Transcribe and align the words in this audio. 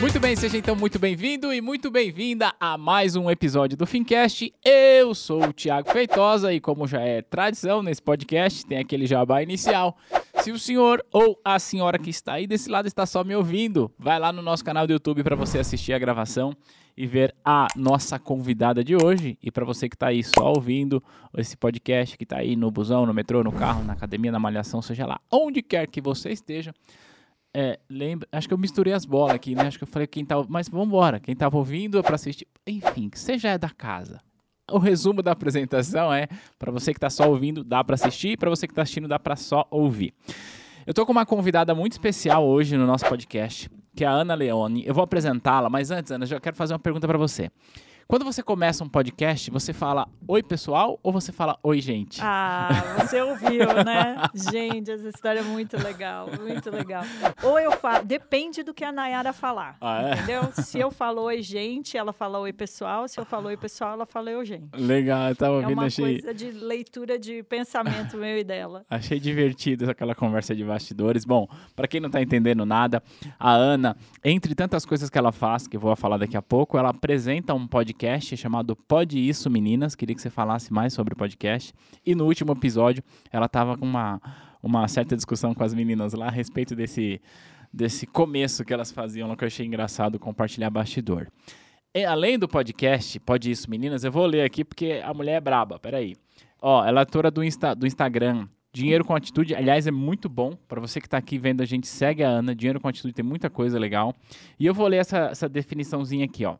Muito 0.00 0.20
bem, 0.20 0.36
seja 0.36 0.56
então 0.56 0.76
muito 0.76 0.96
bem-vindo 0.96 1.52
e 1.52 1.60
muito 1.60 1.90
bem-vinda 1.90 2.54
a 2.60 2.78
mais 2.78 3.16
um 3.16 3.28
episódio 3.28 3.76
do 3.76 3.84
Fincast. 3.84 4.54
Eu 4.64 5.12
sou 5.12 5.48
o 5.48 5.52
Thiago 5.52 5.90
Feitosa 5.90 6.52
e 6.52 6.60
como 6.60 6.86
já 6.86 7.00
é 7.00 7.20
tradição 7.20 7.82
nesse 7.82 8.00
podcast, 8.00 8.64
tem 8.64 8.78
aquele 8.78 9.06
jabá 9.06 9.42
inicial. 9.42 9.96
Se 10.40 10.52
o 10.52 10.58
senhor 10.58 11.04
ou 11.12 11.36
a 11.44 11.58
senhora 11.58 11.98
que 11.98 12.10
está 12.10 12.34
aí 12.34 12.46
desse 12.46 12.70
lado 12.70 12.86
está 12.86 13.04
só 13.06 13.24
me 13.24 13.34
ouvindo, 13.34 13.90
vai 13.98 14.20
lá 14.20 14.32
no 14.32 14.40
nosso 14.40 14.64
canal 14.64 14.86
do 14.86 14.92
YouTube 14.92 15.24
para 15.24 15.34
você 15.34 15.58
assistir 15.58 15.92
a 15.92 15.98
gravação 15.98 16.56
e 16.96 17.04
ver 17.04 17.34
a 17.44 17.66
nossa 17.74 18.20
convidada 18.20 18.84
de 18.84 18.94
hoje. 18.94 19.36
E 19.42 19.50
para 19.50 19.64
você 19.64 19.88
que 19.88 19.96
está 19.96 20.08
aí 20.08 20.22
só 20.22 20.52
ouvindo 20.52 21.02
esse 21.36 21.56
podcast, 21.56 22.16
que 22.16 22.22
está 22.22 22.38
aí 22.38 22.54
no 22.54 22.70
busão, 22.70 23.04
no 23.04 23.12
metrô, 23.12 23.42
no 23.42 23.50
carro, 23.50 23.82
na 23.82 23.94
academia, 23.94 24.30
na 24.30 24.38
malhação, 24.38 24.80
seja 24.80 25.04
lá 25.06 25.20
onde 25.28 25.60
quer 25.60 25.88
que 25.88 26.00
você 26.00 26.30
esteja, 26.30 26.72
é, 27.54 27.78
lembra, 27.88 28.28
acho 28.30 28.46
que 28.46 28.54
eu 28.54 28.58
misturei 28.58 28.92
as 28.92 29.04
bolas 29.04 29.34
aqui, 29.34 29.54
né? 29.54 29.66
Acho 29.66 29.78
que 29.78 29.84
eu 29.84 29.88
falei 29.88 30.06
quem 30.06 30.24
tava, 30.24 30.46
mas 30.48 30.68
vamos 30.68 30.86
embora, 30.86 31.18
quem 31.18 31.34
tava 31.34 31.56
ouvindo 31.56 31.98
é 31.98 32.02
para 32.02 32.14
assistir, 32.14 32.46
enfim, 32.66 33.10
você 33.12 33.38
já 33.38 33.50
é 33.50 33.58
da 33.58 33.70
casa. 33.70 34.20
O 34.70 34.78
resumo 34.78 35.22
da 35.22 35.32
apresentação 35.32 36.12
é, 36.12 36.28
para 36.58 36.70
você 36.70 36.92
que 36.92 36.98
está 36.98 37.08
só 37.08 37.28
ouvindo, 37.28 37.64
dá 37.64 37.82
para 37.82 37.94
assistir, 37.94 38.36
para 38.36 38.50
você 38.50 38.66
que 38.66 38.72
está 38.72 38.82
assistindo, 38.82 39.08
dá 39.08 39.18
para 39.18 39.34
só 39.34 39.66
ouvir. 39.70 40.12
Eu 40.86 40.92
tô 40.92 41.06
com 41.06 41.12
uma 41.12 41.24
convidada 41.24 41.74
muito 41.74 41.92
especial 41.92 42.46
hoje 42.46 42.76
no 42.76 42.86
nosso 42.86 43.06
podcast, 43.06 43.70
que 43.94 44.04
é 44.04 44.06
a 44.06 44.10
Ana 44.10 44.34
Leone. 44.34 44.86
Eu 44.86 44.94
vou 44.94 45.02
apresentá-la, 45.04 45.70
mas 45.70 45.90
antes, 45.90 46.12
Ana, 46.12 46.26
já 46.26 46.38
quero 46.38 46.54
fazer 46.54 46.74
uma 46.74 46.78
pergunta 46.78 47.06
para 47.06 47.18
você. 47.18 47.50
Quando 48.10 48.24
você 48.24 48.42
começa 48.42 48.82
um 48.82 48.88
podcast, 48.88 49.50
você 49.50 49.74
fala 49.74 50.08
oi 50.26 50.42
pessoal 50.42 50.98
ou 51.02 51.12
você 51.12 51.30
fala 51.30 51.58
oi 51.62 51.78
gente? 51.78 52.20
Ah, 52.22 52.70
você 53.00 53.20
ouviu, 53.20 53.66
né? 53.84 54.16
gente, 54.50 54.90
essa 54.90 55.10
história 55.10 55.40
é 55.40 55.42
muito 55.42 55.76
legal, 55.76 56.26
muito 56.40 56.70
legal. 56.70 57.02
Ou 57.42 57.58
eu 57.60 57.70
falo, 57.72 58.06
depende 58.06 58.62
do 58.62 58.72
que 58.72 58.82
a 58.82 58.90
Nayara 58.90 59.34
falar, 59.34 59.76
Ah, 59.78 60.00
é? 60.08 60.14
entendeu? 60.14 60.50
Se 60.54 60.78
eu 60.78 60.90
falo 60.90 61.20
oi 61.20 61.42
gente, 61.42 61.98
ela 61.98 62.10
fala 62.14 62.38
oi 62.38 62.50
pessoal. 62.50 63.06
Se 63.08 63.20
eu 63.20 63.26
falo 63.26 63.48
oi 63.48 63.58
pessoal, 63.58 63.92
ela 63.92 64.06
fala 64.06 64.30
oi 64.30 64.42
gente. 64.46 64.74
Legal, 64.74 65.28
eu 65.28 65.36
tava 65.36 65.52
É 65.52 65.56
ouvindo, 65.56 65.72
uma 65.74 65.84
achei, 65.84 66.22
coisa 66.22 66.32
de 66.32 66.50
leitura 66.50 67.18
de 67.18 67.42
pensamento 67.42 68.16
meu 68.16 68.38
e 68.38 68.42
dela. 68.42 68.86
achei 68.88 69.20
divertido 69.20 69.90
aquela 69.90 70.14
conversa 70.14 70.56
de 70.56 70.64
bastidores. 70.64 71.26
Bom, 71.26 71.46
para 71.76 71.86
quem 71.86 72.00
não 72.00 72.08
tá 72.08 72.22
entendendo 72.22 72.64
nada, 72.64 73.02
a 73.38 73.52
Ana, 73.52 73.94
entre 74.24 74.54
tantas 74.54 74.86
coisas 74.86 75.10
que 75.10 75.18
ela 75.18 75.30
faz, 75.30 75.66
que 75.68 75.76
eu 75.76 75.80
vou 75.80 75.94
falar 75.94 76.16
daqui 76.16 76.38
a 76.38 76.42
pouco, 76.42 76.78
ela 76.78 76.88
apresenta 76.88 77.52
um 77.52 77.66
podcast 77.66 77.97
chamado 78.36 78.76
Pode 78.76 79.18
Isso 79.18 79.50
Meninas. 79.50 79.94
Queria 79.94 80.14
que 80.14 80.22
você 80.22 80.30
falasse 80.30 80.72
mais 80.72 80.92
sobre 80.92 81.14
o 81.14 81.16
podcast. 81.16 81.74
E 82.04 82.14
no 82.14 82.24
último 82.24 82.52
episódio, 82.52 83.02
ela 83.32 83.48
tava 83.48 83.76
com 83.76 83.84
uma, 83.84 84.20
uma 84.62 84.86
certa 84.86 85.16
discussão 85.16 85.54
com 85.54 85.64
as 85.64 85.74
meninas 85.74 86.12
lá 86.12 86.26
a 86.26 86.30
respeito 86.30 86.76
desse, 86.76 87.20
desse 87.72 88.06
começo 88.06 88.64
que 88.64 88.72
elas 88.72 88.92
faziam 88.92 89.34
que 89.34 89.44
eu 89.44 89.46
achei 89.46 89.66
engraçado 89.66 90.18
compartilhar 90.18 90.70
bastidor. 90.70 91.28
E, 91.94 92.04
além 92.04 92.38
do 92.38 92.46
podcast, 92.46 93.18
Pode 93.20 93.50
Isso 93.50 93.68
Meninas, 93.68 94.04
eu 94.04 94.12
vou 94.12 94.26
ler 94.26 94.42
aqui 94.42 94.64
porque 94.64 95.02
a 95.04 95.12
mulher 95.12 95.34
é 95.34 95.40
braba, 95.40 95.78
peraí. 95.78 96.14
Ó, 96.60 96.84
ela 96.84 97.00
é 97.00 97.02
autora 97.02 97.30
do, 97.30 97.42
Insta, 97.42 97.74
do 97.74 97.86
Instagram 97.86 98.46
Dinheiro 98.72 99.04
com 99.04 99.14
Atitude, 99.14 99.54
aliás, 99.54 99.86
é 99.86 99.90
muito 99.90 100.28
bom. 100.28 100.52
Para 100.68 100.80
você 100.80 101.00
que 101.00 101.06
está 101.06 101.16
aqui 101.16 101.38
vendo 101.38 101.62
a 101.62 101.64
gente, 101.64 101.88
segue 101.88 102.22
a 102.22 102.28
Ana. 102.28 102.54
Dinheiro 102.54 102.78
com 102.78 102.86
Atitude 102.86 103.14
tem 103.14 103.24
muita 103.24 103.48
coisa 103.48 103.78
legal. 103.78 104.14
E 104.58 104.66
eu 104.66 104.74
vou 104.74 104.86
ler 104.86 104.98
essa, 104.98 105.30
essa 105.30 105.48
definiçãozinha 105.48 106.24
aqui, 106.24 106.44
ó. 106.44 106.56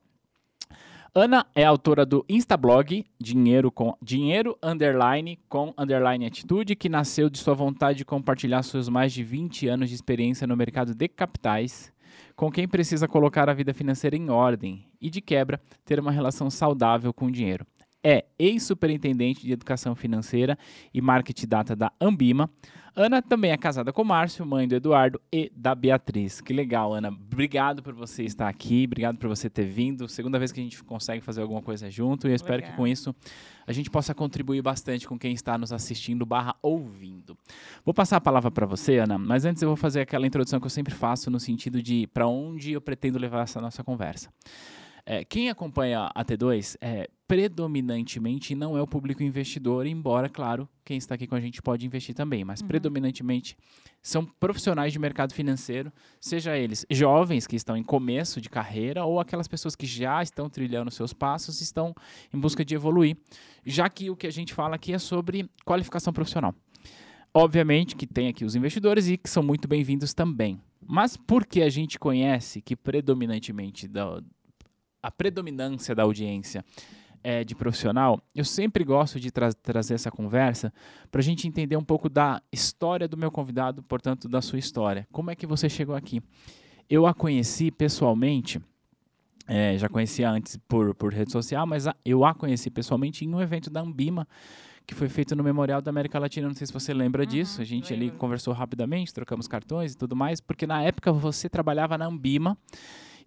Ana 1.14 1.46
é 1.54 1.64
autora 1.64 2.04
do 2.04 2.24
Instablog 2.28 3.04
Dinheiro 3.20 3.70
com 3.72 3.96
Dinheiro 4.02 4.58
underline 4.62 5.38
com 5.48 5.72
underline 5.76 6.26
atitude, 6.26 6.76
que 6.76 6.88
nasceu 6.88 7.30
de 7.30 7.38
sua 7.38 7.54
vontade 7.54 7.98
de 7.98 8.04
compartilhar 8.04 8.62
seus 8.62 8.88
mais 8.88 9.12
de 9.12 9.24
20 9.24 9.68
anos 9.68 9.88
de 9.88 9.94
experiência 9.94 10.46
no 10.46 10.56
mercado 10.56 10.94
de 10.94 11.08
capitais 11.08 11.92
com 12.36 12.50
quem 12.50 12.68
precisa 12.68 13.08
colocar 13.08 13.48
a 13.48 13.54
vida 13.54 13.74
financeira 13.74 14.16
em 14.16 14.30
ordem 14.30 14.86
e, 15.00 15.10
de 15.10 15.20
quebra, 15.20 15.60
ter 15.84 15.98
uma 15.98 16.12
relação 16.12 16.50
saudável 16.50 17.12
com 17.12 17.26
o 17.26 17.32
dinheiro. 17.32 17.66
É 18.02 18.26
ex-superintendente 18.38 19.44
de 19.44 19.52
educação 19.52 19.94
financeira 19.94 20.56
e 20.94 21.00
marketing 21.00 21.48
data 21.48 21.74
da 21.74 21.92
Ambima. 22.00 22.48
Ana 23.00 23.22
também 23.22 23.52
é 23.52 23.56
casada 23.56 23.92
com 23.92 24.02
o 24.02 24.04
Márcio, 24.04 24.44
mãe 24.44 24.66
do 24.66 24.74
Eduardo 24.74 25.20
e 25.32 25.52
da 25.54 25.72
Beatriz. 25.72 26.40
Que 26.40 26.52
legal, 26.52 26.92
Ana. 26.92 27.10
Obrigado 27.10 27.80
por 27.80 27.94
você 27.94 28.24
estar 28.24 28.48
aqui, 28.48 28.86
obrigado 28.86 29.16
por 29.18 29.28
você 29.28 29.48
ter 29.48 29.66
vindo. 29.66 30.08
Segunda 30.08 30.36
vez 30.36 30.50
que 30.50 30.58
a 30.58 30.62
gente 30.64 30.82
consegue 30.82 31.24
fazer 31.24 31.40
alguma 31.40 31.62
coisa 31.62 31.88
junto 31.88 32.26
e 32.26 32.32
eu 32.32 32.34
espero 32.34 32.60
que 32.60 32.70
Legal. 32.70 32.76
com 32.76 32.88
isso 32.88 33.14
a 33.64 33.72
gente 33.72 33.88
possa 33.88 34.12
contribuir 34.12 34.62
bastante 34.62 35.06
com 35.06 35.16
quem 35.16 35.32
está 35.32 35.56
nos 35.56 35.72
assistindo 35.72 36.26
barra 36.26 36.56
ouvindo. 36.60 37.38
Vou 37.84 37.94
passar 37.94 38.16
a 38.16 38.20
palavra 38.20 38.50
para 38.50 38.66
você, 38.66 38.98
Ana, 38.98 39.16
mas 39.16 39.44
antes 39.44 39.62
eu 39.62 39.68
vou 39.68 39.76
fazer 39.76 40.00
aquela 40.00 40.26
introdução 40.26 40.58
que 40.58 40.66
eu 40.66 40.70
sempre 40.70 40.92
faço 40.92 41.30
no 41.30 41.38
sentido 41.38 41.80
de 41.80 42.08
para 42.08 42.26
onde 42.26 42.72
eu 42.72 42.80
pretendo 42.80 43.16
levar 43.16 43.42
essa 43.42 43.60
nossa 43.60 43.84
conversa. 43.84 44.28
É, 45.06 45.24
quem 45.24 45.50
acompanha 45.50 46.10
a 46.12 46.24
T2 46.24 46.76
é 46.80 47.08
predominantemente 47.28 48.54
não 48.54 48.74
é 48.74 48.80
o 48.80 48.86
público 48.86 49.22
investidor, 49.22 49.86
embora, 49.86 50.30
claro, 50.30 50.66
quem 50.82 50.96
está 50.96 51.14
aqui 51.14 51.26
com 51.26 51.34
a 51.34 51.40
gente 51.40 51.60
pode 51.60 51.84
investir 51.84 52.14
também, 52.14 52.42
mas 52.42 52.62
predominantemente 52.62 53.54
são 54.02 54.24
profissionais 54.24 54.94
de 54.94 54.98
mercado 54.98 55.34
financeiro, 55.34 55.92
seja 56.18 56.56
eles 56.56 56.86
jovens 56.90 57.46
que 57.46 57.54
estão 57.54 57.76
em 57.76 57.82
começo 57.84 58.40
de 58.40 58.48
carreira 58.48 59.04
ou 59.04 59.20
aquelas 59.20 59.46
pessoas 59.46 59.76
que 59.76 59.84
já 59.84 60.22
estão 60.22 60.48
trilhando 60.48 60.90
seus 60.90 61.12
passos 61.12 61.60
e 61.60 61.64
estão 61.64 61.94
em 62.32 62.40
busca 62.40 62.64
de 62.64 62.74
evoluir, 62.74 63.14
já 63.64 63.90
que 63.90 64.08
o 64.08 64.16
que 64.16 64.26
a 64.26 64.32
gente 64.32 64.54
fala 64.54 64.76
aqui 64.76 64.94
é 64.94 64.98
sobre 64.98 65.50
qualificação 65.66 66.14
profissional. 66.14 66.54
Obviamente 67.34 67.94
que 67.94 68.06
tem 68.06 68.28
aqui 68.28 68.42
os 68.42 68.56
investidores 68.56 69.06
e 69.06 69.18
que 69.18 69.28
são 69.28 69.42
muito 69.42 69.68
bem-vindos 69.68 70.14
também. 70.14 70.58
Mas 70.80 71.14
porque 71.14 71.60
a 71.60 71.68
gente 71.68 71.98
conhece 71.98 72.62
que 72.62 72.74
predominantemente 72.74 73.86
da, 73.86 74.22
a 75.02 75.10
predominância 75.10 75.94
da 75.94 76.04
audiência 76.04 76.64
é 77.22 77.42
de 77.44 77.54
profissional, 77.54 78.22
eu 78.34 78.44
sempre 78.44 78.84
gosto 78.84 79.18
de 79.20 79.30
tra- 79.30 79.52
trazer 79.52 79.94
essa 79.94 80.10
conversa 80.10 80.72
para 81.10 81.20
a 81.20 81.24
gente 81.24 81.46
entender 81.48 81.76
um 81.76 81.84
pouco 81.84 82.08
da 82.08 82.42
história 82.52 83.06
do 83.08 83.16
meu 83.16 83.30
convidado, 83.30 83.82
portanto, 83.82 84.28
da 84.28 84.40
sua 84.40 84.58
história. 84.58 85.06
Como 85.12 85.30
é 85.30 85.34
que 85.36 85.46
você 85.46 85.68
chegou 85.68 85.94
aqui? 85.94 86.22
Eu 86.88 87.06
a 87.06 87.12
conheci 87.14 87.70
pessoalmente, 87.70 88.60
é, 89.46 89.76
já 89.78 89.88
conhecia 89.88 90.30
antes 90.30 90.56
por, 90.68 90.94
por 90.94 91.12
rede 91.12 91.32
social, 91.32 91.66
mas 91.66 91.86
a- 91.86 91.96
eu 92.04 92.24
a 92.24 92.34
conheci 92.34 92.70
pessoalmente 92.70 93.24
em 93.24 93.34
um 93.34 93.40
evento 93.40 93.68
da 93.70 93.80
Ambima, 93.80 94.26
que 94.86 94.94
foi 94.94 95.08
feito 95.08 95.36
no 95.36 95.44
Memorial 95.44 95.82
da 95.82 95.90
América 95.90 96.18
Latina. 96.18 96.48
Não 96.48 96.54
sei 96.54 96.66
se 96.66 96.72
você 96.72 96.94
lembra 96.94 97.26
disso. 97.26 97.60
A 97.60 97.64
gente 97.64 97.92
ali 97.92 98.04
lembro. 98.06 98.18
conversou 98.18 98.54
rapidamente, 98.54 99.12
trocamos 99.12 99.46
cartões 99.46 99.92
e 99.92 99.96
tudo 99.98 100.16
mais, 100.16 100.40
porque 100.40 100.66
na 100.66 100.82
época 100.82 101.12
você 101.12 101.46
trabalhava 101.46 101.98
na 101.98 102.06
Ambima 102.06 102.56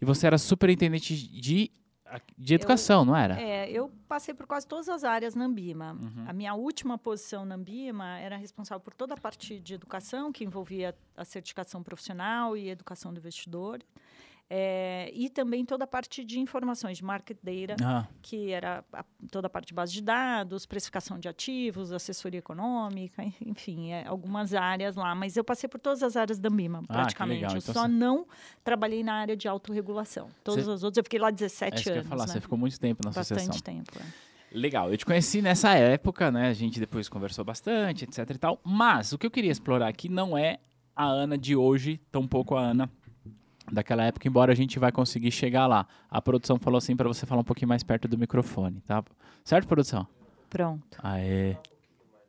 e 0.01 0.06
você 0.06 0.25
era 0.25 0.40
superintendente 0.40 1.16
de, 1.16 1.69
de 2.38 2.55
educação, 2.55 3.05
não 3.05 3.16
era? 3.16 3.39
É, 3.39 3.69
eu 3.69 3.91
passei 4.07 4.33
por 4.33 4.45
quase 4.45 4.67
todas 4.67 4.89
as 4.89 5.03
áreas 5.03 5.35
na 5.35 5.45
Ambima. 5.45 5.94
Uhum. 5.94 6.25
A 6.27 6.33
minha 6.33 6.53
última 6.53 6.97
posição 6.97 7.45
na 7.45 7.55
Ambima 7.55 8.17
era 8.19 8.35
responsável 8.35 8.81
por 8.81 8.94
toda 8.94 9.13
a 9.13 9.17
parte 9.17 9.59
de 9.59 9.73
educação, 9.73 10.31
que 10.31 10.44
envolvia 10.44 10.95
a 11.16 11.23
certificação 11.23 11.83
profissional 11.83 12.57
e 12.57 12.69
educação 12.69 13.13
do 13.13 13.19
investidor. 13.19 13.79
É, 14.53 15.09
e 15.13 15.29
também 15.29 15.63
toda 15.63 15.85
a 15.85 15.88
parte 15.88 16.25
de 16.25 16.38
informações, 16.38 16.97
de 16.97 17.06
market 17.06 17.38
data, 17.41 17.81
Ah, 17.81 18.06
que 18.22 18.51
era 18.51 18.84
a- 18.91 19.06
toda 19.31 19.47
a 19.47 19.50
parte 19.50 19.67
de 19.69 19.73
base 19.73 19.94
de 19.94 20.01
dados, 20.01 20.66
precificação 20.66 21.17
de 21.17 21.29
ativos, 21.29 21.94
assessoria 21.94 22.39
econômica, 22.39 23.23
enfim, 23.45 23.94
é, 23.94 24.06
algumas 24.06 24.53
áreas 24.53 24.97
lá. 24.97 25.16
Mas 25.16 25.38
eu 25.38 25.44
passei 25.45 25.69
por 25.69 25.79
todas 25.79 26.03
as 26.03 26.17
áreas 26.17 26.38
da 26.38 26.50
Ambima, 26.50 26.84
Ah, 26.89 26.94
praticamente. 26.95 27.35
legal. 27.38 27.51
Eu 27.53 27.57
Então 27.59 27.73
só 27.73 27.81
você- 27.84 27.88
não 27.88 28.28
trabalhei 28.62 29.03
na 29.03 29.13
área 29.13 29.38
de 29.38 29.47
autorregulação. 29.47 30.28
Todas 30.44 30.68
as 30.68 30.83
outras, 30.83 30.97
eu 30.97 31.03
fiquei 31.06 31.18
lá 31.19 31.29
é 31.29 31.31
17 31.31 31.75
isso 31.75 31.83
que 31.85 31.89
eu 31.89 31.94
ia 31.94 32.00
anos. 32.01 32.09
falar. 32.09 32.28
né? 32.28 32.33
Você 32.33 32.41
ficou 32.41 32.57
muito 32.57 32.78
tempo 32.78 33.01
na 33.06 33.12
Bastante 33.12 33.39
associação. 33.44 33.62
tempo. 33.62 33.91
é. 34.00 34.31
Legal, 34.53 34.91
eu 34.91 34.97
te 34.97 35.06
conheci 35.06 35.41
nessa 35.41 35.73
época, 35.75 36.29
né? 36.29 36.50
A 36.50 36.53
gente 36.53 36.78
depois 36.78 37.07
conversou 37.07 37.45
bastante, 37.45 38.03
etc 38.03 38.29
e 38.31 38.38
tal. 38.38 38.59
Mas 38.66 39.13
o 39.13 39.18
que 39.18 39.25
eu 39.25 39.31
queria 39.31 39.50
explorar 39.50 39.88
aqui 39.88 40.09
não 40.09 40.38
é 40.38 40.59
a 40.94 41.06
Ana 41.06 41.38
de 41.38 41.56
hoje, 41.56 42.01
tampouco 42.12 42.56
a 42.57 42.62
Ana 42.62 42.92
daquela 43.71 44.03
época, 44.03 44.27
embora 44.27 44.51
a 44.51 44.56
gente 44.56 44.77
vai 44.77 44.91
conseguir 44.91 45.31
chegar 45.31 45.68
lá. 45.68 45.88
A 46.09 46.21
produção 46.21 46.57
falou 46.59 46.77
assim 46.77 46.95
para 46.95 47.07
você 47.07 47.25
falar 47.25 47.41
um 47.41 47.45
pouquinho 47.45 47.69
mais 47.69 47.83
perto 47.83 48.07
do 48.07 48.18
microfone, 48.18 48.81
tá? 48.81 49.03
Certo, 49.44 49.68
produção? 49.68 50.07
Pronto. 50.50 50.97
Aê. 51.01 51.56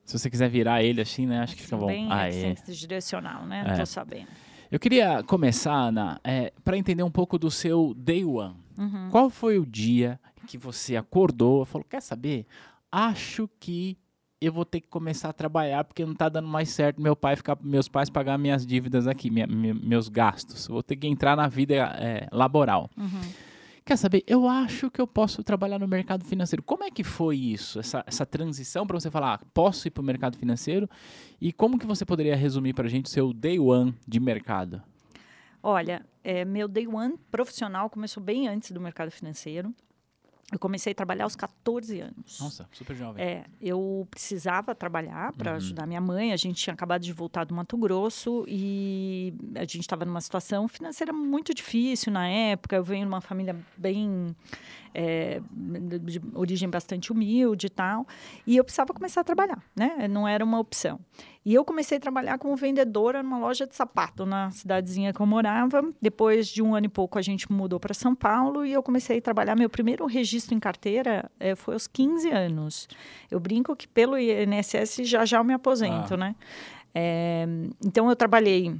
Se 0.04 0.18
você 0.18 0.28
quiser 0.30 0.48
virar 0.48 0.82
ele 0.82 1.00
assim, 1.00 1.26
né? 1.26 1.40
Acho 1.40 1.56
que 1.56 1.62
fica 1.62 1.76
bom. 1.76 1.86
Bem 1.86 2.10
Aê. 2.10 2.54
direcional, 2.54 3.46
né? 3.46 3.64
É. 3.66 3.74
Tô 3.78 3.86
sabendo. 3.86 4.28
Eu 4.70 4.80
queria 4.80 5.22
começar, 5.22 5.74
Ana, 5.74 6.20
para 6.64 6.78
entender 6.78 7.02
um 7.02 7.10
pouco 7.10 7.38
do 7.38 7.50
seu 7.50 7.92
day 7.94 8.24
one. 8.24 8.56
Uhum. 8.78 9.08
Qual 9.10 9.28
foi 9.28 9.58
o 9.58 9.66
dia 9.66 10.18
que 10.46 10.56
você 10.56 10.96
acordou 10.96 11.62
e 11.62 11.66
falou, 11.66 11.86
quer 11.88 12.00
saber? 12.00 12.46
Acho 12.90 13.48
que 13.60 13.96
eu 14.44 14.52
vou 14.52 14.64
ter 14.64 14.80
que 14.80 14.88
começar 14.88 15.28
a 15.30 15.32
trabalhar 15.32 15.84
porque 15.84 16.04
não 16.04 16.14
tá 16.14 16.28
dando 16.28 16.48
mais 16.48 16.68
certo 16.70 17.00
meu 17.00 17.14
pai 17.16 17.36
ficar, 17.36 17.56
meus 17.62 17.88
pais 17.88 18.08
pagar 18.10 18.36
minhas 18.38 18.66
dívidas 18.66 19.06
aqui, 19.06 19.30
minha- 19.30 19.46
me- 19.46 19.72
meus 19.74 20.08
gastos. 20.08 20.66
Vou 20.66 20.82
ter 20.82 20.96
que 20.96 21.06
entrar 21.06 21.36
na 21.36 21.48
vida 21.48 21.74
é, 21.74 22.26
laboral. 22.32 22.90
Uhum. 22.96 23.20
Quer 23.84 23.96
saber? 23.96 24.22
Eu 24.28 24.48
acho 24.48 24.88
que 24.92 25.00
eu 25.00 25.06
posso 25.08 25.42
trabalhar 25.42 25.76
no 25.78 25.88
mercado 25.88 26.24
financeiro. 26.24 26.62
Como 26.62 26.84
é 26.84 26.90
que 26.90 27.02
foi 27.02 27.36
isso? 27.36 27.80
Essa, 27.80 28.04
essa 28.06 28.24
transição 28.24 28.86
para 28.86 28.98
você 29.00 29.10
falar, 29.10 29.34
ah, 29.34 29.40
posso 29.52 29.88
ir 29.88 29.90
para 29.90 30.00
o 30.00 30.04
mercado 30.04 30.38
financeiro? 30.38 30.88
E 31.40 31.52
como 31.52 31.76
que 31.78 31.86
você 31.86 32.04
poderia 32.04 32.36
resumir 32.36 32.74
para 32.74 32.86
a 32.86 32.88
gente 32.88 33.10
seu 33.10 33.32
day 33.32 33.58
one 33.58 33.92
de 34.06 34.20
mercado? 34.20 34.80
Olha, 35.60 36.04
é, 36.22 36.44
meu 36.44 36.68
day 36.68 36.86
one 36.86 37.14
profissional 37.30 37.90
começou 37.90 38.22
bem 38.22 38.46
antes 38.48 38.70
do 38.70 38.80
mercado 38.80 39.10
financeiro. 39.10 39.74
Eu 40.52 40.58
comecei 40.58 40.92
a 40.92 40.94
trabalhar 40.94 41.24
aos 41.24 41.34
14 41.34 41.98
anos. 42.00 42.38
Nossa, 42.38 42.68
super 42.72 42.94
jovem. 42.94 43.24
É, 43.24 43.44
eu 43.60 44.06
precisava 44.10 44.74
trabalhar 44.74 45.32
para 45.32 45.52
Uhum. 45.52 45.56
ajudar 45.56 45.86
minha 45.86 46.00
mãe. 46.00 46.32
A 46.32 46.36
gente 46.36 46.62
tinha 46.62 46.74
acabado 46.74 47.00
de 47.02 47.12
voltar 47.12 47.44
do 47.44 47.54
Mato 47.54 47.74
Grosso 47.78 48.44
e 48.46 49.32
a 49.54 49.60
gente 49.62 49.80
estava 49.80 50.04
numa 50.04 50.20
situação 50.20 50.68
financeira 50.68 51.10
muito 51.12 51.54
difícil 51.54 52.12
na 52.12 52.28
época. 52.28 52.76
Eu 52.76 52.84
venho 52.84 53.06
de 53.06 53.08
uma 53.08 53.22
família 53.22 53.56
bem 53.78 54.36
é, 54.94 55.40
de 56.00 56.20
origem 56.34 56.68
bastante 56.68 57.10
humilde 57.12 57.66
e 57.66 57.70
tal, 57.70 58.06
e 58.46 58.56
eu 58.56 58.64
precisava 58.64 58.92
começar 58.92 59.20
a 59.22 59.24
trabalhar, 59.24 59.62
né? 59.76 60.06
Não 60.08 60.26
era 60.26 60.44
uma 60.44 60.58
opção. 60.58 60.98
E 61.44 61.52
eu 61.54 61.64
comecei 61.64 61.98
a 61.98 62.00
trabalhar 62.00 62.38
como 62.38 62.54
vendedora 62.54 63.20
numa 63.20 63.36
loja 63.38 63.66
de 63.66 63.74
sapato 63.74 64.24
na 64.24 64.50
cidadezinha 64.52 65.12
que 65.12 65.20
eu 65.20 65.26
morava. 65.26 65.82
Depois 66.00 66.46
de 66.46 66.62
um 66.62 66.72
ano 66.74 66.86
e 66.86 66.88
pouco 66.88 67.18
a 67.18 67.22
gente 67.22 67.50
mudou 67.50 67.80
para 67.80 67.92
São 67.92 68.14
Paulo 68.14 68.64
e 68.64 68.72
eu 68.72 68.80
comecei 68.80 69.18
a 69.18 69.20
trabalhar. 69.22 69.56
Meu 69.56 69.68
primeiro 69.68 70.06
registro 70.06 70.54
em 70.54 70.60
carteira 70.60 71.28
eh, 71.40 71.56
foi 71.56 71.74
aos 71.74 71.88
15 71.88 72.30
anos. 72.30 72.88
Eu 73.28 73.40
brinco 73.40 73.74
que 73.74 73.88
pelo 73.88 74.16
INSS 74.16 74.98
já 75.02 75.24
já 75.24 75.38
eu 75.38 75.44
me 75.44 75.52
aposento, 75.52 76.14
Ah. 76.14 76.16
né? 76.16 76.36
Eh, 76.94 77.44
então 77.84 78.08
eu 78.08 78.14
trabalhei 78.14 78.76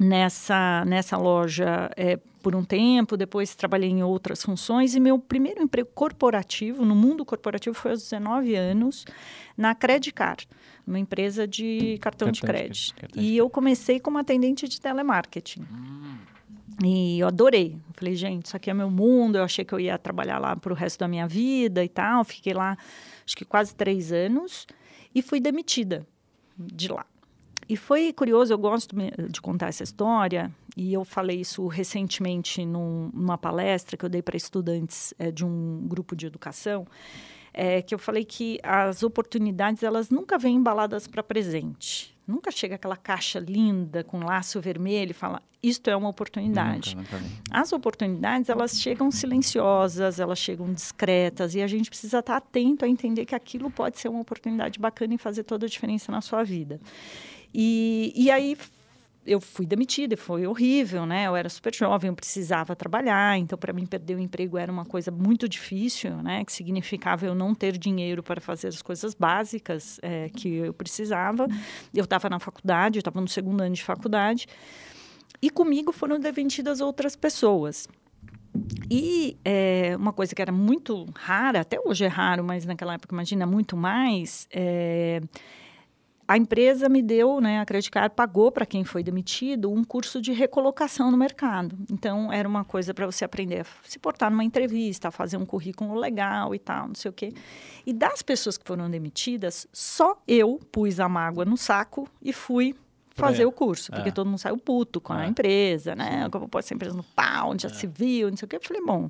nessa, 0.00 0.84
nessa 0.86 1.16
loja 1.16 1.90
é, 1.96 2.18
por 2.46 2.54
um 2.54 2.62
tempo, 2.62 3.16
depois 3.16 3.56
trabalhei 3.56 3.90
em 3.90 4.04
outras 4.04 4.40
funções 4.40 4.94
e 4.94 5.00
meu 5.00 5.18
primeiro 5.18 5.60
emprego 5.60 5.90
corporativo, 5.92 6.84
no 6.84 6.94
mundo 6.94 7.24
corporativo, 7.24 7.74
foi 7.74 7.90
aos 7.90 8.02
19 8.04 8.54
anos, 8.54 9.04
na 9.56 9.74
Credicar, 9.74 10.36
uma 10.86 10.96
empresa 10.96 11.44
de 11.44 11.98
cartão, 12.00 12.30
de 12.30 12.40
Cartão 12.40 12.70
de 12.70 12.94
crédito. 12.94 13.18
de 13.18 13.20
e 13.20 13.36
eu 13.36 13.50
comecei 13.50 13.98
como 13.98 14.16
atendente 14.16 14.68
de 14.68 14.80
telemarketing. 14.80 15.66
E 16.84 17.18
eu 17.18 17.26
adorei. 17.26 17.72
Eu 17.88 17.94
falei, 17.94 18.14
gente, 18.14 18.46
isso 18.46 18.56
aqui 18.56 18.70
é 18.70 18.74
meu 18.74 18.90
mundo. 18.90 19.38
Eu 19.38 19.42
achei 19.42 19.64
que 19.64 19.72
eu 19.72 19.80
ia 19.80 19.98
trabalhar 19.98 20.38
lá 20.38 20.54
para 20.54 20.72
o 20.72 20.76
resto 20.76 21.00
da 21.00 21.08
minha 21.08 21.26
vida 21.26 21.82
e 21.82 21.88
tal. 21.88 22.22
Fiquei 22.22 22.54
lá, 22.54 22.78
acho 23.26 23.36
que 23.36 23.44
quase 23.44 23.74
três 23.74 24.12
anos. 24.12 24.68
E 25.12 25.20
fui 25.20 25.40
demitida 25.40 26.06
de 26.56 26.86
lá. 26.92 27.04
E 27.68 27.76
foi 27.76 28.12
curioso, 28.12 28.52
eu 28.52 28.58
gosto 28.58 28.94
de 29.28 29.40
contar 29.40 29.68
essa 29.68 29.82
história, 29.82 30.50
e 30.76 30.92
eu 30.92 31.04
falei 31.04 31.40
isso 31.40 31.66
recentemente 31.66 32.64
num- 32.64 33.10
numa 33.12 33.36
palestra 33.36 33.96
que 33.96 34.04
eu 34.04 34.08
dei 34.08 34.22
para 34.22 34.36
estudantes 34.36 35.12
eh, 35.18 35.30
de 35.32 35.44
um 35.44 35.84
grupo 35.88 36.14
de 36.14 36.26
educação, 36.26 36.86
eh, 37.52 37.82
que 37.82 37.94
eu 37.94 37.98
falei 37.98 38.24
que 38.24 38.60
as 38.62 39.02
oportunidades, 39.02 39.82
elas 39.82 40.10
nunca 40.10 40.38
vêm 40.38 40.56
embaladas 40.56 41.06
para 41.08 41.22
presente. 41.22 42.14
Nunca 42.26 42.50
chega 42.50 42.74
aquela 42.74 42.96
caixa 42.96 43.38
linda 43.38 44.02
com 44.04 44.18
laço 44.18 44.60
vermelho 44.60 45.10
e 45.12 45.14
fala, 45.14 45.40
isto 45.62 45.88
é 45.88 45.96
uma 45.96 46.08
oportunidade. 46.08 46.96
Nunca, 46.96 47.18
nunca. 47.18 47.32
As 47.50 47.72
oportunidades, 47.72 48.48
elas 48.48 48.80
chegam 48.80 49.10
silenciosas, 49.12 50.18
elas 50.20 50.38
chegam 50.38 50.72
discretas 50.72 51.54
e 51.54 51.62
a 51.62 51.66
gente 51.68 51.88
precisa 51.88 52.18
estar 52.18 52.36
atento 52.36 52.84
a 52.84 52.88
entender 52.88 53.24
que 53.26 53.34
aquilo 53.34 53.70
pode 53.70 53.98
ser 53.98 54.08
uma 54.08 54.20
oportunidade 54.20 54.78
bacana 54.78 55.14
e 55.14 55.18
fazer 55.18 55.44
toda 55.44 55.66
a 55.66 55.68
diferença 55.68 56.10
na 56.12 56.20
sua 56.20 56.42
vida. 56.42 56.80
E, 57.58 58.12
e 58.14 58.30
aí 58.30 58.54
eu 59.26 59.40
fui 59.40 59.64
demitida 59.64 60.14
foi 60.14 60.46
horrível, 60.46 61.06
né? 61.06 61.26
Eu 61.26 61.34
era 61.34 61.48
super 61.48 61.74
jovem, 61.74 62.08
eu 62.08 62.14
precisava 62.14 62.76
trabalhar, 62.76 63.38
então 63.38 63.58
para 63.58 63.72
mim 63.72 63.86
perder 63.86 64.14
o 64.14 64.20
emprego 64.20 64.58
era 64.58 64.70
uma 64.70 64.84
coisa 64.84 65.10
muito 65.10 65.48
difícil, 65.48 66.22
né? 66.22 66.44
Que 66.44 66.52
significava 66.52 67.24
eu 67.24 67.34
não 67.34 67.54
ter 67.54 67.78
dinheiro 67.78 68.22
para 68.22 68.42
fazer 68.42 68.68
as 68.68 68.82
coisas 68.82 69.14
básicas 69.14 69.98
eh, 70.02 70.28
que 70.36 70.56
eu 70.56 70.74
precisava. 70.74 71.48
Eu 71.94 72.04
estava 72.04 72.28
na 72.28 72.38
faculdade, 72.38 72.98
eu 72.98 73.00
estava 73.00 73.22
no 73.22 73.28
segundo 73.28 73.62
ano 73.62 73.74
de 73.74 73.82
faculdade. 73.82 74.46
E 75.40 75.48
comigo 75.48 75.92
foram 75.92 76.20
demitidas 76.20 76.82
outras 76.82 77.16
pessoas. 77.16 77.88
E 78.90 79.36
é, 79.44 79.96
uma 79.96 80.12
coisa 80.12 80.34
que 80.34 80.42
era 80.42 80.52
muito 80.52 81.06
rara, 81.14 81.60
até 81.60 81.78
hoje 81.82 82.04
é 82.04 82.08
raro, 82.08 82.44
mas 82.44 82.66
naquela 82.66 82.94
época, 82.94 83.14
imagina, 83.14 83.46
muito 83.46 83.76
mais. 83.76 84.46
é, 84.52 85.20
a 86.28 86.36
empresa 86.36 86.88
me 86.88 87.02
deu, 87.02 87.40
né, 87.40 87.60
a 87.60 87.64
Credit 87.66 87.90
Card 87.90 88.14
pagou 88.14 88.50
para 88.50 88.66
quem 88.66 88.84
foi 88.84 89.02
demitido 89.02 89.70
um 89.70 89.84
curso 89.84 90.20
de 90.20 90.32
recolocação 90.32 91.10
no 91.10 91.16
mercado. 91.16 91.76
Então, 91.90 92.32
era 92.32 92.48
uma 92.48 92.64
coisa 92.64 92.92
para 92.92 93.06
você 93.06 93.24
aprender 93.24 93.60
a 93.60 93.66
se 93.88 93.98
portar 93.98 94.30
numa 94.30 94.42
entrevista, 94.44 95.08
a 95.08 95.10
fazer 95.10 95.36
um 95.36 95.46
currículo 95.46 95.94
legal 95.94 96.54
e 96.54 96.58
tal, 96.58 96.88
não 96.88 96.94
sei 96.94 97.10
o 97.10 97.12
quê. 97.14 97.32
E 97.86 97.92
das 97.92 98.22
pessoas 98.22 98.58
que 98.58 98.64
foram 98.66 98.90
demitidas, 98.90 99.66
só 99.72 100.20
eu 100.26 100.58
pus 100.72 100.98
a 100.98 101.08
mágoa 101.08 101.44
no 101.44 101.56
saco 101.56 102.08
e 102.20 102.32
fui 102.32 102.74
fazer 103.10 103.42
ela. 103.42 103.48
o 103.48 103.52
curso, 103.52 103.90
porque 103.92 104.10
É. 104.10 104.12
todo 104.12 104.26
mundo 104.28 104.38
saiu 104.38 104.58
puto 104.58 105.00
com 105.00 105.14
É. 105.14 105.22
a 105.24 105.26
empresa, 105.26 105.94
né? 105.94 106.28
Como 106.30 106.48
pôr 106.48 106.58
essa 106.58 106.74
empresa 106.74 106.94
no 106.94 107.02
pau, 107.02 107.50
onde 107.52 107.62
já 107.62 107.68
É. 107.70 107.72
se 107.72 107.86
viu, 107.86 108.28
não 108.28 108.36
sei 108.36 108.44
o 108.44 108.48
quê. 108.48 108.56
Eu 108.56 108.60
falei, 108.62 108.82
bom, 108.84 109.08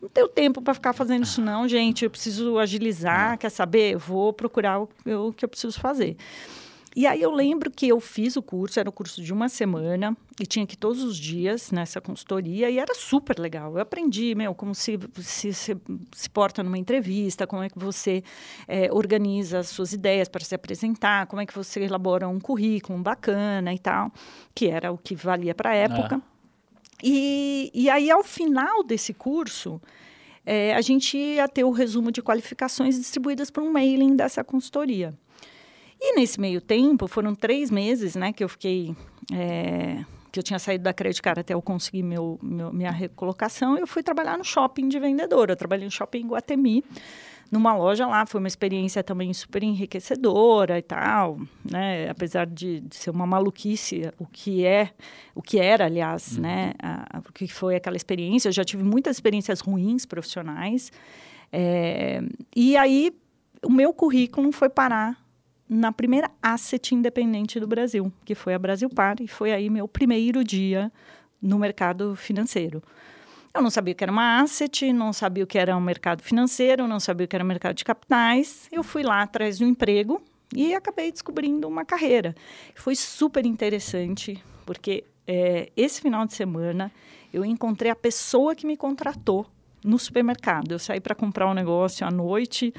não 0.00 0.08
tenho 0.08 0.28
tempo 0.28 0.60
para 0.62 0.74
ficar 0.74 0.92
fazendo 0.92 1.24
isso 1.24 1.40
não, 1.40 1.66
gente. 1.68 2.04
Eu 2.04 2.10
preciso 2.10 2.58
agilizar, 2.58 3.34
É. 3.34 3.36
quer 3.36 3.50
saber? 3.50 3.94
Eu 3.94 3.98
vou 3.98 4.32
procurar 4.32 4.80
o, 4.80 4.88
o 5.26 5.32
que 5.32 5.44
eu 5.44 5.48
preciso 5.48 5.78
fazer. 5.80 6.16
E 6.98 7.06
aí 7.06 7.20
eu 7.20 7.30
lembro 7.30 7.70
que 7.70 7.86
eu 7.86 8.00
fiz 8.00 8.36
o 8.36 8.42
curso, 8.42 8.80
era 8.80 8.88
um 8.88 8.92
curso 8.92 9.22
de 9.22 9.30
uma 9.30 9.50
semana, 9.50 10.16
e 10.40 10.46
tinha 10.46 10.66
que 10.66 10.72
ir 10.72 10.78
todos 10.78 11.02
os 11.02 11.18
dias 11.18 11.70
nessa 11.70 12.00
consultoria, 12.00 12.70
e 12.70 12.78
era 12.78 12.94
super 12.94 13.38
legal. 13.38 13.74
Eu 13.74 13.80
aprendi, 13.80 14.34
meu, 14.34 14.54
como 14.54 14.74
se 14.74 14.98
se, 15.20 15.52
se, 15.52 15.76
se 16.10 16.30
porta 16.30 16.62
numa 16.62 16.78
entrevista, 16.78 17.46
como 17.46 17.62
é 17.62 17.68
que 17.68 17.78
você 17.78 18.24
eh, 18.66 18.88
organiza 18.90 19.58
as 19.58 19.68
suas 19.68 19.92
ideias 19.92 20.26
para 20.26 20.42
se 20.42 20.54
apresentar, 20.54 21.26
como 21.26 21.42
é 21.42 21.44
que 21.44 21.54
você 21.54 21.82
elabora 21.82 22.26
um 22.28 22.40
currículo 22.40 22.98
bacana 22.98 23.74
e 23.74 23.78
tal, 23.78 24.10
que 24.54 24.68
era 24.68 24.90
o 24.90 24.96
que 24.96 25.14
valia 25.14 25.54
para 25.54 25.72
a 25.72 25.74
época. 25.74 26.22
E, 27.02 27.70
e 27.74 27.90
aí, 27.90 28.10
ao 28.10 28.22
final 28.24 28.82
desse 28.82 29.12
curso, 29.12 29.80
eh, 30.44 30.74
a 30.74 30.80
gente 30.80 31.16
ia 31.16 31.46
ter 31.48 31.64
o 31.64 31.70
resumo 31.70 32.10
de 32.10 32.22
qualificações 32.22 32.96
distribuídas 32.96 33.50
por 33.50 33.62
um 33.62 33.70
mailing 33.70 34.16
dessa 34.16 34.42
consultoria. 34.42 35.14
E 36.00 36.14
nesse 36.16 36.40
meio 36.40 36.60
tempo, 36.60 37.06
foram 37.06 37.34
três 37.34 37.70
meses 37.70 38.14
né, 38.16 38.32
que 38.32 38.42
eu 38.44 38.48
fiquei. 38.48 38.94
eh, 39.32 40.04
que 40.32 40.38
eu 40.40 40.42
tinha 40.44 40.58
saído 40.58 40.84
da 40.84 40.92
Credit 40.92 41.22
Card 41.22 41.40
até 41.40 41.54
eu 41.54 41.62
conseguir 41.62 42.02
meu, 42.02 42.38
meu- 42.42 42.70
minha 42.70 42.90
recolocação, 42.90 43.78
eu 43.78 43.86
fui 43.86 44.02
trabalhar 44.02 44.36
no 44.36 44.44
shopping 44.44 44.86
de 44.86 44.98
vendedora. 44.98 45.52
Eu 45.52 45.56
trabalhei 45.56 45.86
no 45.86 45.90
shopping 45.90 46.18
em 46.18 46.26
Guatemi, 46.26 46.84
numa 47.50 47.74
loja 47.76 48.06
lá. 48.06 48.26
Foi 48.26 48.38
uma 48.40 48.48
experiência 48.48 49.02
também 49.02 49.32
super 49.32 49.62
enriquecedora 49.62 50.78
e 50.78 50.82
tal, 50.82 51.38
né? 51.70 52.08
Apesar 52.10 52.46
de, 52.46 52.80
de 52.80 52.96
ser 52.96 53.10
uma 53.10 53.26
maluquice, 53.26 54.10
o 54.18 54.26
que 54.26 54.64
é, 54.64 54.90
o 55.34 55.42
que 55.42 55.58
era, 55.58 55.84
aliás, 55.86 56.36
né? 56.38 56.72
A- 56.82 57.18
a- 57.18 57.20
o 57.20 57.32
que 57.32 57.46
foi 57.48 57.76
aquela 57.76 57.96
experiência. 57.96 58.48
Eu 58.48 58.52
já 58.52 58.64
tive 58.64 58.82
muitas 58.82 59.16
experiências 59.16 59.60
ruins 59.60 60.04
profissionais. 60.06 60.90
É, 61.52 62.20
e 62.54 62.76
aí, 62.76 63.12
o 63.64 63.70
meu 63.70 63.92
currículo 63.92 64.52
foi 64.52 64.68
parar 64.68 65.16
na 65.68 65.90
primeira 65.90 66.30
asset 66.42 66.94
independente 66.94 67.58
do 67.58 67.66
Brasil, 67.66 68.12
que 68.24 68.34
foi 68.34 68.54
a 68.54 68.58
Brasil 68.58 68.88
Par, 68.88 69.16
e 69.20 69.26
foi 69.26 69.52
aí 69.52 69.68
meu 69.68 69.88
primeiro 69.88 70.44
dia 70.44 70.92
no 71.42 71.58
mercado 71.58 72.14
financeiro. 72.14 72.82
Eu 73.56 73.62
não 73.62 73.70
sabia 73.70 73.92
o 73.92 73.96
que 73.96 74.04
era 74.04 74.12
uma 74.12 74.42
asset, 74.42 74.92
não 74.92 75.14
sabia 75.14 75.42
o 75.42 75.46
que 75.46 75.58
era 75.58 75.74
um 75.74 75.80
mercado 75.80 76.22
financeiro, 76.22 76.86
não 76.86 77.00
sabia 77.00 77.24
o 77.24 77.28
que 77.28 77.34
era 77.34 77.42
um 77.42 77.48
mercado 77.48 77.74
de 77.74 77.84
capitais. 77.84 78.68
Eu 78.70 78.82
fui 78.82 79.02
lá 79.02 79.22
atrás 79.22 79.56
de 79.56 79.64
um 79.64 79.68
emprego 79.68 80.20
e 80.54 80.74
acabei 80.74 81.10
descobrindo 81.10 81.66
uma 81.66 81.82
carreira. 81.82 82.34
Foi 82.74 82.94
super 82.94 83.46
interessante, 83.46 84.44
porque 84.66 85.04
eh, 85.26 85.72
esse 85.74 86.02
final 86.02 86.26
de 86.26 86.34
semana 86.34 86.92
eu 87.32 87.46
encontrei 87.46 87.90
a 87.90 87.96
pessoa 87.96 88.54
que 88.54 88.66
me 88.66 88.76
contratou 88.76 89.46
no 89.82 89.98
supermercado. 89.98 90.72
Eu 90.72 90.78
saí 90.78 91.00
para 91.00 91.14
comprar 91.14 91.48
um 91.48 91.54
negócio 91.54 92.06
à 92.06 92.10
noite, 92.10 92.74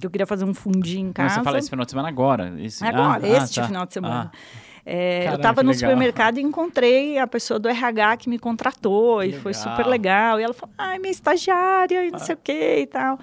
que 0.00 0.06
eu 0.06 0.10
queria 0.10 0.26
fazer 0.26 0.46
um 0.46 0.54
fundinho 0.54 1.02
em 1.02 1.06
Não, 1.08 1.12
casa. 1.12 1.34
você 1.34 1.44
fala 1.44 1.58
esse 1.58 1.68
final 1.68 1.84
de 1.84 1.90
semana 1.90 2.08
agora. 2.08 2.54
Esse... 2.58 2.82
Agora, 2.82 3.20
ah, 3.22 3.28
este 3.28 3.60
ah, 3.60 3.62
tá. 3.62 3.68
final 3.68 3.86
de 3.86 3.92
semana. 3.92 4.32
Ah, 4.32 4.38
É, 4.84 5.18
eu 5.18 5.24
Caramba, 5.24 5.36
estava 5.36 5.60
que 5.60 5.66
no 5.66 5.74
supermercado 5.74 6.38
e 6.38 6.42
encontrei 6.42 7.18
a 7.18 7.26
pessoa 7.26 7.58
do 7.58 7.68
RH 7.68 8.16
que 8.16 8.28
me 8.28 8.38
contratou 8.38 9.22
e 9.22 9.32
foi 9.32 9.52
Legal. 9.52 9.70
super 9.70 9.86
legal. 9.86 10.40
E 10.40 10.42
ela 10.42 10.54
falou, 10.54 10.74
ai, 10.76 10.98
minha 10.98 11.12
estagiária 11.12 12.04
e 12.04 12.10
não 12.10 12.18
sei 12.18 12.34
o 12.34 12.38
que 12.38 12.78
e 12.80 12.86
tal. 12.86 13.18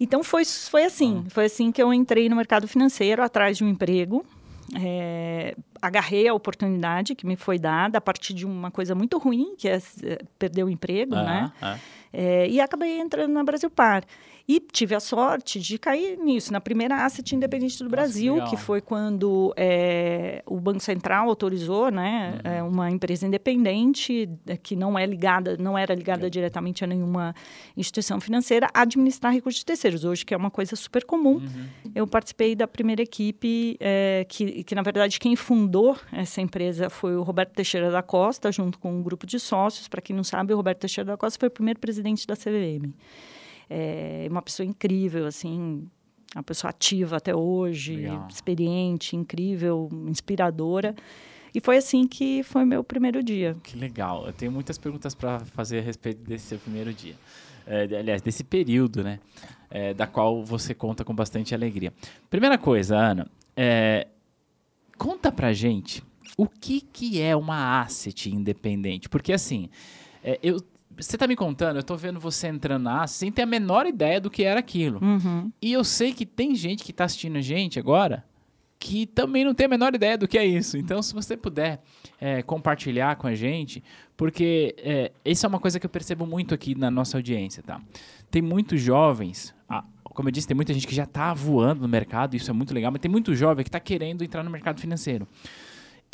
Então, 0.00 0.24
foi, 0.24 0.44
foi 0.44 0.84
assim. 0.84 1.24
Ah. 1.26 1.30
Foi 1.30 1.44
assim 1.44 1.70
que 1.70 1.82
eu 1.82 1.92
entrei 1.92 2.28
no 2.28 2.36
mercado 2.36 2.66
financeiro, 2.66 3.22
atrás 3.22 3.58
de 3.58 3.64
um 3.64 3.68
emprego. 3.68 4.24
É, 4.80 5.54
agarrei 5.80 6.26
a 6.26 6.34
oportunidade 6.34 7.14
que 7.14 7.26
me 7.26 7.36
foi 7.36 7.58
dada 7.58 7.98
a 7.98 8.00
partir 8.00 8.32
de 8.32 8.46
uma 8.46 8.70
coisa 8.70 8.94
muito 8.94 9.18
ruim, 9.18 9.54
que 9.58 9.68
é 9.68 9.76
eh, 10.02 10.18
perder 10.38 10.64
o 10.64 10.70
emprego, 10.70 11.14
ah, 11.14 11.22
né? 11.22 11.52
ah. 11.60 11.78
É, 12.10 12.48
e 12.48 12.60
acabei 12.60 12.98
entrando 12.98 13.32
na 13.32 13.44
Brasil 13.44 13.68
Par. 13.68 14.04
E 14.46 14.60
tive 14.60 14.94
a 14.94 15.00
sorte 15.00 15.58
de 15.58 15.78
cair 15.78 16.18
nisso, 16.18 16.52
na 16.52 16.60
primeira 16.60 17.04
asset 17.04 17.34
independente 17.34 17.78
do 17.78 17.84
Nossa, 17.84 17.96
Brasil, 17.96 18.34
legal. 18.34 18.50
que 18.50 18.56
foi 18.58 18.82
quando 18.82 19.54
é, 19.56 20.42
o 20.44 20.60
Banco 20.60 20.80
Central 20.80 21.28
autorizou 21.30 21.90
né, 21.90 22.40
Uhum. 22.44 22.50
é, 22.52 22.62
uma 22.62 22.90
empresa 22.90 23.26
independente, 23.26 24.28
é, 24.46 24.56
que 24.56 24.76
não 24.76 24.98
é 24.98 25.06
ligada, 25.06 25.56
não 25.56 25.78
era 25.78 25.94
ligada 25.94 26.28
diretamente 26.28 26.84
a 26.84 26.86
nenhuma 26.86 27.34
instituição 27.74 28.20
financeira, 28.20 28.68
a 28.74 28.82
administrar 28.82 29.32
recursos 29.32 29.60
de 29.60 29.64
terceiros, 29.64 30.04
hoje 30.04 30.26
que 30.26 30.34
é 30.34 30.36
uma 30.36 30.50
coisa 30.50 30.76
super 30.76 31.04
comum. 31.04 31.36
Uhum. 31.36 31.66
Eu 31.94 32.06
participei 32.06 32.54
da 32.54 32.68
primeira 32.68 33.00
equipe, 33.02 33.76
é, 33.80 34.26
que, 34.28 34.62
que, 34.64 34.74
na 34.74 34.82
verdade, 34.82 35.18
quem 35.18 35.34
fundou 35.36 35.96
essa 36.12 36.42
empresa 36.42 36.90
foi 36.90 37.16
o 37.16 37.22
Roberto 37.22 37.52
Teixeira 37.54 37.90
da 37.90 38.02
Costa, 38.02 38.52
junto 38.52 38.78
com 38.78 38.92
um 38.92 39.02
grupo 39.02 39.26
de 39.26 39.40
sócios. 39.40 39.88
Para 39.88 40.02
quem 40.02 40.14
não 40.14 40.24
sabe, 40.24 40.52
o 40.52 40.56
Roberto 40.56 40.80
Teixeira 40.80 41.12
da 41.12 41.16
Costa 41.16 41.38
foi 41.38 41.48
o 41.48 41.50
primeiro 41.50 41.80
presidente 41.80 42.26
da 42.26 42.36
CVM. 42.36 42.92
É 43.68 44.26
uma 44.30 44.42
pessoa 44.42 44.66
incrível, 44.66 45.26
assim, 45.26 45.88
uma 46.34 46.42
pessoa 46.42 46.70
ativa 46.70 47.16
até 47.16 47.34
hoje, 47.34 47.96
Legal. 47.96 48.28
experiente, 48.28 49.16
incrível, 49.16 49.88
inspiradora. 50.06 50.94
E 51.54 51.60
foi 51.60 51.76
assim 51.76 52.06
que 52.06 52.42
foi 52.42 52.64
meu 52.64 52.82
primeiro 52.82 53.22
dia. 53.22 53.56
Que 53.62 53.78
legal. 53.78 54.26
Eu 54.26 54.32
tenho 54.32 54.50
muitas 54.50 54.76
perguntas 54.76 55.14
para 55.14 55.40
fazer 55.40 55.78
a 55.78 55.82
respeito 55.82 56.18
desse 56.24 56.46
seu 56.46 56.58
primeiro 56.58 56.92
dia. 56.92 57.14
É, 57.66 57.84
aliás, 57.84 58.20
desse 58.20 58.42
período, 58.42 59.04
né? 59.04 59.20
É, 59.70 59.94
da 59.94 60.06
qual 60.06 60.44
você 60.44 60.74
conta 60.74 61.04
com 61.04 61.14
bastante 61.14 61.54
alegria. 61.54 61.92
Primeira 62.28 62.58
coisa, 62.58 62.96
Ana, 62.96 63.30
é, 63.56 64.08
conta 64.98 65.30
pra 65.30 65.52
gente 65.52 66.02
o 66.36 66.48
que, 66.48 66.80
que 66.80 67.20
é 67.20 67.36
uma 67.36 67.80
asset 67.80 68.30
independente. 68.30 69.08
Porque 69.08 69.32
assim, 69.32 69.68
é, 70.22 70.38
eu, 70.42 70.58
você 70.98 71.16
tá 71.16 71.26
me 71.26 71.36
contando, 71.36 71.76
eu 71.76 71.82
tô 71.82 71.96
vendo 71.96 72.20
você 72.20 72.48
entrando 72.48 72.88
asset 72.88 73.18
sem 73.18 73.32
ter 73.32 73.42
a 73.42 73.46
menor 73.46 73.86
ideia 73.86 74.20
do 74.20 74.30
que 74.30 74.44
era 74.44 74.60
aquilo. 74.60 75.00
Uhum. 75.02 75.50
E 75.60 75.72
eu 75.72 75.84
sei 75.84 76.12
que 76.12 76.26
tem 76.26 76.54
gente 76.54 76.84
que 76.84 76.90
está 76.90 77.04
assistindo 77.04 77.36
a 77.36 77.40
gente 77.40 77.78
agora 77.78 78.24
que 78.84 79.06
também 79.06 79.46
não 79.46 79.54
tem 79.54 79.64
a 79.64 79.68
menor 79.68 79.94
ideia 79.94 80.18
do 80.18 80.28
que 80.28 80.36
é 80.36 80.44
isso. 80.44 80.76
Então, 80.76 81.02
se 81.02 81.14
você 81.14 81.38
puder 81.38 81.82
é, 82.20 82.42
compartilhar 82.42 83.16
com 83.16 83.26
a 83.26 83.34
gente, 83.34 83.82
porque 84.14 84.74
é, 84.78 85.10
isso 85.24 85.46
é 85.46 85.48
uma 85.48 85.58
coisa 85.58 85.80
que 85.80 85.86
eu 85.86 85.90
percebo 85.90 86.26
muito 86.26 86.54
aqui 86.54 86.74
na 86.74 86.90
nossa 86.90 87.16
audiência, 87.16 87.62
tá? 87.62 87.80
Tem 88.30 88.42
muitos 88.42 88.82
jovens, 88.82 89.54
ah, 89.66 89.84
como 90.04 90.28
eu 90.28 90.32
disse, 90.32 90.46
tem 90.46 90.54
muita 90.54 90.74
gente 90.74 90.86
que 90.86 90.94
já 90.94 91.04
está 91.04 91.32
voando 91.32 91.80
no 91.80 91.88
mercado, 91.88 92.36
isso 92.36 92.50
é 92.50 92.52
muito 92.52 92.74
legal, 92.74 92.92
mas 92.92 93.00
tem 93.00 93.10
muito 93.10 93.34
jovem 93.34 93.64
que 93.64 93.70
está 93.70 93.80
querendo 93.80 94.22
entrar 94.22 94.42
no 94.42 94.50
mercado 94.50 94.78
financeiro. 94.78 95.26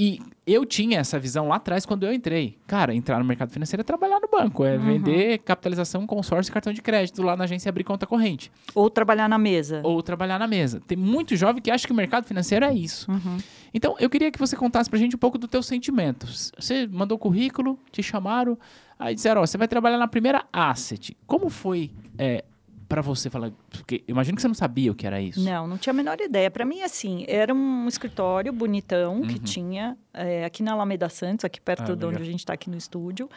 E 0.02 0.18
eu 0.46 0.64
tinha 0.64 0.98
essa 0.98 1.18
visão 1.18 1.48
lá 1.48 1.56
atrás 1.56 1.84
quando 1.84 2.06
eu 2.06 2.12
entrei. 2.14 2.56
Cara, 2.66 2.94
entrar 2.94 3.18
no 3.18 3.24
mercado 3.26 3.50
financeiro 3.52 3.82
é 3.82 3.84
trabalhar 3.84 4.18
no 4.18 4.28
banco, 4.28 4.64
é 4.64 4.78
vender 4.78 5.40
capitalização, 5.40 6.06
consórcio 6.06 6.50
e 6.50 6.54
cartão 6.54 6.72
de 6.72 6.80
crédito 6.80 7.22
lá 7.22 7.36
na 7.36 7.44
agência 7.44 7.68
abrir 7.68 7.84
conta 7.84 8.06
corrente 8.06 8.50
Ou 8.74 8.88
trabalhar 8.88 9.28
na 9.28 9.36
mesa. 9.36 9.82
ou 9.84 10.02
trabalhar 10.02 10.38
na 10.38 10.46
mesa. 10.46 10.80
Tem 10.86 10.96
muito 10.96 11.36
jovem 11.36 11.60
que 11.60 11.70
acha 11.70 11.86
que 11.86 11.92
o 11.92 11.94
mercado 11.96 12.24
financeiro 12.24 12.64
é 12.64 12.72
isso. 12.72 13.12
Uhum. 13.12 13.36
Então, 13.74 13.94
eu 14.00 14.08
queria 14.08 14.30
que 14.30 14.38
você 14.38 14.56
contasse 14.56 14.88
pra 14.88 14.98
gente 14.98 15.14
um 15.16 15.18
pouco 15.18 15.36
do 15.36 15.46
teu 15.46 15.62
sentimento. 15.62 16.26
Você 16.26 16.86
mandou 16.86 17.18
currículo, 17.18 17.78
te 17.92 18.02
chamaram, 18.02 18.58
aí 18.98 19.14
disseram, 19.14 19.42
ó, 19.42 19.46
você 19.46 19.58
vai 19.58 19.68
trabalhar 19.68 19.98
na 19.98 20.08
primeira 20.08 20.46
asset. 20.50 21.14
Como 21.26 21.50
foi 21.50 21.90
é, 22.16 22.42
para 22.90 23.00
você 23.02 23.30
falar? 23.30 23.52
Porque 23.70 24.02
imagino 24.08 24.34
que 24.34 24.42
você 24.42 24.48
não 24.48 24.54
sabia 24.54 24.90
o 24.90 24.94
que 24.96 25.06
era 25.06 25.20
isso. 25.20 25.40
Não, 25.40 25.66
não 25.68 25.78
tinha 25.78 25.92
a 25.92 25.94
menor 25.94 26.20
ideia. 26.20 26.50
Para 26.50 26.64
mim, 26.64 26.82
assim, 26.82 27.24
era 27.28 27.54
um 27.54 27.86
escritório 27.86 28.52
bonitão 28.52 29.22
que 29.22 29.34
Uhum. 29.34 29.38
tinha 29.44 29.96
é, 30.12 30.44
aqui 30.44 30.60
na 30.60 30.72
Alameda 30.72 31.08
Santos, 31.08 31.44
aqui 31.44 31.60
perto 31.60 31.92
Ah, 31.92 31.94
de 31.94 32.04
onde 32.04 32.20
a 32.20 32.24
gente 32.24 32.40
está 32.40 32.52
aqui 32.52 32.68
no 32.68 32.76
estúdio. 32.76 33.30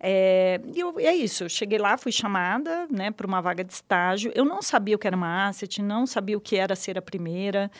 É, 0.00 0.60
e 0.74 0.80
eu- 0.80 0.98
é 0.98 1.14
isso, 1.14 1.44
eu 1.44 1.48
cheguei 1.48 1.78
lá, 1.78 1.96
fui 1.98 2.12
chamada 2.12 2.86
né, 2.90 3.10
para 3.10 3.26
uma 3.26 3.40
vaga 3.42 3.62
de 3.62 3.72
estágio. 3.72 4.32
Eu 4.34 4.44
não 4.46 4.60
sabia 4.62 4.96
o 4.96 4.98
que 4.98 5.06
era 5.06 5.16
uma 5.16 5.48
asset, 5.48 5.82
não 5.82 6.06
sabia 6.06 6.36
o 6.36 6.40
que 6.40 6.56
era 6.56 6.74
ser 6.74 6.96
a 6.98 7.02
primeira, 7.02 7.70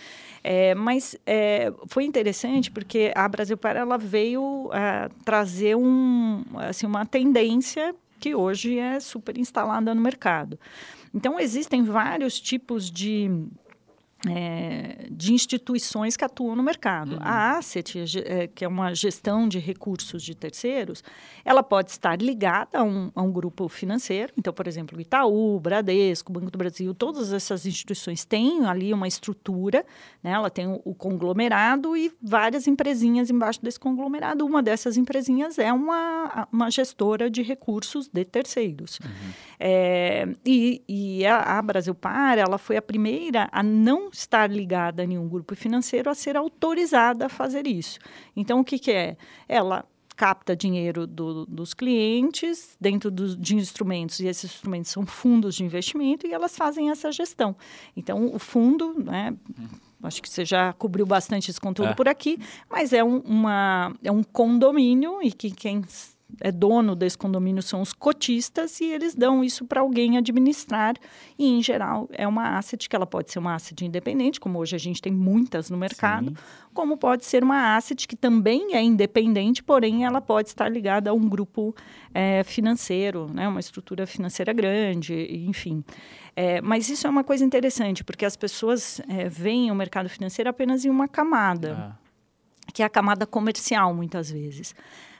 é, 0.44 0.74
mas 0.74 1.16
é, 1.26 1.72
foi 1.88 2.04
interessante 2.04 2.70
porque 2.70 3.10
a 3.14 3.26
Brasil 3.28 3.56
Para 3.56 3.78
ela 3.80 3.96
veio 3.98 4.68
ah, 4.72 5.08
trazer 5.24 5.76
um, 5.76 6.42
assim, 6.56 6.86
uma 6.86 7.04
tendência 7.06 7.94
que 8.18 8.34
hoje 8.34 8.78
é 8.78 8.98
super 8.98 9.36
instalada 9.36 9.94
no 9.94 10.00
mercado. 10.00 10.58
Então, 11.16 11.40
existem 11.40 11.82
vários 11.82 12.38
tipos 12.38 12.90
de, 12.90 13.30
é, 14.28 15.08
de 15.10 15.32
instituições 15.32 16.16
que 16.16 16.24
atuam 16.24 16.56
no 16.56 16.62
mercado. 16.62 17.18
A 17.20 17.58
Asset, 17.58 17.98
é, 18.24 18.46
que 18.46 18.64
é 18.64 18.68
uma 18.68 18.94
gestão 18.94 19.48
de 19.48 19.58
recursos 19.58 20.22
de 20.22 20.34
terceiros, 20.34 21.04
ela 21.44 21.62
pode 21.62 21.90
estar 21.90 22.20
ligada 22.20 22.78
a 22.78 22.82
um, 22.82 23.10
a 23.14 23.22
um 23.22 23.30
grupo 23.30 23.68
financeiro. 23.68 24.32
Então, 24.36 24.52
por 24.52 24.66
exemplo, 24.66 25.00
Itaú, 25.00 25.60
Bradesco, 25.60 26.32
Banco 26.32 26.50
do 26.50 26.58
Brasil, 26.58 26.94
todas 26.94 27.32
essas 27.32 27.66
instituições 27.66 28.24
têm 28.24 28.64
ali 28.64 28.92
uma 28.92 29.06
estrutura, 29.06 29.84
né? 30.22 30.30
ela 30.30 30.48
tem 30.48 30.66
o, 30.66 30.80
o 30.84 30.94
conglomerado 30.94 31.96
e 31.96 32.12
várias 32.22 32.66
empresinhas 32.66 33.30
embaixo 33.30 33.62
desse 33.62 33.78
conglomerado. 33.78 34.46
Uma 34.46 34.62
dessas 34.62 34.96
empresinhas 34.96 35.58
é 35.58 35.72
uma, 35.72 36.48
uma 36.52 36.70
gestora 36.70 37.30
de 37.30 37.42
recursos 37.42 38.08
de 38.08 38.24
terceiros. 38.24 38.98
É, 39.58 40.26
e 40.44 40.82
e 40.88 41.26
a, 41.26 41.58
a 41.58 41.62
Brasil 41.62 41.94
Par, 41.94 42.38
ela 42.38 42.58
foi 42.58 42.76
a 42.76 42.82
primeira 42.82 43.48
a 43.52 43.62
não 43.62 44.05
estar 44.12 44.50
ligada 44.50 45.02
a 45.02 45.06
nenhum 45.06 45.28
grupo 45.28 45.54
financeiro 45.56 46.08
a 46.10 46.14
ser 46.14 46.36
autorizada 46.36 47.26
a 47.26 47.28
fazer 47.28 47.66
isso. 47.66 47.98
Então, 48.34 48.60
o 48.60 48.64
que, 48.64 48.78
que 48.78 48.90
é? 48.92 49.16
Ela 49.48 49.84
capta 50.16 50.56
dinheiro 50.56 51.06
do- 51.06 51.44
dos 51.44 51.74
clientes 51.74 52.74
dentro 52.80 53.10
dos, 53.10 53.36
de 53.36 53.54
instrumentos, 53.54 54.18
e 54.20 54.26
esses 54.26 54.50
instrumentos 54.50 54.90
são 54.90 55.04
fundos 55.04 55.54
de 55.56 55.62
investimento, 55.64 56.26
e 56.26 56.32
elas 56.32 56.56
fazem 56.56 56.90
essa 56.90 57.12
gestão. 57.12 57.54
Então, 57.94 58.34
o 58.34 58.38
fundo, 58.38 58.94
né, 58.98 59.36
acho 60.02 60.22
que 60.22 60.28
você 60.30 60.42
já 60.42 60.72
cobriu 60.72 61.04
bastante 61.04 61.50
esse 61.50 61.60
conteúdo 61.60 61.90
É. 61.90 61.94
por 61.94 62.08
aqui, 62.08 62.38
mas 62.70 62.94
é 62.94 63.04
um, 63.04 63.18
uma, 63.18 63.94
é 64.02 64.10
um 64.10 64.22
condomínio 64.22 65.22
e 65.22 65.30
que 65.30 65.50
quem 65.50 65.82
é 66.40 66.50
dono 66.50 66.94
desse 66.96 67.16
condomínio 67.16 67.62
são 67.62 67.80
os 67.80 67.92
cotistas 67.92 68.80
e 68.80 68.84
eles 68.84 69.14
dão 69.14 69.44
isso 69.44 69.64
para 69.64 69.80
alguém 69.80 70.18
administrar 70.18 70.94
e 71.38 71.46
em 71.46 71.62
geral 71.62 72.08
é 72.12 72.26
uma 72.26 72.58
asset 72.58 72.88
que 72.88 72.96
ela 72.96 73.06
pode 73.06 73.30
ser 73.30 73.38
uma 73.38 73.54
asset 73.54 73.84
independente 73.84 74.40
como 74.40 74.58
hoje 74.58 74.74
a 74.74 74.78
gente 74.78 75.00
tem 75.00 75.12
muitas 75.12 75.70
no 75.70 75.76
mercado 75.76 76.30
Sim. 76.30 76.36
como 76.74 76.96
pode 76.96 77.24
ser 77.24 77.44
uma 77.44 77.76
asset 77.76 78.06
que 78.08 78.16
também 78.16 78.74
é 78.74 78.82
independente 78.82 79.62
porém 79.62 80.04
ela 80.04 80.20
pode 80.20 80.48
estar 80.48 80.68
ligada 80.68 81.10
a 81.10 81.12
um 81.14 81.28
grupo 81.28 81.74
eh, 82.12 82.42
financeiro 82.42 83.28
né 83.32 83.46
uma 83.48 83.60
estrutura 83.60 84.06
financeira 84.06 84.52
grande 84.52 85.14
enfim 85.48 85.84
É, 86.38 86.60
mas 86.60 86.90
isso 86.90 87.06
é 87.06 87.10
uma 87.10 87.24
coisa 87.24 87.44
interessante 87.44 88.04
porque 88.04 88.26
as 88.26 88.36
pessoas 88.36 89.00
eh, 89.08 89.28
veem 89.28 89.70
o 89.70 89.74
mercado 89.74 90.08
financeiro 90.08 90.50
apenas 90.50 90.84
em 90.84 90.90
uma 90.90 91.08
camada 91.08 91.96
Ah, 91.96 92.06
que 92.74 92.82
é 92.82 92.84
a 92.86 92.90
camada 92.90 93.24
comercial, 93.26 93.94
muitas 93.94 94.30
vezes. 94.30 94.74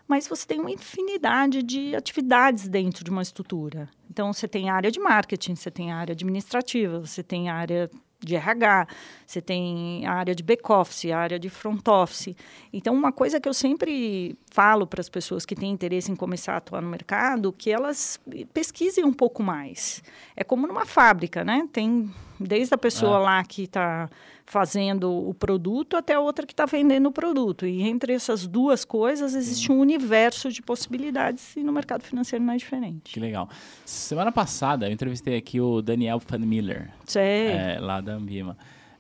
Mas 0.08 0.28
você 0.28 0.46
tem 0.46 0.60
uma 0.60 0.70
infinidade 0.70 1.62
de 1.62 1.94
atividades 1.96 2.68
dentro 2.68 3.02
de 3.04 3.10
uma 3.10 3.22
estrutura. 3.22 3.88
Então, 4.10 4.32
você 4.32 4.46
tem 4.46 4.70
área 4.70 4.90
de 4.90 5.00
marketing, 5.00 5.54
você 5.56 5.70
tem 5.70 5.90
área 5.92 6.12
administrativa, 6.12 7.00
você 7.00 7.22
tem 7.22 7.48
área 7.48 7.90
de 8.18 8.34
RH, 8.34 8.86
você 9.26 9.42
tem 9.42 10.06
a 10.06 10.12
área 10.14 10.34
de 10.34 10.42
back-office, 10.42 11.10
a 11.10 11.18
área 11.18 11.38
de 11.38 11.50
front-office. 11.50 12.34
Então, 12.72 12.94
uma 12.94 13.12
coisa 13.12 13.38
que 13.38 13.48
eu 13.48 13.52
sempre 13.52 14.38
falo 14.50 14.86
para 14.86 15.00
as 15.00 15.08
pessoas 15.08 15.44
que 15.44 15.54
têm 15.54 15.70
interesse 15.70 16.10
em 16.10 16.16
começar 16.16 16.54
a 16.54 16.56
atuar 16.56 16.80
no 16.80 16.88
mercado, 16.88 17.52
que 17.52 17.70
elas 17.70 18.18
pesquisem 18.54 19.04
um 19.04 19.12
pouco 19.12 19.42
mais. 19.42 20.02
É 20.34 20.42
como 20.42 20.66
numa 20.66 20.86
fábrica, 20.86 21.44
né? 21.44 21.68
Tem 21.72 22.10
desde 22.40 22.74
a 22.74 22.78
pessoa 22.78 23.16
Ah. 23.16 23.20
lá 23.20 23.44
que 23.44 23.64
está 23.64 24.08
fazendo 24.46 25.10
o 25.10 25.34
produto 25.34 25.96
até 25.96 26.14
a 26.14 26.20
outra 26.20 26.46
que 26.46 26.52
está 26.52 26.64
vendendo 26.64 27.06
o 27.06 27.12
produto. 27.12 27.66
E 27.66 27.82
entre 27.82 28.12
essas 28.14 28.46
duas 28.46 28.84
coisas 28.84 29.34
existe 29.34 29.70
um 29.70 29.78
universo 29.80 30.50
de 30.50 30.62
possibilidades 30.62 31.56
e 31.56 31.62
no 31.62 31.72
mercado 31.72 32.02
financeiro 32.02 32.44
não 32.44 32.54
é 32.54 32.56
diferente. 32.56 33.12
que 33.12 33.20
legal. 33.20 33.48
Semana 33.84 34.30
passada 34.30 34.86
eu 34.86 34.92
entrevistei 34.92 35.36
aqui 35.36 35.60
o 35.60 35.82
Daniel 35.82 36.20
Van 36.26 36.38
Miller, 36.38 36.90
é, 37.16 37.78
lá 37.80 38.00
da 38.00 38.12
Ambima. 38.14 38.56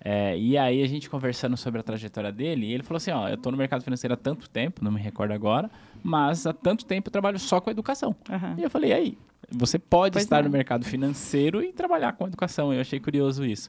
É, 0.08 0.38
e 0.38 0.56
aí 0.56 0.82
a 0.82 0.86
gente 0.86 1.10
conversando 1.10 1.56
sobre 1.56 1.80
a 1.80 1.82
trajetória 1.82 2.30
dele, 2.30 2.66
e 2.66 2.72
ele 2.72 2.82
falou 2.84 2.98
assim, 2.98 3.10
ó, 3.10 3.28
eu 3.28 3.36
tô 3.36 3.50
no 3.50 3.56
mercado 3.56 3.82
financeiro 3.82 4.14
há 4.14 4.16
tanto 4.16 4.48
tempo, 4.48 4.84
não 4.84 4.92
me 4.92 5.00
recordo 5.00 5.32
agora, 5.32 5.68
mas 6.02 6.46
há 6.46 6.52
tanto 6.52 6.84
tempo 6.84 7.08
eu 7.08 7.12
trabalho 7.12 7.38
só 7.40 7.60
com 7.60 7.70
educação. 7.70 8.14
Aham. 8.30 8.54
E 8.58 8.62
eu 8.62 8.70
falei, 8.70 8.90
e 8.90 8.94
aí? 8.94 9.18
Você 9.50 9.78
pode 9.78 10.12
Pois 10.14 10.24
estar 10.24 10.40
é. 10.40 10.42
no 10.42 10.50
mercado 10.50 10.84
financeiro 10.84 11.62
e 11.62 11.72
trabalhar 11.72 12.12
com 12.12 12.26
educação. 12.26 12.72
Eu 12.72 12.80
achei 12.80 12.98
curioso 13.00 13.44
isso. 13.44 13.68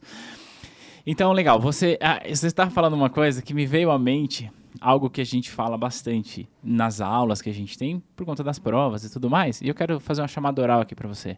Então, 1.10 1.32
legal. 1.32 1.58
Você, 1.62 1.98
ah, 2.02 2.22
você 2.28 2.48
estava 2.48 2.70
falando 2.70 2.94
uma 2.94 3.10
coisa 3.10 3.42
que 3.42 3.54
me 3.54 3.66
veio 3.66 3.92
à 3.92 3.98
mente, 3.98 4.52
algo 4.82 5.10
que 5.10 5.22
a 5.22 5.26
gente 5.26 5.50
fala 5.50 5.78
bastante 5.78 6.50
nas 6.62 7.00
aulas 7.00 7.42
que 7.42 7.50
a 7.50 7.54
gente 7.54 7.78
tem, 7.78 8.04
por 8.14 8.26
conta 8.26 8.44
das 8.44 8.60
provas 8.60 9.06
e 9.06 9.10
tudo 9.10 9.30
mais. 9.30 9.62
E 9.62 9.70
eu 9.70 9.74
quero 9.74 10.02
fazer 10.02 10.20
uma 10.20 10.28
chamada 10.28 10.62
oral 10.62 10.82
aqui 10.82 10.94
para 10.94 11.08
você. 11.08 11.38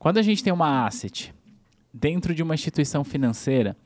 Quando 0.00 0.18
a 0.18 0.22
gente 0.22 0.42
tem 0.42 0.52
uma 0.52 0.84
asset 0.84 1.32
dentro 1.94 2.34
de 2.34 2.42
uma 2.42 2.56
instituição 2.56 3.04
financeira, 3.04 3.76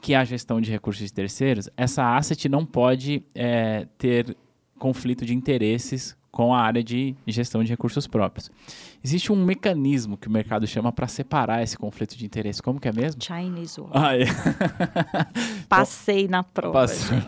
que 0.00 0.14
é 0.14 0.16
a 0.16 0.24
gestão 0.24 0.62
de 0.62 0.70
recursos 0.70 1.04
de 1.04 1.12
terceiros, 1.12 1.68
essa 1.76 2.16
asset 2.16 2.48
não 2.48 2.64
pode 2.64 3.22
eh, 3.34 3.86
ter 3.98 4.34
conflito 4.78 5.26
de 5.26 5.34
interesses 5.34 6.16
com 6.32 6.54
a 6.54 6.60
área 6.60 6.82
de 6.82 7.14
gestão 7.26 7.62
de 7.62 7.68
recursos 7.70 8.06
próprios. 8.06 8.50
Existe 9.04 9.30
um 9.30 9.36
mecanismo 9.36 10.16
que 10.16 10.28
o 10.28 10.30
mercado 10.30 10.66
chama 10.66 10.90
para 10.90 11.06
separar 11.06 11.62
esse 11.62 11.76
conflito 11.76 12.16
de 12.16 12.24
interesse. 12.24 12.62
Como 12.62 12.80
que 12.80 12.88
é 12.88 12.92
mesmo? 12.92 13.22
Chinese 13.22 13.78
Wall. 13.78 13.90
Ah, 13.92 14.16
é. 14.16 14.24
Passei 15.68 16.26
na 16.26 16.42
prova, 16.42 16.72
Passei. 16.72 17.18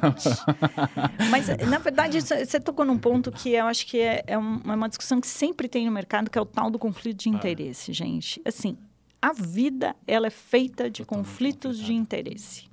Mas, 1.30 1.48
na 1.68 1.78
verdade, 1.78 2.18
você 2.20 2.58
tocou 2.58 2.84
num 2.84 2.98
ponto 2.98 3.30
que 3.30 3.50
eu 3.50 3.66
acho 3.66 3.86
que 3.86 4.00
é, 4.00 4.24
é 4.26 4.34
é 4.34 4.38
uma 4.38 4.88
discussão 4.88 5.20
que 5.20 5.26
sempre 5.26 5.68
tem 5.68 5.84
no 5.84 5.92
mercado, 5.92 6.30
que 6.30 6.38
é 6.38 6.40
o 6.40 6.46
tal 6.46 6.70
do 6.70 6.78
conflito 6.78 7.18
de 7.18 7.28
interesse, 7.28 7.92
gente. 7.92 8.40
Assim, 8.44 8.76
a 9.20 9.32
vida, 9.32 9.94
ela 10.06 10.26
é 10.26 10.30
feita 10.30 10.90
de 10.90 11.04
Totalmente 11.04 11.26
conflitos 11.26 11.76
de 11.78 11.92
complicada. 11.92 12.20
interesse. 12.20 12.64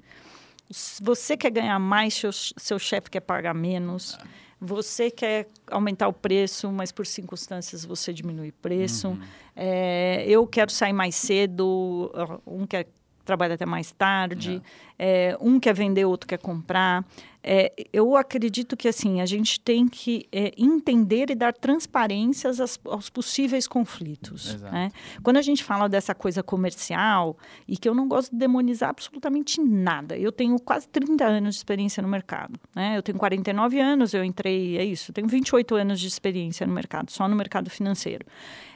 Se 0.69 1.03
você 1.03 1.35
quer 1.35 1.51
ganhar 1.51 1.77
mais, 1.79 2.13
seu, 2.13 2.31
seu 2.31 2.79
chefe 2.79 3.09
quer 3.09 3.19
pagar 3.19 3.53
menos. 3.53 4.17
Você 4.63 5.09
quer 5.09 5.47
aumentar 5.65 6.07
o 6.07 6.13
preço, 6.13 6.71
mas 6.71 6.91
por 6.91 7.07
circunstâncias 7.07 7.83
você 7.83 8.13
diminui 8.13 8.49
o 8.49 8.53
preço. 8.53 9.17
É, 9.55 10.23
eu 10.27 10.45
quero 10.45 10.71
sair 10.71 10.93
mais 10.93 11.15
cedo, 11.15 12.11
um 12.45 12.67
quer 12.67 12.87
trabalhar 13.25 13.55
até 13.55 13.65
mais 13.65 13.91
tarde. 13.91 14.61
É, 14.97 15.35
um 15.41 15.59
quer 15.59 15.73
vender, 15.73 16.05
outro 16.05 16.27
quer 16.27 16.37
comprar. 16.37 17.03
É, 17.43 17.73
eu 17.91 18.15
acredito 18.15 18.77
que 18.77 18.87
assim 18.87 19.19
a 19.19 19.25
gente 19.25 19.59
tem 19.59 19.87
que 19.87 20.27
é, 20.31 20.53
entender 20.55 21.31
e 21.31 21.35
dar 21.35 21.51
transparências 21.53 22.59
às- 22.59 22.79
aos 22.85 23.09
possíveis 23.09 23.67
conflitos. 23.67 24.61
Né? 24.71 24.91
Quando 25.23 25.37
a 25.37 25.41
gente 25.41 25.63
fala 25.63 25.89
dessa 25.89 26.13
coisa 26.13 26.43
comercial, 26.43 27.35
e 27.67 27.75
que 27.77 27.89
eu 27.89 27.95
não 27.95 28.07
gosto 28.07 28.31
de 28.31 28.37
demonizar 28.37 28.89
absolutamente 28.91 29.59
nada, 29.59 30.15
eu 30.15 30.31
tenho 30.31 30.59
quase 30.59 30.87
30 30.87 31.25
anos 31.25 31.55
de 31.55 31.59
experiência 31.59 32.03
no 32.03 32.07
mercado. 32.09 32.59
Né? 32.75 32.95
Eu 32.95 33.01
tenho 33.01 33.17
49 33.17 33.79
anos, 33.79 34.13
eu 34.13 34.23
entrei, 34.23 34.77
é 34.77 34.85
isso, 34.85 35.11
tenho 35.11 35.27
28 35.27 35.73
anos 35.75 35.99
de 35.99 36.07
experiência 36.07 36.67
no 36.67 36.73
mercado, 36.73 37.09
só 37.09 37.27
no 37.27 37.35
mercado 37.35 37.71
financeiro. 37.71 38.23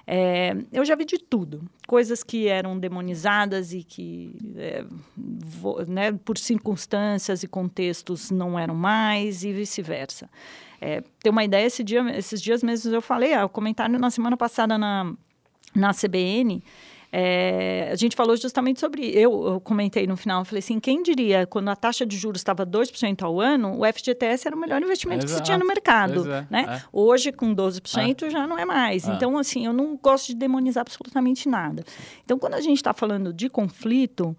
É, 0.07 0.55
eu 0.71 0.85
já 0.85 0.95
vi 0.95 1.03
de 1.05 1.17
tudo, 1.17 1.63
coisas 1.87 2.23
que 2.23 2.47
eram 2.47 2.77
demonizadas 2.77 3.73
e 3.73 3.83
que, 3.83 4.35
é, 4.55 4.85
vo- 5.17 5.83
né, 5.87 6.11
por 6.11 6.37
circunstâncias 6.37 7.41
e 7.41 7.47
contextos 7.47 8.29
não 8.29 8.57
eram 8.59 8.75
mais 8.75 9.43
e 9.43 9.51
vice-versa. 9.51 10.29
É, 10.79 11.01
ter 11.23 11.29
uma 11.31 11.43
ideia, 11.43 11.65
esse 11.65 11.83
dia, 11.83 12.03
esses 12.17 12.39
dias 12.41 12.61
mesmo 12.61 12.93
eu 12.93 13.01
falei, 13.01 13.33
ah, 13.33 13.45
o 13.45 13.49
comentário 13.49 13.97
na 13.97 14.11
semana 14.11 14.37
passada 14.37 14.77
na, 14.77 15.11
na 15.73 15.91
CBN, 15.91 16.61
é, 17.17 17.87
a 17.93 17.95
gente 17.95 18.13
falou 18.13 18.35
justamente 18.35 18.81
sobre. 18.81 19.09
Eu, 19.17 19.47
eu 19.47 19.61
comentei 19.61 20.05
no 20.05 20.17
final, 20.17 20.41
eu 20.41 20.45
falei 20.45 20.59
assim: 20.59 20.81
quem 20.81 21.01
diria, 21.01 21.47
quando 21.47 21.69
a 21.69 21.75
taxa 21.75 22.05
de 22.05 22.17
juros 22.17 22.41
estava 22.41 22.65
2% 22.65 23.23
ao 23.23 23.39
ano, 23.39 23.79
o 23.79 23.85
FGTS 23.85 24.45
era 24.45 24.53
o 24.53 24.59
melhor 24.59 24.81
investimento 24.81 25.25
que 25.25 25.31
se 25.31 25.41
tinha 25.41 25.57
no 25.57 25.63
Exato. 25.63 25.75
mercado. 25.75 26.29
É, 26.29 26.47
né? 26.49 26.65
é. 26.67 26.81
Hoje, 26.91 27.31
com 27.31 27.55
12%, 27.55 28.29
já 28.29 28.45
não 28.45 28.59
é 28.59 28.65
mais. 28.65 29.07
É. 29.07 29.13
Então, 29.13 29.37
assim, 29.37 29.65
eu 29.65 29.71
não 29.71 29.95
gosto 29.95 30.27
de 30.27 30.35
demonizar 30.35 30.81
absolutamente 30.81 31.47
nada. 31.47 31.85
Então, 32.25 32.37
quando 32.37 32.55
a 32.55 32.61
gente 32.61 32.77
está 32.79 32.93
falando 32.93 33.31
de 33.31 33.47
conflito, 33.47 34.35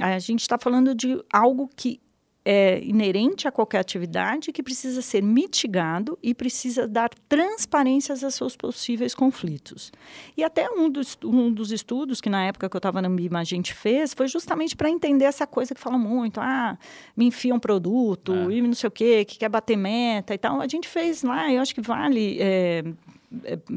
a 0.00 0.18
gente 0.18 0.40
está 0.40 0.58
falando 0.58 0.96
de 0.96 1.22
algo 1.32 1.70
que 1.76 2.00
é 2.48 2.80
inerente 2.80 3.48
a 3.48 3.50
qualquer 3.50 3.80
atividade 3.80 4.52
que 4.52 4.62
precisa 4.62 5.02
ser 5.02 5.20
mitigado 5.20 6.16
e 6.22 6.32
precisa 6.32 6.86
dar 6.86 7.10
transparências 7.28 8.22
a 8.22 8.30
seus 8.30 8.56
possíveis 8.56 9.16
conflitos. 9.16 9.90
E 10.36 10.44
até 10.44 10.70
um 10.70 10.88
dos, 10.88 11.18
um 11.24 11.52
dos 11.52 11.72
estudos 11.72 12.20
que 12.20 12.30
na 12.30 12.44
época 12.44 12.68
que 12.68 12.76
eu 12.76 12.78
estava 12.78 13.02
na 13.02 13.08
Ambima 13.08 13.40
a 13.40 13.44
gente 13.44 13.74
fez 13.74 14.14
foi 14.14 14.28
justamente 14.28 14.76
para 14.76 14.88
entender 14.88 15.24
essa 15.24 15.44
coisa 15.44 15.74
que 15.74 15.80
fala 15.80 15.98
muito, 15.98 16.40
ah, 16.40 16.78
me 17.16 17.26
enfia 17.26 17.52
um 17.52 17.58
produto 17.58 18.32
É. 18.32 18.52
e 18.52 18.62
não 18.62 18.74
sei 18.74 18.86
o 18.86 18.90
quê, 18.92 19.24
que 19.24 19.38
quer 19.38 19.48
bater 19.48 19.76
meta 19.76 20.32
e 20.32 20.38
tal. 20.38 20.60
A 20.60 20.68
gente 20.68 20.86
fez 20.86 21.24
lá, 21.24 21.52
eu 21.52 21.60
acho 21.60 21.74
que 21.74 21.80
vale 21.80 22.38
é, 22.40 22.84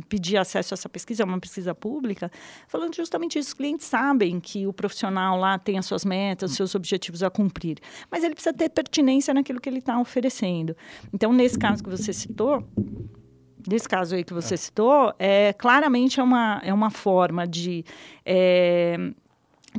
pedir 0.08 0.38
acesso 0.38 0.74
a 0.74 0.75
essa 0.75 0.89
pesquisa, 0.89 1.24
é 1.24 1.25
uma 1.25 1.39
pesquisa 1.39 1.74
pública, 1.74 2.32
falando 2.68 2.96
justamente 2.96 3.39
isso. 3.39 3.50
Os 3.50 3.53
clientes 3.53 3.86
sabem 3.86 4.39
que 4.39 4.68
o 4.68 4.74
profissional 4.74 5.38
lá 5.38 5.58
tem 5.58 5.77
as 5.77 5.86
suas 5.86 6.06
metas, 6.06 6.51
os 6.51 6.58
seus 6.58 6.75
objetivos 6.75 7.24
a 7.24 7.29
cumprir, 7.29 7.77
mas 8.10 8.24
ele 8.24 8.34
precisa 8.34 8.53
ter 8.53 8.70
pertinência 8.70 9.34
naquilo 9.34 9.60
que 9.60 9.70
ele 9.70 9.79
está 9.79 10.00
oferecendo. 10.00 10.75
Então, 11.13 11.34
nesse 11.34 11.58
caso 11.58 11.84
que 11.84 11.89
você 11.89 12.13
citou, 12.13 12.63
Nesse 13.68 13.89
caso 13.89 14.15
aí 14.15 14.24
que 14.24 14.34
você 14.34 14.56
citou, 14.56 15.13
é, 15.20 15.51
claramente 15.51 16.20
é 16.20 16.24
uma, 16.24 16.62
é 16.63 16.74
uma 16.74 16.89
forma 16.89 17.46
de 17.46 17.84
é, 18.25 18.98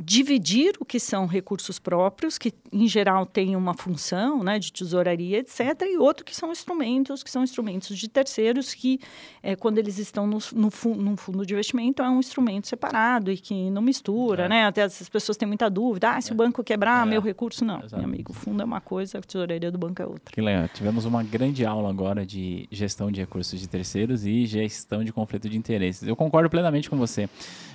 dividir 0.01 0.73
o 0.79 0.85
que 0.85 0.99
são 0.99 1.25
recursos 1.25 1.77
próprios, 1.79 2.37
que 2.37 2.53
em 2.71 2.87
geral 2.87 3.25
têm 3.25 3.55
uma 3.55 3.73
função 3.73 4.43
né, 4.43 4.57
de 4.57 4.71
tesouraria, 4.71 5.39
etc., 5.39 5.59
e 5.83 5.97
outro 5.97 6.23
que 6.23 6.35
são 6.35 6.51
instrumentos, 6.51 7.21
que 7.23 7.29
são 7.29 7.43
instrumentos 7.43 7.97
de 7.97 8.07
terceiros, 8.07 8.73
que 8.73 8.99
é, 9.43 9.55
quando 9.55 9.77
eles 9.79 9.97
estão 9.97 10.25
no, 10.25 10.37
no, 10.55 10.71
fu- 10.71 10.95
num 10.95 11.17
fundo 11.17 11.45
de 11.45 11.53
investimento 11.53 12.01
é 12.01 12.09
um 12.09 12.19
instrumento 12.19 12.67
separado 12.67 13.31
e 13.31 13.37
que 13.37 13.69
não 13.69 13.81
mistura, 13.81 14.45
É. 14.45 14.49
né? 14.49 14.65
Até 14.65 14.83
as 14.83 15.09
pessoas 15.09 15.37
têm 15.37 15.47
muita 15.47 15.69
dúvida, 15.69 16.11
ah, 16.11 16.21
se 16.21 16.31
o 16.31 16.35
banco 16.35 16.63
quebrar, 16.63 17.05
É. 17.05 17.09
meu 17.09 17.21
recurso, 17.21 17.65
não. 17.65 17.79
Exato. 17.79 17.97
Meu 17.97 18.05
amigo, 18.05 18.31
o 18.31 18.35
fundo 18.35 18.61
é 18.61 18.65
uma 18.65 18.79
coisa, 18.81 19.17
a 19.17 19.21
tesouraria 19.21 19.71
do 19.71 19.77
banco 19.77 20.01
é 20.01 20.05
outra. 20.05 20.33
Que 20.33 20.41
legal. 20.41 20.67
Tivemos 20.69 21.03
uma 21.05 21.21
grande 21.23 21.65
aula 21.65 21.89
agora 21.89 22.25
de 22.25 22.67
gestão 22.71 23.11
de 23.11 23.19
recursos 23.19 23.59
de 23.59 23.67
terceiros 23.67 24.25
e 24.25 24.45
gestão 24.45 25.03
de 25.03 25.11
conflito 25.11 25.49
de 25.49 25.57
interesses. 25.57 26.07
Eu 26.07 26.15
concordo 26.15 26.49
plenamente 26.49 26.89
com 26.89 26.97
você. 26.97 27.29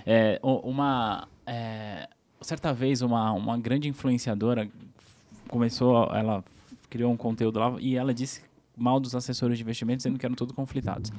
É, 0.07 0.39
uma 0.43 1.27
é, 1.47 2.09
certa 2.41 2.73
vez 2.73 3.03
uma, 3.03 3.33
uma 3.33 3.59
grande 3.59 3.89
influenciadora 3.89 4.69
começou, 5.49 6.05
ela 6.13 6.45
criou 6.91 7.13
um 7.13 7.17
conteúdo 7.17 7.59
lá 7.59 7.77
e 7.81 7.97
ela 7.97 8.13
disse 8.13 8.43
mal 8.77 9.01
dos 9.01 9.15
assessores 9.15 9.57
de 9.59 9.65
investimentos, 9.65 10.03
dizendo 10.05 10.19
que 10.19 10.27
eram 10.27 10.35
todos 10.35 10.55
conflitados. 10.55 11.11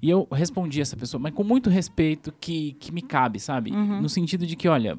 E 0.00 0.10
eu 0.10 0.28
respondi 0.30 0.80
essa 0.80 0.96
pessoa, 0.96 1.20
mas 1.20 1.32
com 1.32 1.42
muito 1.42 1.70
respeito 1.70 2.32
que, 2.40 2.72
que 2.74 2.92
me 2.92 3.00
cabe, 3.02 3.40
sabe? 3.40 3.70
No 4.02 4.08
sentido 4.08 4.46
de 4.46 4.54
que, 4.54 4.68
olha, 4.68 4.98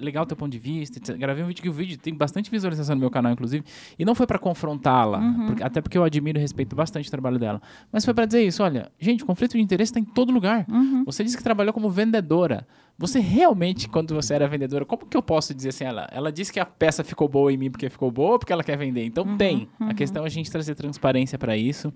legal 0.00 0.24
teu 0.26 0.36
ponto 0.36 0.50
de 0.52 0.58
vista. 0.58 1.00
Gravei 1.16 1.42
um 1.42 1.46
vídeo 1.46 1.62
que 1.62 1.68
o 1.68 1.72
vídeo 1.72 1.98
tem 1.98 2.14
bastante 2.14 2.50
visualização 2.50 2.94
no 2.94 3.00
meu 3.00 3.10
canal, 3.10 3.32
inclusive. 3.32 3.64
E 3.98 4.04
não 4.04 4.14
foi 4.14 4.26
para 4.26 4.38
confrontá-la, 4.38 5.18
porque- 5.46 5.62
até 5.62 5.80
porque 5.80 5.96
eu 5.98 6.04
admiro 6.04 6.38
e 6.38 6.40
respeito 6.40 6.74
bastante 6.76 7.08
o 7.08 7.10
trabalho 7.10 7.38
dela. 7.38 7.60
Mas 7.92 8.04
foi 8.04 8.14
para 8.14 8.24
dizer 8.26 8.44
isso: 8.44 8.62
olha, 8.62 8.90
gente, 8.98 9.24
conflito 9.24 9.52
de 9.52 9.60
interesse 9.60 9.90
está 9.90 10.00
em 10.00 10.04
todo 10.04 10.32
lugar. 10.32 10.66
Você 11.04 11.22
disse 11.24 11.36
que 11.36 11.42
trabalhou 11.42 11.72
como 11.72 11.90
vendedora. 11.90 12.66
Você 13.00 13.20
realmente, 13.20 13.88
quando 13.88 14.12
você 14.12 14.34
era 14.34 14.48
vendedora, 14.48 14.84
como 14.84 15.06
que 15.06 15.16
eu 15.16 15.22
posso 15.22 15.54
dizer 15.54 15.68
assim? 15.68 15.84
Ela, 15.84 16.08
ela 16.10 16.32
disse 16.32 16.52
que 16.52 16.58
a 16.58 16.66
peça 16.66 17.04
ficou 17.04 17.28
boa 17.28 17.52
em 17.52 17.56
mim 17.56 17.70
porque 17.70 17.88
ficou 17.88 18.10
boa 18.10 18.32
ou 18.32 18.38
porque 18.40 18.52
ela 18.52 18.64
quer 18.64 18.76
vender. 18.76 19.04
Então 19.04 19.36
tem. 19.36 19.68
A 19.78 19.94
questão 19.94 20.24
é 20.24 20.26
a 20.26 20.30
gente 20.30 20.50
trazer 20.50 20.74
transparência 20.74 21.38
para 21.38 21.56
isso. 21.56 21.92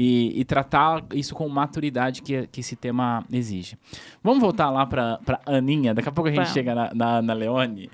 E, 0.00 0.40
e 0.40 0.44
tratar 0.44 1.04
isso 1.12 1.34
com 1.34 1.48
maturidade 1.48 2.22
que, 2.22 2.46
que 2.46 2.60
esse 2.60 2.76
tema 2.76 3.24
exige. 3.32 3.76
Vamos 4.22 4.40
voltar 4.40 4.70
lá 4.70 4.86
para 4.86 5.18
Aninha. 5.44 5.92
Daqui 5.92 6.08
a 6.08 6.12
pouco 6.12 6.28
a 6.28 6.30
gente 6.30 6.38
Vamos. 6.38 6.52
chega 6.52 6.72
na, 6.72 6.94
na, 6.94 7.20
na 7.20 7.32
Leone. 7.32 7.90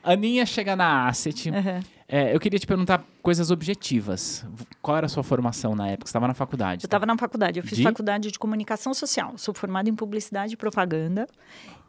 Aninha 0.00 0.46
chega 0.46 0.76
na 0.76 1.08
Asset. 1.08 1.50
Uhum. 1.50 1.80
É, 2.08 2.32
eu 2.32 2.38
queria 2.38 2.56
te 2.56 2.68
perguntar 2.68 3.04
coisas 3.20 3.50
objetivas. 3.50 4.46
Qual 4.80 4.96
era 4.96 5.06
a 5.06 5.08
sua 5.08 5.24
formação 5.24 5.74
na 5.74 5.88
época? 5.88 6.06
Você 6.06 6.10
estava 6.10 6.28
na 6.28 6.34
faculdade. 6.34 6.84
Eu 6.84 6.86
estava 6.86 7.04
na 7.04 7.18
faculdade, 7.18 7.58
eu 7.58 7.64
fiz 7.64 7.78
De? 7.78 7.82
faculdade 7.82 8.30
de 8.30 8.38
comunicação 8.38 8.94
social. 8.94 9.36
Sou 9.36 9.52
formada 9.52 9.88
em 9.88 9.94
publicidade 9.94 10.54
e 10.54 10.56
propaganda. 10.56 11.26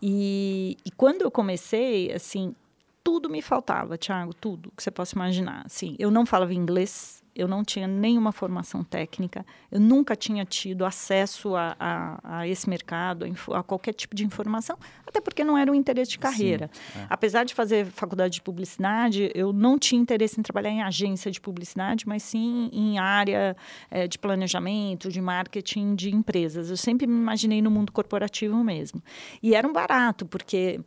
E, 0.02 0.76
e 0.84 0.90
quando 0.90 1.22
eu 1.22 1.30
comecei, 1.30 2.12
assim, 2.12 2.56
tudo 3.04 3.30
me 3.30 3.42
faltava, 3.44 3.96
Thiago, 3.96 4.34
tudo 4.34 4.72
que 4.76 4.82
você 4.82 4.90
possa 4.90 5.16
imaginar. 5.16 5.64
Assim, 5.66 5.96
eu 6.00 6.10
não 6.10 6.26
falava 6.26 6.52
inglês, 6.52 7.21
eu 7.36 7.48
não 7.48 7.64
tinha 7.64 7.88
nenhuma 7.88 8.32
formação 8.32 8.84
técnica, 8.84 9.46
eu 9.72 9.80
nunca 9.80 10.16
tinha 10.16 10.46
tido 10.46 10.86
acesso 10.86 11.56
a, 11.56 11.76
a, 11.80 12.40
a 12.40 12.48
esse 12.48 12.70
mercado, 12.70 13.26
a, 13.54 13.64
qualquer 13.64 13.94
tipo 13.94 14.16
de 14.16 14.26
informação, 14.26 14.78
até 15.08 15.22
porque 15.22 15.44
não 15.44 15.58
era 15.58 15.72
um 15.72 15.76
interesse 15.76 16.12
de 16.12 16.20
carreira. 16.20 16.70
é. 16.96 17.06
Apesar 17.10 17.44
de 17.44 17.54
fazer 17.54 17.86
faculdade 17.86 18.36
de 18.36 18.42
publicidade, 18.42 19.32
eu 19.34 19.54
não 19.54 19.78
tinha 19.80 20.02
interesse 20.02 20.40
em 20.40 20.44
trabalhar 20.44 20.72
em 20.72 20.82
agência 20.82 21.32
de 21.32 21.40
publicidade, 21.40 22.08
mas 22.08 22.24
sim 22.24 22.70
em 22.72 23.00
área 23.00 23.56
eh, 23.90 24.08
de 24.08 24.18
planejamento, 24.18 25.10
de 25.10 25.22
marketing 25.22 25.96
de 25.96 26.14
empresas. 26.14 26.70
Eu 26.70 26.78
sempre 26.78 27.08
me 27.08 27.16
imaginei 27.16 27.62
no 27.62 27.72
mundo 27.72 27.92
corporativo 27.92 28.64
mesmo. 28.64 29.02
E 29.42 29.56
era 29.56 29.68
um 29.68 29.74
barato, 29.74 30.26
porque 30.26 30.80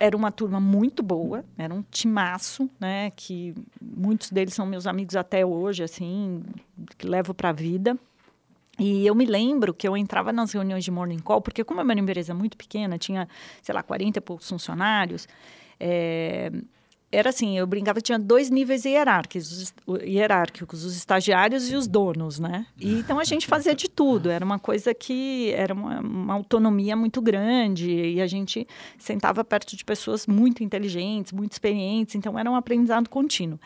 era 0.00 0.16
uma 0.16 0.32
turma 0.32 0.58
muito 0.58 1.02
boa, 1.02 1.44
era 1.58 1.74
um 1.74 1.82
timaço, 1.90 2.70
né? 2.80 3.12
Que 3.14 3.54
muitos 3.80 4.30
deles 4.30 4.54
são 4.54 4.64
meus 4.64 4.86
amigos 4.86 5.14
até 5.14 5.44
hoje, 5.44 5.82
assim, 5.82 6.42
que 6.96 7.06
levo 7.06 7.34
para 7.34 7.50
a 7.50 7.52
vida. 7.52 7.98
E 8.78 9.06
eu 9.06 9.14
me 9.14 9.26
lembro 9.26 9.74
que 9.74 9.86
eu 9.86 9.94
entrava 9.94 10.32
nas 10.32 10.52
reuniões 10.52 10.82
de 10.82 10.90
morning 10.90 11.18
call, 11.18 11.42
porque 11.42 11.62
como 11.62 11.80
é 11.80 11.84
uma 11.84 11.92
empresa 11.92 12.32
muito 12.32 12.56
pequena, 12.56 12.96
tinha, 12.96 13.28
sei 13.60 13.74
lá, 13.74 13.82
40 13.82 14.18
e 14.18 14.22
poucos 14.22 14.48
funcionários, 14.48 15.28
é, 15.78 16.50
era 17.12 17.30
assim, 17.30 17.58
eu 17.58 17.66
brincava 17.66 18.00
tinha 18.00 18.18
dois 18.18 18.50
níveis 18.50 18.84
hierárquicos, 18.84 19.74
os, 19.86 20.00
hierárquicos, 20.02 20.84
os 20.84 20.96
estagiários 20.96 21.70
e 21.70 21.74
os 21.74 21.88
donos, 21.88 22.38
né? 22.38 22.66
E, 22.78 22.92
então 23.00 23.18
a 23.18 23.24
gente 23.24 23.46
fazia 23.46 23.74
de 23.74 23.88
tudo, 23.88 24.30
era 24.30 24.44
uma 24.44 24.58
coisa 24.58 24.94
que 24.94 25.52
era 25.52 25.74
uma, 25.74 26.00
uma 26.00 26.34
autonomia 26.34 26.94
muito 26.94 27.20
grande 27.20 27.90
e 27.90 28.20
a 28.20 28.26
gente 28.26 28.66
sentava 28.96 29.44
perto 29.44 29.76
de 29.76 29.84
pessoas 29.84 30.26
muito 30.26 30.62
inteligentes, 30.62 31.32
muito 31.32 31.52
experientes, 31.52 32.14
então 32.14 32.38
era 32.38 32.48
um 32.48 32.54
aprendizado 32.54 33.08
contínuo. 33.08 33.58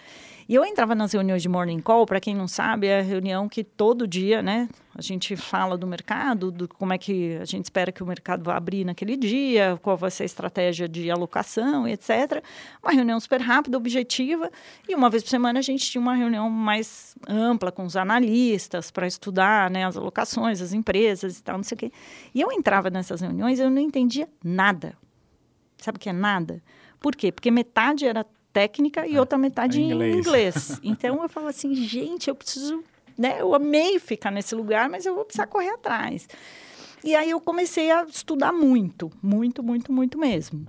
E 0.46 0.54
eu 0.54 0.64
entrava 0.64 0.94
nas 0.94 1.12
reuniões 1.12 1.40
de 1.40 1.48
morning 1.48 1.80
call, 1.80 2.04
para 2.04 2.20
quem 2.20 2.34
não 2.34 2.46
sabe, 2.46 2.86
é 2.86 2.98
a 2.98 3.02
reunião 3.02 3.48
que 3.48 3.64
todo 3.64 4.06
dia, 4.06 4.42
né, 4.42 4.68
a 4.94 5.00
gente 5.00 5.34
fala 5.36 5.76
do 5.78 5.86
mercado, 5.86 6.52
do 6.52 6.68
como 6.68 6.92
é 6.92 6.98
que 6.98 7.36
a 7.36 7.46
gente 7.46 7.64
espera 7.64 7.90
que 7.90 8.02
o 8.02 8.06
mercado 8.06 8.44
vá 8.44 8.56
abrir 8.56 8.84
naquele 8.84 9.16
dia, 9.16 9.78
qual 9.80 9.96
vai 9.96 10.10
ser 10.10 10.24
a 10.24 10.26
estratégia 10.26 10.86
de 10.86 11.10
alocação, 11.10 11.88
etc. 11.88 12.44
Uma 12.82 12.92
reunião 12.92 13.18
super 13.18 13.40
rápida, 13.40 13.78
objetiva, 13.78 14.50
e 14.86 14.94
uma 14.94 15.08
vez 15.08 15.22
por 15.22 15.30
semana 15.30 15.60
a 15.60 15.62
gente 15.62 15.90
tinha 15.90 16.00
uma 16.00 16.14
reunião 16.14 16.50
mais 16.50 17.16
ampla 17.26 17.72
com 17.72 17.84
os 17.84 17.96
analistas 17.96 18.90
para 18.90 19.06
estudar, 19.06 19.70
né, 19.70 19.86
as 19.86 19.96
alocações, 19.96 20.60
as 20.60 20.74
empresas 20.74 21.38
e 21.38 21.42
tal, 21.42 21.56
não 21.56 21.64
sei 21.64 21.76
o 21.76 21.78
quê. 21.78 21.92
E 22.34 22.40
eu 22.42 22.52
entrava 22.52 22.90
nessas 22.90 23.22
reuniões, 23.22 23.58
eu 23.58 23.70
não 23.70 23.80
entendia 23.80 24.28
nada. 24.44 24.94
Sabe 25.78 25.96
o 25.96 26.00
que 26.00 26.10
é 26.10 26.12
nada? 26.12 26.62
Por 27.00 27.16
quê? 27.16 27.32
Porque 27.32 27.50
metade 27.50 28.06
era 28.06 28.24
técnica 28.54 29.06
e 29.06 29.16
é, 29.16 29.20
outra 29.20 29.36
metade 29.36 29.82
em 29.82 29.90
inglês. 29.90 30.16
inglês. 30.16 30.80
Então 30.84 31.22
eu 31.22 31.28
falava 31.28 31.50
assim, 31.50 31.74
gente, 31.74 32.28
eu 32.28 32.34
preciso, 32.34 32.82
né? 33.18 33.40
Eu 33.40 33.54
amei 33.54 33.98
ficar 33.98 34.30
nesse 34.30 34.54
lugar, 34.54 34.88
mas 34.88 35.04
eu 35.04 35.14
vou 35.14 35.24
precisar 35.24 35.46
correr 35.48 35.70
atrás. 35.70 36.28
E 37.02 37.14
aí 37.14 37.30
eu 37.30 37.40
comecei 37.40 37.90
a 37.90 38.04
estudar 38.04 38.52
muito, 38.52 39.10
muito, 39.20 39.62
muito, 39.62 39.92
muito 39.92 40.18
mesmo. 40.18 40.66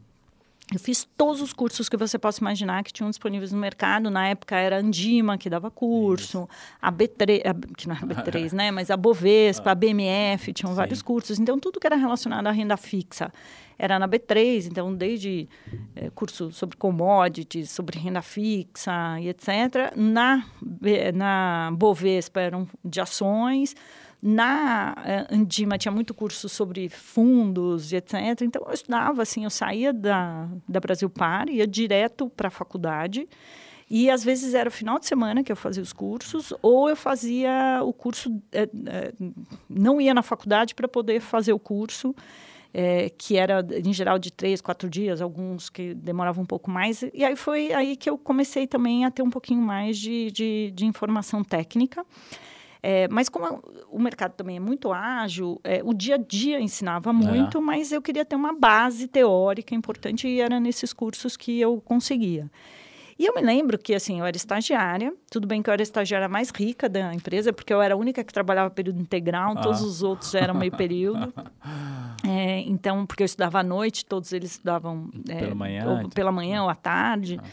Eu 0.74 0.80
fiz 0.80 1.08
todos 1.15 1.41
os 1.41 1.54
cursos 1.54 1.88
que 1.88 1.95
você 1.95 2.17
possa 2.17 2.41
imaginar 2.41 2.84
que 2.84 2.91
tinham 2.91 3.08
disponíveis 3.08 3.52
no 3.52 3.60
mercado. 3.60 4.10
Na 4.10 4.28
época 4.30 4.56
era 4.56 4.78
a 4.78 4.80
Andima 4.80 5.38
que 5.38 5.48
dava 5.48 5.69
curso, 5.69 6.39
Isso. 6.39 6.50
a 6.82 6.91
B3, 6.91 7.41
a, 7.45 7.76
que 7.78 7.88
não 7.88 7.95
era 7.95 8.08
B3, 8.08 8.52
né? 8.58 8.71
Mas 8.71 8.89
a 8.89 8.98
Bovespa, 8.98 9.71
a 9.71 9.76
BMF, 9.76 10.52
tinham 10.54 10.71
Sim. 10.71 10.76
vários 10.76 11.04
cursos. 11.04 11.39
Então, 11.39 11.60
tudo 11.60 11.80
que 11.80 11.86
era 11.86 11.95
relacionado 11.95 12.48
à 12.48 12.52
renda 12.52 12.76
fixa 12.78 13.32
era 13.77 13.99
na 13.99 14.07
B3. 14.07 14.67
Então, 14.67 14.93
desde 14.93 15.47
é, 15.95 16.09
curso 16.09 16.51
sobre 16.51 16.77
commodities, 16.77 17.71
sobre 17.71 17.99
renda 17.99 18.21
fixa 18.21 19.19
e 19.19 19.29
etc. 19.29 19.95
Na, 19.95 20.45
na 21.13 21.71
Bovespa 21.73 22.41
eram 22.41 22.67
de 22.83 23.01
ações 23.01 23.75
na 24.27 24.95
eh, 25.05 25.27
Andima 25.29 25.77
tinha 25.77 25.91
muito 25.91 26.11
curso 26.11 26.49
sobre 26.49 26.89
fundos 26.89 27.91
e 27.91 27.97
etc. 27.97 28.41
Então 28.41 28.63
eu 28.65 28.73
estudava 28.73 29.21
assim, 29.21 29.43
eu 29.43 29.51
saía 29.51 29.93
da, 29.93 30.49
da 30.67 30.79
Brasil 30.79 31.07
Par, 31.07 31.47
ia 31.47 31.67
direto 31.67 32.27
para 32.29 32.47
a 32.47 32.51
faculdade. 32.51 33.29
E 33.88 34.09
às 34.09 34.23
vezes 34.23 34.55
era 34.55 34.67
o 34.67 34.71
final 34.71 34.97
de 34.97 35.05
semana 35.05 35.43
que 35.43 35.51
eu 35.51 35.55
fazia 35.55 35.83
os 35.83 35.93
cursos, 35.93 36.51
ou 36.59 36.89
eu 36.89 36.95
fazia 36.95 37.81
o 37.83 37.93
curso, 37.93 38.41
é, 38.51 38.63
é, 38.63 39.13
não 39.69 40.01
ia 40.01 40.11
na 40.11 40.23
faculdade 40.23 40.73
para 40.73 40.88
poder 40.88 41.19
fazer 41.19 41.53
o 41.53 41.59
curso, 41.59 42.15
é, 42.77 43.09
que 43.09 43.38
era 43.38 43.65
em 43.85 43.93
geral 43.93 44.19
de 44.19 44.29
três, 44.29 44.59
quatro 44.59 44.89
dias, 44.89 45.21
alguns 45.21 45.69
que 45.69 45.93
demoravam 45.93 46.43
um 46.43 46.45
pouco 46.45 46.69
mais. 46.69 47.03
E 47.13 47.23
aí 47.23 47.33
foi 47.38 47.71
aí 47.71 47.95
que 47.95 48.09
eu 48.09 48.17
comecei 48.17 48.67
também 48.67 49.05
a 49.05 49.11
ter 49.11 49.21
um 49.21 49.29
pouquinho 49.29 49.61
mais 49.61 49.97
de, 49.97 50.29
de, 50.29 50.71
de 50.75 50.85
informação 50.85 51.41
técnica. 51.41 52.05
É, 52.83 53.07
mas 53.07 53.29
como 53.29 53.63
o 53.89 53.97
mercado 53.97 54.33
também 54.33 54.57
é 54.57 54.59
muito 54.59 54.91
ágil, 54.91 55.57
é, 55.63 55.81
o 55.85 55.93
dia 55.93 56.15
a 56.15 56.17
dia 56.17 56.59
ensinava 56.59 57.13
muito, 57.13 57.59
é. 57.59 57.61
mas 57.61 57.93
eu 57.93 58.01
queria 58.01 58.25
ter 58.25 58.35
uma 58.35 58.53
base 58.53 59.07
teórica 59.07 59.73
importante 59.73 60.27
e 60.27 60.41
era 60.41 60.59
nesses 60.59 60.91
cursos 60.91 61.38
que 61.38 61.57
eu 61.57 61.79
conseguia. 61.79 62.51
E 63.17 63.25
eu 63.25 63.33
me 63.33 63.41
lembro 63.41 63.77
que, 63.77 63.95
assim, 63.95 64.19
eu 64.19 64.25
era 64.25 64.35
estagiária. 64.35 65.13
Tudo 65.31 65.47
bem 65.47 65.63
que 65.63 65.69
eu 65.69 65.73
era 65.73 65.81
a 65.81 65.83
estagiária 65.83 66.27
mais 66.27 66.49
rica 66.49 66.89
da 66.89 67.13
empresa, 67.13 67.53
porque 67.53 67.73
eu 67.73 67.81
era 67.81 67.93
a 67.93 67.97
única 67.97 68.21
que 68.21 68.33
trabalhava 68.33 68.69
período 68.69 68.99
integral. 68.99 69.53
Ah. 69.57 69.61
Todos 69.61 69.81
os 69.81 70.03
outros 70.03 70.35
eram 70.35 70.53
meio 70.53 70.73
período. 70.73 71.33
é, 72.36 72.60
então, 72.62 73.06
porque 73.06 73.24
eu 73.24 73.26
estudava 73.26 73.60
à 73.60 73.63
noite, 73.63 74.06
todos 74.06 74.34
eles 74.34 74.52
estudavam... 74.52 75.10
É, 75.30 75.39
pela 75.39 75.56
manhã? 75.56 75.86
Ou, 75.86 76.10
pela 76.10 76.32
manhã 76.32 76.63
ou 76.63 76.69
à 76.69 76.76
tarde. 76.76 77.39
Ah. 77.41 77.48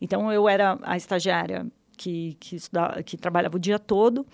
Então, 0.00 0.32
eu 0.32 0.48
era 0.48 0.78
a 0.82 0.96
estagiária 0.96 1.66
que, 1.96 2.36
que, 2.40 2.56
estudava, 2.56 3.02
que 3.02 3.16
trabalhava 3.16 3.56
o 3.56 3.60
dia 3.60 3.78
todo. 3.78 4.26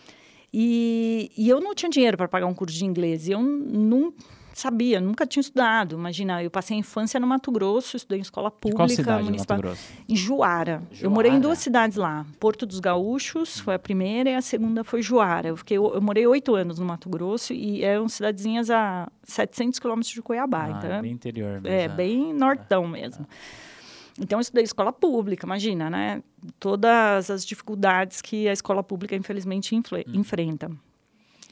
E, 0.52 1.30
e 1.36 1.48
eu 1.48 1.60
não 1.60 1.74
tinha 1.74 1.90
dinheiro 1.90 2.16
para 2.16 2.28
pagar 2.28 2.46
um 2.46 2.54
curso 2.54 2.76
de 2.76 2.84
inglês. 2.84 3.28
E 3.28 3.32
eu 3.32 3.42
não 3.42 4.12
sabia, 4.58 5.00
nunca 5.00 5.26
tinha 5.26 5.40
estudado. 5.40 5.96
Imagina, 5.96 6.42
eu 6.42 6.50
passei 6.50 6.76
a 6.76 6.80
infância 6.80 7.18
no 7.18 7.26
Mato 7.26 7.50
Grosso, 7.50 7.96
estudei 7.96 8.18
em 8.18 8.22
escola 8.22 8.50
pública. 8.50 8.76
Qual 8.76 8.88
cidade 8.88 9.24
municipal. 9.24 9.56
Mato 9.56 9.66
Grosso? 9.66 9.92
Em 10.08 10.16
Juara. 10.16 10.82
Juara. 10.90 11.04
Eu 11.04 11.10
morei 11.10 11.32
em 11.32 11.40
duas 11.40 11.58
cidades 11.58 11.96
lá. 11.96 12.26
Porto 12.38 12.66
dos 12.66 12.80
Gaúchos 12.80 13.60
foi 13.60 13.74
a 13.74 13.78
primeira 13.78 14.30
e 14.30 14.34
a 14.34 14.42
segunda 14.42 14.84
foi 14.84 15.02
Juara. 15.02 15.48
Eu, 15.48 15.56
fiquei, 15.56 15.76
eu 15.78 16.00
morei 16.00 16.26
oito 16.26 16.54
anos 16.54 16.78
no 16.78 16.86
Mato 16.86 17.08
Grosso 17.08 17.52
e 17.52 17.82
eram 17.84 18.08
cidadezinhas 18.08 18.70
a 18.70 19.10
700 19.24 19.78
quilômetros 19.78 20.12
de 20.12 20.22
Cuiabá. 20.22 20.64
Ah, 20.64 20.70
então, 20.70 20.92
é 20.92 21.02
bem 21.02 21.12
interior. 21.12 21.60
Mesmo. 21.60 21.68
É, 21.68 21.82
é, 21.82 21.88
bem 21.88 22.32
nortão 22.32 22.86
mesmo. 22.86 23.24
É. 23.24 23.68
Então, 24.20 24.38
eu 24.38 24.40
estudei 24.40 24.64
escola 24.64 24.92
pública, 24.92 25.46
imagina, 25.46 25.88
né? 25.88 26.22
Todas 26.58 27.30
as 27.30 27.44
dificuldades 27.44 28.20
que 28.20 28.48
a 28.48 28.52
escola 28.52 28.82
pública, 28.82 29.14
infelizmente, 29.14 29.74
hum. 29.74 29.80
enfrenta. 30.12 30.70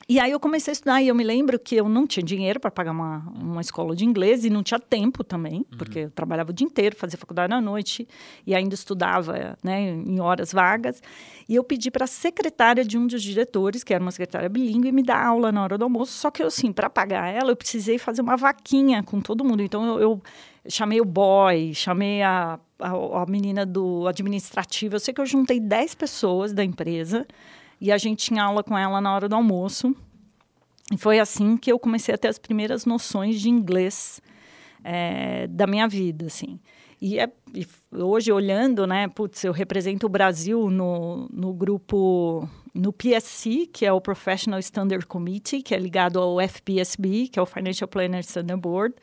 E 0.08 0.20
aí 0.20 0.30
eu 0.30 0.38
comecei 0.38 0.70
a 0.70 0.74
estudar 0.74 1.02
e 1.02 1.08
eu 1.08 1.14
me 1.16 1.24
lembro 1.24 1.58
que 1.58 1.74
eu 1.74 1.88
não 1.88 2.06
tinha 2.06 2.22
dinheiro 2.22 2.60
para 2.60 2.70
pagar 2.70 2.92
uma, 2.92 3.28
uma 3.34 3.60
escola 3.60 3.94
de 3.96 4.04
inglês 4.04 4.44
e 4.44 4.50
não 4.50 4.62
tinha 4.62 4.78
tempo 4.78 5.24
também, 5.24 5.66
uhum. 5.72 5.78
porque 5.78 5.98
eu 5.98 6.10
trabalhava 6.12 6.50
o 6.50 6.52
dia 6.52 6.64
inteiro, 6.64 6.94
fazia 6.94 7.18
faculdade 7.18 7.52
à 7.52 7.60
noite 7.60 8.06
e 8.46 8.54
ainda 8.54 8.72
estudava 8.72 9.58
né, 9.64 9.80
em 9.90 10.20
horas 10.20 10.52
vagas. 10.52 11.02
E 11.48 11.56
eu 11.56 11.64
pedi 11.64 11.90
para 11.90 12.04
a 12.04 12.06
secretária 12.06 12.84
de 12.84 12.96
um 12.96 13.04
dos 13.08 13.20
diretores, 13.20 13.82
que 13.82 13.92
era 13.92 14.00
uma 14.00 14.12
secretária 14.12 14.48
bilíngue, 14.48 14.92
me 14.92 15.02
dar 15.02 15.26
aula 15.26 15.50
na 15.50 15.64
hora 15.64 15.76
do 15.76 15.82
almoço. 15.82 16.12
Só 16.12 16.30
que 16.30 16.40
eu, 16.40 16.46
assim, 16.46 16.72
para 16.72 16.88
pagar 16.88 17.28
ela, 17.28 17.50
eu 17.50 17.56
precisei 17.56 17.98
fazer 17.98 18.22
uma 18.22 18.36
vaquinha 18.36 19.02
com 19.02 19.20
todo 19.20 19.44
mundo. 19.44 19.60
Então 19.60 19.84
eu, 19.86 20.00
eu 20.00 20.22
chamei 20.68 21.00
o 21.00 21.04
boy, 21.04 21.74
chamei 21.74 22.22
a, 22.22 22.60
a, 22.78 23.22
a 23.22 23.26
menina 23.26 23.66
do 23.66 24.06
administrativo. 24.06 24.94
Eu 24.94 25.00
sei 25.00 25.12
que 25.12 25.20
eu 25.20 25.26
juntei 25.26 25.58
10 25.58 25.96
pessoas 25.96 26.52
da 26.52 26.64
empresa 26.64 27.26
e 27.80 27.92
a 27.92 27.98
gente 27.98 28.26
tinha 28.26 28.42
aula 28.42 28.62
com 28.62 28.76
ela 28.76 29.00
na 29.00 29.14
hora 29.14 29.28
do 29.28 29.34
almoço. 29.34 29.94
E 30.92 30.96
foi 30.96 31.18
assim 31.18 31.56
que 31.56 31.70
eu 31.70 31.78
comecei 31.78 32.14
a 32.14 32.18
ter 32.18 32.28
as 32.28 32.38
primeiras 32.38 32.86
noções 32.86 33.40
de 33.40 33.48
inglês 33.48 34.20
é, 34.84 35.46
da 35.48 35.66
minha 35.66 35.88
vida, 35.88 36.26
assim. 36.26 36.60
E, 37.00 37.18
é, 37.18 37.30
e 37.52 37.66
hoje, 37.92 38.32
olhando, 38.32 38.86
né, 38.86 39.08
putz, 39.08 39.44
eu 39.44 39.52
represento 39.52 40.06
o 40.06 40.08
Brasil 40.08 40.70
no, 40.70 41.28
no 41.30 41.52
grupo 41.52 42.48
no 42.76 42.92
PSC, 42.92 43.66
que 43.72 43.86
é 43.86 43.92
o 43.92 44.00
Professional 44.00 44.60
Standard 44.60 45.06
Committee, 45.06 45.62
que 45.62 45.74
é 45.74 45.78
ligado 45.78 46.20
ao 46.20 46.38
FPSB, 46.40 47.28
que 47.28 47.38
é 47.38 47.42
o 47.42 47.46
Financial 47.46 47.88
Planner 47.88 48.20
Standard 48.20 48.60
Board. 48.60 48.94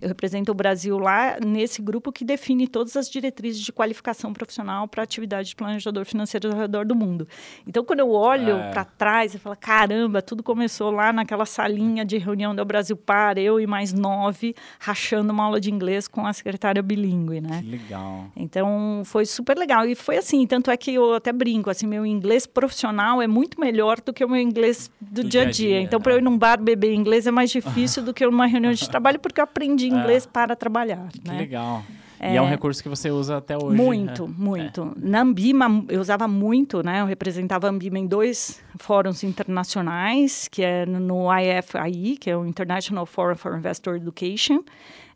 Eu 0.00 0.08
represento 0.08 0.52
o 0.52 0.54
Brasil 0.54 0.98
lá 0.98 1.38
nesse 1.44 1.80
grupo 1.80 2.12
que 2.12 2.24
define 2.24 2.68
todas 2.68 2.96
as 2.96 3.08
diretrizes 3.08 3.62
de 3.62 3.72
qualificação 3.72 4.32
profissional 4.32 4.86
para 4.86 5.02
atividade 5.02 5.48
de 5.48 5.56
planejador 5.56 6.04
financeiro 6.04 6.52
ao 6.52 6.58
redor 6.58 6.84
do 6.84 6.94
mundo. 6.94 7.26
Então, 7.66 7.84
quando 7.84 8.00
eu 8.00 8.10
olho 8.10 8.56
é. 8.56 8.70
para 8.70 8.84
trás, 8.84 9.32
eu 9.32 9.40
falo, 9.40 9.56
caramba, 9.56 10.20
tudo 10.20 10.42
começou 10.42 10.90
lá 10.90 11.12
naquela 11.12 11.46
salinha 11.46 12.04
de 12.04 12.18
reunião 12.18 12.54
do 12.54 12.64
Brasil 12.64 12.96
Par, 12.96 13.38
eu 13.38 13.58
e 13.58 13.66
mais 13.66 13.92
nove, 13.92 14.54
rachando 14.78 15.32
uma 15.32 15.44
aula 15.44 15.60
de 15.60 15.70
inglês 15.70 16.06
com 16.06 16.26
a 16.26 16.32
secretária 16.32 16.82
bilíngue, 16.82 17.40
né? 17.40 17.62
Que 17.62 17.70
legal. 17.70 18.26
Então, 18.36 19.02
foi 19.04 19.24
super 19.24 19.56
legal. 19.56 19.86
E 19.86 19.94
foi 19.94 20.18
assim, 20.18 20.46
tanto 20.46 20.70
é 20.70 20.76
que 20.76 20.92
eu 20.92 21.14
até 21.14 21.32
brinco, 21.32 21.70
assim, 21.70 21.86
meu 21.86 22.04
inglês 22.04 22.46
profissional 22.46 23.21
é 23.22 23.26
muito 23.26 23.60
melhor 23.60 24.00
do 24.00 24.12
que 24.12 24.24
o 24.24 24.28
meu 24.28 24.40
inglês 24.40 24.90
do, 25.00 25.22
do 25.22 25.28
dia 25.28 25.42
a 25.42 25.44
dia. 25.44 25.52
dia. 25.52 25.80
Então, 25.80 26.00
para 26.00 26.14
eu 26.14 26.18
ir 26.18 26.22
num 26.22 26.36
bar 26.36 26.60
beber 26.60 26.92
inglês 26.92 27.26
é 27.26 27.30
mais 27.30 27.50
difícil 27.50 28.02
do 28.04 28.12
que 28.12 28.24
numa 28.24 28.46
reunião 28.46 28.72
de 28.72 28.88
trabalho, 28.88 29.18
porque 29.18 29.40
eu 29.40 29.44
aprendi 29.44 29.86
é. 29.86 29.88
inglês 29.88 30.26
para 30.26 30.56
trabalhar. 30.56 31.08
Que 31.08 31.28
né? 31.28 31.38
legal. 31.38 31.82
É, 32.22 32.34
e 32.34 32.36
é 32.36 32.42
um 32.42 32.46
recurso 32.46 32.80
que 32.80 32.88
você 32.88 33.10
usa 33.10 33.38
até 33.38 33.56
hoje. 33.56 33.76
Muito, 33.76 34.28
né? 34.28 34.34
muito. 34.38 34.94
É. 34.96 35.08
Na 35.08 35.22
Ambima, 35.22 35.84
eu 35.88 36.00
usava 36.00 36.28
muito, 36.28 36.80
né? 36.80 37.00
Eu 37.00 37.06
representava 37.06 37.66
a 37.66 37.70
Ambima 37.70 37.98
em 37.98 38.06
dois 38.06 38.62
fóruns 38.78 39.24
internacionais, 39.24 40.46
que 40.48 40.62
é 40.62 40.86
no 40.86 41.26
IFI, 41.36 42.16
que 42.16 42.30
é 42.30 42.36
o 42.36 42.46
International 42.46 43.04
Forum 43.06 43.34
for 43.34 43.58
Investor 43.58 43.96
Education, 43.96 44.60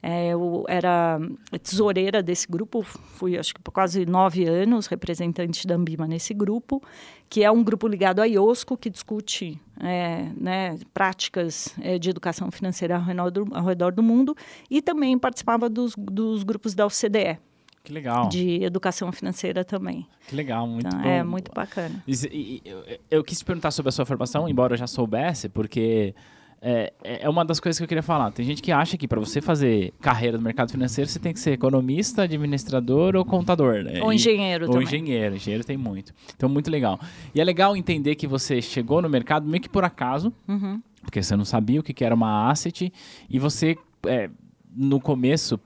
é, 0.09 0.29
eu 0.29 0.65
era 0.69 1.19
tesoureira 1.61 2.23
desse 2.23 2.47
grupo, 2.47 2.85
fui 2.85 3.37
acho 3.37 3.53
que 3.53 3.61
por 3.61 3.73
quase 3.73 4.07
nove 4.07 4.45
anos 4.45 4.87
representante 4.87 5.67
da 5.67 5.75
Ambima 5.75 6.07
nesse 6.07 6.33
grupo, 6.33 6.81
que 7.29 7.43
é 7.43 7.51
um 7.51 7.61
grupo 7.65 7.89
ligado 7.89 8.21
à 8.21 8.25
IOSCO, 8.25 8.77
que 8.77 8.89
discute 8.89 9.61
é, 9.81 10.31
né, 10.37 10.79
práticas 10.95 11.75
é, 11.81 11.99
de 11.99 12.09
educação 12.09 12.53
financeira 12.53 12.95
ao 12.99 13.03
redor, 13.03 13.31
do, 13.31 13.49
ao 13.53 13.65
redor 13.65 13.93
do 13.93 14.01
mundo, 14.01 14.37
e 14.71 14.81
também 14.81 15.19
participava 15.19 15.69
dos, 15.69 15.97
dos 15.97 16.45
grupos 16.45 16.73
da 16.73 16.87
OCDE. 16.87 17.41
Que 17.83 17.93
legal. 17.93 18.29
De 18.29 18.63
educação 18.63 19.11
financeira 19.11 19.65
também. 19.65 20.07
Que 20.29 20.37
legal, 20.37 20.69
muito 20.69 20.87
então, 20.87 21.01
bom. 21.01 21.09
É, 21.09 21.25
muito 21.25 21.51
bacana. 21.53 22.01
E, 22.07 22.13
e, 22.31 22.63
eu, 22.65 22.85
eu 23.11 23.25
quis 23.25 23.41
te 23.41 23.45
perguntar 23.45 23.73
sobre 23.73 23.89
a 23.89 23.93
sua 23.93 24.07
formação, 24.07 24.49
embora 24.49 24.75
eu 24.75 24.79
já 24.79 24.87
soubesse, 24.87 25.49
porque 25.49 26.15
é, 26.61 26.93
é 27.03 27.29
uma 27.29 27.45
das 27.45 27.61
coisas 27.61 27.79
que 27.79 27.85
eu 27.85 27.89
queria 27.89 28.03
falar. 28.03 28.31
Tem 28.31 28.45
gente 28.45 28.63
que 28.63 28.73
acha 28.73 28.97
que 28.97 29.07
para 29.07 29.21
você 29.21 29.41
fazer 29.41 29.93
carreira 30.01 30.37
no 30.37 30.43
mercado 30.43 30.71
financeiro, 30.71 31.09
você 31.09 31.19
tem 31.19 31.33
que 31.33 31.41
ser 31.41 31.53
economista, 31.53 32.23
administrador 32.23 33.15
ou 33.15 33.25
contador. 33.25 33.85
Né? 33.85 34.03
Ou 34.03 34.13
engenheiro 34.13 34.65
e, 34.65 34.67
também. 34.67 34.79
Ou 34.79 34.83
engenheiro. 34.83 35.37
Engenheiro 35.37 35.65
tem 35.65 35.77
muito. 35.77 36.13
Então, 36.35 36.49
muito 36.49 36.71
legal. 36.71 36.99
E 37.35 37.41
é 37.41 37.45
legal 37.45 37.77
entender 37.77 38.15
que 38.15 38.27
você 38.27 38.61
chegou 38.63 39.03
no 39.03 39.09
mercado 39.09 39.47
meio 39.47 39.63
que 39.63 39.69
por 39.69 39.85
acaso, 39.85 40.33
uhum. 40.49 40.81
porque 41.03 41.23
você 41.23 41.37
não 41.37 41.45
sabia 41.45 41.81
o 41.81 41.83
que 41.83 42.05
era 42.05 42.15
uma 42.15 42.51
asset, 42.51 42.93
e 43.29 43.39
você, 43.39 43.77
é, 44.07 44.31
no 44.75 45.01
começo, 45.01 45.61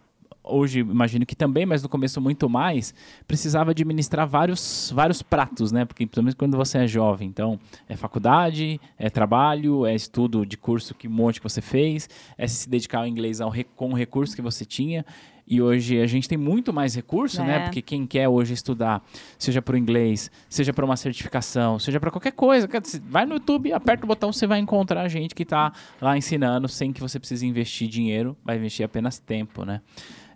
hoje 0.50 0.80
imagino 0.80 1.24
que 1.24 1.36
também, 1.36 1.64
mas 1.64 1.82
no 1.82 1.88
começo 1.88 2.20
muito 2.20 2.48
mais, 2.48 2.94
precisava 3.26 3.70
administrar 3.70 4.26
vários, 4.26 4.92
vários 4.94 5.22
pratos, 5.22 5.72
né? 5.72 5.84
Porque 5.84 6.06
principalmente 6.06 6.36
quando 6.36 6.56
você 6.56 6.78
é 6.78 6.86
jovem, 6.86 7.28
então 7.28 7.58
é 7.88 7.96
faculdade, 7.96 8.80
é 8.98 9.08
trabalho, 9.08 9.86
é 9.86 9.94
estudo 9.94 10.44
de 10.44 10.56
curso 10.56 10.94
que 10.94 11.08
um 11.08 11.12
monte 11.12 11.40
que 11.40 11.48
você 11.48 11.60
fez, 11.60 12.08
é 12.36 12.46
se 12.46 12.68
dedicar 12.68 13.00
ao 13.00 13.06
inglês 13.06 13.40
ao, 13.40 13.52
com 13.76 13.90
o 13.90 13.94
recurso 13.94 14.34
que 14.34 14.42
você 14.42 14.64
tinha. 14.64 15.04
E 15.50 15.60
hoje 15.60 16.00
a 16.00 16.06
gente 16.06 16.28
tem 16.28 16.38
muito 16.38 16.72
mais 16.72 16.94
recurso, 16.94 17.42
né? 17.42 17.56
é. 17.56 17.58
né? 17.58 17.64
Porque 17.64 17.82
quem 17.82 18.06
quer 18.06 18.28
hoje 18.28 18.54
estudar, 18.54 19.02
seja 19.36 19.60
para 19.60 19.74
o 19.74 19.76
inglês, 19.76 20.30
seja 20.48 20.72
para 20.72 20.84
uma 20.84 20.96
certificação, 20.96 21.76
seja 21.76 21.98
para 21.98 22.08
qualquer 22.12 22.30
coisa, 22.30 22.68
vai 23.02 23.26
no 23.26 23.34
YouTube, 23.34 23.72
aperta 23.72 24.04
o 24.04 24.06
botão, 24.06 24.32
você 24.32 24.46
vai 24.46 24.60
encontrar 24.60 25.08
gente 25.08 25.34
que 25.34 25.42
está 25.42 25.72
lá 26.00 26.16
ensinando 26.16 26.68
sem 26.68 26.92
que 26.92 27.00
você 27.00 27.18
precise 27.18 27.44
investir 27.44 27.88
dinheiro, 27.88 28.36
vai 28.44 28.58
investir 28.58 28.86
apenas 28.86 29.18
tempo, 29.18 29.64
né? 29.64 29.80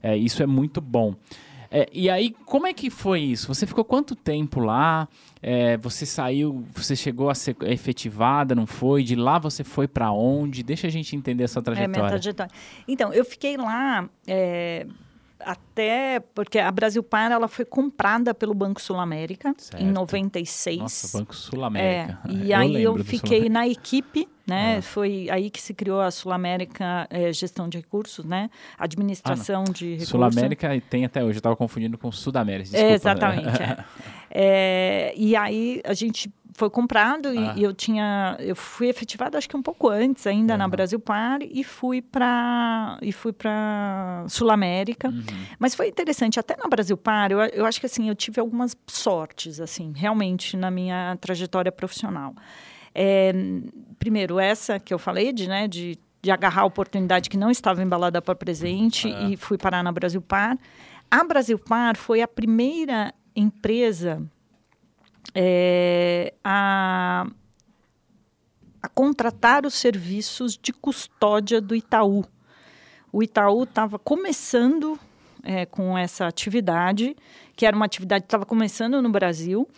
É, 0.04 0.14
isso 0.14 0.42
é 0.42 0.46
muito 0.46 0.82
bom. 0.82 1.14
É, 1.70 1.88
e 1.90 2.10
aí, 2.10 2.30
como 2.44 2.66
é 2.66 2.74
que 2.74 2.90
foi 2.90 3.20
isso? 3.20 3.48
Você 3.52 3.66
ficou 3.66 3.82
quanto 3.82 4.14
tempo 4.14 4.60
lá? 4.60 5.08
É, 5.42 5.78
você 5.78 6.04
saiu, 6.04 6.62
você 6.74 6.94
chegou 6.94 7.30
a 7.30 7.34
ser 7.34 7.56
efetivada, 7.62 8.54
não 8.54 8.66
foi? 8.66 9.02
De 9.02 9.16
lá 9.16 9.38
você 9.38 9.64
foi 9.64 9.88
para 9.88 10.12
onde? 10.12 10.62
Deixa 10.62 10.86
a 10.86 10.90
gente 10.90 11.16
entender 11.16 11.44
essa 11.44 11.62
trajetória. 11.62 11.90
É, 11.90 11.98
minha 11.98 12.08
trajetória. 12.08 12.52
Então, 12.86 13.14
eu 13.14 13.24
fiquei 13.24 13.56
lá 13.56 14.08
é, 14.26 14.86
até 15.44 16.20
porque 16.34 16.58
a 16.58 16.70
Brasil 16.70 17.02
Par 17.02 17.30
ela 17.30 17.48
foi 17.48 17.64
comprada 17.64 18.34
pelo 18.34 18.54
Banco 18.54 18.80
Sul 18.80 18.96
América 18.96 19.54
em 19.78 19.90
96. 19.90 20.78
Nossa, 20.78 21.18
Banco 21.18 21.34
Sul 21.34 21.64
América. 21.64 22.18
É, 22.26 22.32
e 22.32 22.52
eu 22.52 22.58
aí 22.58 22.82
eu 22.82 23.04
fiquei 23.04 23.48
na 23.48 23.66
equipe, 23.68 24.28
né? 24.46 24.78
Ah. 24.78 24.82
Foi 24.82 25.28
aí 25.30 25.50
que 25.50 25.60
se 25.60 25.74
criou 25.74 26.00
a 26.00 26.10
Sul 26.10 26.32
América 26.32 27.06
é, 27.10 27.32
Gestão 27.32 27.68
de 27.68 27.78
Recursos, 27.78 28.24
né? 28.24 28.50
Administração 28.78 29.64
ah, 29.68 29.72
de 29.72 29.90
recursos. 29.90 30.08
Sul 30.08 30.24
América 30.24 30.68
tem 30.88 31.04
até 31.04 31.22
hoje, 31.22 31.36
eu 31.36 31.40
estava 31.40 31.56
confundindo 31.56 31.96
com 31.98 32.10
Sudamérica. 32.10 32.76
É, 32.76 32.92
exatamente. 32.92 33.48
é. 34.30 35.12
e 35.16 35.36
aí 35.36 35.80
a 35.84 35.94
gente 35.94 36.32
foi 36.54 36.70
comprado 36.70 37.28
ah. 37.28 37.54
e, 37.56 37.62
eu 37.62 37.74
tinha 37.74 38.36
eu 38.38 38.54
fui 38.54 38.88
efetivada 38.88 39.36
acho 39.36 39.48
que 39.48 39.56
um 39.56 39.62
pouco 39.62 39.88
antes 39.88 40.26
ainda 40.26 40.54
uhum. 40.54 40.58
na 40.58 40.68
Brasil 40.68 41.00
Par 41.00 41.40
e 41.42 41.64
fui 41.64 42.00
para 42.00 42.96
e 43.02 43.12
fui 43.12 43.32
para 43.32 44.24
Sul 44.28 44.50
América 44.50 45.08
uhum. 45.08 45.24
mas 45.58 45.74
foi 45.74 45.88
interessante 45.88 46.38
até 46.38 46.56
na 46.56 46.68
Brasil 46.68 46.96
Par 46.96 47.30
eu, 47.32 47.40
eu 47.40 47.66
acho 47.66 47.80
que 47.80 47.86
assim 47.86 48.08
eu 48.08 48.14
tive 48.14 48.40
algumas 48.40 48.76
sortes 48.86 49.60
assim 49.60 49.92
realmente 49.94 50.56
na 50.56 50.70
minha 50.70 51.18
trajetória 51.20 51.72
profissional 51.72 52.34
é, 52.94 53.32
primeiro 53.98 54.38
essa 54.38 54.78
que 54.78 54.94
eu 54.94 54.98
falei 54.98 55.32
de 55.32 55.48
né 55.48 55.66
de, 55.66 55.98
de 56.22 56.30
agarrar 56.30 56.62
a 56.62 56.66
oportunidade 56.66 57.28
que 57.28 57.36
não 57.36 57.50
estava 57.50 57.82
embalada 57.82 58.22
para 58.22 58.34
presente 58.34 59.12
ah. 59.12 59.28
e 59.28 59.36
fui 59.36 59.58
parar 59.58 59.82
na 59.82 59.90
Brasil 59.90 60.22
Par 60.22 60.56
a 61.10 61.24
Brasil 61.24 61.58
Par 61.58 61.96
foi 61.96 62.22
a 62.22 62.28
primeira 62.28 63.12
empresa 63.34 64.22
é, 65.34 66.32
a, 66.44 67.26
a 68.82 68.88
contratar 68.88 69.66
os 69.66 69.74
serviços 69.74 70.56
de 70.56 70.72
custódia 70.72 71.60
do 71.60 71.74
Itaú. 71.74 72.24
O 73.12 73.22
Itaú 73.22 73.64
estava 73.64 73.98
começando 73.98 74.98
é, 75.42 75.66
com 75.66 75.96
essa 75.96 76.26
atividade, 76.26 77.16
que 77.56 77.66
era 77.66 77.76
uma 77.76 77.86
atividade 77.86 78.22
que 78.22 78.26
estava 78.26 78.46
começando 78.46 79.00
no 79.00 79.10
Brasil, 79.10 79.68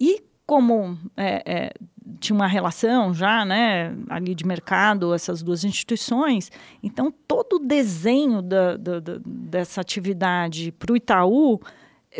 e 0.00 0.22
como 0.46 0.96
é, 1.14 1.42
é, 1.44 1.72
tinha 2.18 2.34
uma 2.34 2.46
relação 2.46 3.12
já, 3.12 3.44
né, 3.44 3.94
ali 4.08 4.34
de 4.34 4.46
mercado, 4.46 5.12
essas 5.12 5.42
duas 5.42 5.62
instituições, 5.62 6.50
então 6.82 7.12
todo 7.26 7.56
o 7.56 7.58
desenho 7.58 8.40
da, 8.40 8.78
da, 8.78 8.98
da 8.98 9.18
dessa 9.26 9.82
atividade 9.82 10.72
para 10.72 10.92
o 10.92 10.96
Itaú 10.96 11.60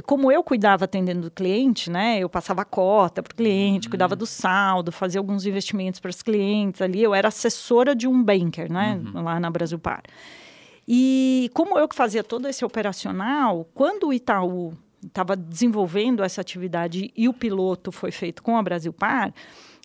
como 0.03 0.31
eu 0.31 0.43
cuidava 0.43 0.85
atendendo 0.85 1.29
o 1.29 1.31
cliente, 1.31 1.91
né? 1.91 2.19
Eu 2.19 2.29
passava 2.29 2.65
cota 2.65 3.23
para 3.23 3.33
o 3.33 3.35
cliente, 3.35 3.87
uhum. 3.87 3.91
cuidava 3.91 4.15
do 4.15 4.27
saldo, 4.27 4.93
fazia 4.93 5.21
alguns 5.21 5.47
investimentos 5.47 6.01
para 6.01 6.11
os 6.11 6.23
clientes 6.23 6.81
ali. 6.83 7.03
Eu 7.03 7.15
era 7.15 7.29
assessora 7.29 7.95
de 7.95 8.07
um 8.07 8.23
banker, 8.23 8.71
né? 8.71 9.01
Uhum. 9.05 9.23
Lá 9.23 9.41
na 9.41 9.51
Brasil 9.51 9.79
Par. 9.79 10.03
E 10.87 11.51
como 11.53 11.79
eu 11.79 11.87
que 11.87 11.95
fazia 11.95 12.25
todo 12.25 12.49
esse 12.49 12.65
operacional, 12.65 13.69
quando 13.75 14.09
o 14.09 14.13
Itaú 14.13 14.73
estava 15.05 15.37
desenvolvendo 15.37 16.25
essa 16.25 16.41
atividade 16.41 17.13
e 17.17 17.29
o 17.29 17.33
piloto 17.33 17.93
foi 17.93 18.11
feito 18.11 18.43
com 18.43 18.57
a 18.57 18.63
Brasil 18.63 18.93
Par, 18.93 19.33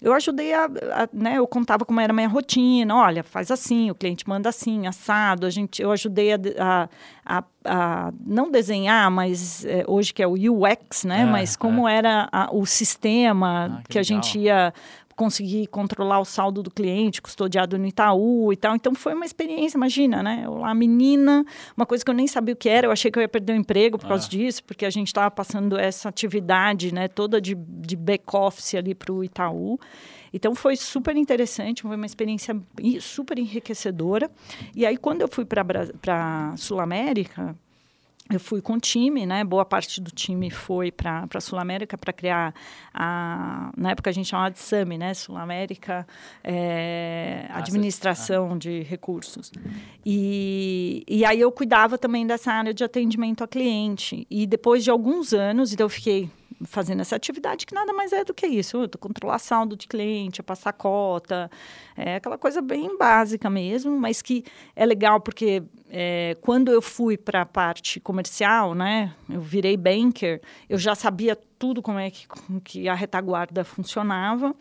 eu 0.04 0.14
ajudei 0.14 0.54
a, 0.54 0.66
a, 0.66 1.10
né, 1.14 1.38
eu 1.38 1.48
contava 1.48 1.86
como 1.86 1.98
era 2.02 2.12
a 2.12 2.16
minha 2.16 2.28
rotina, 2.28 2.94
olha, 2.94 3.24
faz 3.24 3.50
assim, 3.50 3.90
o 3.90 3.96
cliente 3.96 4.28
manda 4.28 4.50
assim, 4.50 4.86
assado, 4.86 5.46
a 5.46 5.50
gente, 5.50 5.82
eu 5.82 5.94
ajudei 5.94 6.34
a, 6.34 6.90
a, 7.26 7.44
a 7.64 8.14
não 8.26 8.52
desenhar, 8.52 9.10
mas 9.10 9.64
é, 9.64 9.86
hoje 9.88 10.14
que 10.14 10.22
é 10.22 10.28
o 10.28 10.34
UX, 10.34 11.06
né, 11.06 11.22
é, 11.22 11.26
mas 11.26 11.56
como 11.56 11.88
é. 11.88 11.96
era 11.96 12.30
o 12.52 12.66
sistema 12.66 13.78
ah, 13.80 13.82
que, 13.84 13.94
que 13.94 14.00
a 14.00 14.04
gente 14.04 14.38
ia 14.38 14.74
conseguir 15.16 15.68
controlar 15.68 16.20
o 16.20 16.26
saldo 16.26 16.64
do 16.64 16.72
cliente, 16.72 17.22
custodiado 17.22 17.78
no 17.78 17.86
Itaú 17.86 18.52
e 18.52 18.58
tal. 18.58 18.76
Então 18.76 18.94
foi 18.96 19.14
uma 19.14 19.26
experiência, 19.26 19.78
imagina, 19.78 20.24
né? 20.24 20.44
Eu 20.46 20.56
lá, 20.56 20.74
menina, 20.74 21.46
uma 21.76 21.86
coisa 21.86 22.04
que 22.04 22.10
eu 22.10 22.16
nem 22.16 22.28
sabia 22.28 22.54
o 22.54 22.58
que 22.58 22.70
era, 22.70 22.88
eu 22.88 22.92
achei 22.92 23.12
que 23.12 23.18
eu 23.18 23.22
ia 23.22 23.30
perder 23.30 23.54
o 23.54 23.56
emprego 23.56 23.98
por 23.98 24.08
causa 24.08 24.26
ah. 24.26 24.30
disso, 24.30 24.64
porque 24.64 24.86
a 24.86 24.90
gente 24.90 25.08
estava 25.08 25.30
passando 25.30 25.78
essa 25.78 26.10
atividade, 26.10 26.94
né, 26.94 27.08
toda 27.08 27.40
de, 27.40 27.56
de 27.56 27.96
back-office 27.96 28.76
ali 28.76 28.96
para 28.96 29.12
o 29.12 29.24
Itaú. 29.24 29.80
Então 30.34 30.56
foi 30.56 30.76
super 30.76 31.16
interessante, 31.16 31.84
foi 31.84 31.96
uma 31.96 32.08
experiência 32.08 32.60
super 33.00 33.38
enriquecedora. 33.38 34.32
E 34.76 34.84
aí, 34.84 34.98
quando 34.98 35.22
eu 35.22 35.28
fui 35.28 35.46
para 35.46 36.54
Sul 36.58 36.80
América, 36.80 37.56
eu 38.32 38.40
fui 38.40 38.62
com 38.62 38.74
o 38.74 38.80
time, 38.80 39.26
né? 39.26 39.44
Boa 39.44 39.66
parte 39.66 40.00
do 40.00 40.10
time 40.10 40.50
foi 40.50 40.92
para 40.92 41.28
a 41.34 41.42
Sul 41.42 41.60
América 41.60 41.98
para 41.98 42.14
criar 42.14 42.54
a 42.94 43.70
na 43.76 43.92
época 43.92 44.10
a 44.10 44.14
gente 44.14 44.30
chamava 44.30 44.52
de 44.52 44.60
SAMI, 44.60 44.98
né? 44.98 45.14
Sul 45.14 45.36
América 45.36 46.08
é, 46.44 47.46
Administração 47.50 48.58
de 48.58 48.82
Recursos. 48.84 49.52
E, 50.06 51.04
e 51.08 51.26
aí 51.26 51.40
eu 51.40 51.52
cuidava 51.52 51.98
também 51.98 52.26
dessa 52.26 52.52
área 52.52 52.74
de 52.74 52.84
atendimento 52.84 53.44
a 53.44 53.48
cliente. 53.48 54.26
E 54.30 54.48
depois 54.48 54.84
de 54.84 54.90
alguns 54.90 55.34
anos, 55.34 55.74
então 55.74 55.86
eu 55.86 55.90
fiquei 55.90 56.30
fazendo 56.66 57.02
essa 57.02 57.16
atividade 57.16 57.66
que 57.66 57.74
nada 57.74 57.94
mais 57.94 58.14
é 58.14 58.24
do 58.24 58.34
que 58.34 58.48
isso, 58.48 58.90
controlar 59.00 59.40
saldo 59.40 59.76
de 59.76 59.88
cliente, 59.88 60.42
passar 60.44 60.74
cota, 60.74 61.50
é 61.96 62.16
aquela 62.16 62.38
coisa 62.38 62.62
bem 62.62 62.98
básica 62.98 63.50
mesmo, 63.50 64.00
mas 64.00 64.22
que 64.22 64.44
é 64.76 64.86
legal 64.86 65.20
porque 65.20 65.64
é, 65.90 66.36
quando 66.42 66.72
eu 66.72 66.82
fui 66.82 67.18
para 67.18 67.42
a 67.42 67.46
parte 67.46 68.00
comercial, 68.00 68.74
né, 68.74 69.14
eu 69.30 69.42
virei 69.42 69.78
banker, 69.78 70.42
eu 70.70 70.78
já 70.78 70.96
sabia 70.96 71.38
tudo 71.58 71.82
como 71.82 72.00
é 72.00 72.10
que, 72.10 72.28
que 72.64 72.90
a 72.90 72.94
retaguarda 72.94 73.64
funcionava. 73.64 74.56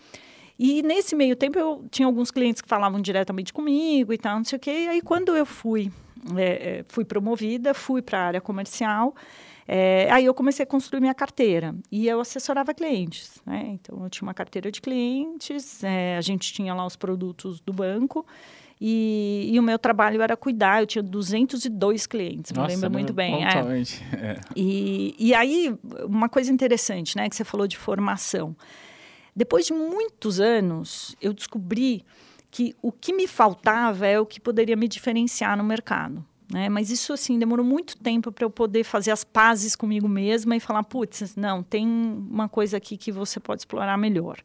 E 0.58 0.82
nesse 0.82 1.16
meio 1.16 1.34
tempo 1.34 1.58
eu 1.58 1.84
tinha 1.90 2.06
alguns 2.06 2.30
clientes 2.30 2.62
que 2.62 2.68
falavam 2.68 3.00
diretamente 3.00 3.52
comigo 3.52 4.12
e 4.12 4.18
tal, 4.18 4.36
não 4.36 4.44
sei 4.44 4.56
o 4.56 4.60
quê. 4.60 4.70
E 4.70 4.88
aí 4.88 5.00
quando 5.00 5.34
eu 5.34 5.44
fui, 5.44 5.90
é, 6.36 6.78
é 6.80 6.84
fui 6.88 7.04
promovida, 7.04 7.74
fui 7.74 8.00
para 8.02 8.18
a 8.18 8.26
área 8.26 8.40
comercial, 8.40 9.14
é, 9.66 10.08
aí 10.10 10.24
eu 10.24 10.34
comecei 10.34 10.64
a 10.64 10.66
construir 10.66 11.00
minha 11.00 11.14
carteira 11.14 11.74
e 11.90 12.08
eu 12.08 12.20
assessorava 12.20 12.74
clientes. 12.74 13.40
Né? 13.46 13.70
Então 13.74 14.02
eu 14.02 14.10
tinha 14.10 14.26
uma 14.26 14.34
carteira 14.34 14.70
de 14.70 14.80
clientes, 14.80 15.82
é, 15.84 16.16
a 16.16 16.20
gente 16.20 16.52
tinha 16.52 16.74
lá 16.74 16.84
os 16.86 16.96
produtos 16.96 17.60
do 17.60 17.72
banco 17.72 18.26
e, 18.84 19.48
e, 19.52 19.60
o 19.60 19.62
meu 19.62 19.78
trabalho 19.78 20.20
era 20.22 20.36
cuidar, 20.36 20.82
eu 20.82 20.86
tinha 20.88 21.04
202 21.04 22.04
clientes, 22.04 22.50
Nossa, 22.50 22.66
me 22.66 22.74
lembro 22.74 22.90
muito 22.90 23.12
bem. 23.12 23.44
É. 23.44 23.50
é. 24.16 24.40
E, 24.56 25.14
e 25.16 25.32
aí, 25.32 25.72
uma 26.04 26.28
coisa 26.28 26.52
interessante, 26.52 27.16
né, 27.16 27.28
que 27.28 27.36
você 27.36 27.44
falou 27.44 27.68
de 27.68 27.78
formação. 27.78 28.56
Depois 29.36 29.66
de 29.66 29.72
muitos 29.72 30.40
anos, 30.40 31.14
eu 31.22 31.32
descobri 31.32 32.04
que 32.50 32.74
o 32.82 32.90
que 32.90 33.12
me 33.12 33.28
faltava 33.28 34.04
é 34.04 34.18
o 34.18 34.26
que 34.26 34.40
poderia 34.40 34.74
me 34.74 34.88
diferenciar 34.88 35.56
no 35.56 35.62
mercado. 35.62 36.26
Né? 36.52 36.68
Mas 36.68 36.90
isso, 36.90 37.12
assim, 37.12 37.38
demorou 37.38 37.64
muito 37.64 37.96
tempo 37.96 38.30
para 38.30 38.44
eu 38.44 38.50
poder 38.50 38.84
fazer 38.84 39.10
as 39.10 39.24
pazes 39.24 39.74
comigo 39.74 40.06
mesma 40.06 40.54
e 40.54 40.60
falar, 40.60 40.82
putz, 40.84 41.34
não, 41.34 41.62
tem 41.62 41.86
uma 41.86 42.48
coisa 42.48 42.76
aqui 42.76 42.96
que 42.98 43.10
você 43.10 43.40
pode 43.40 43.62
explorar 43.62 43.96
melhor. 43.96 44.38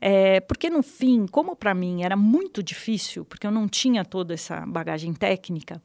É, 0.00 0.40
porque 0.40 0.68
no 0.68 0.82
fim, 0.82 1.26
como 1.26 1.56
para 1.56 1.74
mim 1.74 2.02
era 2.02 2.16
muito 2.16 2.62
difícil, 2.62 3.24
porque 3.24 3.46
eu 3.46 3.50
não 3.50 3.66
tinha 3.66 4.04
toda 4.04 4.34
essa 4.34 4.66
bagagem 4.66 5.14
técnica, 5.14 5.82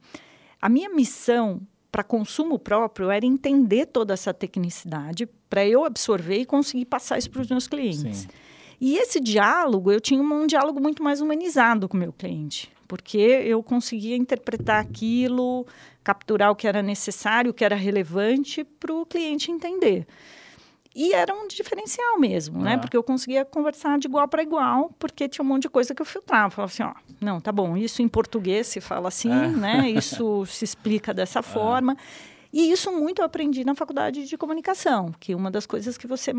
a 0.60 0.68
minha 0.68 0.90
missão 0.90 1.60
para 1.90 2.02
consumo 2.02 2.58
próprio 2.58 3.10
era 3.10 3.24
entender 3.24 3.86
toda 3.86 4.12
essa 4.12 4.34
tecnicidade 4.34 5.26
para 5.48 5.66
eu 5.66 5.84
absorver 5.84 6.38
e 6.38 6.44
conseguir 6.44 6.84
passar 6.84 7.16
isso 7.16 7.30
para 7.30 7.40
os 7.40 7.48
meus 7.48 7.66
clientes. 7.66 8.18
Sim. 8.18 8.28
E 8.78 8.98
esse 8.98 9.18
diálogo, 9.20 9.90
eu 9.90 10.00
tinha 10.00 10.20
um, 10.20 10.42
um 10.42 10.46
diálogo 10.46 10.80
muito 10.80 11.02
mais 11.02 11.22
humanizado 11.22 11.88
com 11.88 11.96
o 11.96 12.00
meu 12.00 12.12
cliente, 12.12 12.70
porque 12.86 13.18
eu 13.18 13.62
conseguia 13.62 14.16
interpretar 14.16 14.80
aquilo, 14.80 15.66
capturar 16.04 16.50
o 16.50 16.56
que 16.56 16.66
era 16.66 16.82
necessário, 16.82 17.50
o 17.50 17.54
que 17.54 17.64
era 17.64 17.76
relevante 17.76 18.64
para 18.64 18.92
o 18.94 19.04
cliente 19.06 19.50
entender. 19.50 20.06
e 20.98 21.12
era 21.12 21.34
um 21.34 21.46
diferencial 21.46 22.18
mesmo, 22.18 22.62
né? 22.62 22.74
Ah. 22.74 22.78
Porque 22.78 22.96
eu 22.96 23.02
conseguia 23.02 23.44
conversar 23.44 23.98
de 23.98 24.06
igual 24.08 24.26
para 24.26 24.42
igual, 24.42 24.90
porque 24.98 25.28
tinha 25.28 25.44
um 25.44 25.46
monte 25.48 25.62
de 25.62 25.68
coisa 25.68 25.94
que 25.94 26.00
eu 26.00 26.06
filtrava. 26.06 26.48
Falava 26.48 26.72
assim, 26.72 26.82
ó, 26.82 26.94
não, 27.20 27.38
tá 27.38 27.52
bom, 27.52 27.76
isso 27.76 28.00
em 28.00 28.08
português 28.08 28.66
se 28.66 28.80
fala 28.80 29.08
assim, 29.08 29.30
É. 29.30 29.48
né? 29.48 29.90
Isso 29.90 30.46
se 30.46 30.64
explica 30.64 31.12
dessa 31.12 31.42
forma. 31.44 31.94
E 32.50 32.70
isso 32.72 32.90
muito 32.90 33.20
eu 33.20 33.26
aprendi 33.26 33.62
na 33.62 33.74
faculdade 33.74 34.26
de 34.26 34.38
comunicação, 34.38 35.12
que 35.20 35.34
uma 35.34 35.50
das 35.50 35.66
coisas 35.66 35.98
que 35.98 36.06
você, 36.06 36.32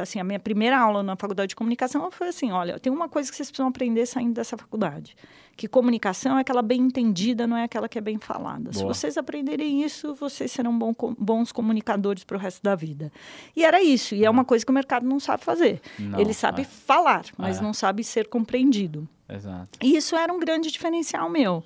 assim, 0.00 0.18
a 0.18 0.24
minha 0.24 0.40
primeira 0.40 0.76
aula 0.76 1.00
na 1.04 1.14
faculdade 1.14 1.50
de 1.50 1.54
comunicação 1.54 2.10
foi 2.10 2.28
assim, 2.28 2.50
olha, 2.50 2.80
tem 2.80 2.92
uma 2.92 3.08
coisa 3.08 3.30
que 3.30 3.36
vocês 3.36 3.48
precisam 3.48 3.68
aprender 3.68 4.04
saindo 4.06 4.32
dessa 4.32 4.56
faculdade, 4.56 5.14
que 5.60 5.68
comunicação 5.68 6.38
é 6.38 6.40
aquela 6.40 6.62
bem 6.62 6.80
entendida, 6.80 7.46
não 7.46 7.54
é 7.54 7.64
aquela 7.64 7.86
que 7.86 7.98
é 7.98 8.00
bem 8.00 8.16
falada. 8.16 8.72
Se 8.72 8.78
Boa. 8.80 8.94
vocês 8.94 9.18
aprenderem 9.18 9.82
isso, 9.82 10.14
vocês 10.14 10.50
serão 10.50 10.72
bons 11.18 11.52
comunicadores 11.52 12.24
para 12.24 12.34
o 12.38 12.40
resto 12.40 12.62
da 12.62 12.74
vida. 12.74 13.12
E 13.54 13.62
era 13.62 13.82
isso, 13.82 14.14
e 14.14 14.24
é 14.24 14.30
uma 14.30 14.42
coisa 14.42 14.64
que 14.64 14.70
o 14.70 14.74
mercado 14.74 15.04
não 15.06 15.20
sabe 15.20 15.44
fazer. 15.44 15.82
Não, 15.98 16.18
Ele 16.18 16.32
sabe 16.32 16.62
é. 16.62 16.64
falar, 16.64 17.26
mas 17.36 17.58
É. 17.58 17.60
não 17.62 17.74
sabe 17.74 18.02
ser 18.02 18.26
compreendido. 18.28 19.06
Exato. 19.28 19.78
E 19.82 19.94
isso 19.98 20.16
era 20.16 20.32
um 20.32 20.40
grande 20.40 20.70
diferencial 20.70 21.28
meu. 21.28 21.62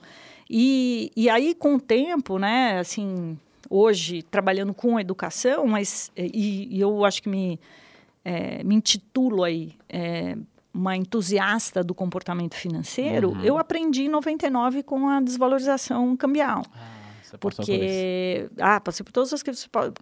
E, 0.50 1.12
e 1.14 1.30
aí, 1.30 1.54
com 1.54 1.76
o 1.76 1.80
tempo, 1.80 2.36
né, 2.36 2.80
assim, 2.80 3.38
hoje 3.70 4.24
trabalhando 4.24 4.74
com 4.74 4.98
educação, 4.98 5.68
mas 5.68 6.10
e, 6.16 6.66
e 6.76 6.80
eu 6.80 7.04
acho 7.04 7.22
que 7.22 7.28
me, 7.28 7.60
eh, 8.24 8.60
me 8.64 8.74
intitulo 8.74 9.44
aí 9.44 9.76
eh, 9.88 10.36
uma 10.74 10.96
entusiasta 10.96 11.84
do 11.84 11.94
comportamento 11.94 12.54
financeiro, 12.56 13.30
Uhum. 13.30 13.42
eu 13.44 13.56
aprendi 13.58 14.02
em 14.04 14.08
99 14.08 14.82
com 14.82 15.08
a 15.08 15.20
desvalorização 15.20 16.16
cambial. 16.16 16.62
Ah, 16.74 16.80
você 17.22 17.38
passou 17.38 17.38
por. 17.38 17.54
Porque, 17.54 18.48
ah, 18.60 18.80
passei 18.80 19.04
por 19.04 19.12
todas 19.12 19.32
as 19.32 19.42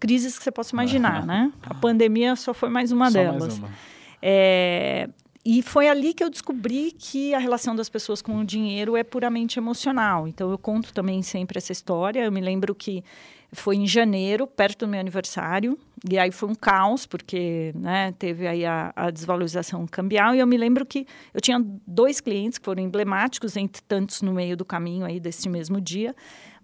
crises 0.01 0.39
que 0.39 0.43
você 0.45 0.51
possa 0.51 0.75
imaginar, 0.75 1.27
né? 1.27 1.53
A 1.63 1.75
pandemia 1.75 2.35
só 2.37 2.55
foi 2.55 2.71
mais 2.71 2.91
uma 2.91 3.11
Só 3.11 3.19
mais 3.23 3.39
delas. 3.39 3.59
uma. 3.59 3.69
É, 4.21 5.09
e 5.45 5.61
foi 5.61 5.89
ali 5.89 6.15
que 6.15 6.23
eu 6.23 6.31
descobri 6.31 6.93
que 6.93 7.35
a 7.35 7.39
relação 7.39 7.75
das 7.75 7.89
pessoas 7.89 8.23
com 8.23 8.39
o 8.39 8.45
dinheiro 8.45 8.97
é 8.97 9.03
puramente 9.03 9.59
emocional. 9.59 10.29
Então, 10.29 10.51
eu 10.51 10.57
conto 10.59 10.93
também 10.95 11.21
sempre 11.23 11.59
essa 11.59 11.73
história. 11.73 12.25
Eu 12.25 12.31
me 12.33 12.41
lembro 12.41 12.75
que 12.75 13.03
foi 13.53 13.77
em 13.77 13.87
janeiro, 13.87 14.47
perto 14.47 14.81
do 14.81 14.89
meu 14.89 14.99
aniversário, 14.99 15.79
e 16.09 16.19
aí 16.19 16.33
foi 16.33 16.49
um 16.49 16.55
caos, 16.55 17.07
porque 17.07 17.73
né, 17.77 18.13
teve 18.19 18.47
aí 18.47 18.65
a, 18.65 18.93
a 18.97 19.11
desvalorização 19.11 19.87
cambial. 19.87 20.35
E 20.35 20.41
eu 20.41 20.47
me 20.47 20.57
lembro 20.57 20.85
que 20.85 21.07
eu 21.33 21.41
tinha 21.41 21.63
dois 21.87 22.21
clientes 22.21 22.59
que 22.59 22.65
foram 22.65 22.83
emblemáticos, 22.83 23.57
entre 23.57 23.83
tantos 23.83 24.23
no 24.23 24.33
meio 24.33 24.57
do 24.57 24.65
caminho 24.65 25.05
aí 25.05 25.21
desse 25.21 25.49
mesmo 25.49 25.81
dia. 25.81 26.15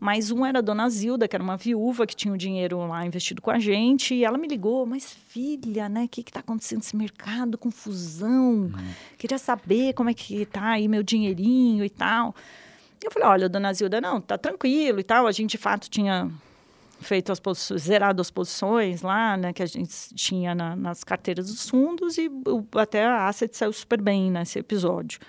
Mas 0.01 0.31
um 0.31 0.47
era 0.47 0.61
a 0.61 0.63
dona 0.63 0.89
Zilda, 0.89 1.29
que 1.29 1.37
era 1.37 1.43
uma 1.43 1.57
viúva 1.57 2.07
que 2.07 2.17
tinha 2.17 2.33
o 2.33 2.39
dinheiro 2.39 2.79
lá 2.87 3.05
investido 3.05 3.43
com 3.43 3.51
a 3.51 3.59
gente, 3.59 4.15
e 4.15 4.25
ela 4.25 4.39
me 4.39 4.49
ligou, 4.49 4.87
mas 4.87 5.13
filha, 5.29 5.89
né, 5.89 6.05
o 6.05 6.09
que 6.09 6.21
está 6.21 6.41
acontecendo 6.41 6.79
nesse 6.79 6.97
mercado, 6.97 7.59
confusão, 7.59 8.71
queria 9.19 9.39
saber 9.39 9.93
como 9.93 10.09
é 10.09 10.15
que 10.15 10.47
tá 10.47 10.71
aí 10.71 10.89
meu 10.89 11.03
dinheirinho 11.03 11.85
e 11.85 11.91
tal. 11.91 12.35
Eu 13.05 13.11
falei, 13.11 13.29
olha, 13.29 13.49
dona 13.49 13.73
Zilda, 13.73 14.01
não, 14.01 14.21
tá 14.21 14.39
tranquilo 14.39 15.01
e 15.01 15.05
tal, 15.05 15.27
a 15.27 15.33
gente 15.33 15.51
de 15.53 15.59
fato 15.59 15.89
tinha 15.91 16.31
feito 17.01 17.31
as 17.33 17.39
posições, 17.41 17.83
zerado 17.83 18.21
as 18.21 18.31
posições 18.31 19.03
lá, 19.03 19.37
né, 19.37 19.53
que 19.53 19.63
a 19.63 19.67
gente 19.67 19.93
tinha 20.15 20.55
na- 20.55 20.75
nas 20.77 21.05
carteiras 21.05 21.47
dos 21.47 21.69
fundos 21.69 22.19
e 22.19 22.29
o- 22.29 22.65
até 22.77 23.05
a 23.07 23.29
Asset 23.29 23.57
saiu 23.57 23.73
super 23.73 24.01
bem 24.01 24.31
nesse 24.31 24.59
episódio. 24.59 25.21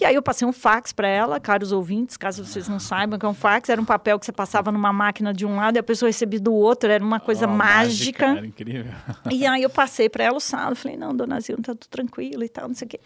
E 0.00 0.06
aí 0.06 0.14
eu 0.14 0.22
passei 0.22 0.48
um 0.48 0.52
fax 0.52 0.90
para 0.90 1.06
ela, 1.06 1.38
caros 1.38 1.70
ouvintes, 1.70 2.16
caso 2.16 2.44
vocês 2.44 2.66
não 2.66 2.80
saibam 2.80 3.18
que 3.18 3.26
é 3.26 3.28
um 3.28 3.34
fax, 3.34 3.68
era 3.68 3.80
um 3.80 3.84
papel 3.84 4.18
que 4.18 4.24
você 4.24 4.32
passava 4.32 4.72
numa 4.72 4.90
máquina 4.92 5.34
de 5.34 5.44
um 5.44 5.56
lado 5.56 5.76
e 5.76 5.78
a 5.78 5.82
pessoa 5.82 6.08
recebia 6.08 6.40
do 6.40 6.52
outro, 6.52 6.90
era 6.90 7.04
uma 7.04 7.20
coisa 7.20 7.46
Oh, 7.46 7.50
mágica. 7.50 8.24
Era 8.26 8.46
incrível. 8.46 8.90
E 9.30 9.46
aí 9.46 9.62
eu 9.62 9.70
passei 9.70 10.08
para 10.08 10.24
ela 10.24 10.38
o 10.38 10.40
saldo, 10.40 10.76
falei, 10.76 10.96
não, 10.96 11.14
dona 11.14 11.38
Zilda, 11.40 11.62
tá 11.62 11.74
tudo 11.74 11.90
tranquilo 11.90 12.42
e 12.42 12.48
tal, 12.48 12.68
não 12.68 12.74
sei 12.74 12.86
o 12.86 12.88
quê. 12.88 13.00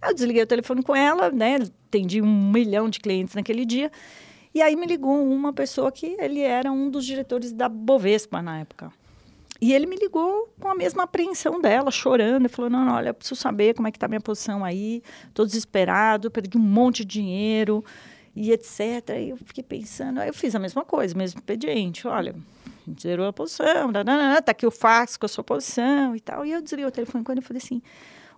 Eu 0.00 0.14
desliguei 0.14 0.42
o 0.42 0.46
telefone 0.46 0.80
com 0.82 0.94
ela, 0.94 1.28
né, 1.30 1.56
atendi 1.88 2.22
um 2.22 2.50
milhão 2.50 2.88
de 2.88 3.00
clientes 3.00 3.34
naquele 3.34 3.64
dia, 3.66 3.90
e 4.54 4.62
aí 4.62 4.74
me 4.76 4.86
ligou 4.86 5.22
uma 5.24 5.52
pessoa 5.52 5.92
que 5.92 6.16
ele 6.18 6.40
era 6.40 6.70
um 6.70 6.90
dos 6.90 7.04
diretores 7.04 7.52
da 7.52 7.68
Bovespa 7.68 8.40
na 8.42 8.60
época. 8.60 8.92
E 9.60 9.74
ele 9.74 9.86
me 9.86 9.96
ligou 9.96 10.48
com 10.60 10.68
a 10.68 10.74
mesma 10.74 11.02
apreensão 11.02 11.60
dela, 11.60 11.90
chorando, 11.90 12.46
e 12.46 12.48
falou, 12.48 12.70
não, 12.70 12.84
não, 12.84 12.94
olha, 12.94 13.08
eu 13.08 13.14
preciso 13.14 13.40
saber 13.40 13.74
como 13.74 13.88
é 13.88 13.90
que 13.90 13.98
tá 13.98 14.06
a 14.06 14.08
minha 14.08 14.20
posição 14.20 14.64
aí, 14.64 15.02
tô 15.34 15.44
desesperado, 15.44 16.30
perdi 16.30 16.56
um 16.56 16.60
monte 16.60 17.04
de 17.04 17.20
dinheiro, 17.20 17.84
e 18.36 18.52
etc. 18.52 19.10
Aí 19.10 19.30
eu 19.30 19.36
fiquei 19.36 19.64
pensando, 19.64 20.20
aí 20.20 20.28
eu 20.28 20.34
fiz 20.34 20.54
a 20.54 20.60
mesma 20.60 20.84
coisa, 20.84 21.12
mesmo 21.16 21.40
expediente, 21.40 22.06
olha, 22.06 22.36
zerou 23.00 23.26
a 23.26 23.32
posição, 23.32 23.92
tá 23.92 24.52
aqui 24.52 24.64
o 24.64 24.70
fax 24.70 25.16
com 25.16 25.26
a 25.26 25.28
sua 25.28 25.42
posição 25.42 26.14
e 26.14 26.20
tal. 26.20 26.46
E 26.46 26.52
eu 26.52 26.62
desliguei 26.62 26.86
o 26.86 26.90
telefone 26.92 27.24
quando 27.24 27.38
eu 27.38 27.44
falei 27.44 27.60
assim, 27.60 27.82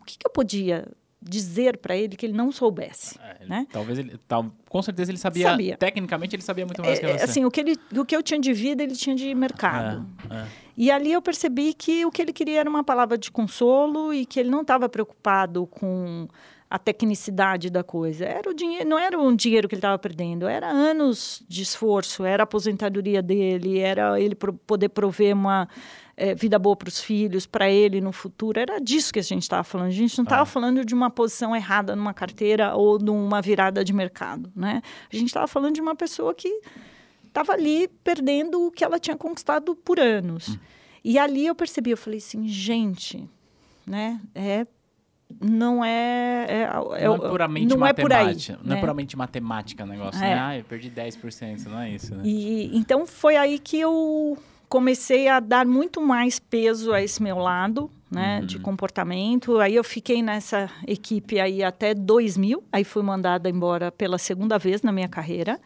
o 0.00 0.04
que, 0.04 0.16
que 0.16 0.26
eu 0.26 0.30
podia 0.30 0.88
dizer 1.22 1.76
para 1.78 1.96
ele 1.96 2.16
que 2.16 2.24
ele 2.24 2.32
não 2.32 2.50
soubesse, 2.50 3.18
É, 3.22 3.44
né? 3.46 3.66
Talvez 3.72 3.98
ele. 3.98 4.18
Tal, 4.26 4.50
com 4.68 4.82
certeza 4.82 5.10
ele 5.10 5.18
sabia, 5.18 5.50
Sabia. 5.50 5.76
Tecnicamente 5.76 6.34
ele 6.34 6.42
sabia 6.42 6.64
muito 6.64 6.82
mais 6.82 6.98
que 6.98 7.06
É, 7.06 7.18
você. 7.18 7.24
assim, 7.24 7.44
o 7.44 7.50
que, 7.50 7.60
ele, 7.60 7.76
o 7.96 8.04
que 8.04 8.16
eu 8.16 8.22
tinha 8.22 8.40
de 8.40 8.52
vida, 8.52 8.82
ele 8.82 8.94
tinha 8.96 9.14
de 9.14 9.34
mercado. 9.34 10.06
É, 10.30 10.34
é. 10.36 10.46
E 10.76 10.90
ali 10.90 11.12
eu 11.12 11.20
percebi 11.20 11.74
que 11.74 12.06
o 12.06 12.10
que 12.10 12.22
ele 12.22 12.32
queria 12.32 12.60
era 12.60 12.70
uma 12.70 12.82
palavra 12.82 13.18
de 13.18 13.30
consolo 13.30 14.14
e 14.14 14.24
que 14.24 14.40
ele 14.40 14.48
não 14.48 14.62
estava 14.62 14.88
preocupado 14.88 15.66
com 15.66 16.26
a 16.70 16.78
tecnicidade 16.78 17.68
da 17.68 17.82
coisa. 17.82 18.24
Era 18.24 18.48
o 18.48 18.54
dinheiro, 18.54 18.88
não 18.88 18.98
era 18.98 19.18
um 19.18 19.34
dinheiro 19.34 19.68
que 19.68 19.74
ele 19.74 19.80
estava 19.80 19.98
perdendo, 19.98 20.46
era 20.46 20.68
anos 20.70 21.42
de 21.48 21.62
esforço, 21.62 22.24
era 22.24 22.42
a 22.42 22.44
aposentadoria 22.44 23.20
dele, 23.20 23.78
era 23.80 24.18
ele 24.20 24.34
pro- 24.36 24.52
poder 24.52 24.88
prover 24.90 25.34
uma 25.34 25.68
eh, 26.20 26.34
vida 26.34 26.58
boa 26.58 26.76
para 26.76 26.88
os 26.88 27.00
filhos, 27.00 27.46
para 27.46 27.70
ele 27.70 28.00
no 28.00 28.12
futuro. 28.12 28.60
Era 28.60 28.78
disso 28.78 29.12
que 29.12 29.18
a 29.18 29.22
gente 29.22 29.42
estava 29.42 29.64
falando. 29.64 29.88
A 29.88 29.90
gente 29.90 30.16
não 30.18 30.24
estava 30.24 30.42
Ah. 30.42 30.46
falando 30.46 30.84
de 30.84 30.94
uma 30.94 31.08
posição 31.10 31.54
errada 31.56 31.96
numa 31.96 32.12
carteira 32.14 32.74
ou 32.74 32.98
de 32.98 33.10
uma 33.10 33.40
virada 33.40 33.82
de 33.84 33.92
mercado, 33.92 34.52
né? 34.54 34.82
A 35.12 35.16
gente 35.16 35.28
estava 35.28 35.46
falando 35.46 35.74
de 35.74 35.80
uma 35.80 35.94
pessoa 35.96 36.34
que 36.34 36.60
estava 37.26 37.52
ali 37.52 37.88
perdendo 38.04 38.66
o 38.66 38.70
que 38.70 38.84
ela 38.84 38.98
tinha 38.98 39.16
conquistado 39.16 39.74
por 39.74 39.98
anos. 39.98 40.58
E 41.02 41.18
ali 41.18 41.46
eu 41.46 41.54
percebi, 41.54 41.90
eu 41.90 41.96
falei 41.96 42.18
assim, 42.18 42.46
gente, 42.48 43.28
né? 43.86 44.20
É, 44.34 44.66
não 45.40 45.84
é, 45.84 46.46
é, 46.48 46.62
é- 46.62 47.06
Não 47.06 47.14
é 47.14 47.28
puramente 47.30 47.74
não 47.76 47.86
é 47.86 47.92
por 47.92 48.12
aí, 48.12 48.24
matemática. 48.24 48.58
não 48.64 48.72
é 48.72 48.74
né? 48.74 48.80
puramente 48.80 49.16
matemática 49.16 49.84
o 49.84 49.86
negócio, 49.86 50.22
É. 50.22 50.34
né? 50.34 50.40
Ah, 50.40 50.58
eu 50.58 50.64
perdi 50.64 50.90
10%, 50.90 51.66
não 51.70 51.78
é 51.80 51.90
isso, 51.90 52.14
né? 52.14 52.22
E 52.24 52.76
então 52.76 53.06
foi 53.06 53.36
aí 53.36 53.58
que 53.60 53.78
eu 53.78 54.36
comecei 54.70 55.26
a 55.26 55.40
dar 55.40 55.66
muito 55.66 56.00
mais 56.00 56.38
peso 56.38 56.92
a 56.94 57.02
esse 57.02 57.20
meu 57.20 57.36
lado, 57.36 57.90
né, 58.08 58.40
de 58.42 58.58
comportamento. 58.60 59.58
Aí 59.58 59.74
eu 59.74 59.82
fiquei 59.82 60.22
nessa 60.22 60.70
equipe 60.86 61.40
aí 61.40 61.62
até 61.62 61.92
2000, 61.92 62.62
aí 62.72 62.84
fui 62.84 63.02
mandada 63.02 63.50
embora 63.50 63.90
pela 63.90 64.16
segunda 64.16 64.58
vez 64.58 64.80
na 64.80 64.92
minha 64.92 65.08
carreira. 65.08 65.60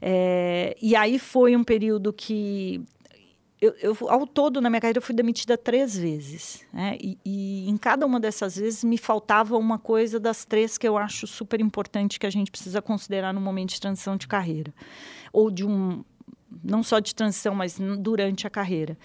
É, 0.00 0.76
e 0.80 0.94
aí 0.94 1.18
foi 1.18 1.56
um 1.56 1.64
período 1.64 2.12
que 2.12 2.80
eu, 3.60 3.74
eu, 3.82 3.96
ao 4.08 4.24
todo 4.24 4.60
na 4.60 4.70
minha 4.70 4.80
carreira 4.80 4.98
eu 4.98 5.02
fui 5.02 5.16
demitida 5.16 5.58
três 5.58 5.98
vezes, 5.98 6.64
né? 6.72 6.96
E, 7.00 7.18
e 7.24 7.68
em 7.68 7.76
cada 7.76 8.06
uma 8.06 8.20
dessas 8.20 8.54
vezes 8.54 8.84
me 8.84 8.96
faltava 8.96 9.58
uma 9.58 9.80
coisa 9.80 10.20
das 10.20 10.44
três 10.44 10.78
que 10.78 10.86
eu 10.86 10.96
acho 10.96 11.26
super 11.26 11.60
importante 11.60 12.20
que 12.20 12.26
a 12.26 12.30
gente 12.30 12.52
precisa 12.52 12.80
considerar 12.80 13.34
no 13.34 13.40
momento 13.40 13.70
de 13.70 13.80
transição 13.80 14.16
de 14.16 14.28
carreira 14.28 14.72
ou 15.32 15.50
de 15.50 15.66
um 15.66 16.04
não 16.62 16.82
só 16.82 16.98
de 16.98 17.14
transição, 17.14 17.54
mas 17.54 17.78
durante 17.98 18.46
a 18.46 18.50
carreira. 18.50 18.96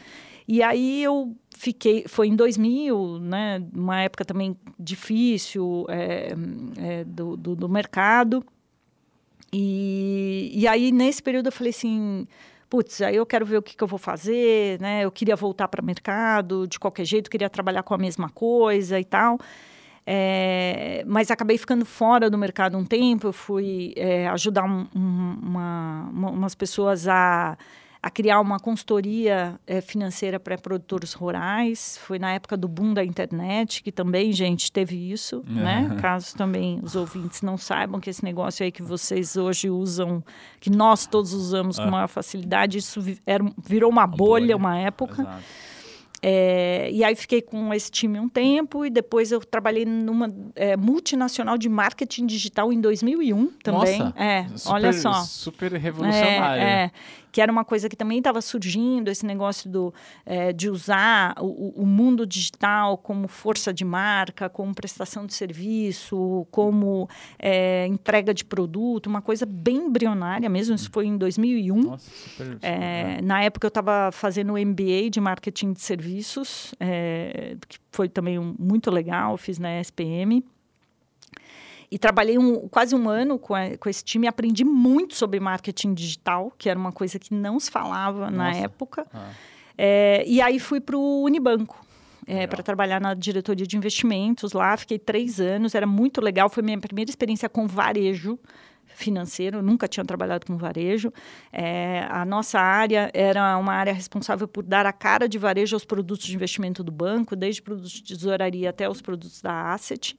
E 0.48 0.62
aí 0.62 1.02
eu 1.04 1.36
fiquei, 1.56 2.06
foi 2.08 2.28
em 2.28 2.36
2000, 2.36 3.20
né, 3.20 3.64
uma 3.74 4.02
época 4.02 4.26
também 4.26 4.58
difícil 4.78 5.86
é, 5.90 6.36
é, 6.78 7.04
do, 7.06 7.38
do, 7.38 7.56
do 7.56 7.70
mercado. 7.70 8.44
E, 9.52 10.52
e 10.54 10.68
aí, 10.68 10.92
nesse 10.92 11.22
período, 11.22 11.48
eu 11.48 11.52
falei 11.52 11.70
assim, 11.70 12.28
putz, 12.70 13.02
aí 13.04 13.16
eu 13.16 13.26
quero 13.26 13.46
ver 13.46 13.58
o 13.58 13.62
que, 13.62 13.78
que 13.78 13.84
eu 13.84 13.88
vou 13.88 14.00
fazer, 14.00 14.82
né? 14.82 15.06
Eu 15.06 15.12
queria 15.12 15.36
voltar 15.36 15.68
para 15.68 15.80
o 15.80 15.86
mercado, 15.86 16.68
de 16.68 16.80
qualquer 16.80 17.06
jeito, 17.06 17.30
queria 17.30 17.50
trabalhar 17.50 17.84
com 17.84 17.94
a 17.94 17.98
mesma 17.98 18.30
coisa 18.30 19.00
e 19.00 19.06
tal. 19.06 19.38
É, 20.06 21.04
mas 21.08 21.32
acabei 21.32 21.58
ficando 21.58 21.86
fora 21.86 22.30
do 22.30 22.38
mercado 22.38 22.78
um 22.78 22.86
tempo. 22.86 23.28
Eu 23.28 23.34
fui 23.34 23.94
é, 23.96 24.28
ajudar 24.28 24.64
um- 24.66 24.88
um- 24.96 25.38
uma, 25.42 26.10
uma- 26.12 26.30
umas 26.32 26.54
pessoas 26.56 27.08
a, 27.08 27.58
a 28.02 28.10
criar 28.10 28.42
uma 28.42 28.60
consultoria 28.60 29.58
é, 29.66 29.80
financeira 29.80 30.38
para 30.40 30.58
produtores 30.58 31.14
rurais. 31.14 31.98
Foi 32.04 32.20
na 32.20 32.32
época 32.34 32.58
do 32.58 32.68
boom 32.68 32.94
da 32.94 33.04
internet, 33.04 33.82
que 33.82 33.92
também, 33.94 34.34
gente, 34.34 34.70
teve 34.72 35.12
isso, 35.12 35.42
né? 35.48 35.96
Caso 36.02 36.36
também 36.36 36.80
os 36.84 36.96
ouvintes 36.98 37.42
não 37.42 37.58
saibam 37.58 38.02
que 38.02 38.10
esse 38.10 38.24
negócio 38.26 38.64
aí 38.66 38.72
que 38.74 38.84
vocês 38.84 39.38
hoje 39.38 39.70
usam, 39.70 40.22
que 40.60 40.70
nós 40.70 41.06
todos 41.08 41.32
usamos 41.34 41.78
com 41.78 41.84
Ah. 41.86 41.92
maior 41.92 42.08
facilidade, 42.10 42.78
isso 42.78 43.00
vi- 43.02 43.20
era, 43.26 43.44
virou 43.66 43.90
uma 43.90 44.06
bolha, 44.06 44.18
bolha. 44.48 44.58
uma 44.58 44.78
época. 44.78 45.22
Exato. 45.22 45.44
É, 46.26 46.90
e 46.90 47.04
aí 47.04 47.16
fiquei 47.18 47.42
com 47.42 47.74
esse 47.74 47.92
time 47.92 48.18
um 48.18 48.30
tempo 48.30 48.86
e 48.86 48.90
depois 48.90 49.30
eu 49.30 49.42
trabalhei 49.42 49.84
numa 49.84 50.34
é, 50.56 50.78
multinacional 50.78 51.58
de 51.58 51.68
marketing 51.68 52.26
digital 52.26 52.72
em 52.72 52.80
2001 52.80 53.48
também. 53.62 54.00
Nossa, 54.00 54.14
é, 54.16 54.46
super, 54.56 54.74
olha 54.74 54.94
só. 54.94 55.14
Super 55.24 55.74
revolucionário. 55.74 56.64
É, 56.64 56.84
é. 56.86 56.92
Que 57.34 57.42
era 57.42 57.52
uma 57.52 57.66
coisa 57.66 57.90
que 57.90 57.96
também 57.96 58.20
estava 58.20 58.40
surgindo, 58.42 59.10
esse 59.10 59.26
negócio 59.26 59.68
do, 59.68 59.92
é, 60.24 60.54
de 60.54 60.70
usar 60.70 61.34
o, 61.40 61.82
o, 61.82 61.84
mundo 61.84 62.28
digital 62.28 62.96
como 62.96 63.28
força 63.28 63.74
de 63.74 63.84
marca, 63.84 64.48
como 64.48 64.72
prestação 64.72 65.26
de 65.26 65.34
serviço, 65.34 66.46
como 66.52 67.10
é, 67.40 67.88
entrega 67.88 68.36
de 68.36 68.46
produto, 68.46 69.08
uma 69.08 69.20
coisa 69.20 69.48
bem 69.48 69.78
embrionária 69.78 70.48
mesmo. 70.48 70.76
Isso 70.76 70.92
foi 70.94 71.08
em 71.08 71.18
2001. 71.18 71.76
Nossa, 71.76 72.08
super, 72.08 72.46
super 72.46 72.60
é, 72.62 73.20
na 73.24 73.42
época 73.42 73.66
eu 73.66 73.70
estava 73.70 74.12
fazendo 74.12 74.54
o 74.54 74.58
MBA 74.64 75.10
de 75.10 75.20
marketing 75.20 75.74
de 75.74 75.82
serviços, 75.82 76.76
que 77.68 77.80
foi 77.92 78.08
também 78.08 78.38
um, 78.38 78.54
muito 78.60 78.92
legal, 78.92 79.38
fiz 79.38 79.58
na 79.58 79.80
SPM. 79.82 80.46
E 81.94 81.98
trabalhei 82.00 82.40
um, 82.40 82.68
quase 82.70 82.96
um 82.96 83.08
ano 83.08 83.38
com, 83.38 83.54
a, 83.54 83.78
com 83.78 83.88
esse 83.88 84.04
time 84.04 84.26
e 84.26 84.28
aprendi 84.28 84.64
muito 84.64 85.14
sobre 85.14 85.40
marketing 85.40 85.94
digital, 85.94 86.52
que 86.58 86.68
era 86.68 86.80
uma 86.80 86.92
coisa 86.92 87.20
que 87.20 87.32
não 87.32 87.60
se 87.60 87.70
falava 87.70 88.32
Nossa. 88.32 88.32
na 88.32 88.56
época. 88.56 89.06
Ah. 89.14 89.30
É, 89.78 90.24
e 90.26 90.42
aí 90.42 90.60
fui 90.60 90.82
para 90.82 90.98
o 90.98 91.22
Unibanco. 91.22 91.86
É, 92.26 92.48
para 92.48 92.64
trabalhar 92.64 93.00
na 93.00 93.14
diretoria 93.14 93.68
de 93.68 93.78
investimentos 93.78 94.54
lá, 94.54 94.76
fiquei 94.76 94.98
três 94.98 95.40
anos, 95.40 95.76
era 95.76 95.86
muito 95.86 96.20
legal, 96.20 96.50
foi 96.50 96.64
minha 96.64 96.80
primeira 96.80 97.12
experiência 97.12 97.48
com 97.48 97.68
varejo 97.68 98.40
financeiro, 98.88 99.62
nunca 99.62 99.88
tinha 99.88 100.04
trabalhado 100.04 100.48
com 100.48 100.58
varejo. 100.58 101.14
É, 101.52 102.08
a 102.10 102.26
nossa 102.26 102.60
área 102.60 103.12
era 103.14 103.56
uma 103.58 103.74
área 103.74 103.94
responsável 103.94 104.48
por 104.48 104.64
dar 104.64 104.88
a 104.88 104.94
cara 104.94 105.28
de 105.30 105.38
varejo 105.38 105.76
aos 105.76 105.86
produtos 105.86 106.26
de 106.26 106.34
investimento 106.34 106.84
do 106.84 106.92
banco, 106.92 107.36
desde 107.36 107.62
produtos 107.62 107.92
de 107.92 108.04
tesouraria 108.04 108.72
até 108.72 108.90
os 108.90 109.00
produtos 109.00 109.42
da 109.42 109.74
Asset. 109.74 110.18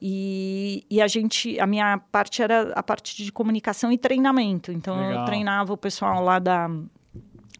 E, 0.00 0.86
e, 0.88 1.02
a 1.02 1.08
gente, 1.08 1.58
a 1.58 1.66
minha 1.66 1.98
parte 2.12 2.40
era 2.40 2.72
a 2.74 2.82
parte 2.82 3.16
de 3.16 3.32
comunicação 3.32 3.90
e 3.90 3.98
treinamento. 3.98 4.70
Então, 4.70 4.96
Legal. 4.96 5.20
eu 5.20 5.24
treinava 5.24 5.72
o 5.72 5.76
pessoal 5.76 6.22
lá 6.22 6.38
da, 6.38 6.70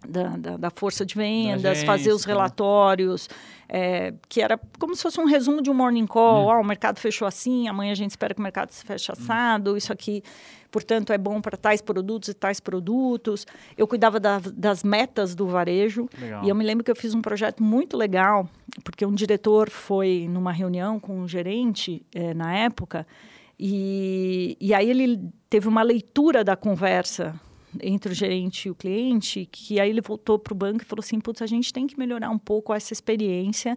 da, 0.07 0.37
da, 0.37 0.57
da 0.57 0.71
força 0.71 1.05
de 1.05 1.15
vendas, 1.15 1.83
fazer 1.83 2.13
os 2.13 2.25
relatórios, 2.25 3.29
é, 3.69 4.15
que 4.29 4.41
era 4.41 4.59
como 4.79 4.95
se 4.95 5.03
fosse 5.03 5.21
um 5.21 5.25
resumo 5.25 5.61
de 5.61 5.71
um 5.71 5.75
morning 5.75 6.07
call. 6.07 6.47
Hum. 6.47 6.59
Oh, 6.59 6.61
o 6.61 6.65
mercado 6.65 6.99
fechou 6.99 7.27
assim, 7.27 7.67
amanhã 7.69 7.93
a 7.93 7.97
gente 7.97 8.11
espera 8.11 8.33
que 8.33 8.41
o 8.41 8.43
mercado 8.43 8.71
se 8.71 8.85
feche 8.85 9.11
hum. 9.11 9.15
assado. 9.19 9.73
Hum. 9.73 9.77
Isso 9.77 9.93
aqui 9.93 10.23
portanto, 10.71 11.13
é 11.13 11.19
bom 11.19 11.41
para 11.41 11.57
tais 11.57 11.81
produtos 11.81 12.29
e 12.29 12.35
tais 12.35 12.61
produtos. 12.61 13.47
Eu 13.77 13.87
cuidava 13.87 14.21
da, 14.21 14.41
das 14.55 14.83
metas 14.83 15.35
do 15.35 15.47
varejo. 15.47 16.09
Legal. 16.21 16.45
E 16.45 16.49
eu 16.49 16.55
me 16.55 16.65
lembro 16.65 16.85
que 16.85 16.91
eu 16.91 16.97
fiz 16.97 17.15
um 17.15 17.23
projeto 17.23 17.63
muito 17.63 17.97
legal, 17.97 18.49
porque 18.85 19.05
um 19.05 19.15
diretor 19.15 19.71
foi 19.71 20.27
numa 20.29 20.53
reunião 20.53 21.01
com 21.01 21.21
um 21.21 21.29
gerente 21.29 22.05
é, 22.15 22.35
na 22.35 22.57
época, 22.57 23.07
e, 23.59 24.57
e 24.61 24.73
aí 24.73 24.89
ele 24.89 25.21
teve 25.51 25.67
uma 25.67 25.83
leitura 25.83 26.45
da 26.45 26.55
conversa 26.55 27.39
entre 27.83 28.13
o 28.13 28.15
gerente 28.15 28.69
e 28.69 28.71
o 28.71 28.75
cliente, 28.75 29.49
que 29.51 29.79
aí 29.79 29.91
ele 29.91 30.01
voltou 30.01 30.39
para 30.39 30.53
o 30.53 30.57
banco 30.57 30.83
e 30.83 30.85
falou 30.85 31.03
assim, 31.03 31.21
putz, 31.21 31.43
a 31.43 31.47
gente 31.47 31.73
tem 31.73 31.87
que 31.87 31.99
melhorar 31.99 32.31
um 32.31 32.39
pouco 32.39 32.73
essa 32.73 32.93
experiência 32.93 33.77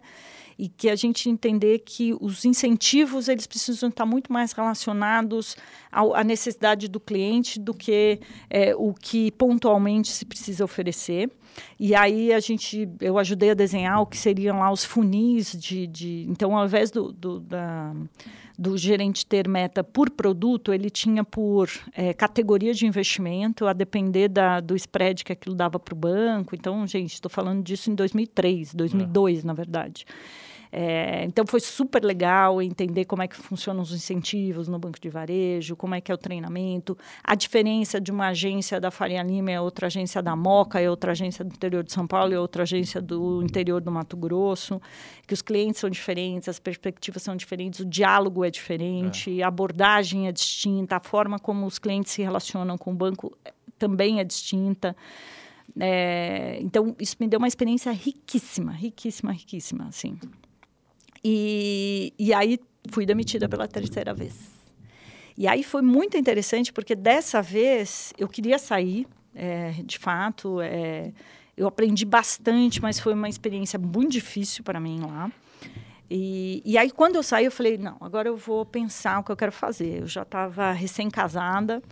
e 0.62 0.68
que 0.68 0.88
a 0.88 0.94
gente 0.94 1.28
entender 1.28 1.80
que 1.80 2.16
os 2.20 2.44
incentivos 2.44 3.26
eles 3.26 3.48
precisam 3.48 3.88
estar 3.88 4.06
muito 4.06 4.32
mais 4.32 4.52
relacionados 4.52 5.56
ao, 5.90 6.14
à 6.14 6.22
necessidade 6.22 6.86
do 6.86 7.00
cliente 7.00 7.58
do 7.58 7.74
que 7.74 8.20
é, 8.48 8.72
o 8.76 8.94
que 8.94 9.32
pontualmente 9.32 10.12
se 10.12 10.24
precisa 10.24 10.64
oferecer. 10.64 11.28
E 11.80 11.96
aí 11.96 12.32
a 12.32 12.38
gente, 12.38 12.88
eu 13.00 13.18
ajudei 13.18 13.50
a 13.50 13.54
desenhar 13.54 14.00
o 14.00 14.06
que 14.06 14.16
seriam 14.16 14.60
lá 14.60 14.70
os 14.70 14.84
funis 14.84 15.50
de, 15.50 15.88
de 15.88 16.26
então 16.28 16.56
ao 16.56 16.64
invés 16.64 16.92
do, 16.92 17.12
do 17.12 17.40
da 17.40 17.92
do 18.56 18.76
gerente 18.76 19.26
ter 19.26 19.48
meta 19.48 19.82
por 19.82 20.10
produto, 20.10 20.72
ele 20.72 20.88
tinha 20.88 21.24
por 21.24 21.68
é, 21.94 22.12
categoria 22.12 22.72
de 22.72 22.86
investimento, 22.86 23.66
a 23.66 23.72
depender 23.72 24.28
da, 24.28 24.60
do 24.60 24.76
spread 24.76 25.24
que 25.24 25.32
aquilo 25.32 25.54
dava 25.54 25.80
para 25.80 25.94
o 25.94 25.96
banco. 25.96 26.54
Então, 26.54 26.86
gente, 26.86 27.14
estou 27.14 27.30
falando 27.30 27.62
disso 27.62 27.90
em 27.90 27.94
2003, 27.94 28.74
2002, 28.74 29.42
é. 29.42 29.46
na 29.46 29.52
verdade. 29.52 30.04
É, 30.74 31.22
então 31.26 31.44
foi 31.46 31.60
super 31.60 32.02
legal 32.02 32.62
entender 32.62 33.04
como 33.04 33.22
é 33.22 33.28
que 33.28 33.36
funcionam 33.36 33.82
os 33.82 33.92
incentivos 33.92 34.68
no 34.68 34.78
banco 34.78 34.98
de 34.98 35.10
varejo, 35.10 35.76
como 35.76 35.94
é 35.94 36.00
que 36.00 36.10
é 36.10 36.14
o 36.14 36.16
treinamento, 36.16 36.96
a 37.22 37.34
diferença 37.34 38.00
de 38.00 38.10
uma 38.10 38.28
agência 38.28 38.80
da 38.80 38.90
Faria 38.90 39.22
Lima 39.22 39.50
é 39.50 39.60
outra 39.60 39.88
agência 39.88 40.22
da 40.22 40.34
Moca, 40.34 40.80
é 40.80 40.88
outra 40.88 41.12
agência 41.12 41.44
do 41.44 41.52
interior 41.52 41.84
de 41.84 41.92
São 41.92 42.06
Paulo, 42.06 42.32
é 42.32 42.40
outra 42.40 42.62
agência 42.62 43.02
do 43.02 43.42
interior 43.42 43.82
do 43.82 43.92
Mato 43.92 44.16
Grosso, 44.16 44.80
que 45.26 45.34
os 45.34 45.42
clientes 45.42 45.78
são 45.78 45.90
diferentes, 45.90 46.48
as 46.48 46.58
perspectivas 46.58 47.22
são 47.22 47.36
diferentes, 47.36 47.80
o 47.80 47.84
diálogo 47.84 48.42
é 48.42 48.50
diferente, 48.50 49.40
é. 49.40 49.44
a 49.44 49.48
abordagem 49.48 50.26
é 50.26 50.32
distinta, 50.32 50.96
a 50.96 51.00
forma 51.00 51.38
como 51.38 51.66
os 51.66 51.78
clientes 51.78 52.12
se 52.12 52.22
relacionam 52.22 52.78
com 52.78 52.92
o 52.92 52.94
banco 52.94 53.36
também 53.78 54.20
é 54.20 54.24
distinta. 54.24 54.96
É, 55.78 56.58
então, 56.62 56.96
isso 56.98 57.16
me 57.20 57.28
deu 57.28 57.38
uma 57.38 57.48
experiência 57.48 57.92
riquíssima, 57.92 58.72
riquíssima, 58.72 59.32
riquíssima, 59.32 59.88
assim. 59.88 60.18
E, 61.24 62.12
e 62.18 62.32
aí 62.34 62.58
fui 62.90 63.06
demitida 63.06 63.48
pela 63.48 63.68
terceira 63.68 64.12
vez. 64.12 64.34
E 65.36 65.46
aí 65.46 65.62
foi 65.62 65.82
muito 65.82 66.16
interessante, 66.16 66.72
porque 66.72 66.94
dessa 66.94 67.40
vez 67.40 68.12
eu 68.18 68.28
queria 68.28 68.58
sair, 68.58 69.06
é, 69.34 69.72
de 69.84 69.98
fato. 69.98 70.60
É, 70.60 71.12
eu 71.56 71.66
aprendi 71.66 72.04
bastante, 72.04 72.80
mas 72.80 72.98
foi 72.98 73.14
uma 73.14 73.28
experiência 73.28 73.78
muito 73.78 74.12
difícil 74.12 74.64
para 74.64 74.80
mim 74.80 75.00
lá. 75.00 75.30
E, 76.10 76.62
e, 76.64 76.76
aí, 76.76 76.90
quando 76.90 77.16
eu 77.16 77.22
saí, 77.22 77.46
eu 77.46 77.50
falei: 77.50 77.78
não, 77.78 77.96
agora 78.00 78.28
eu 78.28 78.36
vou 78.36 78.66
pensar 78.66 79.20
o 79.20 79.24
que 79.24 79.32
eu 79.32 79.36
quero 79.36 79.52
fazer. 79.52 80.02
Eu 80.02 80.06
já 80.06 80.22
estava 80.22 80.70
recém-casada, 80.72 81.82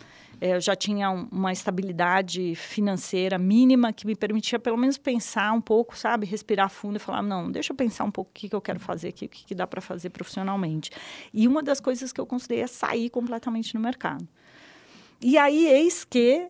eu 0.41 0.61
já 0.61 0.75
tinha 0.75 1.11
uma 1.11 1.53
estabilidade 1.53 2.55
financeira 2.55 3.39
mínima 3.39 3.93
que 3.93 4.07
me 4.07 4.17
permitia 4.17 4.59
pelo 4.59 4.79
menos 4.79 4.97
pensar 4.97 5.53
um 5.53 5.61
pouco, 5.61 5.97
sabe? 5.97 6.27
Respirar 6.27 6.71
fundo 6.71 6.97
e 6.97 6.99
falar, 6.99 7.23
não, 7.23 7.51
deixa 7.51 7.73
eu 7.73 7.77
pensar 7.77 8.05
um 8.05 8.11
pouco 8.11 8.31
o 8.31 8.35
que, 8.35 8.49
que 8.49 8.55
eu 8.57 8.61
quero 8.61 8.81
fazer 8.81 9.09
aqui, 9.09 9.27
o 9.27 9.29
que, 9.29 9.45
que 9.45 9.55
dá 9.55 9.67
para 9.67 9.81
fazer 9.81 10.09
profissionalmente. 10.11 10.91
E 11.35 11.47
uma 11.47 11.63
das 11.63 11.81
coisas 11.81 12.13
que 12.13 12.21
eu 12.21 12.27
considerei 12.27 12.65
é 12.65 12.67
sair 12.67 13.11
completamente 13.11 13.75
no 13.75 13.81
mercado. 13.81 14.27
E 15.21 15.37
aí, 15.37 15.67
eis 15.67 16.05
que 16.05 16.49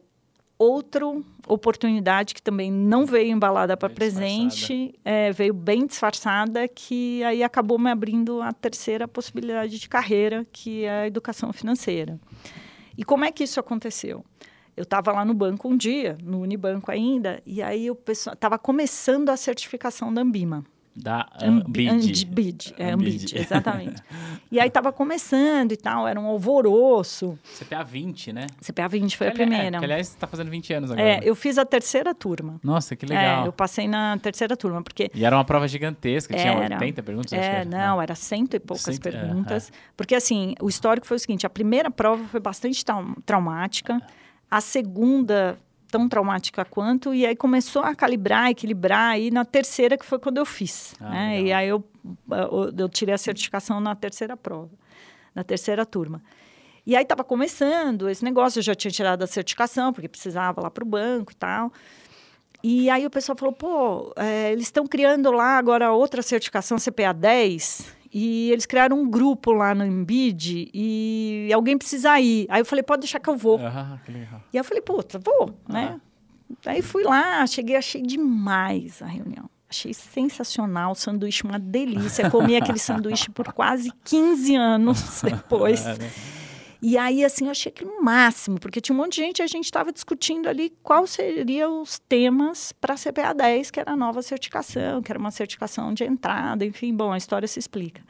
outra 0.57 1.07
oportunidade 1.49 2.34
que 2.34 2.43
também 2.43 2.70
não 2.70 3.07
veio 3.07 3.32
embalada 3.32 3.76
para 3.76 3.88
presente, 3.88 4.95
é, 5.03 5.32
veio 5.32 5.55
bem 5.55 5.86
disfarçada, 5.86 6.68
que 6.68 7.24
aí 7.24 7.43
acabou 7.43 7.78
me 7.78 7.91
abrindo 7.91 8.43
a 8.43 8.53
terceira 8.53 9.09
possibilidade 9.09 9.78
de 9.78 9.88
carreira, 9.88 10.47
que 10.53 10.84
é 10.84 10.91
a 10.91 11.07
educação 11.07 11.51
financeira. 11.51 12.20
E 13.01 13.03
como 13.03 13.24
é 13.24 13.32
que 13.32 13.44
isso 13.44 13.59
aconteceu? 13.59 14.22
Eu 14.76 14.82
estava 14.82 15.11
lá 15.11 15.24
no 15.24 15.32
banco 15.32 15.66
um 15.66 15.74
dia, 15.74 16.18
no 16.22 16.40
Unibanco 16.40 16.90
ainda, 16.90 17.42
e 17.46 17.62
aí 17.62 17.90
pessoal 17.96 18.34
estava 18.34 18.59
começando 18.59 19.30
a 19.30 19.38
certificação 19.38 20.12
da 20.12 20.20
Ambima. 20.20 20.66
Da 20.95 21.28
Ambid. 21.41 21.88
Ambid, 21.88 22.74
é, 22.76 22.91
Ambid, 22.91 23.32
exatamente. 23.38 24.03
e 24.51 24.59
aí 24.59 24.66
estava 24.66 24.93
começando 24.93 25.70
e 25.70 25.76
tal, 25.76 26.07
era 26.07 26.20
um 26.20 26.26
alvoroço. 26.26 27.38
CPA 27.59 27.84
20, 27.84 28.32
né? 28.32 28.47
CPA 28.61 28.88
20 28.88 29.16
foi 29.16 29.28
a 29.28 29.32
primeira. 29.32 29.76
É, 29.76 29.78
que, 29.78 29.84
aliás, 29.84 30.09
está 30.09 30.26
fazendo 30.26 30.51
20 30.51 30.72
anos 30.74 30.91
agora. 30.91 31.09
É, 31.09 31.20
eu 31.22 31.36
fiz 31.36 31.59
a 31.59 31.64
terceira 31.64 32.12
turma. 32.12 32.61
Nossa, 32.62 32.97
que 32.97 33.07
legal. 33.07 33.45
É, 33.45 33.47
eu 33.47 33.53
passei 33.53 33.86
na 33.86 34.18
terceira 34.18 34.57
turma, 34.57 34.82
porque... 34.82 35.11
E 35.14 35.24
era 35.24 35.36
uma 35.36 35.45
prova 35.45 35.68
gigantesca, 35.68 36.34
tinha 36.34 36.53
era, 36.53 36.74
80 36.74 37.03
perguntas? 37.05 37.32
É, 37.32 37.64
não, 37.64 37.97
né? 37.99 38.03
era 38.03 38.14
cento 38.16 38.55
e 38.55 38.61
poucas 38.61 38.97
cento, 38.97 39.03
perguntas. 39.03 39.70
É, 39.70 39.72
é. 39.72 39.78
Porque, 39.97 40.14
assim, 40.16 40.55
o 40.61 40.68
histórico 40.68 41.07
foi 41.07 41.16
o 41.16 41.20
seguinte, 41.20 41.47
a 41.47 41.51
primeira 41.51 41.91
prova 41.91 42.24
foi 42.24 42.41
bastante 42.41 42.84
traumática, 43.24 44.03
a 44.51 44.61
segunda 44.61 45.57
tão 45.91 46.09
traumática 46.09 46.64
quanto, 46.64 47.12
e 47.14 47.26
aí 47.26 47.34
começou 47.34 47.82
a 47.82 47.95
calibrar, 47.95 48.51
equilibrar, 48.51 49.18
e 49.18 49.30
na 49.30 49.45
terceira 49.45 49.99
que 49.99 50.05
foi 50.05 50.18
quando 50.18 50.38
eu 50.38 50.47
fiz, 50.47 50.95
ah, 51.01 51.11
né? 51.11 51.43
E 51.43 51.53
aí 51.53 51.68
eu, 51.68 51.82
eu, 52.76 52.88
tirei 52.88 53.14
a 53.14 53.18
certificação 53.18 53.80
na 53.80 53.95
terceira 53.95 54.36
prova, 54.36 54.70
na 55.34 55.45
terceira 55.45 55.84
turma. 55.84 56.22
E 56.86 56.97
aí 56.97 57.03
estava 57.03 57.22
começando 57.22 58.09
esse 58.09 58.24
negócio, 58.24 58.59
eu 58.59 58.62
já 58.62 58.74
tinha 58.74 58.91
tirado 58.91 59.22
a 59.22 59.26
certificação, 59.26 59.93
porque 59.93 60.09
precisava 60.09 60.62
lá 60.62 60.70
para 60.70 60.82
o 60.82 60.86
banco 60.86 61.32
e 61.32 61.36
tal. 61.36 61.72
E 62.62 62.91
aí 62.91 63.07
o 63.07 63.11
pessoal 63.11 63.36
falou, 63.36 63.55
pô, 63.55 64.12
é, 64.16 64.53
eles 64.53 64.64
estão 64.64 64.86
criando 64.86 65.30
lá 65.30 65.57
agora 65.57 65.93
outra 65.93 66.20
certificação 66.22 66.76
CPA 66.78 67.12
10, 67.12 67.99
e 68.12 68.50
eles 68.50 68.66
criaram 68.66 69.00
um 69.00 69.08
grupo 69.08 69.52
lá 69.52 69.74
no 69.74 69.84
Embed 69.84 70.68
e 70.74 71.50
alguém 71.54 71.78
precisa 71.78 72.18
ir. 72.20 72.46
Aí 72.48 72.61
eu 72.61 72.64
falei, 72.64 72.82
pode 72.82 73.02
deixar 73.02 73.20
que 73.20 73.30
eu 73.30 73.36
vou. 73.36 73.58
Ah, 73.62 73.98
que. 74.04 74.12
E 74.12 74.16
aí 74.16 74.40
eu 74.54 74.64
falei, 74.64 74.82
puta, 74.82 75.18
vou, 75.18 75.54
ah. 75.68 75.72
né? 75.72 76.00
Aí 76.66 76.82
fui 76.82 77.04
lá, 77.04 77.46
cheguei, 77.46 77.76
achei 77.76 78.02
demais 78.02 79.00
a 79.00 79.06
reunião. 79.06 79.48
Achei 79.68 79.94
sensacional, 79.94 80.90
o 80.90 80.94
sanduíche 80.96 81.44
uma 81.44 81.58
delícia. 81.58 82.28
Comi 82.28 82.56
aquele 82.56 82.78
sanduíche 82.80 83.30
por 83.30 83.52
quase 83.52 83.92
15 84.02 84.56
anos 84.56 85.22
depois. 85.22 85.84
E 86.82 86.96
aí, 86.96 87.24
assim, 87.24 87.44
eu 87.44 87.50
achei 87.50 87.70
aquilo 87.70 88.02
máximo, 88.02 88.58
porque 88.58 88.80
tinha 88.80 88.94
um 88.94 88.98
monte 88.98 89.16
de 89.16 89.20
gente 89.20 89.38
e 89.40 89.42
a 89.42 89.46
gente 89.46 89.66
estava 89.66 89.92
discutindo 89.92 90.48
ali 90.48 90.72
quais 90.82 91.10
seriam 91.10 91.82
os 91.82 91.98
temas 91.98 92.72
para 92.72 92.94
a 92.94 92.96
CPA 92.96 93.34
10, 93.34 93.70
que 93.70 93.80
era 93.80 93.92
a 93.92 93.96
nova 93.96 94.22
certificação, 94.22 95.02
que 95.02 95.12
era 95.12 95.18
uma 95.18 95.30
certificação 95.30 95.92
de 95.92 96.04
entrada, 96.04 96.64
enfim, 96.64 96.94
bom, 96.94 97.12
a 97.12 97.18
história 97.18 97.46
se 97.46 97.58
explica. 97.58 98.02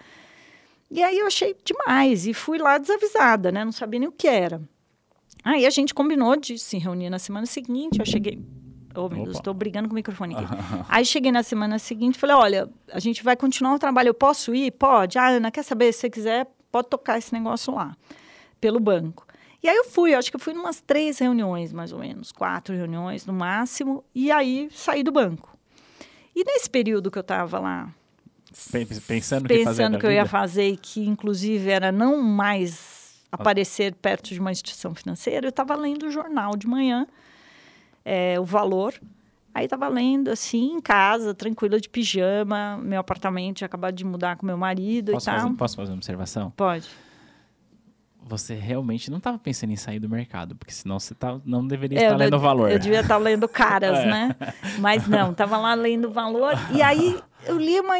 E 0.90 1.02
aí 1.02 1.18
eu 1.18 1.26
achei 1.26 1.56
demais 1.64 2.26
e 2.26 2.34
fui 2.34 2.58
lá 2.58 2.78
desavisada, 2.78 3.50
né? 3.50 3.64
Não 3.64 3.72
sabia 3.72 4.00
nem 4.00 4.08
o 4.08 4.12
que 4.12 4.28
era. 4.28 4.60
Aí 5.44 5.64
a 5.64 5.70
gente 5.70 5.94
combinou 5.94 6.36
de 6.36 6.58
se 6.58 6.78
reunir 6.78 7.10
na 7.10 7.18
semana 7.18 7.46
seguinte. 7.46 7.98
Eu 7.98 8.06
cheguei. 8.06 8.44
Oh, 8.94 9.08
meu 9.08 9.24
Deus, 9.24 9.36
estou 9.36 9.54
brigando 9.54 9.88
com 9.88 9.92
o 9.92 9.94
microfone 9.94 10.34
aqui. 10.34 10.44
Aí 10.88 11.04
cheguei 11.04 11.30
na 11.30 11.44
semana 11.44 11.78
seguinte 11.78 12.16
e 12.16 12.18
falei: 12.18 12.34
olha, 12.34 12.68
a 12.92 12.98
gente 12.98 13.22
vai 13.22 13.36
continuar 13.36 13.74
o 13.74 13.78
trabalho. 13.78 14.08
Eu 14.08 14.14
posso 14.14 14.52
ir? 14.52 14.72
Pode. 14.72 15.16
Ah, 15.16 15.28
Ana, 15.28 15.50
quer 15.50 15.62
saber? 15.62 15.92
Se 15.92 16.00
você 16.00 16.10
quiser, 16.10 16.46
pode 16.72 16.88
tocar 16.88 17.18
esse 17.18 17.32
negócio 17.32 17.72
lá, 17.72 17.96
pelo 18.60 18.78
banco. 18.80 19.26
E 19.62 19.68
aí 19.68 19.76
eu 19.76 19.84
fui, 19.84 20.14
eu 20.14 20.18
acho 20.18 20.30
que 20.30 20.36
eu 20.36 20.40
fui 20.40 20.52
em 20.54 20.56
umas 20.56 20.80
três 20.80 21.18
reuniões, 21.18 21.72
mais 21.72 21.92
ou 21.92 21.98
menos, 21.98 22.32
quatro 22.32 22.74
reuniões 22.74 23.26
no 23.26 23.32
máximo, 23.32 24.02
e 24.14 24.30
aí 24.30 24.68
saí 24.72 25.02
do 25.02 25.12
banco. 25.12 25.56
E 26.34 26.42
nesse 26.44 26.68
período 26.70 27.10
que 27.10 27.18
eu 27.18 27.22
estava 27.22 27.58
lá, 27.58 27.92
Pen- 28.72 28.86
Pensando 29.06 29.46
que 29.48 29.58
pensando 29.58 29.92
da 29.92 29.98
que 29.98 30.06
eu 30.06 30.10
ia 30.10 30.26
fazer 30.26 30.68
e 30.70 30.76
que, 30.76 31.06
inclusive, 31.06 31.70
era 31.70 31.92
não 31.92 32.20
mais 32.20 33.20
aparecer 33.30 33.94
perto 33.94 34.30
de 34.34 34.40
uma 34.40 34.50
instituição 34.50 34.92
financeira, 34.94 35.46
eu 35.46 35.50
estava 35.50 35.76
lendo 35.76 36.06
o 36.06 36.10
jornal 36.10 36.56
de 36.56 36.66
manhã, 36.66 37.06
é, 38.04 38.40
o 38.40 38.44
valor. 38.44 38.94
Aí 39.54 39.64
estava 39.64 39.88
lendo, 39.88 40.28
assim, 40.30 40.72
em 40.72 40.80
casa, 40.80 41.34
tranquila, 41.34 41.80
de 41.80 41.88
pijama, 41.88 42.78
meu 42.82 43.00
apartamento 43.00 43.58
tinha 43.58 43.66
acabado 43.66 43.94
de 43.94 44.04
mudar 44.04 44.36
com 44.36 44.46
meu 44.46 44.56
marido 44.56 45.12
Posso 45.12 45.28
e 45.28 45.32
tal. 45.32 45.40
fazer, 45.42 45.54
posso 45.56 45.76
fazer 45.76 45.90
uma 45.92 45.96
observação? 45.96 46.50
Pode. 46.56 46.88
Você 48.22 48.54
realmente 48.54 49.10
não 49.10 49.18
estava 49.18 49.38
pensando 49.38 49.72
em 49.72 49.76
sair 49.76 49.98
do 49.98 50.08
mercado, 50.08 50.54
porque 50.54 50.72
senão 50.72 51.00
você 51.00 51.14
tá, 51.14 51.40
não 51.44 51.66
deveria 51.66 51.98
É, 51.98 52.02
estar 52.02 52.14
eu- 52.14 52.18
lendo 52.18 52.36
o 52.36 52.38
valor. 52.38 52.70
Eu 52.70 52.78
devia 52.78 53.00
estar 53.00 53.16
lendo 53.16 53.48
caras, 53.48 53.98
É. 54.00 54.06
né? 54.06 54.36
Mas 54.78 55.06
não, 55.08 55.32
estava 55.32 55.56
lá 55.58 55.74
lendo 55.74 56.10
valor. 56.12 56.52
E 56.72 56.80
aí 56.82 57.18
eu 57.46 57.58
li 57.58 57.80
uma 57.80 57.94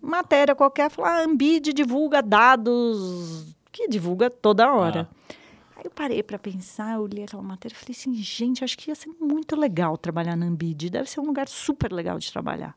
matéria 0.00 0.54
qualquer, 0.54 0.90
falar, 0.90 1.20
ah, 1.20 1.24
Ambid 1.24 1.72
divulga 1.72 2.22
dados, 2.22 3.54
que 3.72 3.88
divulga 3.88 4.30
toda 4.30 4.72
hora. 4.72 5.08
Ah. 5.10 5.34
Aí 5.76 5.84
eu 5.84 5.90
parei 5.90 6.22
para 6.22 6.38
pensar, 6.38 6.94
eu 6.94 7.06
li 7.06 7.24
aquela 7.24 7.42
matéria 7.42 7.74
e 7.74 7.78
falei 7.78 7.96
assim, 7.98 8.14
gente, 8.14 8.62
acho 8.62 8.78
que 8.78 8.90
ia 8.90 8.94
ser 8.94 9.10
muito 9.20 9.56
legal 9.56 9.96
trabalhar 9.98 10.36
na 10.36 10.46
Ambid, 10.46 10.88
deve 10.90 11.10
ser 11.10 11.20
um 11.20 11.26
lugar 11.26 11.48
super 11.48 11.92
legal 11.92 12.18
de 12.18 12.30
trabalhar. 12.30 12.74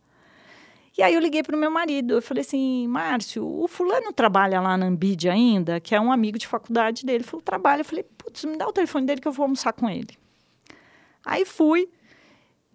E 0.98 1.04
aí 1.04 1.14
eu 1.14 1.20
liguei 1.20 1.43
para 1.43 1.56
o 1.56 1.60
meu 1.60 1.70
marido, 1.70 2.16
eu 2.16 2.22
falei 2.24 2.41
assim, 2.41 2.88
Márcio, 2.88 3.45
o 3.45 3.68
fulano 3.68 4.12
trabalha 4.12 4.60
lá 4.60 4.76
na 4.76 4.88
Ambid 4.88 5.30
ainda, 5.30 5.80
que 5.80 5.93
é 5.93 6.02
um 6.02 6.12
amigo 6.12 6.39
de 6.39 6.48
faculdade 6.48 7.06
dele. 7.06 7.18
Ele 7.18 7.24
falou, 7.24 7.43
trabalha. 7.43 7.82
Eu 7.82 7.86
falei, 7.86 8.04
putz, 8.04 8.43
me 8.45 8.58
dá 8.58 8.68
o 8.68 8.74
telefone 8.74 9.06
dele 9.06 9.22
que 9.22 9.28
eu 9.28 9.32
vou 9.32 9.43
almoçar 9.43 9.74
com 9.74 9.88
ele. 9.88 10.18
Aí 11.24 11.45
fui, 11.45 11.88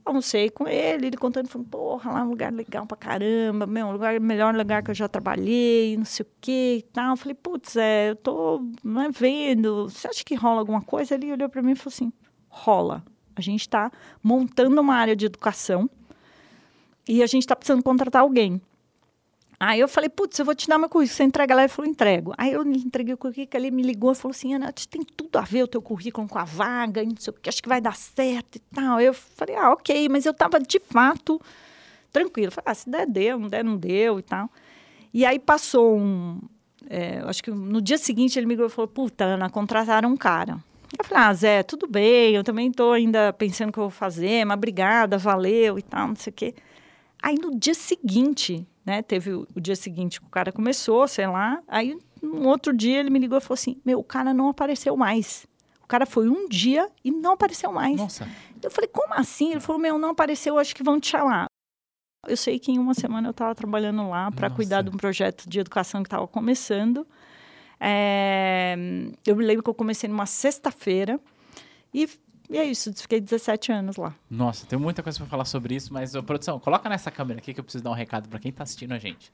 almocei 0.05 0.51
com 0.51 0.68
ele, 0.68 1.09
ele 1.09 1.16
contando, 1.16 1.49
falando, 1.49 1.66
porra, 1.68 2.12
lá 2.12 2.20
é 2.20 2.23
um 2.23 2.29
lugar 2.29 2.53
legal 2.53 2.87
pra 2.87 2.97
caramba, 2.97 3.66
meu, 3.66 3.87
um 3.87 3.93
lugar, 3.93 4.20
melhor 4.20 4.55
lugar 4.55 4.85
que 4.85 4.93
eu 4.93 4.95
já 4.95 5.09
trabalhei, 5.09 5.97
não 5.97 6.05
sei 6.05 6.25
o 6.25 6.29
que 6.41 6.77
e 6.79 6.83
tal. 6.93 7.11
Eu 7.11 7.16
falei, 7.16 7.35
putz, 7.35 7.75
é, 7.75 8.11
eu 8.11 8.16
tô 8.16 8.62
né, 8.85 9.11
vendo, 9.11 9.89
você 9.89 10.07
acha 10.07 10.25
que 10.25 10.37
rola 10.37 10.61
alguma 10.61 10.81
coisa? 10.81 11.14
Ele 11.14 11.33
olhou 11.33 11.49
para 11.49 11.61
mim 11.61 11.73
e 11.73 11.75
falou 11.75 11.93
assim, 11.93 12.12
rola. 12.49 13.03
A 13.35 13.41
gente 13.41 13.62
está 13.62 13.91
montando 14.23 14.81
uma 14.81 14.95
área 14.95 15.16
de 15.16 15.27
educação 15.27 15.91
e 17.09 17.22
a 17.22 17.26
gente 17.26 17.42
está 17.42 17.57
precisando 17.57 17.82
contratar 17.82 18.22
alguém. 18.22 18.61
Aí 19.59 19.78
eu 19.78 19.86
falei, 19.86 20.11
putz, 20.11 20.36
eu 20.38 20.44
vou 20.44 20.57
te 20.57 20.66
dar 20.66 20.76
meu 20.76 20.88
currículo, 20.88 21.16
você 21.16 21.22
entrega 21.22 21.55
lá? 21.55 21.62
Ele 21.62 21.68
falou, 21.68 21.88
entrego. 21.88 22.34
Aí 22.36 22.53
eu 22.53 22.64
entreguei 22.64 23.14
o 23.14 23.16
currículo, 23.16 23.62
ele 23.62 23.70
me 23.70 23.82
ligou 23.82 24.11
e 24.11 24.14
falou 24.16 24.32
assim, 24.32 24.55
Ana, 24.55 24.72
tem 24.72 25.05
tudo 25.05 25.38
a 25.38 25.42
ver 25.42 25.62
o 25.62 25.68
teu 25.68 25.80
currículo 25.80 26.26
com 26.26 26.38
a 26.38 26.42
vaga, 26.42 27.05
não 27.05 27.14
sei 27.16 27.32
o 27.32 27.34
que, 27.34 27.48
acho 27.48 27.62
que 27.62 27.68
vai 27.68 27.80
dar 27.80 27.94
certo 27.94 28.57
e 28.57 28.59
tal. 28.59 29.00
Eu 29.00 29.14
falei, 29.14 29.55
ah, 29.55 29.70
ok, 29.70 30.09
mas 30.09 30.26
eu 30.26 30.32
estava 30.32 30.59
de 30.59 30.80
fato 30.80 31.40
tranquilo. 32.11 32.50
Falei, 32.50 32.72
ah, 32.72 32.74
se 32.74 32.90
der, 32.90 33.07
deu, 33.07 33.38
não 33.38 33.48
der, 33.48 33.64
não 33.64 33.76
deu 33.76 34.18
e 34.18 34.22
tal. 34.22 34.50
E 35.14 35.24
aí 35.24 35.38
passou 35.38 35.96
um, 35.96 36.40
é, 36.88 37.22
acho 37.26 37.42
que 37.42 37.50
no 37.50 37.80
dia 37.80 37.98
seguinte 37.98 38.38
ele 38.38 38.46
me 38.46 38.55
ligou 38.55 38.66
e 38.66 38.70
falou, 38.70 38.88
puta, 38.88 39.24
Ana, 39.24 39.48
contrataram 39.48 40.11
um 40.11 40.16
cara. 40.16 40.59
Eu 40.98 41.05
falei, 41.05 41.24
ah, 41.24 41.34
Zé, 41.34 41.62
tudo 41.62 41.86
bem, 41.86 42.34
eu 42.34 42.44
também 42.44 42.68
estou 42.68 42.92
ainda 42.92 43.32
pensando 43.32 43.70
o 43.70 43.72
que 43.72 43.78
eu 43.78 43.84
vou 43.84 43.90
fazer, 43.90 44.44
mas 44.44 44.57
obrigada, 44.57 45.16
valeu 45.16 45.78
e 45.78 45.82
tal, 45.82 46.09
não 46.09 46.16
sei 46.16 46.30
o 46.30 46.34
quê. 46.34 46.55
Aí 47.23 47.37
no 47.37 47.57
dia 47.57 47.75
seguinte, 47.75 48.66
né, 48.85 49.01
teve 49.01 49.33
o, 49.33 49.47
o 49.55 49.61
dia 49.61 49.77
seguinte 49.77 50.20
que 50.20 50.27
o 50.27 50.31
cara 50.31 50.51
começou, 50.51 51.07
sei 51.07 51.27
lá, 51.27 51.62
aí 51.68 51.97
no 52.20 52.49
outro 52.49 52.77
dia 52.77 52.99
ele 52.99 53.11
me 53.11 53.18
ligou 53.18 53.39
e 53.39 53.41
falou 53.41 53.55
assim, 53.55 53.81
meu, 53.85 54.01
o 54.01 54.05
cara 54.05 54.35
não 54.35 54.49
apareceu 54.49 54.97
mais. 54.97 55.47
O 55.83 55.87
cara 55.87 56.05
foi 56.05 56.29
um 56.29 56.49
dia 56.49 56.89
e 57.05 57.11
não 57.11 57.33
apareceu 57.33 57.73
mais. 57.73 57.97
Nossa, 57.97 58.29
Eu 58.62 58.70
falei, 58.70 58.89
como 58.89 59.14
assim? 59.14 59.53
Ele 59.53 59.61
falou, 59.61 59.81
meu, 59.81 59.99
não 59.99 60.11
apareceu, 60.11 60.59
acho 60.59 60.75
que 60.75 60.83
vão 60.83 60.99
te 60.99 61.09
chamar. 61.09 61.47
Eu 62.27 62.37
sei 62.37 62.59
que 62.59 62.70
em 62.70 62.79
uma 62.79 62.95
semana 62.95 63.29
eu 63.29 63.33
estava 63.33 63.55
trabalhando 63.55 64.09
lá 64.09 64.31
para 64.31 64.49
cuidar 64.49 64.83
de 64.83 64.91
um 64.91 64.97
projeto 64.97 65.49
de 65.49 65.59
educação 65.59 66.03
que 66.03 66.07
estava 66.07 66.27
começando. 66.27 67.07
É, 67.81 68.77
eu 69.27 69.35
me 69.35 69.45
lembro 69.45 69.64
que 69.64 69.68
eu 69.70 69.75
comecei 69.75 70.09
numa 70.09 70.25
sexta-feira 70.25 71.18
e, 71.93 72.09
e 72.53 72.59
é 72.59 72.64
isso, 72.64 72.92
fiquei 72.94 73.20
17 73.20 73.72
anos 73.72 73.96
lá. 73.96 74.14
nossa, 74.30 74.66
tem 74.66 74.78
muita 74.78 75.03
coisa 75.03 75.18
pra 75.18 75.26
falar 75.26 75.44
sobre 75.44 75.74
isso, 75.74 75.92
mas, 75.92 76.14
ô, 76.14 76.22
produção, 76.22 76.59
coloca 76.61 76.88
nessa 76.88 77.11
câmera 77.11 77.38
aqui 77.40 77.53
que 77.55 77.61
eu 77.61 77.64
preciso 77.64 77.82
dar 77.82 77.90
um 77.90 77.94
recado 77.94 78.28
pra 78.28 78.38
quem 78.38 78.53
tá 78.53 78.62
assistindo 78.62 78.92
a 78.92 78.98
gente. 78.98 79.32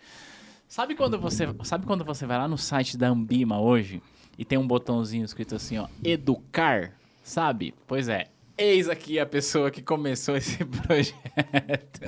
Sabe 0.68 0.94
quando 0.94 1.18
você, 1.18 1.48
sabe 1.64 1.86
quando 1.86 2.04
você 2.04 2.26
vai 2.26 2.36
lá 2.38 2.46
no 2.46 2.58
site 2.58 2.96
da 2.96 3.08
Ambima 3.08 3.58
hoje 3.60 4.02
e 4.38 4.44
tem 4.44 4.58
um 4.58 4.66
botãozinho 4.66 5.24
escrito 5.24 5.54
assim, 5.54 5.78
ó, 5.78 5.88
educar, 6.04 6.92
sabe? 7.22 7.74
Pois 7.86 8.08
é, 8.08 8.26
eis 8.56 8.88
aqui 8.88 9.18
a 9.18 9.24
pessoa 9.26 9.70
que 9.70 9.80
começou 9.82 10.36
esse 10.36 10.62
projeto, 10.64 12.00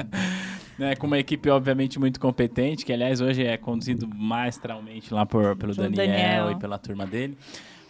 né, 0.78 0.94
com 0.96 1.06
uma 1.06 1.18
equipe 1.18 1.48
obviamente 1.50 1.98
muito 1.98 2.20
competente, 2.20 2.84
que 2.84 2.92
aliás 2.92 3.20
hoje 3.20 3.44
é 3.44 3.56
conduzido 3.56 4.06
maestralmente 4.06 5.12
lá 5.12 5.24
por, 5.26 5.56
pelo 5.56 5.74
Pelo 5.74 5.88
Daniel, 5.90 6.06
Daniel. 6.06 6.50
e 6.52 6.56
pela 6.58 6.78
turma 6.78 7.06
dele. 7.06 7.36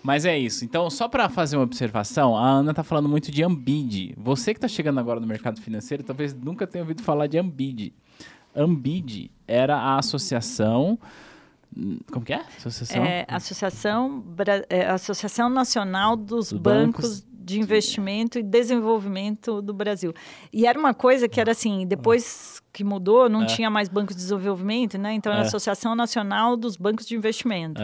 Mas 0.02 0.24
é 0.24 0.38
isso. 0.38 0.64
Então, 0.64 0.88
só 0.88 1.08
para 1.08 1.28
fazer 1.28 1.56
uma 1.56 1.64
observação, 1.64 2.36
a 2.36 2.48
Ana 2.48 2.72
tá 2.72 2.82
falando 2.82 3.08
muito 3.08 3.30
de 3.30 3.42
Ambid. 3.42 4.14
Você 4.16 4.54
que 4.54 4.60
tá 4.60 4.68
chegando 4.68 4.98
agora 4.98 5.20
no 5.20 5.26
mercado 5.26 5.60
financeiro, 5.60 6.02
talvez 6.02 6.32
nunca 6.34 6.66
tenha 6.66 6.82
ouvido 6.82 7.02
falar 7.02 7.26
de 7.26 7.38
Ambid. 7.38 7.92
Ambid 8.56 9.30
era 9.46 9.76
a 9.76 9.98
associação. 9.98 10.98
Como 12.10 12.24
que 12.24 12.32
é? 12.32 12.42
Associação? 12.58 13.04
É, 13.04 13.24
Associação, 13.28 14.20
Bra- 14.20 14.64
é, 14.68 14.86
Associação 14.90 15.48
Nacional 15.48 16.16
dos 16.16 16.50
Dos 16.50 16.52
Bancos, 16.60 17.24
de 17.32 17.60
Investimento 17.60 18.38
e 18.38 18.42
Desenvolvimento 18.42 19.62
do 19.62 19.72
Brasil. 19.72 20.12
E 20.52 20.66
era 20.66 20.78
uma 20.78 20.92
coisa 20.94 21.28
que 21.28 21.40
era 21.40 21.52
assim, 21.52 21.86
depois 21.86 22.60
que 22.72 22.82
mudou, 22.82 23.28
não 23.28 23.42
É. 23.42 23.46
tinha 23.46 23.70
mais 23.70 23.88
Banco 23.88 24.12
de 24.12 24.18
Desenvolvimento, 24.18 24.98
né? 24.98 25.12
Então 25.14 25.32
era 25.32 25.42
É. 25.42 25.44
a 25.44 25.46
Associação 25.46 25.94
Nacional 25.94 26.56
dos 26.56 26.76
Bancos 26.76 27.06
de 27.06 27.14
Investimento. 27.16 27.80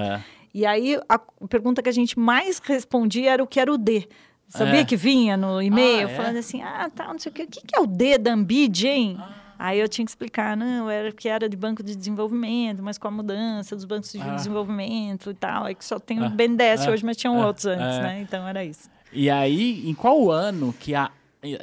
É. 0.56 0.58
E 0.60 0.66
aí 0.66 1.00
a 1.08 1.18
pergunta 1.48 1.82
que 1.82 1.88
a 1.88 1.92
gente 1.92 2.18
mais 2.18 2.58
respondia 2.58 3.32
era 3.32 3.42
o 3.42 3.46
que 3.46 3.60
era 3.60 3.72
o 3.72 3.76
D. 3.78 4.08
Sabia 4.48 4.80
É. 4.80 4.84
que 4.84 4.96
vinha 4.96 5.36
no 5.36 5.60
e-mail 5.60 6.06
Ah, 6.06 6.10
é? 6.10 6.14
falando 6.14 6.36
assim, 6.36 6.62
ah, 6.62 6.88
tá, 6.94 7.08
não 7.08 7.18
sei 7.18 7.30
o 7.30 7.34
que, 7.34 7.42
o 7.42 7.46
que 7.48 7.76
é 7.76 7.80
o 7.80 7.86
D 7.86 8.16
da 8.16 8.32
Ambid, 8.32 8.86
hein? 8.86 9.16
Ah. 9.18 9.34
Aí 9.58 9.80
eu 9.80 9.88
tinha 9.88 10.04
que 10.04 10.10
explicar, 10.10 10.56
não, 10.56 10.88
era 10.88 11.10
que 11.10 11.28
era 11.28 11.48
de 11.48 11.56
banco 11.56 11.82
de 11.82 11.96
desenvolvimento, 11.96 12.82
mas 12.82 12.96
com 12.98 13.08
a 13.08 13.10
mudança 13.10 13.74
dos 13.74 13.84
bancos 13.86 14.12
de 14.12 14.20
Ah. 14.20 14.34
desenvolvimento 14.34 15.30
e 15.30 15.34
tal, 15.34 15.66
é 15.66 15.74
que 15.74 15.84
só 15.84 15.98
tem 15.98 16.20
Ah. 16.20 16.26
o 16.26 16.30
BNDES 16.30 16.86
Ah. 16.86 16.90
hoje, 16.90 17.04
mas 17.04 17.16
tinham 17.16 17.40
Ah. 17.42 17.46
outros 17.46 17.66
antes, 17.66 17.96
Ah. 17.98 18.02
né? 18.02 18.20
Então 18.20 18.46
era 18.46 18.64
isso. 18.64 18.88
E 19.12 19.28
aí, 19.30 19.88
em 19.88 19.94
qual 19.94 20.30
ano 20.30 20.72
que 20.78 20.94
a, 20.94 21.10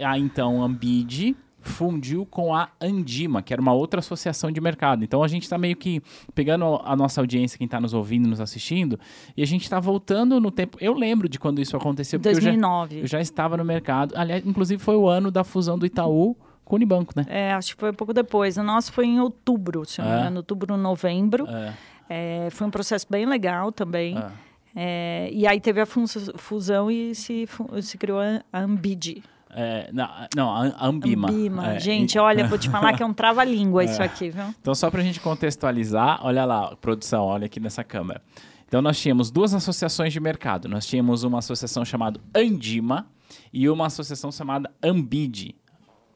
a 0.06 0.18
então 0.20 0.62
Ambid 0.64 1.36
fundiu 1.64 2.26
com 2.26 2.54
a 2.54 2.70
Andima, 2.80 3.42
que 3.42 3.54
era 3.54 3.62
uma 3.62 3.74
outra 3.74 4.00
associação 4.00 4.52
de 4.52 4.62
mercado. 4.62 5.04
Então 5.04 5.24
a 5.24 5.28
gente 5.28 5.44
está 5.44 5.58
meio 5.58 5.76
que 5.76 6.02
pegando 6.36 6.80
a 6.84 6.96
nossa 6.96 7.20
audiência, 7.22 7.58
quem 7.58 7.66
está 7.66 7.80
nos 7.80 7.94
ouvindo, 7.94 8.28
nos 8.30 8.40
assistindo, 8.42 9.00
e 9.36 9.42
a 9.42 9.48
gente 9.48 9.64
está 9.64 9.80
voltando 9.80 10.40
no 10.40 10.52
tempo. 10.52 10.78
Eu 10.80 10.94
lembro 10.94 11.28
de 11.28 11.40
quando 11.40 11.60
isso 11.62 11.76
aconteceu, 11.76 12.20
porque 12.20 12.30
eu 12.30 12.42
já, 12.42 12.50
2009. 12.52 13.00
eu 13.02 13.08
já 13.08 13.20
estava 13.22 13.58
no 13.58 13.66
mercado. 13.66 14.14
Aliás, 14.16 14.46
inclusive 14.46 14.82
foi 14.82 14.96
o 14.96 15.08
ano 15.08 15.32
da 15.32 15.44
fusão 15.44 15.80
do 15.80 15.86
Itaú 15.86 16.36
com 16.66 16.76
o 16.76 16.78
Unibanco, 16.78 17.14
né? 17.16 17.26
É, 17.28 17.52
acho 17.54 17.74
que 17.76 17.80
foi 17.80 17.92
um 17.92 17.94
pouco 17.96 18.14
depois. 18.14 18.58
O 18.58 18.64
nosso 18.64 18.92
foi 18.94 19.06
em 19.06 19.20
outubro, 19.20 19.84
se 19.86 20.00
não 20.02 20.08
me 20.08 20.14
É. 20.16 20.20
engano, 20.20 20.38
outubro, 20.38 20.78
novembro. 20.78 21.48
É, 21.48 21.74
É, 22.10 22.50
foi 22.52 22.68
um 22.68 22.70
processo 22.70 23.08
bem 23.10 23.26
legal 23.26 23.72
também. 23.72 24.18
é. 24.18 24.54
É, 24.76 25.30
e 25.32 25.46
aí 25.46 25.60
teve 25.62 25.80
a 25.82 25.86
fusão 25.86 26.90
e 26.90 27.14
se, 27.14 27.48
se 27.84 27.96
criou 27.96 28.20
a 28.20 28.42
a 28.52 28.60
Ambid. 28.62 29.22
É, 29.56 29.90
não, 29.94 30.08
não, 30.36 30.52
a 30.56 30.68
a 30.68 30.88
Ambima. 30.88 31.30
É, 31.76 31.80
Gente, 31.80 32.16
e- 32.16 32.20
olha, 32.20 32.48
vou 32.48 32.58
te 32.58 32.70
falar 32.70 32.94
que 32.94 33.04
é 33.04 33.06
um 33.06 33.14
trava-língua 33.14 33.84
isso 33.84 34.02
aqui, 34.02 34.30
viu? 34.30 34.44
Então, 34.62 34.74
só 34.74 34.90
para 34.90 35.02
a 35.02 35.04
gente 35.04 35.20
contextualizar, 35.20 36.20
olha 36.26 36.46
lá, 36.46 36.76
produção, 36.76 37.24
olha 37.26 37.46
aqui 37.46 37.60
nessa 37.60 37.84
câmera. 37.84 38.22
Então, 38.68 38.82
nós 38.82 39.00
tínhamos 39.00 39.30
duas 39.30 39.54
associações 39.54 40.12
de 40.12 40.20
mercado. 40.20 40.68
Nós 40.68 40.86
tínhamos 40.88 41.24
uma 41.24 41.40
associação 41.40 41.86
chamada 41.86 42.20
Andima 42.36 43.06
e 43.52 43.70
uma 43.70 43.86
associação 43.86 44.32
chamada 44.32 44.72
Ambid. 44.84 45.56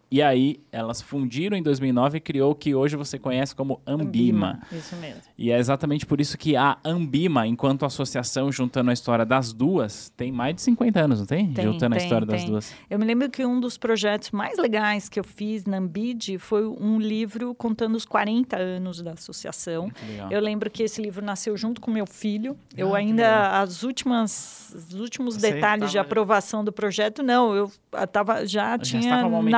E 0.10 0.22
aí, 0.22 0.60
elas 0.72 1.02
fundiram 1.02 1.58
em 1.58 1.62
2009 1.62 2.18
e 2.18 2.22
criou 2.22 2.52
o 2.52 2.56
que 2.56 2.74
hoje 2.74 2.96
você 2.96 3.20
conhece 3.20 3.54
como 3.54 3.82
Ambima. 3.86 4.52
Ambima, 4.52 4.68
Isso 4.72 4.96
mesmo. 4.96 5.22
E 5.38 5.52
é 5.52 5.58
exatamente 5.58 6.06
por 6.06 6.22
isso 6.22 6.38
que 6.38 6.56
a 6.56 6.78
Ambima, 6.84 7.46
enquanto 7.46 7.86
associação, 7.86 8.52
juntando 8.52 8.90
a 8.90 8.94
história 8.94 9.26
das 9.26 9.52
duas, 9.52 10.10
tem 10.16 10.32
mais 10.32 10.56
de 10.56 10.62
50 10.62 11.00
anos, 11.00 11.20
não 11.20 11.26
tem? 11.26 11.52
Tem, 11.52 11.66
juntando 11.66 11.96
a 11.96 11.98
tem, 11.98 12.06
história 12.06 12.26
das 12.26 12.42
tem. 12.42 12.50
duas. 12.50 12.74
Eu 12.90 12.98
me 12.98 13.06
lembro 13.06 13.30
que 13.30 13.46
um 13.46 13.60
dos 13.60 13.78
projetos 13.78 14.32
mais 14.32 14.58
legais 14.58 15.10
que 15.10 15.20
eu 15.20 15.24
fiz 15.24 15.66
na 15.66 15.78
Ambid 15.78 16.38
foi 16.38 16.66
um 16.66 17.00
livro 17.00 17.54
contando 17.56 17.96
os 17.96 18.06
40 18.06 18.58
anos 18.58 19.02
da 19.02 19.12
associação. 19.12 19.92
Eu 20.30 20.40
lembro 20.40 20.70
que 20.70 20.84
esse 20.84 21.02
livro 21.02 21.24
nasceu 21.24 21.58
junto 21.58 21.82
com 21.82 21.92
meu 21.92 22.06
filho. 22.06 22.58
Eu 22.76 22.90
Ah, 22.96 23.00
que 23.00 23.06
ainda, 23.06 23.62
as 23.62 23.84
últimas, 23.84 24.74
os 24.74 24.94
últimos 25.00 25.36
Você 25.36 25.52
detalhes 25.54 25.92
de 25.92 25.98
aprovação 26.00 26.64
do 26.64 26.72
projeto, 26.72 27.22
não, 27.22 27.54
eu 27.54 27.72
tava, 28.12 28.46
já, 28.46 28.78
tinha 28.78 29.02
na 29.10 29.20
amamentando. 29.22 29.52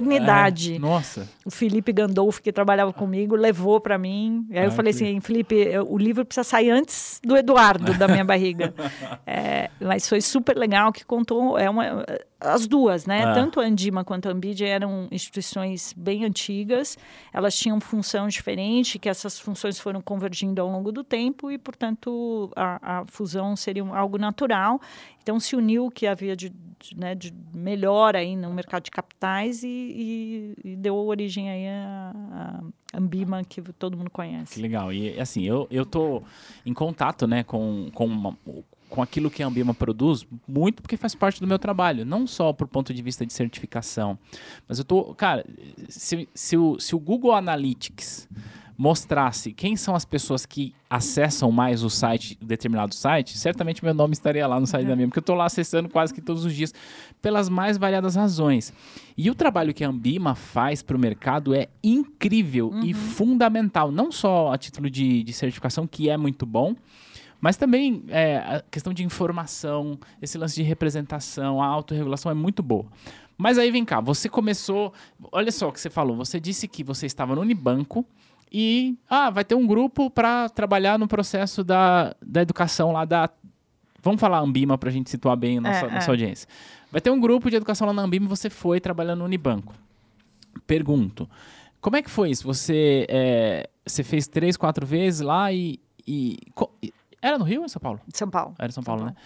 Maternidade. 0.00 0.74
É, 0.74 0.78
nossa. 0.78 1.28
O 1.44 1.50
Felipe 1.50 1.92
Gandolfo, 1.92 2.42
que 2.42 2.52
trabalhava 2.52 2.92
comigo, 2.92 3.34
levou 3.36 3.80
para 3.80 3.98
mim. 3.98 4.46
Aí 4.50 4.64
eu 4.64 4.70
falei 4.70 4.92
que 4.92 5.04
assim, 5.04 5.20
Felipe, 5.20 5.56
o 5.86 5.98
livro 5.98 6.24
precisa 6.24 6.44
sair 6.44 6.70
antes 6.70 7.20
do 7.24 7.36
Eduardo, 7.36 7.94
da 7.94 8.08
minha 8.08 8.24
barriga. 8.24 8.74
É, 9.26 9.70
mas 9.80 10.08
foi 10.08 10.20
super 10.20 10.56
legal 10.56 10.92
que 10.92 11.04
contou 11.04 11.58
é 11.58 11.68
uma, 11.68 12.04
as 12.44 12.66
duas, 12.66 13.06
né? 13.06 13.24
Ah. 13.24 13.32
Tanto 13.32 13.60
a 13.60 13.64
Andima 13.64 14.04
quanto 14.04 14.28
a 14.28 14.32
Ambid 14.32 14.64
eram 14.64 15.08
instituições 15.10 15.94
bem 15.96 16.24
antigas. 16.24 16.98
Elas 17.32 17.56
tinham 17.56 17.80
função 17.80 18.28
diferente, 18.28 18.98
que 18.98 19.08
essas 19.08 19.38
funções 19.38 19.78
foram 19.78 20.00
convergindo 20.00 20.60
ao 20.60 20.68
longo 20.68 20.92
do 20.92 21.02
tempo 21.02 21.50
e, 21.50 21.58
portanto, 21.58 22.50
a, 22.54 23.00
a 23.00 23.04
fusão 23.06 23.56
seria 23.56 23.84
algo 23.84 24.18
natural. 24.18 24.80
Então 25.24 25.40
se 25.40 25.56
uniu 25.56 25.86
o 25.86 25.90
que 25.90 26.06
havia 26.06 26.36
de, 26.36 26.50
de, 26.78 26.96
né, 26.96 27.14
de 27.14 27.34
melhor 27.52 28.14
aí 28.14 28.36
no 28.36 28.52
mercado 28.52 28.82
de 28.84 28.90
capitais 28.90 29.62
e, 29.64 29.66
e- 29.68 30.54
e 30.72 30.76
deu 30.76 30.94
origem 30.96 31.48
aí 31.50 31.66
a, 31.66 32.12
a 32.92 32.96
Ambima 32.98 33.42
que 33.42 33.60
todo 33.72 33.96
mundo 33.96 34.10
Que 34.10 34.14
conhece. 34.14 34.60
legal. 34.60 34.92
E 34.92 35.18
assim, 35.18 35.42
eu, 35.44 35.66
eu 35.70 35.84
tô 35.86 36.22
em 36.64 36.72
contato, 36.74 37.26
né, 37.26 37.42
com, 37.42 37.90
com, 37.94 38.04
uma- 38.04 38.36
com 38.90 39.02
aquilo 39.02 39.30
que 39.30 39.42
a 39.42 39.46
Ambima 39.46 39.72
produz, 39.74 40.24
muito 40.46 40.80
porque 40.82 40.96
faz 40.98 41.14
parte 41.14 41.40
do 41.40 41.46
meu 41.46 41.58
trabalho. 41.58 42.04
Não 42.04 42.26
só 42.26 42.52
por 42.52 42.68
ponto 42.68 42.92
de 42.94 43.02
vista 43.02 43.24
de 43.26 43.32
certificação. 43.32 44.16
Mas 44.68 44.78
eu 44.78 44.84
tô. 44.84 45.14
Cara, 45.14 45.44
se, 45.88 46.28
se, 46.34 46.56
o, 46.56 46.78
se 46.78 46.94
o 46.94 46.98
Google 47.00 47.32
Analytics 47.32 48.28
mostrasse 48.76 49.52
quem 49.52 49.76
são 49.76 49.94
as 49.94 50.04
pessoas 50.04 50.44
que 50.44 50.74
acessam 50.90 51.50
mais 51.50 51.82
o 51.82 51.90
site, 51.90 52.36
determinado 52.40 52.94
site, 52.94 53.36
certamente 53.36 53.84
meu 53.84 53.94
nome 53.94 54.12
estaria 54.12 54.46
lá 54.46 54.58
no 54.58 54.66
site 54.66 54.86
da 54.86 54.94
Ambima, 54.94 55.08
porque 55.08 55.18
eu 55.18 55.22
estou 55.22 55.36
lá 55.36 55.46
acessando 55.46 55.88
quase 55.88 56.12
que 56.12 56.20
todos 56.20 56.44
os 56.44 56.54
dias, 56.54 56.72
pelas 57.22 57.48
mais 57.48 57.76
variadas 57.76 58.14
razões. 58.14 58.72
E 59.16 59.30
o 59.30 59.34
trabalho 59.34 59.72
que 59.72 59.84
a 59.84 59.88
Ambima 59.88 60.34
faz 60.34 60.82
para 60.82 60.96
o 60.96 61.00
mercado 61.00 61.54
é 61.54 61.68
incrível 61.82 62.72
e 62.82 62.92
fundamental, 62.92 63.90
não 63.90 64.10
só 64.10 64.52
a 64.52 64.58
título 64.58 64.90
de, 64.90 65.22
de 65.22 65.32
certificação, 65.32 65.86
que 65.86 66.08
é 66.08 66.16
muito 66.16 66.44
bom, 66.44 66.74
mas 67.40 67.56
também 67.56 68.04
é, 68.08 68.38
a 68.38 68.64
questão 68.70 68.92
de 68.92 69.04
informação, 69.04 69.98
esse 70.22 70.38
lance 70.38 70.54
de 70.54 70.62
representação, 70.62 71.62
a 71.62 71.66
autorregulação 71.66 72.32
é 72.32 72.34
muito 72.34 72.62
boa. 72.62 72.86
Mas 73.36 73.58
aí 73.58 73.70
vem 73.70 73.84
cá, 73.84 74.00
você 74.00 74.28
começou. 74.28 74.92
Olha 75.32 75.50
só 75.50 75.68
o 75.68 75.72
que 75.72 75.80
você 75.80 75.90
falou. 75.90 76.16
Você 76.16 76.38
disse 76.38 76.68
que 76.68 76.84
você 76.84 77.04
estava 77.04 77.34
no 77.34 77.40
Unibanco 77.40 78.06
e 78.56 78.96
ah, 79.10 79.30
vai 79.30 79.44
ter 79.44 79.56
um 79.56 79.66
grupo 79.66 80.08
para 80.08 80.48
trabalhar 80.48 80.96
no 80.96 81.08
processo 81.08 81.64
da, 81.64 82.14
da 82.24 82.40
educação 82.40 82.92
lá 82.92 83.04
da. 83.04 83.28
Vamos 84.00 84.20
falar 84.20 84.38
Ambima 84.38 84.78
para 84.78 84.90
a 84.90 84.92
gente 84.92 85.10
situar 85.10 85.36
bem 85.36 85.58
a 85.58 85.60
nossa, 85.60 85.86
É, 85.86 85.90
nossa 85.90 86.06
é. 86.06 86.10
audiência. 86.10 86.48
Vai 86.92 87.00
ter 87.00 87.10
um 87.10 87.18
grupo 87.20 87.50
de 87.50 87.56
educação 87.56 87.84
lá 87.88 87.92
na 87.92 88.02
Ambima 88.02 88.26
e 88.26 88.28
você 88.28 88.48
foi 88.48 88.78
trabalhando 88.80 89.18
no 89.20 89.24
Unibanco. 89.24 89.74
Pergunto, 90.68 91.28
como 91.80 91.96
é 91.96 92.02
que 92.02 92.08
foi 92.10 92.30
isso? 92.30 92.44
Você, 92.46 93.06
é, 93.08 93.68
você 93.84 94.04
fez 94.04 94.28
três, 94.28 94.56
quatro 94.56 94.86
vezes 94.86 95.20
lá 95.20 95.50
e, 95.52 95.80
e- 96.06 96.38
Era 97.20 97.36
no 97.38 97.44
Rio 97.44 97.60
ou 97.60 97.64
em 97.66 97.68
São 97.68 97.80
Paulo? 97.80 98.00
São 98.12 98.30
Paulo. 98.30 98.54
Era 98.58 98.68
em 98.68 98.72
São 98.72 98.82
São 98.84 98.94
Paulo, 98.94 99.06
né? 99.10 99.16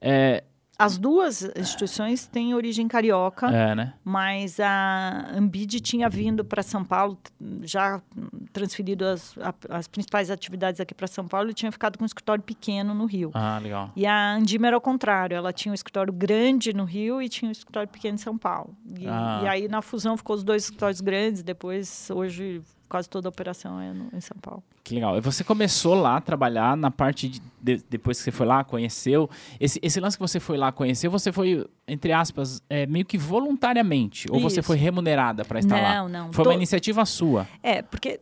É, 0.00 0.44
As 0.78 0.98
duas 0.98 1.42
instituições 1.56 2.26
têm 2.26 2.54
origem 2.54 2.86
carioca. 2.86 3.46
é, 3.48 3.74
né? 3.74 3.94
mas 4.04 4.60
a 4.60 5.30
Ambid 5.34 5.80
tinha 5.80 6.08
vindo 6.08 6.44
para 6.44 6.62
São 6.62 6.84
Paulo, 6.84 7.18
já 7.62 8.00
transferido 8.52 9.04
as, 9.06 9.34
as 9.70 9.88
principais 9.88 10.30
atividades 10.30 10.80
aqui 10.80 10.92
para 10.94 11.06
São 11.06 11.26
Paulo 11.26 11.50
e 11.50 11.54
tinha 11.54 11.72
ficado 11.72 11.96
com 11.96 12.04
um 12.04 12.06
escritório 12.06 12.42
pequeno 12.42 12.94
no 12.94 13.06
Rio. 13.06 13.30
Ah, 13.34 13.58
legal. 13.58 13.90
E 13.96 14.06
a 14.06 14.34
Andima 14.34 14.66
era 14.66 14.76
ao 14.76 14.80
contrário, 14.80 15.34
ela 15.36 15.52
tinha 15.52 15.72
um 15.72 15.74
escritório 15.74 16.12
grande 16.12 16.72
no 16.74 16.84
Rio 16.84 17.22
e 17.22 17.28
tinha 17.28 17.48
um 17.48 17.52
escritório 17.52 17.88
pequeno 17.88 18.14
em 18.16 18.18
São 18.18 18.36
Paulo. 18.36 18.74
E, 18.98 19.06
Ah. 19.08 19.40
e 19.44 19.48
aí 19.48 19.68
na 19.68 19.80
fusão 19.82 20.16
ficou 20.16 20.36
os 20.36 20.44
dois 20.44 20.64
escritórios 20.64 21.00
grandes, 21.00 21.42
depois 21.42 22.10
hoje 22.10 22.60
quase 22.88 23.08
toda 23.08 23.28
a 23.28 23.30
operação 23.30 23.80
é 23.80 23.92
no- 23.92 24.08
em 24.12 24.20
São 24.20 24.36
Paulo. 24.40 24.62
Que 24.84 24.94
legal. 24.94 25.16
E 25.18 25.20
você 25.20 25.42
começou 25.42 25.94
lá 25.94 26.16
a 26.16 26.20
trabalhar 26.20 26.76
na 26.76 26.90
parte 26.90 27.28
de, 27.28 27.42
de- 27.60 27.84
depois 27.90 28.18
que 28.18 28.24
você 28.24 28.30
foi 28.30 28.46
lá, 28.46 28.62
conheceu. 28.64 29.28
Esse, 29.58 29.78
esse 29.82 29.98
lance 30.00 30.16
que 30.16 30.20
você 30.22 30.38
foi 30.38 30.56
lá 30.56 30.70
conhecer, 30.70 31.08
você 31.08 31.32
foi, 31.32 31.66
entre 31.88 32.12
aspas, 32.12 32.62
é, 32.70 32.86
meio 32.86 33.04
que 33.04 33.18
voluntariamente? 33.18 34.26
Ou 34.30 34.40
você 34.40 34.62
foi 34.62 34.76
remunerada 34.76 35.44
para 35.44 35.58
estar 35.58 35.80
lá? 35.80 35.94
não, 35.96 36.08
não. 36.08 36.32
Foi 36.32 36.44
uma 36.44 36.54
iniciativa 36.54 37.04
sua. 37.04 37.46
É, 37.62 37.82
porque 37.82 38.20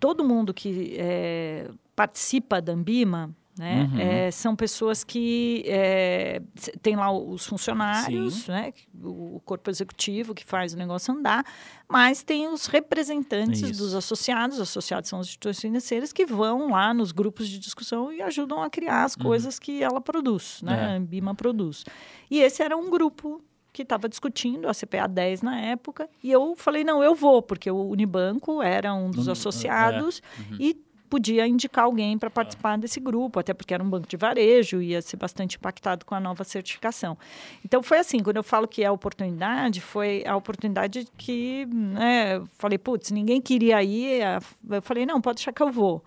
todo 0.00 0.24
mundo 0.24 0.52
que 0.52 0.94
é, 0.98 1.70
participa 1.94 2.60
da 2.60 2.72
Ambima, 2.72 3.30
né, 3.58 3.88
Uhum. 3.92 4.00
é, 4.00 4.30
são 4.30 4.56
pessoas 4.56 5.04
que 5.04 5.62
é, 5.66 6.42
tem 6.82 6.96
lá 6.96 7.12
os 7.12 7.46
funcionários, 7.46 8.48
né, 8.48 8.72
o 9.02 9.40
corpo 9.44 9.70
executivo 9.70 10.34
que 10.34 10.44
faz 10.44 10.74
o 10.74 10.76
negócio 10.76 11.14
andar, 11.14 11.44
mas 11.88 12.22
tem 12.22 12.48
os 12.48 12.66
representantes 12.66 13.60
Isso. 13.62 13.78
dos 13.78 13.94
associados, 13.94 14.56
os 14.56 14.62
associados 14.62 15.08
são 15.08 15.20
as 15.20 15.26
instituições 15.26 15.60
financeiras 15.60 16.12
que 16.12 16.26
vão 16.26 16.70
lá 16.70 16.92
nos 16.92 17.12
grupos 17.12 17.48
de 17.48 17.58
discussão 17.58 18.12
e 18.12 18.20
ajudam 18.22 18.62
a 18.62 18.68
criar 18.68 19.04
as 19.04 19.14
coisas 19.14 19.58
que 19.58 19.82
ela 19.82 20.00
produz, 20.00 20.60
né, 20.62 20.72
Uhum. 20.72 20.78
É. 20.78 20.84
a 20.84 20.96
Ambima 20.96 21.34
produz. 21.34 21.84
E 22.30 22.40
esse 22.40 22.62
era 22.62 22.76
um 22.76 22.90
grupo 22.90 23.40
que 23.72 23.82
estava 23.82 24.08
discutindo 24.08 24.68
a 24.68 24.72
CPA 24.74 25.08
10 25.08 25.42
na 25.42 25.60
época, 25.60 26.08
e 26.22 26.30
eu 26.30 26.54
falei, 26.56 26.84
não, 26.84 27.02
eu 27.02 27.12
vou, 27.14 27.42
porque 27.42 27.68
o 27.70 27.88
Unibanco 27.88 28.62
era 28.62 28.94
um 28.94 29.10
dos 29.10 29.26
é. 29.28 29.32
associados 29.32 30.22
Uhum. 30.50 30.56
e 30.60 30.84
podia 31.14 31.46
indicar 31.46 31.84
alguém 31.84 32.18
para 32.18 32.28
participar 32.28 32.76
desse 32.76 32.98
grupo, 32.98 33.38
até 33.38 33.54
porque 33.54 33.72
era 33.72 33.80
um 33.80 33.88
banco 33.88 34.08
de 34.08 34.16
varejo, 34.16 34.82
ia 34.82 35.00
ser 35.00 35.16
bastante 35.16 35.56
impactado 35.56 36.04
com 36.04 36.12
a 36.12 36.18
nova 36.18 36.42
certificação. 36.42 37.16
Então 37.64 37.84
foi 37.84 37.98
assim, 37.98 38.18
quando 38.18 38.38
eu 38.38 38.42
falo 38.42 38.66
que 38.66 38.82
é 38.82 38.86
a 38.86 38.92
oportunidade, 38.92 39.80
foi 39.80 40.24
a 40.26 40.34
oportunidade 40.34 41.06
que, 41.16 41.66
né, 41.66 42.42
falei, 42.58 42.78
putz, 42.78 43.12
ninguém 43.12 43.40
queria 43.40 43.80
ir, 43.80 44.22
eu 44.68 44.82
falei, 44.82 45.06
não, 45.06 45.20
pode 45.20 45.36
deixar 45.36 45.52
que 45.52 45.62
eu 45.62 45.70
vou. 45.70 46.02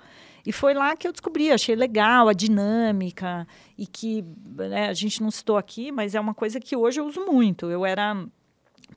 E 0.46 0.52
foi 0.52 0.74
lá 0.74 0.94
que 0.94 1.08
eu 1.08 1.14
descobri, 1.14 1.52
achei 1.52 1.74
legal 1.74 2.28
a 2.28 2.34
dinâmica 2.34 3.48
e 3.78 3.88
que 3.88 4.26
né, 4.58 4.90
a 4.90 4.94
gente 4.94 5.22
não 5.22 5.32
citou 5.32 5.56
aqui, 5.56 5.90
mas 5.90 6.16
é 6.16 6.20
uma 6.20 6.34
coisa 6.34 6.60
que 6.60 6.76
hoje 6.76 7.00
eu 7.00 7.06
uso 7.06 7.22
muito. 7.26 7.72
Eu 7.72 7.86
era 7.86 8.14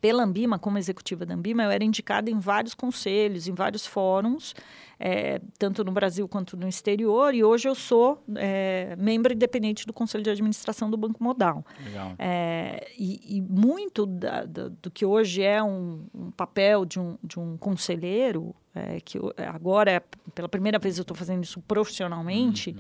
pela 0.00 0.22
Ambima, 0.24 0.58
como 0.58 0.78
executiva 0.78 1.24
da 1.26 1.34
Ambima, 1.34 1.62
eu 1.62 1.70
era 1.70 1.84
indicada 1.84 2.30
em 2.30 2.38
vários 2.38 2.74
conselhos, 2.74 3.46
em 3.48 3.54
vários 3.54 3.86
fóruns, 3.86 4.54
eh, 4.98 5.40
tanto 5.58 5.82
no 5.84 5.92
Brasil 5.92 6.26
quanto 6.28 6.56
no 6.56 6.66
exterior, 6.68 7.34
e 7.34 7.42
hoje 7.44 7.68
eu 7.68 7.74
sou 7.74 8.22
eh, 8.36 8.94
membro 8.98 9.32
independente 9.32 9.86
do 9.86 9.92
Conselho 9.92 10.22
de 10.24 10.30
Administração 10.30 10.90
do 10.90 10.96
Banco 10.96 11.22
Modal. 11.22 11.64
Legal. 11.84 12.14
É, 12.18 12.86
e, 12.98 13.36
e 13.38 13.40
muito 13.42 14.06
da- 14.06 14.44
da- 14.44 14.68
do 14.68 14.90
que 14.90 15.04
hoje 15.04 15.42
é 15.42 15.62
um, 15.62 16.04
um 16.14 16.30
papel 16.30 16.84
de 16.84 16.98
um, 17.00 17.16
de 17.22 17.38
um 17.38 17.56
conselheiro, 17.56 18.54
é, 18.74 19.00
que 19.00 19.18
eu- 19.18 19.32
agora, 19.52 19.90
é, 19.90 20.02
pela 20.34 20.48
primeira 20.48 20.78
vez 20.78 20.96
eu 20.98 21.02
estou 21.02 21.16
fazendo 21.16 21.42
isso 21.44 21.60
profissionalmente, 21.62 22.74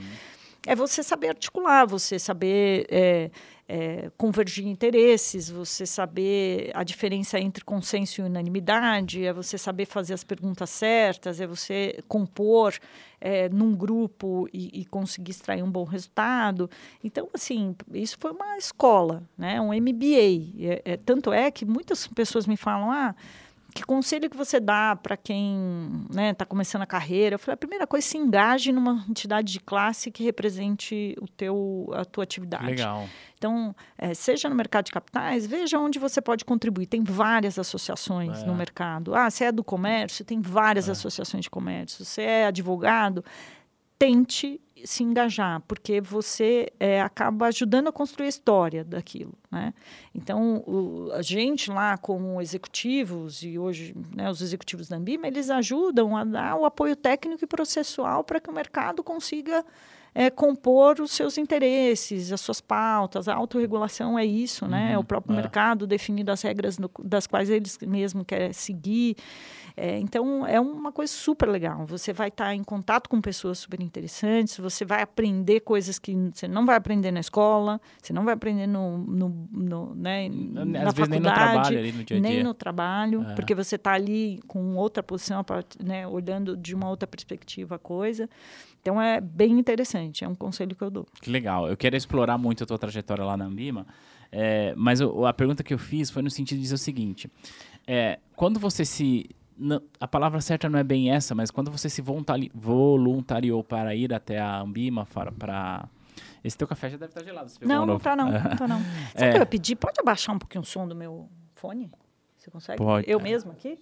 é 0.66 0.74
você 0.74 1.02
saber 1.02 1.28
articular, 1.28 1.86
você 1.86 2.18
saber 2.18 2.86
é, 2.90 3.30
é, 3.72 4.10
convergir 4.16 4.66
interesses, 4.66 5.48
você 5.48 5.86
saber 5.86 6.70
a 6.74 6.82
diferença 6.82 7.38
entre 7.38 7.64
consenso 7.64 8.20
e 8.20 8.24
unanimidade, 8.24 9.24
é 9.24 9.32
você 9.32 9.56
saber 9.56 9.86
fazer 9.86 10.12
as 10.12 10.24
perguntas 10.24 10.70
certas, 10.70 11.40
é 11.40 11.46
você 11.46 12.02
compor 12.08 12.74
é, 13.20 13.48
num 13.48 13.74
grupo 13.74 14.48
e, 14.52 14.80
e 14.80 14.84
conseguir 14.86 15.30
extrair 15.30 15.62
um 15.62 15.70
bom 15.70 15.84
resultado. 15.84 16.68
Então, 17.02 17.28
assim, 17.32 17.76
isso 17.94 18.16
foi 18.18 18.32
uma 18.32 18.58
escola, 18.58 19.22
né? 19.38 19.60
um 19.60 19.68
MBA. 19.72 20.58
É, 20.58 20.82
é, 20.84 20.96
tanto 20.96 21.32
é 21.32 21.50
que 21.50 21.64
muitas 21.64 22.08
pessoas 22.08 22.46
me 22.48 22.56
falam, 22.56 22.90
ah, 22.90 23.14
que 23.74 23.84
conselho 23.84 24.28
que 24.28 24.36
você 24.36 24.58
dá 24.58 24.96
para 24.96 25.16
quem 25.16 26.06
está 26.30 26.44
começando 26.44 26.82
a 26.82 26.86
carreira? 26.86 27.34
Eu 27.34 27.38
falei, 27.38 27.54
a 27.54 27.56
primeira 27.56 27.86
coisa, 27.86 28.06
se 28.06 28.16
engaje 28.18 28.72
numa 28.72 29.04
entidade 29.08 29.52
de 29.52 29.60
classe 29.60 30.10
que 30.10 30.22
represente 30.22 31.14
o 31.20 31.28
teu, 31.28 31.90
a 31.94 32.04
tua 32.04 32.24
atividade. 32.24 32.66
Legal. 32.66 33.08
Então, 33.36 33.74
eh, 33.96 34.12
seja 34.14 34.48
no 34.48 34.54
mercado 34.54 34.86
de 34.86 34.92
capitais, 34.92 35.46
veja 35.46 35.78
onde 35.78 35.98
você 35.98 36.20
pode 36.20 36.44
contribuir. 36.44 36.86
Tem 36.86 37.02
várias 37.02 37.58
associações 37.58 38.42
É. 38.42 38.46
no 38.46 38.54
mercado. 38.54 39.14
Ah, 39.14 39.30
você 39.30 39.44
é 39.44 39.52
do 39.52 39.64
comércio, 39.64 40.24
tem 40.24 40.40
várias 40.40 40.88
associações 40.88 41.44
de 41.44 41.50
comércio. 41.50 42.04
Você 42.04 42.22
é 42.22 42.46
advogado, 42.46 43.24
tente 43.98 44.60
se 44.84 45.02
engajar, 45.02 45.60
porque 45.68 46.00
você 46.00 46.72
é, 46.78 47.00
acaba 47.00 47.46
ajudando 47.46 47.88
a 47.88 47.92
construir 47.92 48.26
a 48.26 48.28
história 48.28 48.84
daquilo. 48.84 49.32
Né? 49.50 49.74
Então, 50.14 50.58
o, 50.66 51.10
a 51.12 51.22
gente 51.22 51.70
lá, 51.70 51.96
como 51.96 52.40
executivos, 52.40 53.42
e 53.42 53.58
hoje 53.58 53.94
né, 54.14 54.30
os 54.30 54.40
executivos 54.40 54.88
da 54.88 54.96
Ambima, 54.96 55.26
eles 55.26 55.50
ajudam 55.50 56.16
a 56.16 56.24
dar 56.24 56.56
o 56.56 56.64
apoio 56.64 56.96
técnico 56.96 57.44
e 57.44 57.46
processual 57.46 58.24
para 58.24 58.40
que 58.40 58.50
o 58.50 58.52
mercado 58.52 59.02
consiga 59.02 59.64
é, 60.14 60.30
compor 60.30 61.00
os 61.00 61.12
seus 61.12 61.38
interesses, 61.38 62.32
as 62.32 62.40
suas 62.40 62.60
pautas. 62.60 63.28
A 63.28 63.34
autorregulação 63.34 64.18
é 64.18 64.24
isso, 64.24 64.66
né? 64.66 64.94
Uhum, 64.94 65.02
o 65.02 65.04
próprio 65.04 65.34
é. 65.34 65.36
mercado 65.36 65.86
definindo 65.86 66.30
as 66.30 66.42
regras 66.42 66.78
no, 66.78 66.90
das 67.02 67.26
quais 67.26 67.50
eles 67.50 67.78
mesmo 67.86 68.24
querem 68.24 68.52
seguir. 68.52 69.16
É, 69.76 69.98
então, 69.98 70.46
é 70.46 70.60
uma 70.60 70.92
coisa 70.92 71.12
super 71.12 71.48
legal. 71.48 71.86
Você 71.86 72.12
vai 72.12 72.28
estar 72.28 72.54
em 72.54 72.62
contato 72.62 73.08
com 73.08 73.20
pessoas 73.20 73.58
super 73.58 73.80
interessantes, 73.80 74.58
você 74.58 74.84
vai 74.84 75.00
aprender 75.02 75.60
coisas 75.60 75.98
que 75.98 76.14
você 76.14 76.48
não 76.48 76.66
vai 76.66 76.76
aprender 76.76 77.10
na 77.10 77.20
escola, 77.20 77.80
você 78.02 78.12
não 78.12 78.24
vai 78.24 78.34
aprender 78.34 78.66
no, 78.66 78.98
no, 78.98 79.48
no 79.50 79.94
né, 79.94 80.28
na 80.28 80.88
Às 80.88 80.94
faculdade, 80.94 81.10
nem 81.10 81.20
no 81.20 81.32
trabalho, 81.32 81.78
ali 81.78 81.92
no 81.92 82.04
dia 82.04 82.16
-dia. 82.16 82.20
nem 82.20 82.42
no 82.42 82.54
trabalho 82.54 83.22
é. 83.22 83.34
porque 83.34 83.54
você 83.54 83.76
está 83.76 83.92
ali 83.92 84.40
com 84.46 84.76
outra 84.76 85.02
posição, 85.02 85.44
né, 85.82 86.06
olhando 86.06 86.56
de 86.56 86.74
uma 86.74 86.88
outra 86.88 87.06
perspectiva 87.06 87.76
a 87.76 87.78
coisa. 87.78 88.28
Então, 88.80 89.00
é 89.00 89.20
bem 89.20 89.58
interessante, 89.58 90.24
é 90.24 90.28
um 90.28 90.34
conselho 90.34 90.74
que 90.74 90.82
eu 90.82 90.90
dou. 90.90 91.06
Que 91.20 91.30
legal. 91.30 91.68
Eu 91.68 91.76
quero 91.76 91.96
explorar 91.96 92.38
muito 92.38 92.64
a 92.64 92.66
tua 92.66 92.78
trajetória 92.78 93.24
lá 93.24 93.36
na 93.36 93.44
Ambima, 93.44 93.86
é, 94.32 94.74
mas 94.76 95.00
eu, 95.00 95.26
a 95.26 95.32
pergunta 95.32 95.62
que 95.62 95.74
eu 95.74 95.78
fiz 95.78 96.10
foi 96.10 96.22
no 96.22 96.30
sentido 96.30 96.56
de 96.56 96.62
dizer 96.62 96.74
o 96.74 96.78
seguinte, 96.78 97.30
é, 97.86 98.18
quando 98.36 98.58
você 98.58 98.84
se 98.84 99.28
não, 99.60 99.82
a 100.00 100.08
palavra 100.08 100.40
certa 100.40 100.70
não 100.70 100.78
é 100.78 100.84
bem 100.84 101.10
essa, 101.10 101.34
mas 101.34 101.50
quando 101.50 101.70
você 101.70 101.90
se 101.90 102.02
voluntariou 102.54 103.62
para 103.62 103.94
ir 103.94 104.14
até 104.14 104.38
a 104.38 104.58
Ambima 104.60 105.06
para, 105.06 105.86
esse 106.42 106.56
teu 106.56 106.66
café 106.66 106.88
já 106.88 106.96
deve 106.96 107.10
estar 107.10 107.22
gelado. 107.22 107.52
não, 107.60 107.84
não 107.84 107.96
está 107.98 108.16
não, 108.16 108.30
não 108.30 108.56
tá 108.56 108.66
não. 108.66 108.80
Sabe 109.12 109.26
é. 109.26 109.32
que 109.32 109.38
eu 109.38 109.46
pedi? 109.46 109.76
Pode 109.76 110.00
abaixar 110.00 110.34
um 110.34 110.38
pouquinho 110.38 110.62
o 110.62 110.64
som 110.64 110.88
do 110.88 110.96
meu 110.96 111.28
fone? 111.54 111.90
Você 112.38 112.50
consegue? 112.50 112.78
Pode. 112.78 113.10
Eu 113.10 113.20
mesmo 113.20 113.52
aqui? 113.52 113.78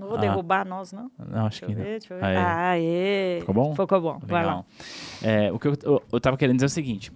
Não 0.00 0.08
vou 0.08 0.16
ah. 0.16 0.20
derrubar 0.20 0.66
nós, 0.66 0.92
não? 0.92 1.10
Não, 1.18 1.46
acho 1.46 1.60
deixa 1.60 1.66
que 1.66 1.74
ver, 1.74 1.82
não. 1.82 1.90
Deixa 1.90 2.14
eu 2.14 2.18
ver. 2.18 2.24
Aê. 2.24 2.36
Aê. 2.36 3.40
Ficou 3.40 3.54
bom? 3.54 3.74
Ficou 3.76 4.00
bom. 4.00 4.14
Legal. 4.14 4.26
Vai 4.26 4.44
lá. 4.46 4.64
É, 5.22 5.52
o 5.52 5.58
que 5.58 5.68
eu, 5.68 5.76
eu, 5.82 6.02
eu 6.10 6.20
tava 6.20 6.38
querendo 6.38 6.56
dizer 6.56 6.66
é 6.66 6.68
o 6.68 6.70
seguinte. 6.70 7.12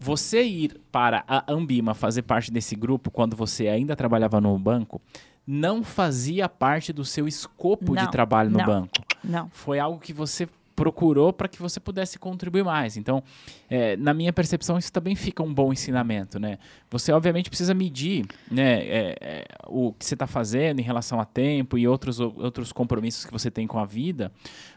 Você 0.00 0.42
ir 0.42 0.80
para 0.90 1.22
a 1.28 1.44
Ambima 1.52 1.94
fazer 1.94 2.22
parte 2.22 2.50
desse 2.50 2.74
grupo 2.74 3.10
quando 3.10 3.36
você 3.36 3.68
ainda 3.68 3.94
trabalhava 3.94 4.40
no 4.40 4.58
banco 4.58 5.00
não 5.46 5.84
fazia 5.84 6.48
parte 6.48 6.92
do 6.92 7.04
seu 7.04 7.28
escopo 7.28 7.94
não, 7.94 8.02
de 8.02 8.10
trabalho 8.10 8.50
no 8.50 8.58
não, 8.58 8.64
banco. 8.64 9.04
Não. 9.22 9.50
Foi 9.50 9.78
algo 9.78 10.00
que 10.00 10.12
você 10.12 10.48
procurou 10.74 11.32
para 11.32 11.48
que 11.48 11.60
você 11.60 11.78
pudesse 11.78 12.18
contribuir 12.18 12.64
mais. 12.64 12.96
Então, 12.96 13.22
é, 13.68 13.96
na 13.96 14.12
minha 14.12 14.32
percepção, 14.32 14.78
isso 14.78 14.92
também 14.92 15.14
fica 15.14 15.42
um 15.42 15.52
bom 15.52 15.72
ensinamento, 15.72 16.38
né? 16.38 16.58
Você, 16.90 17.12
obviamente, 17.12 17.48
precisa 17.48 17.74
medir 17.74 18.26
né, 18.50 18.82
é, 18.82 19.16
é, 19.20 19.44
o 19.66 19.92
que 19.92 20.04
você 20.04 20.14
está 20.14 20.26
fazendo 20.26 20.80
em 20.80 20.82
relação 20.82 21.20
a 21.20 21.24
tempo 21.24 21.78
e 21.78 21.86
outros, 21.86 22.20
outros 22.20 22.72
compromissos 22.72 23.24
que 23.24 23.32
você 23.32 23.50
tem 23.50 23.66
com 23.66 23.78
a 23.78 23.84
vida, 23.84 24.32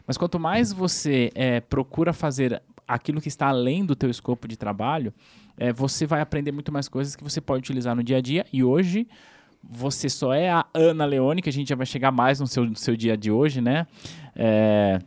mas 0.06 0.16
quanto 0.16 0.38
mais 0.38 0.72
você 0.72 1.30
é, 1.34 1.60
procura 1.60 2.12
fazer 2.12 2.62
aquilo 2.86 3.20
que 3.20 3.28
está 3.28 3.48
além 3.48 3.84
do 3.84 3.94
teu 3.94 4.08
escopo 4.08 4.48
de 4.48 4.56
trabalho, 4.56 5.12
é, 5.58 5.72
você 5.72 6.06
vai 6.06 6.20
aprender 6.20 6.52
muito 6.52 6.72
mais 6.72 6.88
coisas 6.88 7.14
que 7.14 7.22
você 7.22 7.40
pode 7.40 7.60
utilizar 7.60 7.94
no 7.94 8.02
dia 8.02 8.16
a 8.16 8.20
dia 8.20 8.46
e 8.52 8.64
hoje 8.64 9.06
você 9.62 10.08
só 10.08 10.32
é 10.32 10.50
a 10.50 10.64
Ana 10.72 11.04
Leone, 11.04 11.42
que 11.42 11.48
a 11.48 11.52
gente 11.52 11.68
já 11.68 11.76
vai 11.76 11.86
chegar 11.86 12.10
mais 12.12 12.40
no 12.40 12.46
seu, 12.46 12.64
no 12.64 12.76
seu 12.76 12.96
dia 12.96 13.16
de 13.16 13.30
hoje, 13.30 13.60
né? 13.60 13.86
É, 14.34 15.00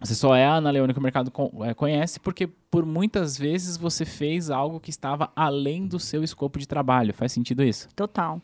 você 0.00 0.14
só 0.14 0.34
é 0.34 0.44
a 0.44 0.54
Ana 0.54 0.70
Leone 0.70 0.92
que 0.92 0.98
o 0.98 1.02
mercado 1.02 1.32
é, 1.64 1.74
conhece 1.74 2.20
porque 2.20 2.46
por 2.46 2.84
muitas 2.84 3.38
vezes 3.38 3.76
você 3.76 4.04
fez 4.04 4.50
algo 4.50 4.78
que 4.78 4.90
estava 4.90 5.30
além 5.34 5.86
do 5.86 5.98
seu 5.98 6.22
escopo 6.22 6.58
de 6.58 6.68
trabalho. 6.68 7.14
Faz 7.14 7.32
sentido 7.32 7.62
isso? 7.62 7.88
Total. 7.94 8.40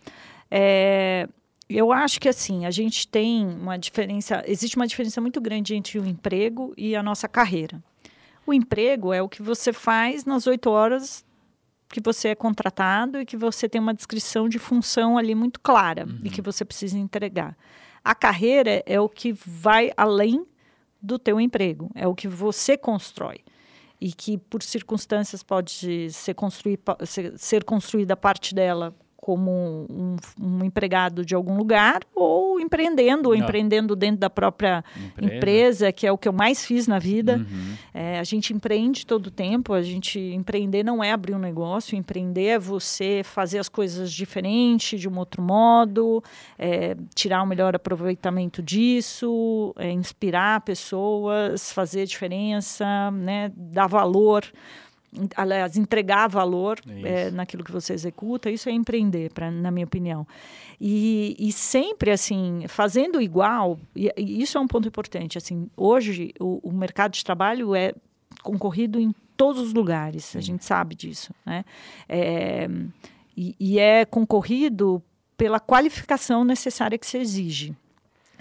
É, 0.50 1.28
eu 1.68 1.92
acho 1.92 2.20
que 2.20 2.28
assim, 2.28 2.66
a 2.66 2.70
gente 2.70 3.06
tem 3.06 3.46
uma 3.46 3.78
diferença, 3.78 4.42
existe 4.46 4.76
uma 4.76 4.86
diferença 4.86 5.20
muito 5.20 5.40
grande 5.40 5.74
entre 5.74 5.98
o 5.98 6.06
emprego 6.06 6.72
e 6.76 6.96
a 6.96 7.02
nossa 7.02 7.28
carreira. 7.28 7.82
O 8.46 8.52
emprego 8.52 9.12
é 9.12 9.22
o 9.22 9.28
que 9.28 9.42
você 9.42 9.72
faz 9.72 10.24
nas 10.24 10.46
oito 10.46 10.70
horas 10.70 11.24
que 11.88 12.00
você 12.00 12.28
é 12.28 12.34
contratado 12.34 13.20
e 13.20 13.26
que 13.26 13.36
você 13.36 13.68
tem 13.68 13.80
uma 13.80 13.94
descrição 13.94 14.48
de 14.48 14.58
função 14.58 15.18
ali 15.18 15.34
muito 15.34 15.60
clara 15.60 16.06
uhum. 16.06 16.20
e 16.24 16.30
que 16.30 16.40
você 16.40 16.64
precisa 16.64 16.98
entregar. 16.98 17.56
A 18.02 18.14
carreira 18.14 18.82
é 18.86 18.98
o 18.98 19.08
que 19.08 19.32
vai 19.32 19.92
além 19.96 20.44
do 21.02 21.18
teu 21.18 21.40
emprego, 21.40 21.90
é 21.94 22.06
o 22.06 22.14
que 22.14 22.28
você 22.28 22.76
constrói. 22.76 23.40
E 24.00 24.12
que 24.12 24.38
por 24.38 24.62
circunstâncias 24.62 25.42
pode 25.42 26.10
ser, 26.10 26.34
construir, 26.34 26.78
ser, 27.36 27.64
construída 27.64 28.16
parte 28.16 28.54
dela 28.54 28.94
como 29.22 29.86
um, 29.88 30.16
um, 30.40 30.64
empregado 30.64 31.24
de 31.24 31.32
algum 31.32 31.56
lugar 31.56 32.00
ou 32.12 32.58
empreendendo, 32.58 33.28
ou 33.28 33.36
empreendendo 33.36 33.94
dentro 33.94 34.18
da 34.18 34.28
própria 34.28 34.84
empresa. 34.96 35.36
empresa. 35.36 35.92
que 35.92 36.04
é 36.08 36.10
o 36.10 36.18
que 36.18 36.26
eu 36.26 36.32
mais 36.32 36.64
fiz 36.64 36.88
na 36.88 36.98
vida. 36.98 37.36
Uhum. 37.36 37.76
É, 37.94 38.18
a 38.18 38.24
gente 38.24 38.52
empreende 38.52 39.06
todo 39.06 39.28
o 39.28 39.30
tempo, 39.30 39.74
a 39.74 39.82
gente 39.82 40.18
empreender 40.18 40.82
não 40.82 41.04
é 41.04 41.12
abrir 41.12 41.34
um 41.34 41.38
negócio, 41.38 41.96
empreender 41.96 42.46
é 42.46 42.58
você 42.58 43.22
fazer 43.24 43.60
as 43.60 43.68
coisas 43.68 44.12
diferente, 44.12 44.98
de 44.98 45.08
um 45.08 45.16
outro 45.16 45.40
modo, 45.40 46.20
é, 46.58 46.96
tirar 47.14 47.44
o 47.44 47.46
melhor 47.46 47.76
aproveitamento 47.76 48.60
disso, 48.60 49.72
é, 49.78 49.88
inspirar 49.92 50.62
pessoas, 50.62 51.72
fazer 51.72 52.06
diferença, 52.06 53.12
né, 53.12 53.52
dar 53.54 53.86
valor 53.86 54.44
aliás, 55.36 55.76
entregar 55.76 56.26
valor 56.26 56.78
é, 57.04 57.30
naquilo 57.30 57.62
que 57.62 57.72
você 57.72 57.92
executa, 57.92 58.50
isso 58.50 58.68
é 58.68 58.72
empreender, 58.72 59.30
pra, 59.32 59.50
na 59.50 59.70
minha 59.70 59.84
opinião. 59.84 60.26
E, 60.80 61.36
e 61.38 61.52
sempre, 61.52 62.10
assim, 62.10 62.64
fazendo 62.68 63.20
igual, 63.20 63.78
e, 63.94 64.10
e, 64.16 64.42
isso 64.42 64.56
é 64.56 64.60
um 64.60 64.66
ponto 64.66 64.88
importante, 64.88 65.36
assim, 65.36 65.70
hoje 65.76 66.32
o, 66.40 66.60
o, 66.68 66.72
mercado 66.72 67.12
de 67.12 67.24
trabalho 67.24 67.74
é 67.74 67.92
concorrido 68.42 68.98
em 68.98 69.14
todos 69.36 69.60
os 69.60 69.74
lugares, 69.74 70.24
Sim. 70.24 70.38
a 70.38 70.40
gente 70.40 70.64
sabe 70.64 70.94
disso, 70.94 71.34
né? 71.44 71.64
É, 72.08 72.68
e, 73.36 73.54
e 73.58 73.78
é 73.78 74.04
concorrido 74.04 75.02
pela 75.36 75.60
qualificação 75.60 76.44
necessária 76.44 76.98
que 76.98 77.06
se 77.06 77.18
exige. 77.18 77.76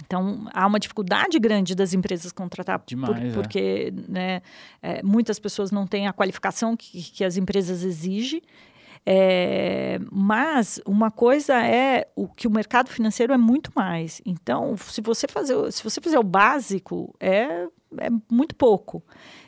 Então, 0.06 0.48
há 0.54 0.66
uma 0.66 0.80
dificuldade 0.80 1.40
grande 1.40 1.76
das 1.76 1.94
empresas 1.94 2.32
contratar, 2.32 2.82
Demais, 2.86 3.14
por, 3.14 3.26
é. 3.26 3.32
porque 3.32 3.94
né, 4.08 4.42
é, 4.82 5.02
muitas 5.04 5.40
pessoas 5.40 5.72
não 5.72 5.86
têm 5.86 6.08
a 6.08 6.14
qualificação 6.14 6.76
que, 6.76 7.02
que 7.02 7.24
as 7.24 7.38
empresas 7.38 7.84
exigem. 7.84 8.42
É, 9.04 10.00
mas 10.12 10.80
uma 10.86 11.10
coisa 11.10 11.56
é 11.66 12.08
o 12.16 12.28
que 12.28 12.48
o 12.48 12.52
mercado 12.52 12.90
financeiro 12.90 13.34
é 13.34 13.38
muito 13.38 13.72
mais. 13.76 14.22
Então, 14.26 14.76
se 14.78 15.02
você 15.02 15.28
fazer, 15.28 15.72
se 15.72 15.84
você 15.84 16.00
fizer 16.00 16.20
o 16.20 16.24
básico, 16.24 17.14
é, 17.20 17.68
é 17.98 18.10
muito 18.30 18.56
pouco. 18.56 19.04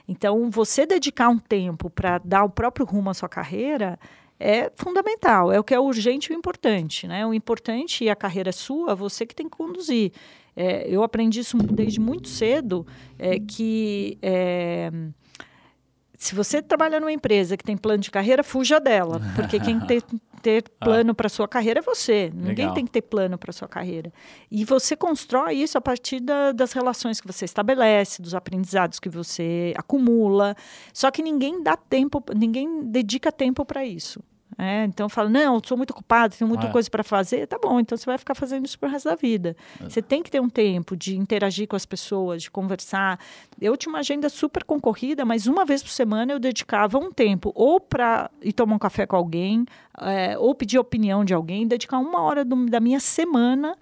Então, 0.08 0.50
você 0.50 0.86
dedicar 0.86 1.30
um 1.30 1.38
tempo 1.38 1.90
para 1.90 2.18
dar 2.18 2.44
o 2.44 2.50
próprio 2.50 2.86
rumo 2.86 3.10
à 3.10 3.14
sua 3.14 3.30
carreira 3.30 4.00
é 4.40 4.72
fundamental, 4.76 5.52
é 5.52 5.60
o 5.60 5.64
que 5.64 5.74
é 5.74 5.80
urgente 5.80 6.32
e 6.32 6.36
o 6.36 6.38
importante. 6.38 7.08
Né? 7.08 7.26
O 7.26 7.34
importante 7.34 8.04
e 8.04 8.10
a 8.10 8.16
carreira 8.16 8.50
é 8.50 8.52
sua, 8.52 8.96
você 8.96 9.26
que 9.26 9.36
tem 9.36 9.48
que 9.48 9.56
conduzir. 9.56 10.12
É, 10.56 10.88
eu 10.88 11.04
aprendi 11.04 11.40
isso 11.40 11.58
desde 11.58 12.00
muito 12.00 12.28
cedo, 12.28 12.86
é, 13.18 13.40
que 13.40 14.18
é, 14.22 14.92
se 16.18 16.36
você 16.36 16.62
trabalha 16.62 17.00
numa 17.00 17.12
empresa 17.12 17.58
que 17.58 17.64
tem 17.64 17.76
plano 17.76 18.00
de 18.00 18.12
carreira, 18.12 18.44
fuja 18.44 18.80
dela, 18.80 19.20
porque 19.36 19.60
quem 19.60 19.80
tem 19.86 20.00
ter 20.44 20.66
ah. 20.80 20.86
plano 20.86 21.12
ah. 21.12 21.16
para 21.16 21.30
sua 21.30 21.48
carreira 21.48 21.80
é 21.80 21.82
você. 21.82 22.30
Ninguém 22.36 22.66
Legal. 22.66 22.74
tem 22.74 22.86
que 22.86 22.92
ter 22.92 23.02
plano 23.02 23.38
para 23.38 23.52
sua 23.54 23.68
carreira. 23.68 24.12
E 24.52 24.66
você 24.66 24.96
constrói 24.96 25.56
isso 25.56 25.78
a 25.78 25.82
partir 25.82 26.20
da, 26.20 26.52
das 26.52 26.74
relações 26.74 27.20
que 27.20 27.26
você 27.26 27.46
estabelece, 27.46 28.22
dos 28.22 28.36
aprendizados 28.36 29.00
que 29.00 29.10
você 29.10 29.74
acumula. 29.76 30.56
Só 30.94 31.10
que 31.10 31.24
ninguém 31.24 31.64
dá 31.64 31.78
tempo, 31.78 32.22
ninguém 32.36 32.84
dedica 32.84 33.32
tempo 33.32 33.66
para 33.66 33.86
isso. 33.86 34.22
É, 34.58 34.86
então 34.86 35.10
fala, 35.10 35.30
não, 35.30 35.60
sou 35.64 35.78
muito 35.78 35.92
ocupado, 35.92 36.36
tenho 36.36 36.48
muita 36.48 36.68
ah. 36.68 36.72
coisa 36.72 36.90
para 36.90 37.04
fazer. 37.04 37.48
Tá 37.48 37.58
bom, 37.62 37.80
então 37.80 37.98
você 37.98 38.06
vai 38.06 38.18
ficar 38.18 38.36
fazendo 38.36 38.66
isso 38.66 38.78
pro 38.78 38.90
resto 38.90 39.10
da 39.10 39.16
vida. 39.16 39.56
É. 39.82 39.90
Você 39.90 40.02
tem 40.02 40.22
que 40.22 40.32
ter 40.32 40.40
um 40.40 40.50
tempo 40.50 40.96
de 40.96 41.18
interagir 41.18 41.68
com 41.68 41.76
as 41.76 41.86
pessoas, 41.86 42.44
de 42.44 42.52
conversar. 42.52 43.20
Eu 43.60 43.76
tinha 43.78 43.92
uma 43.92 44.00
agenda 44.00 44.30
super 44.30 44.64
concorrida, 44.64 45.26
mas 45.26 45.48
uma 45.48 45.66
vez 45.66 45.82
por 45.82 45.92
semana 45.92 46.34
eu 46.34 46.40
dedicava 46.40 46.98
um 46.98 47.12
tempo 47.12 47.52
ou 47.56 47.80
para 47.80 48.30
ir 48.42 48.54
tomar 48.54 48.76
um 48.76 48.80
café 48.80 49.06
com 49.06 49.16
alguém, 49.16 49.66
é, 50.00 50.38
ou 50.38 50.54
pedir 50.56 50.80
opinião 50.80 51.24
de 51.24 51.34
alguém, 51.34 51.68
dedicar 51.68 52.00
uma 52.00 52.22
hora 52.22 52.44
do, 52.44 52.66
da 52.66 52.80
minha 52.80 53.00
semana 53.00 53.78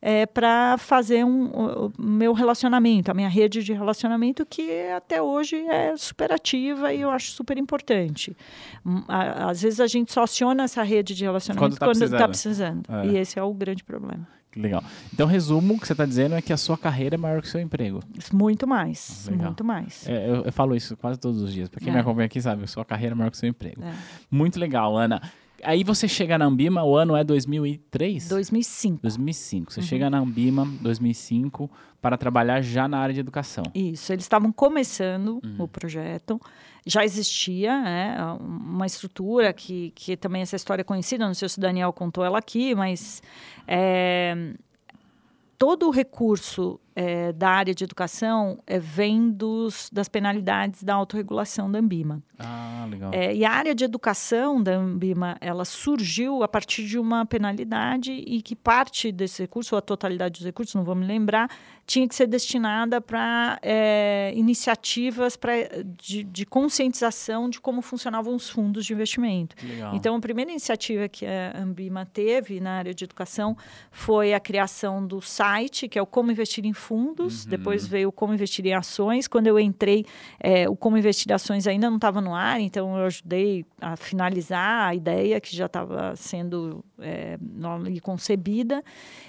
é, 0.00 0.26
para 0.26 0.76
fazer 0.78 1.24
um, 1.24 1.46
o 1.86 1.92
meu 1.98 2.32
relacionamento, 2.32 3.10
a 3.10 3.14
minha 3.14 3.28
rede 3.28 3.62
de 3.62 3.72
relacionamento, 3.72 4.44
que 4.46 4.70
até 4.90 5.20
hoje 5.20 5.56
é 5.56 5.96
super 5.96 6.32
ativa 6.32 6.92
e 6.92 7.00
eu 7.00 7.10
acho 7.10 7.30
super 7.32 7.56
importante. 7.58 8.36
Hum, 8.84 9.02
às 9.08 9.62
vezes 9.62 9.80
a 9.80 9.86
gente 9.86 10.12
só 10.12 10.22
aciona 10.24 10.64
essa 10.64 10.82
rede 10.82 11.14
de 11.14 11.24
relacionamento 11.24 11.60
quando 11.60 11.72
está 11.74 11.86
precisando. 11.86 12.18
Tá 12.18 12.28
precisando. 12.28 12.82
É. 12.88 13.06
E 13.06 13.16
esse 13.18 13.38
é 13.38 13.42
o 13.42 13.52
grande 13.52 13.82
problema. 13.82 14.26
Legal. 14.56 14.82
Então, 15.12 15.26
resumo, 15.26 15.74
o 15.74 15.78
que 15.78 15.86
você 15.86 15.92
está 15.92 16.06
dizendo 16.06 16.34
é 16.34 16.40
que 16.40 16.50
a 16.50 16.56
sua 16.56 16.78
carreira 16.78 17.14
é 17.16 17.18
maior 17.18 17.42
que 17.42 17.48
o 17.48 17.50
seu 17.50 17.60
emprego. 17.60 18.00
Muito 18.32 18.66
mais, 18.66 19.28
Legal. 19.30 19.46
muito 19.48 19.62
mais. 19.62 20.08
É, 20.08 20.30
eu, 20.30 20.44
eu 20.44 20.52
falo 20.52 20.74
isso 20.74 20.96
quase 20.96 21.20
todos 21.20 21.42
os 21.42 21.52
dias. 21.52 21.68
Para 21.68 21.80
quem 21.80 21.90
É. 21.90 21.92
me 21.92 22.00
acompanha 22.00 22.24
aqui 22.24 22.40
sabe, 22.40 22.64
a 22.64 22.66
sua 22.66 22.82
carreira 22.82 23.14
é 23.14 23.16
maior 23.16 23.30
que 23.30 23.36
o 23.36 23.40
seu 23.40 23.48
emprego. 23.50 23.82
É. 23.84 23.92
Muito 24.30 24.58
legal, 24.58 24.96
Ana. 24.96 25.20
Aí 25.62 25.82
você 25.84 26.06
chega 26.06 26.36
na 26.38 26.44
Ambima, 26.44 26.84
o 26.84 26.94
ano 26.96 27.16
é 27.16 27.24
2003? 27.24 28.28
2005. 28.28 29.02
2005. 29.02 29.62
Uhum. 29.62 29.74
Você 29.74 29.82
chega 29.82 30.10
na 30.10 30.18
Ambima, 30.18 30.66
2005, 30.80 31.70
para 32.00 32.16
trabalhar 32.16 32.60
já 32.62 32.86
na 32.86 32.98
área 32.98 33.14
de 33.14 33.20
educação. 33.20 33.64
Isso, 33.74 34.12
eles 34.12 34.24
estavam 34.24 34.52
começando 34.52 35.40
Uhum. 35.42 35.56
o 35.64 35.68
projeto, 35.68 36.40
já 36.86 37.04
existia 37.04 37.80
né, 37.80 38.16
uma 38.40 38.86
estrutura 38.86 39.52
que, 39.52 39.92
que 39.94 40.16
também 40.16 40.42
essa 40.42 40.54
história 40.56 40.82
é 40.82 40.84
conhecida, 40.84 41.26
não 41.26 41.34
sei 41.34 41.48
se 41.48 41.58
o 41.58 41.60
Daniel 41.60 41.92
contou 41.92 42.24
ela 42.24 42.38
aqui, 42.38 42.74
mas 42.74 43.22
é, 43.66 44.52
todo 45.58 45.88
o 45.88 45.90
recurso 45.90 46.78
é, 46.96 47.30
da 47.30 47.50
área 47.50 47.74
de 47.74 47.84
educação 47.84 48.58
é, 48.66 48.78
vem 48.78 49.30
dos, 49.30 49.90
das 49.92 50.08
penalidades 50.08 50.82
da 50.82 50.94
autorregulação 50.94 51.70
da 51.70 51.78
Ambima. 51.78 52.22
Ah, 52.38 52.86
legal. 52.90 53.10
É, 53.12 53.34
e 53.34 53.44
a 53.44 53.50
área 53.50 53.74
de 53.74 53.84
educação 53.84 54.62
da 54.62 54.74
Ambima, 54.74 55.36
ela 55.40 55.66
surgiu 55.66 56.42
a 56.42 56.48
partir 56.48 56.86
de 56.86 56.98
uma 56.98 57.26
penalidade 57.26 58.12
e 58.12 58.40
que 58.40 58.56
parte 58.56 59.12
desse 59.12 59.42
recurso, 59.42 59.74
ou 59.74 59.78
a 59.78 59.82
totalidade 59.82 60.38
dos 60.38 60.46
recursos, 60.46 60.74
não 60.74 60.84
vou 60.84 60.94
me 60.94 61.06
lembrar, 61.06 61.50
tinha 61.86 62.08
que 62.08 62.14
ser 62.14 62.26
destinada 62.26 63.00
para 63.00 63.58
é, 63.62 64.32
iniciativas 64.34 65.36
pra, 65.36 65.52
de, 65.98 66.24
de 66.24 66.46
conscientização 66.46 67.48
de 67.48 67.60
como 67.60 67.82
funcionavam 67.82 68.34
os 68.34 68.48
fundos 68.48 68.86
de 68.86 68.92
investimento. 68.92 69.54
Legal. 69.62 69.94
Então, 69.94 70.16
a 70.16 70.20
primeira 70.20 70.50
iniciativa 70.50 71.08
que 71.08 71.26
a 71.26 71.58
Ambima 71.58 72.06
teve 72.06 72.58
na 72.58 72.72
área 72.72 72.94
de 72.94 73.04
educação 73.04 73.56
foi 73.90 74.34
a 74.34 74.40
criação 74.40 75.06
do 75.06 75.20
site, 75.20 75.88
que 75.88 75.98
é 75.98 76.02
o 76.02 76.06
Como 76.06 76.32
Investir 76.32 76.64
em 76.64 76.72
Fundos. 76.86 77.44
Uhum. 77.44 77.50
Depois 77.50 77.86
veio 77.86 78.12
Como 78.12 78.32
Investir 78.32 78.64
em 78.64 78.74
Ações. 78.74 79.26
Quando 79.26 79.48
eu 79.48 79.58
entrei, 79.58 80.04
é, 80.38 80.68
o 80.68 80.76
Como 80.76 80.96
Investir 80.96 81.30
em 81.30 81.34
Ações 81.34 81.66
ainda 81.66 81.88
não 81.88 81.96
estava 81.96 82.20
no 82.20 82.32
ar, 82.32 82.60
então 82.60 82.96
eu 82.96 83.06
ajudei 83.06 83.64
a 83.80 83.96
finalizar 83.96 84.88
a 84.88 84.94
ideia 84.94 85.40
que 85.40 85.54
já 85.54 85.66
estava 85.66 86.14
sendo 86.14 86.84
é, 87.00 87.36
concebida. 88.02 88.84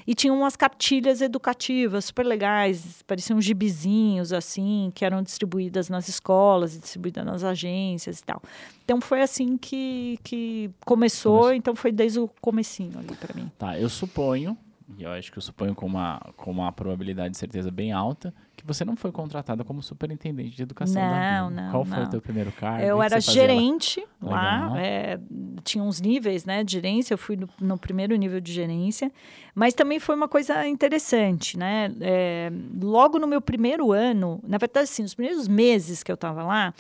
E 0.06 0.14
tinha 0.14 0.32
umas 0.32 0.56
cartilhas 0.56 1.22
educativas 1.22 2.06
super 2.06 2.26
legais, 2.26 3.02
pareciam 3.08 3.42
gibizinhos, 3.42 4.32
assim, 4.32 4.92
que 4.94 5.04
eram 5.04 5.24
distribuídas 5.24 5.90
nas 5.90 6.08
escolas, 6.08 6.80
distribuídas 6.80 7.26
nas 7.26 7.44
agências 7.44 8.20
e 8.20 8.24
tal. 8.24 8.42
Então 8.84 9.02
foi 9.02 9.22
assim 9.22 9.58
que, 9.58 10.20
que 10.24 10.70
começou, 10.86 11.38
Começou. 11.40 11.54
então 11.54 11.76
foi 11.76 11.92
desde 11.92 12.20
o 12.20 12.30
comecinho 12.40 13.00
ali 13.00 13.16
para 13.16 13.34
mim. 13.34 13.52
Tá, 13.58 13.78
eu 13.80 13.90
suponho, 13.90 14.58
e 14.98 15.04
eu 15.04 15.12
acho 15.12 15.32
que 15.32 15.38
eu 15.38 15.42
suponho 15.42 15.76
com 15.76 15.86
uma, 15.86 16.20
com 16.38 16.50
uma 16.50 16.72
probabilidade 16.72 17.32
de 17.32 17.38
certeza 17.38 17.70
bem 17.70 17.92
alta, 17.92 18.34
que 18.56 18.66
você 18.66 18.86
não 18.86 18.96
foi 18.96 19.12
contratada 19.12 19.64
como 19.64 19.82
superintendente 19.84 20.56
de 20.56 20.64
educação 20.64 21.02
da 21.02 21.10
Não, 21.42 21.48
Ambima. 21.48 21.62
não, 21.64 21.72
Qual 21.72 21.86
foi 21.86 22.04
o 22.04 22.10
teu 22.10 22.22
primeiro 22.22 22.52
cargo? 22.54 22.84
eu 22.84 23.02
era 23.04 23.16
lá? 23.16 23.20
gerente 23.20 24.06
lá, 24.22 24.62
Legal. 24.62 24.78
é, 24.78 25.20
tinha 25.64 25.84
uns 25.84 26.00
níveis 26.00 26.46
né, 26.46 26.64
de 26.64 26.72
gerência, 26.74 27.14
eu 27.14 27.18
fui 27.18 27.36
no, 27.36 27.50
no 27.60 27.78
primeiro 27.78 28.16
nível 28.16 28.40
de 28.40 28.54
gerência, 28.54 29.12
mas 29.54 29.74
também 29.74 30.00
foi 30.00 30.16
uma 30.16 30.28
coisa 30.28 30.66
interessante, 30.68 31.58
né? 31.58 31.94
É, 32.00 32.52
logo 32.82 33.20
no 33.20 33.28
meu 33.28 33.42
primeiro 33.42 33.92
ano, 33.92 34.40
na 34.48 34.58
verdade, 34.58 34.86
assim, 34.86 35.04
os 35.04 35.14
primeiros 35.14 35.48
meses 35.48 36.02
que 36.02 36.12
eu 36.12 36.16
estava 36.16 36.44
lá, 36.44 36.74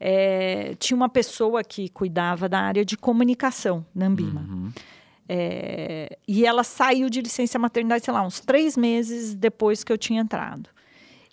é, 0.00 0.74
tinha 0.80 0.96
uma 0.96 1.08
pessoa 1.08 1.62
que 1.62 1.88
cuidava 1.90 2.48
da 2.48 2.58
área 2.58 2.84
de 2.84 2.96
comunicação 2.96 3.86
na 3.94 4.06
Ambima. 4.06 4.40
Uhum. 4.40 4.72
É, 5.28 6.18
e 6.26 6.44
ela 6.44 6.64
saiu 6.64 7.08
de 7.08 7.20
licença 7.20 7.58
maternidade, 7.58 8.04
sei 8.04 8.12
lá, 8.12 8.22
uns 8.22 8.40
três 8.40 8.76
meses 8.76 9.34
depois 9.34 9.82
que 9.84 9.92
eu 9.92 9.98
tinha 9.98 10.20
entrado. 10.20 10.68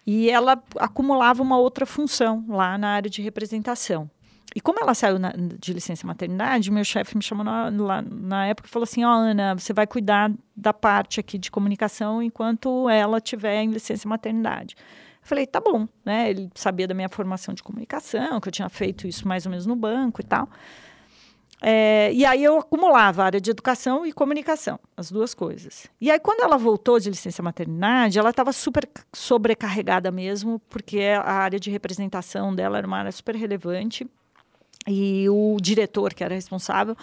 E 0.05 0.29
ela 0.29 0.61
acumulava 0.77 1.41
uma 1.43 1.57
outra 1.57 1.85
função 1.85 2.45
lá 2.47 2.77
na 2.77 2.89
área 2.89 3.09
de 3.09 3.21
representação. 3.21 4.09
E 4.55 4.59
como 4.61 4.79
ela 4.79 4.95
saiu 4.95 5.19
na- 5.19 5.33
de 5.59 5.73
licença 5.73 6.07
maternidade, 6.07 6.71
meu 6.71 6.83
chefe 6.83 7.15
me 7.15 7.21
chamou 7.21 7.43
na, 7.43 7.69
lá 7.69 8.01
na 8.01 8.47
época 8.47 8.67
e 8.67 8.71
falou 8.71 8.83
assim: 8.83 9.03
Ó, 9.03 9.11
Ana, 9.11 9.53
você 9.53 9.73
vai 9.73 9.85
cuidar 9.85 10.31
da 10.55 10.73
parte 10.73 11.19
aqui 11.19 11.37
de 11.37 11.51
comunicação 11.51 12.23
enquanto 12.23 12.89
ela 12.89 13.17
estiver 13.17 13.61
em 13.61 13.69
licença 13.69 14.09
maternidade. 14.09 14.75
Eu 15.21 15.27
falei: 15.27 15.45
tá 15.45 15.59
bom, 15.59 15.87
né? 16.03 16.31
Ele 16.31 16.49
sabia 16.55 16.87
da 16.87 16.95
minha 16.95 17.09
formação 17.09 17.53
de 17.53 17.61
comunicação, 17.61 18.39
que 18.41 18.47
eu 18.47 18.51
tinha 18.51 18.69
feito 18.69 19.05
isso 19.05 19.27
mais 19.27 19.45
ou 19.45 19.51
menos 19.51 19.67
no 19.67 19.75
banco 19.75 20.19
e 20.21 20.23
tal. 20.23 20.49
É, 21.61 22.11
e 22.13 22.25
aí 22.25 22.43
eu 22.43 22.57
acumulava 22.57 23.21
a 23.21 23.25
área 23.25 23.41
de 23.41 23.51
educação 23.51 24.05
e 24.05 24.13
comunicação, 24.13 24.79
as 24.95 25.11
duas 25.11 25.33
coisas. 25.33 25.87
E 25.99 26.09
aí, 26.09 26.19
quando 26.19 26.41
ela 26.41 26.57
voltou 26.57 26.99
de 26.99 27.09
licença 27.09 27.43
maternidade, 27.43 28.17
ela 28.17 28.29
estava 28.29 28.53
super 28.53 28.87
sobrecarregada 29.11 30.09
mesmo, 30.09 30.59
porque 30.69 31.01
a 31.01 31.33
área 31.33 31.59
de 31.59 31.69
representação 31.69 32.55
dela 32.55 32.77
era 32.77 32.87
uma 32.87 32.97
área 32.97 33.11
super 33.11 33.35
relevante. 33.35 34.07
E 34.87 35.27
o 35.29 35.57
diretor, 35.61 36.13
que 36.13 36.23
era 36.23 36.33
responsável, 36.33 36.95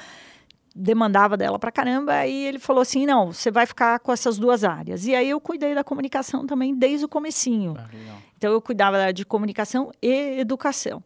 demandava 0.74 1.36
dela 1.36 1.58
pra 1.58 1.70
caramba. 1.70 2.14
Aí 2.14 2.46
ele 2.46 2.58
falou 2.58 2.80
assim: 2.80 3.04
não, 3.04 3.32
você 3.32 3.50
vai 3.50 3.66
ficar 3.66 4.00
com 4.00 4.10
essas 4.10 4.38
duas 4.38 4.64
áreas. 4.64 5.06
E 5.06 5.14
aí 5.14 5.28
eu 5.28 5.40
cuidei 5.40 5.74
da 5.74 5.84
comunicação 5.84 6.46
também 6.46 6.74
desde 6.74 7.04
o 7.04 7.08
comecinho. 7.08 7.74
Ah. 7.76 7.88
Então, 8.38 8.52
eu 8.52 8.60
cuidava 8.60 9.12
de 9.12 9.24
comunicação 9.24 9.90
e 10.00 10.40
educação. 10.40 11.02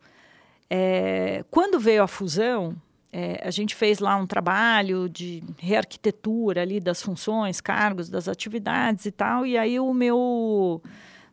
É, 0.68 1.44
quando 1.50 1.78
veio 1.80 2.02
a 2.02 2.08
fusão, 2.08 2.76
é, 3.12 3.40
a 3.44 3.50
gente 3.50 3.74
fez 3.74 3.98
lá 3.98 4.16
um 4.16 4.26
trabalho 4.26 5.08
de 5.08 5.42
rearquitetura 5.58 6.62
ali 6.62 6.78
das 6.80 7.02
funções, 7.02 7.60
cargos, 7.60 8.08
das 8.08 8.28
atividades 8.28 9.06
e 9.06 9.10
tal. 9.10 9.44
E 9.46 9.58
aí 9.58 9.78
o 9.80 9.92
meu 9.92 10.80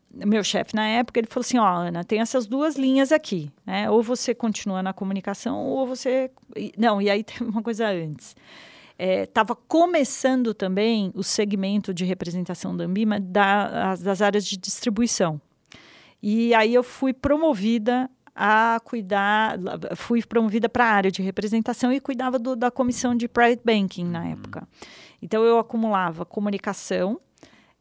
meu 0.10 0.44
chefe 0.44 0.74
na 0.74 0.88
época 0.88 1.20
ele 1.20 1.28
falou 1.28 1.42
assim, 1.42 1.58
ó, 1.60 1.68
Ana, 1.68 2.04
tem 2.04 2.20
essas 2.22 2.48
duas 2.48 2.76
linhas 2.76 3.12
aqui, 3.12 3.52
né? 3.66 3.90
Ou 3.90 4.02
você 4.02 4.34
continua 4.34 4.82
na 4.82 4.92
comunicação 4.94 5.58
ou 5.66 5.86
você 5.86 6.32
não. 6.78 7.00
E 7.02 7.10
aí 7.10 7.22
tem 7.24 7.46
uma 7.48 7.62
coisa 7.62 7.88
antes. 7.88 8.36
Estava 8.98 9.56
começando 9.56 10.56
também 10.56 11.12
o 11.14 11.22
segmento 11.24 11.94
de 11.94 12.04
representação 12.04 12.76
da 12.76 12.86
Ambima 12.86 13.20
da, 13.20 13.92
as- 13.92 14.02
das 14.02 14.24
áreas 14.24 14.44
de 14.44 14.58
distribuição. 14.58 15.40
E 16.24 16.52
aí 16.56 16.74
eu 16.74 16.82
fui 16.82 17.14
promovida 17.14 18.10
a 18.38 18.80
cuidar, 18.84 19.58
fui 19.96 20.24
promovida 20.24 20.70
para 20.70 20.86
a 20.86 20.90
área 20.90 21.12
de 21.12 21.24
representação 21.24 21.92
e 21.92 22.00
cuidava 22.00 22.38
do- 22.38 22.56
da 22.56 22.70
comissão 22.70 23.16
de 23.16 23.28
private 23.28 23.62
banking 23.66 24.06
na 24.06 24.28
época. 24.28 24.68
Então 25.22 25.44
eu 25.44 25.58
acumulava 25.58 26.24
comunicação, 26.24 27.20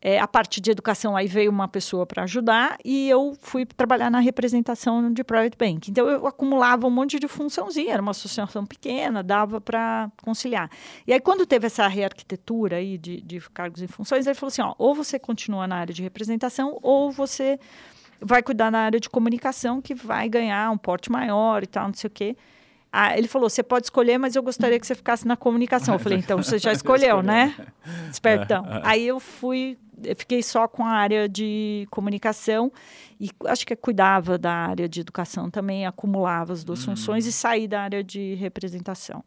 é, 0.00 0.20
a 0.20 0.26
parte 0.28 0.60
de 0.60 0.70
educação 0.70 1.16
aí 1.16 1.26
veio 1.26 1.50
uma 1.50 1.66
pessoa 1.68 2.06
para 2.06 2.22
ajudar 2.22 2.78
e 2.84 3.08
eu 3.08 3.36
fui 3.40 3.66
trabalhar 3.66 4.10
na 4.10 4.20
representação 4.20 5.12
de 5.12 5.24
private 5.24 5.56
banking. 5.58 5.90
Então 5.90 6.08
eu 6.08 6.26
acumulava 6.26 6.86
um 6.86 6.90
monte 6.90 7.18
de 7.18 7.26
funçãozinha, 7.26 7.92
era 7.92 8.00
uma 8.02 8.12
associação 8.12 8.64
pequena, 8.64 9.22
dava 9.22 9.60
para 9.60 10.10
conciliar. 10.22 10.70
E 11.06 11.12
aí 11.12 11.20
quando 11.20 11.44
teve 11.44 11.66
essa 11.66 11.86
rearquitetura 11.88 12.76
aí 12.76 12.96
de, 12.96 13.20
de 13.20 13.40
cargos 13.50 13.82
e 13.82 13.86
funções, 13.86 14.26
ele 14.26 14.34
falou 14.34 14.48
assim, 14.48 14.62
ó, 14.62 14.74
ou 14.78 14.94
você 14.94 15.18
continua 15.18 15.66
na 15.66 15.76
área 15.76 15.92
de 15.92 16.02
representação 16.02 16.78
ou 16.82 17.10
você 17.10 17.58
vai 18.20 18.42
cuidar 18.42 18.70
na 18.70 18.80
área 18.80 19.00
de 19.00 19.08
comunicação 19.08 19.80
que 19.80 19.94
vai 19.94 20.28
ganhar 20.28 20.70
um 20.70 20.78
porte 20.78 21.10
maior 21.10 21.62
e 21.62 21.66
tal, 21.66 21.86
não 21.86 21.94
sei 21.94 22.08
o 22.08 22.10
quê. 22.10 22.36
Ah, 22.92 23.16
ele 23.16 23.28
falou, 23.28 23.50
você 23.50 23.62
pode 23.62 23.86
escolher, 23.86 24.16
mas 24.16 24.36
eu 24.36 24.42
gostaria 24.42 24.80
que 24.80 24.86
você 24.86 24.94
ficasse 24.94 25.26
na 25.26 25.36
comunicação. 25.36 25.94
Eu 25.94 25.98
falei, 25.98 26.18
então 26.18 26.38
você 26.38 26.58
já 26.58 26.72
escolheu, 26.72 27.22
né? 27.22 27.54
Espertão. 28.10 28.64
Aí 28.82 29.06
eu 29.06 29.20
fui, 29.20 29.76
eu 30.02 30.16
fiquei 30.16 30.42
só 30.42 30.66
com 30.66 30.84
a 30.84 30.92
área 30.92 31.28
de 31.28 31.86
comunicação 31.90 32.72
e 33.20 33.30
acho 33.46 33.66
que 33.66 33.76
cuidava 33.76 34.38
da 34.38 34.52
área 34.52 34.88
de 34.88 35.00
educação 35.00 35.50
também, 35.50 35.86
acumulava 35.86 36.52
as 36.52 36.64
duas 36.64 36.84
funções 36.84 37.26
e 37.26 37.32
saí 37.32 37.68
da 37.68 37.82
área 37.82 38.02
de 38.02 38.34
representação. 38.36 39.22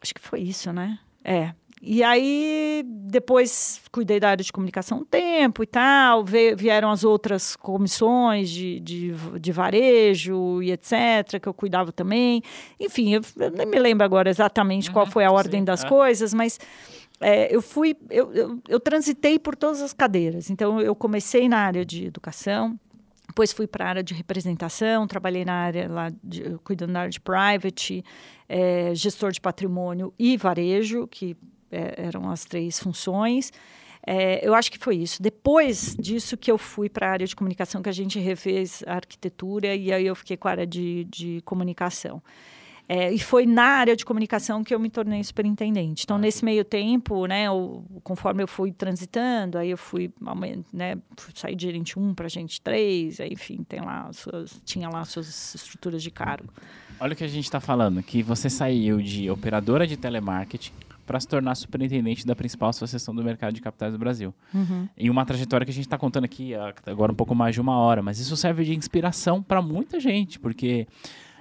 Acho 0.00 0.14
que 0.14 0.20
foi 0.20 0.40
isso, 0.40 0.72
né? 0.72 0.98
É. 1.22 1.52
E 1.82 2.02
aí, 2.02 2.84
depois 2.86 3.80
cuidei 3.90 4.20
da 4.20 4.28
área 4.28 4.44
de 4.44 4.52
comunicação 4.52 4.98
um 4.98 5.04
tempo 5.04 5.62
e 5.62 5.66
tal, 5.66 6.22
veio, 6.22 6.54
vieram 6.54 6.90
as 6.90 7.04
outras 7.04 7.56
comissões 7.56 8.50
de, 8.50 8.78
de, 8.80 9.14
de 9.40 9.52
varejo 9.52 10.62
e 10.62 10.72
etc., 10.72 11.40
que 11.40 11.48
eu 11.48 11.54
cuidava 11.54 11.90
também. 11.90 12.42
Enfim, 12.78 13.14
eu, 13.14 13.22
eu 13.38 13.50
nem 13.50 13.66
me 13.66 13.78
lembro 13.78 14.04
agora 14.04 14.28
exatamente 14.28 14.90
qual 14.90 15.06
Uhum, 15.06 15.10
foi 15.10 15.24
a 15.24 15.32
ordem 15.32 15.60
sim, 15.60 15.64
das 15.64 15.82
é. 15.82 15.88
coisas, 15.88 16.34
mas 16.34 16.60
é, 17.18 17.54
eu 17.54 17.62
fui, 17.62 17.96
eu, 18.10 18.30
eu, 18.32 18.60
eu 18.68 18.78
transitei 18.78 19.38
por 19.38 19.56
todas 19.56 19.80
as 19.80 19.94
cadeiras. 19.94 20.50
Então, 20.50 20.80
eu 20.80 20.94
comecei 20.94 21.48
na 21.48 21.58
área 21.58 21.84
de 21.84 22.06
educação, 22.06 22.78
depois 23.26 23.52
fui 23.52 23.66
para 23.66 23.86
a 23.86 23.88
área 23.88 24.02
de 24.02 24.12
representação, 24.12 25.06
trabalhei 25.06 25.44
na 25.44 25.54
área 25.54 25.88
lá, 25.88 26.12
de, 26.22 26.58
cuidando 26.64 26.92
da 26.92 27.00
área 27.00 27.10
de 27.10 27.20
private, 27.20 28.04
é, 28.48 28.94
gestor 28.94 29.32
de 29.32 29.40
patrimônio 29.40 30.12
e 30.18 30.36
varejo, 30.36 31.06
que 31.06 31.36
eram 31.70 32.30
as 32.30 32.44
três 32.44 32.78
funções. 32.78 33.52
É, 34.06 34.46
eu 34.46 34.54
acho 34.54 34.72
que 34.72 34.78
foi 34.78 34.96
isso. 34.96 35.22
Depois 35.22 35.94
disso 35.98 36.36
que 36.36 36.50
eu 36.50 36.56
fui 36.56 36.88
para 36.88 37.08
a 37.08 37.12
área 37.12 37.26
de 37.26 37.36
comunicação, 37.36 37.82
que 37.82 37.88
a 37.88 37.92
gente 37.92 38.18
refez 38.18 38.82
a 38.86 38.94
arquitetura 38.94 39.74
e 39.74 39.92
aí 39.92 40.06
eu 40.06 40.14
fiquei 40.14 40.36
com 40.36 40.48
a 40.48 40.52
área 40.52 40.66
de, 40.66 41.04
de 41.04 41.40
comunicação. 41.44 42.22
É, 42.92 43.12
e 43.12 43.20
foi 43.20 43.46
na 43.46 43.62
área 43.62 43.94
de 43.94 44.04
comunicação 44.04 44.64
que 44.64 44.74
eu 44.74 44.80
me 44.80 44.90
tornei 44.90 45.22
superintendente. 45.22 46.02
Então, 46.02 46.16
ah, 46.16 46.18
nesse 46.18 46.44
meio 46.44 46.64
tempo, 46.64 47.24
né, 47.24 47.44
eu, 47.44 47.84
conforme 48.02 48.42
eu 48.42 48.48
fui 48.48 48.72
transitando, 48.72 49.58
aí 49.58 49.70
eu 49.70 49.78
fui, 49.78 50.12
né, 50.72 50.98
sair 51.32 51.54
de 51.54 51.66
gerente 51.66 51.96
1 51.96 52.14
para 52.14 52.26
gerente 52.28 52.60
3, 52.60 53.20
aí, 53.20 53.32
enfim, 53.32 53.62
tem 53.62 53.80
lá 53.80 54.12
suas, 54.12 54.60
tinha 54.64 54.88
lá 54.88 55.04
suas 55.04 55.54
estruturas 55.54 56.02
de 56.02 56.10
cargo. 56.10 56.52
Olha 56.98 57.12
o 57.12 57.16
que 57.16 57.22
a 57.22 57.28
gente 57.28 57.44
está 57.44 57.60
falando, 57.60 58.02
que 58.02 58.24
você 58.24 58.50
saiu 58.50 59.00
de 59.00 59.30
operadora 59.30 59.86
de 59.86 59.96
telemarketing 59.96 60.72
para 61.10 61.18
se 61.18 61.26
tornar 61.26 61.56
superintendente 61.56 62.24
da 62.24 62.36
principal 62.36 62.68
associação 62.68 63.12
do 63.12 63.24
mercado 63.24 63.52
de 63.52 63.60
capitais 63.60 63.92
do 63.92 63.98
Brasil. 63.98 64.32
Uhum. 64.54 64.88
Em 64.96 65.10
uma 65.10 65.26
trajetória 65.26 65.64
que 65.64 65.72
a 65.72 65.74
gente 65.74 65.86
está 65.86 65.98
contando 65.98 66.22
aqui 66.22 66.52
agora 66.86 67.10
um 67.10 67.16
pouco 67.16 67.34
mais 67.34 67.52
de 67.52 67.60
uma 67.60 67.76
hora, 67.76 68.00
mas 68.00 68.20
isso 68.20 68.36
serve 68.36 68.62
de 68.62 68.76
inspiração 68.76 69.42
para 69.42 69.60
muita 69.60 69.98
gente, 69.98 70.38
porque 70.38 70.86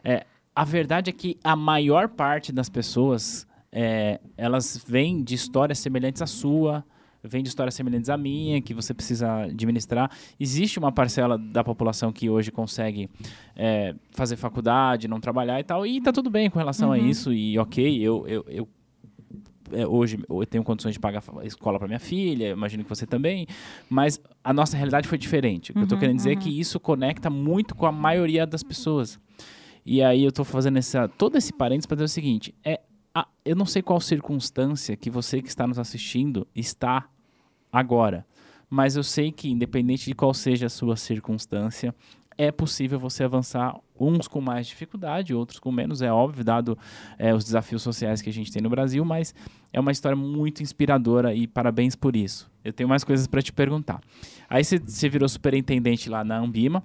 é, 0.04 0.26
a 0.56 0.66
verdade 0.66 1.12
é 1.12 1.14
que 1.14 1.38
a 1.44 1.56
maior 1.56 2.10
parte 2.10 2.52
das 2.52 2.68
pessoas 2.68 3.46
é, 3.72 4.20
elas 4.36 4.84
vêm 4.88 5.24
de 5.24 5.36
histórias 5.36 5.78
semelhantes 5.78 6.24
à 6.24 6.26
sua, 6.26 6.84
vem 7.24 7.44
de 7.44 7.50
histórias 7.50 7.76
semelhantes 7.76 8.10
à 8.10 8.18
minha, 8.18 8.60
que 8.64 8.74
você 8.74 8.92
precisa 8.92 9.44
administrar. 9.44 10.10
Existe 10.40 10.80
uma 10.80 10.92
parcela 10.92 11.38
da 11.38 11.64
população 11.64 12.12
que 12.12 12.28
hoje 12.28 12.52
consegue 12.52 13.08
é, 13.56 13.94
fazer 14.10 14.36
faculdade, 14.36 15.08
não 15.08 15.20
trabalhar 15.20 15.60
e 15.60 15.64
tal, 15.64 15.86
e 15.86 16.02
tá 16.02 16.12
tudo 16.12 16.32
bem 16.32 16.50
com 16.50 16.58
relação 16.58 16.88
uhum. 16.88 16.96
a 16.96 16.98
isso, 16.98 17.32
e 17.32 17.60
ok, 17.60 18.02
eu, 18.02 18.26
eu, 18.28 18.44
eu 18.48 18.68
é, 19.74 19.88
hoje 19.88 20.20
eu 20.30 20.46
tenho 20.46 20.64
condições 20.64 20.94
de 20.94 21.00
pagar 21.00 21.24
escola 21.44 21.78
para 21.78 21.88
minha 21.88 22.00
filha, 22.00 22.50
imagino 22.50 22.84
que 22.84 22.90
você 22.90 23.06
também, 23.06 23.48
mas 23.90 24.20
a 24.44 24.54
nossa 24.54 24.76
realidade 24.76 25.08
foi 25.08 25.18
diferente. 25.18 25.72
O 25.72 25.74
que 25.74 25.80
eu 25.80 25.84
estou 25.84 25.96
uhum, 25.96 26.00
querendo 26.00 26.18
dizer 26.18 26.32
uhum. 26.34 26.40
é 26.40 26.42
que 26.42 26.50
uhum. 26.50 26.56
isso 26.56 26.80
conecta 26.80 27.30
muito 27.30 27.76
com 27.76 27.86
a 27.86 27.92
maioria 27.92 28.46
das 28.46 28.64
pessoas. 28.64 29.20
E 29.86 30.04
aí 30.04 30.24
eu 30.24 30.30
estou 30.30 30.46
fazendo 30.46 30.78
essa, 30.78 31.08
todo 31.08 31.38
esse 31.38 31.54
parênteses 31.54 31.86
para 31.86 31.96
dizer 31.96 32.06
o 32.06 32.10
seguinte: 32.10 32.54
é, 32.64 32.80
a, 33.14 33.28
eu 33.44 33.56
não 33.56 33.66
sei 33.66 33.82
qual 33.82 34.00
circunstância 34.00 34.96
que 34.96 35.10
você 35.10 35.42
que 35.42 35.48
está 35.48 35.66
nos 35.66 35.80
assistindo 35.80 36.48
está 36.56 37.08
agora, 37.72 38.26
mas 38.70 38.96
eu 38.96 39.04
sei 39.04 39.32
que, 39.32 39.50
independente 39.50 40.06
de 40.06 40.14
qual 40.14 40.34
seja 40.34 40.68
a 40.68 40.70
sua 40.70 40.96
circunstância, 40.96 41.94
é 42.38 42.52
possível 42.52 42.98
você 42.98 43.24
avançar, 43.24 43.78
uns 44.00 44.26
com 44.26 44.40
mais 44.40 44.66
dificuldade, 44.66 45.34
outros 45.34 45.60
com 45.60 45.74
menos, 45.74 46.02
é 46.02 46.10
óbvio, 46.10 46.42
dado 46.42 46.78
é, 47.18 47.34
os 47.34 47.44
desafios 47.44 47.82
sociais 47.82 48.22
que 48.22 48.30
a 48.30 48.34
gente 48.34 48.50
tem 48.50 48.62
no 48.62 48.70
Brasil, 48.70 49.04
mas 49.04 49.36
é 49.72 49.80
uma 49.80 49.92
história 49.92 50.16
muito 50.16 50.64
inspiradora 50.64 51.34
e 51.34 51.48
parabéns 51.48 51.96
por 51.96 52.16
isso. 52.16 52.50
Eu 52.64 52.74
tenho 52.74 52.90
mais 52.90 53.04
coisas 53.04 53.28
para 53.28 53.42
te 53.42 53.54
perguntar. 53.54 54.02
Aí 54.50 54.64
você 54.64 55.10
virou 55.10 55.28
superintendente 55.30 56.10
lá 56.10 56.24
na 56.24 56.38
Ambima. 56.38 56.84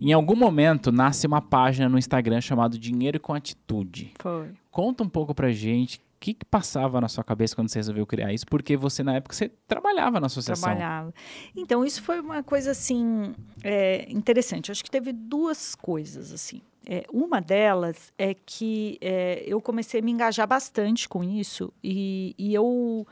Em 0.00 0.12
algum 0.12 0.36
momento 0.36 0.92
nasce 0.92 1.26
uma 1.26 1.40
página 1.40 1.88
no 1.88 1.98
Instagram 1.98 2.40
chamada 2.40 2.78
Dinheiro 2.78 3.18
com 3.20 3.34
Atitude. 3.34 4.12
Foi. 4.18 4.50
Conta 4.70 5.02
um 5.02 5.08
pouco 5.08 5.34
pra 5.34 5.50
gente 5.50 5.98
o 5.98 6.18
que, 6.18 6.32
que, 6.32 6.46
passava 6.46 6.98
na 6.98 7.08
sua 7.08 7.22
cabeça 7.22 7.54
quando 7.54 7.68
você 7.68 7.78
resolveu 7.78 8.06
criar 8.06 8.32
isso? 8.32 8.46
Porque 8.46 8.74
você, 8.74 9.02
na 9.02 9.16
época, 9.16 9.34
você 9.34 9.50
trabalhava 9.68 10.18
na 10.18 10.26
associação. 10.26 10.70
Trabalhava. 10.70 11.12
Então, 11.54 11.84
isso 11.84 12.02
foi 12.02 12.20
uma 12.20 12.42
coisa, 12.42 12.70
assim, 12.70 13.34
é, 13.62 14.10
interessante. 14.10 14.72
acho 14.72 14.82
que 14.82 14.90
teve 14.90 15.12
duas 15.12 15.74
coisas, 15.74 16.32
assim. 16.32 16.62
É, 16.88 17.04
uma 17.12 17.40
delas 17.40 18.12
é 18.16 18.32
que 18.32 18.96
é, 19.00 19.42
eu 19.44 19.60
comecei 19.60 20.00
a 20.00 20.02
me 20.02 20.12
engajar 20.12 20.46
bastante 20.46 21.08
com 21.08 21.22
isso 21.24 21.72
e, 21.82 22.34
e 22.38 22.54
eu... 22.54 23.06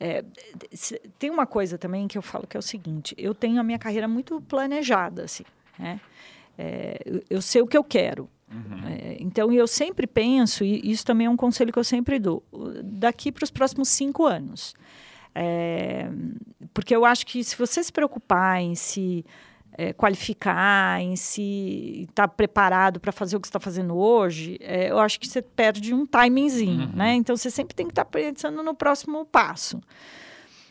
É, 0.00 0.24
tem 1.18 1.30
uma 1.30 1.46
coisa 1.46 1.78
também 1.78 2.08
que 2.08 2.18
eu 2.18 2.22
falo 2.22 2.46
que 2.46 2.56
é 2.56 2.60
o 2.60 2.62
seguinte, 2.62 3.14
eu 3.16 3.34
tenho 3.34 3.60
a 3.60 3.62
minha 3.62 3.78
carreira 3.78 4.08
muito 4.08 4.40
planejada, 4.40 5.24
assim, 5.24 5.44
né? 5.78 6.00
É, 6.58 6.98
eu 7.30 7.40
sei 7.40 7.62
o 7.62 7.66
que 7.66 7.76
eu 7.76 7.84
quero, 7.84 8.28
Uhum. 8.54 8.88
É, 8.88 9.16
então, 9.18 9.52
eu 9.52 9.66
sempre 9.66 10.06
penso, 10.06 10.64
e 10.64 10.90
isso 10.90 11.04
também 11.04 11.26
é 11.26 11.30
um 11.30 11.36
conselho 11.36 11.72
que 11.72 11.78
eu 11.78 11.84
sempre 11.84 12.18
dou, 12.18 12.42
daqui 12.82 13.32
para 13.32 13.44
os 13.44 13.50
próximos 13.50 13.88
cinco 13.88 14.24
anos. 14.24 14.74
É, 15.34 16.08
porque 16.72 16.94
eu 16.94 17.04
acho 17.04 17.26
que 17.26 17.42
se 17.42 17.56
você 17.56 17.82
se 17.82 17.92
preocupar 17.92 18.60
em 18.60 18.76
se 18.76 19.24
é, 19.76 19.92
qualificar, 19.92 21.00
em 21.00 21.16
se 21.16 22.06
estar 22.08 22.28
tá 22.28 22.28
preparado 22.28 23.00
para 23.00 23.12
fazer 23.12 23.36
o 23.36 23.40
que 23.40 23.46
está 23.46 23.60
fazendo 23.60 23.96
hoje, 23.96 24.56
é, 24.60 24.90
eu 24.90 24.98
acho 24.98 25.18
que 25.18 25.26
você 25.26 25.42
perde 25.42 25.92
um 25.92 26.06
timingzinho, 26.06 26.86
uhum. 26.86 26.96
né? 26.96 27.14
Então, 27.14 27.36
você 27.36 27.50
sempre 27.50 27.74
tem 27.74 27.86
que 27.86 27.92
estar 27.92 28.04
tá 28.04 28.10
pensando 28.10 28.62
no 28.62 28.74
próximo 28.74 29.24
passo. 29.26 29.80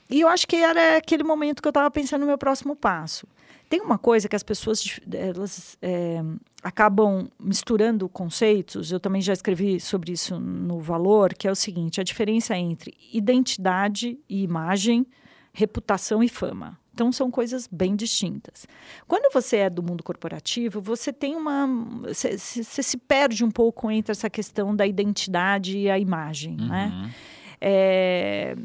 E 0.10 0.22
eu 0.22 0.28
acho 0.28 0.48
que 0.48 0.56
era 0.56 0.98
aquele 0.98 1.24
momento 1.24 1.62
que 1.62 1.68
eu 1.68 1.72
estava 1.72 1.90
pensando 1.90 2.22
no 2.22 2.28
meu 2.28 2.38
próximo 2.38 2.76
passo. 2.76 3.28
Tem 3.70 3.82
uma 3.82 3.98
coisa 3.98 4.30
que 4.30 4.36
as 4.36 4.44
pessoas 4.44 5.00
elas, 5.12 5.78
é, 5.82 6.22
acabam 6.62 7.28
misturando 7.40 8.08
conceitos, 8.08 8.92
eu 8.92 9.00
também 9.00 9.22
já 9.22 9.34
escrevi 9.34 9.80
sobre 9.80 10.12
isso 10.12 10.40
no 10.40 10.80
Valor, 10.80 11.34
que 11.34 11.48
é 11.48 11.52
o 11.52 11.56
seguinte: 11.56 12.00
a 12.00 12.04
diferença 12.04 12.56
entre 12.56 12.94
identidade 13.12 14.20
e 14.30 14.44
imagem, 14.44 15.08
reputação 15.54 16.24
e 16.24 16.28
fama. 16.28 16.80
Então, 16.94 17.12
são 17.12 17.32
coisas 17.32 17.68
bem 17.72 17.96
distintas. 17.96 18.68
Quando 19.08 19.32
você 19.34 19.58
é 19.58 19.70
do 19.70 19.82
mundo 19.82 20.04
corporativo, 20.04 20.80
você 20.80 21.12
tem 21.12 21.36
uma. 21.36 21.68
Você, 22.08 22.38
se 22.38 22.98
perde 22.98 23.44
um 23.44 23.50
pouco 23.50 23.90
entre 23.90 24.12
essa 24.12 24.30
questão 24.30 24.76
da 24.76 24.86
identidade 24.86 25.78
e 25.78 25.90
a 25.90 25.98
imagem. 25.98 26.56
Né? 26.56 26.92
Uhum. 26.94 27.02
Né? 27.02 27.16
É, 27.60 28.56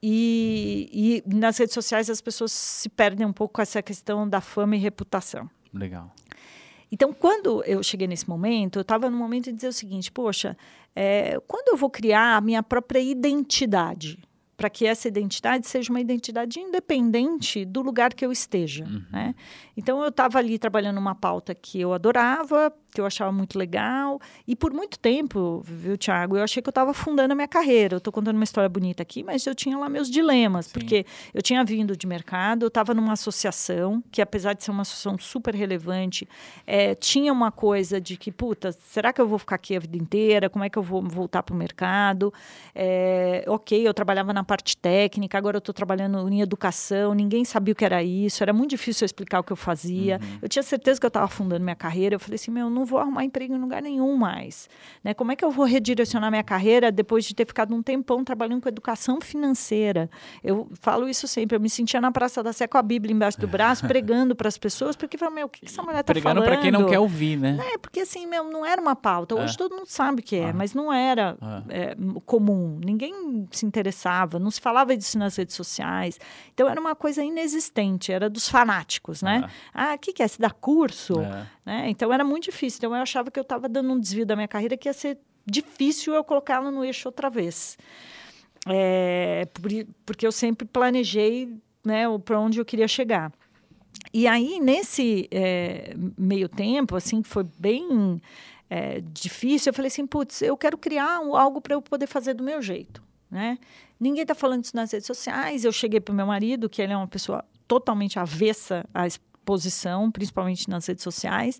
e, 0.00 1.22
e 1.26 1.34
nas 1.34 1.56
redes 1.56 1.72
sociais 1.74 2.10
as 2.10 2.20
pessoas 2.20 2.52
se 2.52 2.88
perdem 2.88 3.26
um 3.26 3.32
pouco 3.32 3.54
com 3.54 3.62
essa 3.62 3.82
questão 3.82 4.28
da 4.28 4.40
fama 4.40 4.76
e 4.76 4.78
reputação. 4.78 5.50
Legal. 5.72 6.14
Então, 6.92 7.12
quando 7.12 7.64
eu 7.64 7.82
cheguei 7.82 8.06
nesse 8.06 8.28
momento, 8.28 8.78
eu 8.78 8.82
estava 8.82 9.10
no 9.10 9.16
momento 9.16 9.46
de 9.46 9.52
dizer 9.52 9.68
o 9.68 9.72
seguinte: 9.72 10.12
poxa, 10.12 10.56
é, 10.94 11.40
quando 11.48 11.68
eu 11.68 11.76
vou 11.76 11.90
criar 11.90 12.36
a 12.36 12.40
minha 12.40 12.62
própria 12.62 13.00
identidade? 13.00 14.18
Para 14.64 14.70
que 14.70 14.86
essa 14.86 15.06
identidade 15.06 15.66
seja 15.66 15.90
uma 15.90 16.00
identidade 16.00 16.58
independente 16.58 17.66
do 17.66 17.82
lugar 17.82 18.14
que 18.14 18.24
eu 18.24 18.32
esteja. 18.32 18.86
Uhum. 18.86 19.04
Né? 19.12 19.34
Então, 19.76 20.00
eu 20.02 20.08
estava 20.08 20.38
ali 20.38 20.58
trabalhando 20.58 20.96
uma 20.96 21.14
pauta 21.14 21.54
que 21.54 21.78
eu 21.78 21.92
adorava, 21.92 22.72
que 22.94 23.00
eu 23.00 23.04
achava 23.04 23.32
muito 23.32 23.58
legal. 23.58 24.20
E 24.46 24.54
por 24.54 24.72
muito 24.72 24.98
tempo, 24.98 25.60
viu, 25.64 25.98
Tiago, 25.98 26.36
eu 26.38 26.44
achei 26.44 26.62
que 26.62 26.68
eu 26.68 26.70
estava 26.70 26.94
fundando 26.94 27.32
a 27.32 27.34
minha 27.34 27.48
carreira. 27.48 27.96
Eu 27.96 27.98
estou 27.98 28.12
contando 28.12 28.36
uma 28.36 28.44
história 28.44 28.68
bonita 28.68 29.02
aqui, 29.02 29.24
mas 29.24 29.44
eu 29.46 29.54
tinha 29.54 29.76
lá 29.76 29.88
meus 29.88 30.08
dilemas, 30.08 30.66
Sim. 30.66 30.72
porque 30.72 31.04
eu 31.34 31.42
tinha 31.42 31.62
vindo 31.64 31.96
de 31.96 32.06
mercado, 32.06 32.62
eu 32.62 32.68
estava 32.68 32.94
numa 32.94 33.12
associação, 33.12 34.02
que 34.12 34.22
apesar 34.22 34.52
de 34.54 34.62
ser 34.62 34.70
uma 34.70 34.82
associação 34.82 35.18
super 35.18 35.54
relevante, 35.54 36.26
é, 36.64 36.94
tinha 36.94 37.32
uma 37.32 37.50
coisa 37.50 38.00
de 38.00 38.16
que, 38.16 38.30
puta, 38.30 38.70
será 38.72 39.12
que 39.12 39.20
eu 39.20 39.26
vou 39.26 39.38
ficar 39.38 39.56
aqui 39.56 39.76
a 39.76 39.80
vida 39.80 39.96
inteira? 39.96 40.48
Como 40.48 40.64
é 40.64 40.70
que 40.70 40.78
eu 40.78 40.82
vou 40.82 41.02
voltar 41.02 41.42
para 41.42 41.54
o 41.54 41.58
mercado? 41.58 42.32
É, 42.72 43.44
ok, 43.48 43.86
eu 43.86 43.92
trabalhava 43.92 44.32
na 44.32 44.44
parte 44.54 44.76
técnica, 44.76 45.36
agora 45.36 45.56
eu 45.56 45.58
estou 45.58 45.74
trabalhando 45.74 46.28
em 46.28 46.40
educação, 46.40 47.12
ninguém 47.12 47.44
sabia 47.44 47.72
o 47.72 47.74
que 47.74 47.84
era 47.84 48.04
isso, 48.04 48.40
era 48.40 48.52
muito 48.52 48.70
difícil 48.70 49.04
eu 49.04 49.06
explicar 49.06 49.40
o 49.40 49.42
que 49.42 49.52
eu 49.52 49.56
fazia. 49.56 50.20
Uhum. 50.22 50.38
Eu 50.42 50.48
tinha 50.48 50.62
certeza 50.62 51.00
que 51.00 51.04
eu 51.04 51.08
estava 51.08 51.26
fundando 51.26 51.64
minha 51.64 51.74
carreira, 51.74 52.14
eu 52.14 52.20
falei 52.20 52.36
assim, 52.36 52.52
meu, 52.52 52.70
não 52.70 52.84
vou 52.84 53.00
arrumar 53.00 53.24
emprego 53.24 53.52
em 53.52 53.58
lugar 53.58 53.82
nenhum 53.82 54.16
mais. 54.16 54.68
Né? 55.02 55.12
Como 55.12 55.32
é 55.32 55.36
que 55.36 55.44
eu 55.44 55.50
vou 55.50 55.64
redirecionar 55.64 56.30
minha 56.30 56.44
carreira 56.44 56.92
depois 56.92 57.24
de 57.24 57.34
ter 57.34 57.44
ficado 57.46 57.74
um 57.74 57.82
tempão 57.82 58.22
trabalhando 58.22 58.62
com 58.62 58.68
educação 58.68 59.20
financeira? 59.20 60.08
Eu 60.42 60.68
falo 60.80 61.08
isso 61.08 61.26
sempre. 61.26 61.56
Eu 61.56 61.60
me 61.60 61.68
sentia 61.68 62.00
na 62.00 62.12
Praça 62.12 62.40
da 62.40 62.52
Sé 62.52 62.68
com 62.68 62.78
a 62.78 62.82
Bíblia 62.82 63.12
embaixo 63.12 63.40
do 63.40 63.48
braço, 63.48 63.84
pregando 63.88 64.36
para 64.36 64.46
as 64.46 64.56
pessoas, 64.56 64.94
porque 64.94 65.18
falei, 65.18 65.34
meu, 65.34 65.46
o 65.46 65.48
que, 65.48 65.66
essa 65.66 65.82
mulher 65.82 66.00
está 66.00 66.14
falando? 66.14 66.42
Pregando 66.42 66.42
para 66.44 66.56
quem 66.62 66.70
não 66.70 66.86
quer 66.86 67.00
ouvir, 67.00 67.36
né? 67.36 67.58
É, 67.72 67.78
porque 67.78 68.00
assim, 68.00 68.24
meu, 68.24 68.44
não 68.44 68.64
era 68.64 68.80
uma 68.80 68.94
pauta. 68.94 69.34
Hoje 69.34 69.54
é. 69.54 69.58
todo 69.58 69.74
mundo 69.74 69.88
sabe 69.88 70.22
que 70.22 70.36
é, 70.36 70.50
ah. 70.50 70.52
mas 70.54 70.74
não 70.74 70.92
era 70.92 71.36
ah. 71.40 71.62
é, 71.68 71.96
comum. 72.24 72.78
Ninguém 72.84 73.48
se 73.50 73.66
interessava, 73.66 74.33
não 74.38 74.50
se 74.50 74.60
falava 74.60 74.96
disso 74.96 75.18
nas 75.18 75.36
redes 75.36 75.54
sociais. 75.54 76.18
Então 76.52 76.68
era 76.68 76.80
uma 76.80 76.94
coisa 76.94 77.22
inexistente, 77.22 78.12
era 78.12 78.28
dos 78.28 78.48
fanáticos, 78.48 79.22
né? 79.22 79.48
Ah, 79.72 79.94
o 79.94 79.98
que, 79.98 80.12
que 80.12 80.22
é? 80.22 80.28
Se 80.28 80.40
dá 80.40 80.50
curso? 80.50 81.20
É. 81.20 81.46
Né? 81.64 81.90
Então 81.90 82.12
era 82.12 82.24
muito 82.24 82.44
difícil. 82.44 82.78
Então 82.78 82.94
eu 82.94 83.02
achava 83.02 83.30
que 83.30 83.38
eu 83.38 83.42
estava 83.42 83.68
dando 83.68 83.92
um 83.92 83.98
desvio 83.98 84.26
da 84.26 84.36
minha 84.36 84.48
carreira 84.48 84.76
que 84.76 84.88
ia 84.88 84.92
ser 84.92 85.18
difícil 85.46 86.14
eu 86.14 86.24
colocá-la 86.24 86.70
no 86.70 86.84
eixo 86.84 87.08
outra 87.08 87.28
vez. 87.28 87.76
É, 88.66 89.46
porque 90.06 90.26
eu 90.26 90.32
sempre 90.32 90.66
planejei 90.66 91.54
né, 91.84 92.04
para 92.24 92.40
onde 92.40 92.58
eu 92.58 92.64
queria 92.64 92.88
chegar. 92.88 93.32
E 94.12 94.26
aí, 94.26 94.58
nesse 94.60 95.28
é, 95.30 95.94
meio 96.16 96.48
tempo, 96.48 96.96
assim, 96.96 97.20
que 97.20 97.28
foi 97.28 97.44
bem 97.58 98.20
é, 98.70 99.00
difícil, 99.00 99.70
eu 99.70 99.74
falei 99.74 99.88
assim, 99.88 100.06
putz, 100.06 100.42
eu 100.42 100.56
quero 100.56 100.78
criar 100.78 101.16
algo 101.16 101.60
para 101.60 101.74
eu 101.74 101.82
poder 101.82 102.06
fazer 102.06 102.34
do 102.34 102.42
meu 102.42 102.62
jeito, 102.62 103.02
né? 103.30 103.58
Ninguém 104.04 104.20
está 104.20 104.34
falando 104.34 104.64
isso 104.64 104.76
nas 104.76 104.92
redes 104.92 105.06
sociais. 105.06 105.64
Eu 105.64 105.72
cheguei 105.72 105.98
para 105.98 106.12
o 106.12 106.14
meu 106.14 106.26
marido, 106.26 106.68
que 106.68 106.82
ele 106.82 106.92
é 106.92 106.96
uma 106.96 107.08
pessoa 107.08 107.42
totalmente 107.66 108.18
avessa 108.18 108.84
a 108.92 109.06
posição, 109.46 110.10
principalmente 110.10 110.68
nas 110.68 110.86
redes 110.86 111.02
sociais. 111.02 111.58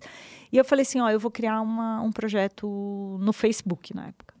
E 0.51 0.57
eu 0.57 0.63
falei 0.63 0.83
assim, 0.83 0.99
ó, 0.99 1.09
eu 1.09 1.19
vou 1.19 1.31
criar 1.31 1.59
uma, 1.61 2.03
um 2.03 2.11
projeto 2.11 3.17
no 3.19 3.33
Facebook 3.33 3.95
na 3.95 4.09
época. 4.09 4.35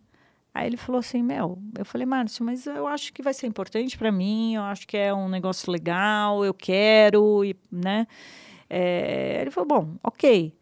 Aí 0.53 0.67
ele 0.67 0.77
falou 0.77 0.99
assim, 0.99 1.23
Mel, 1.23 1.57
eu 1.75 1.83
falei, 1.83 2.05
Márcio, 2.05 2.45
mas 2.45 2.67
eu 2.67 2.85
acho 2.85 3.11
que 3.11 3.23
vai 3.23 3.33
ser 3.33 3.47
importante 3.47 3.97
para 3.97 4.11
mim, 4.11 4.53
eu 4.53 4.61
acho 4.61 4.87
que 4.87 4.95
é 4.95 5.11
um 5.11 5.27
negócio 5.27 5.71
legal, 5.71 6.45
eu 6.45 6.53
quero, 6.53 7.43
e, 7.43 7.55
né? 7.71 8.05
É, 8.69 9.39
ele 9.41 9.49
falou, 9.49 9.67
bom, 9.67 9.95
ok. 10.03 10.53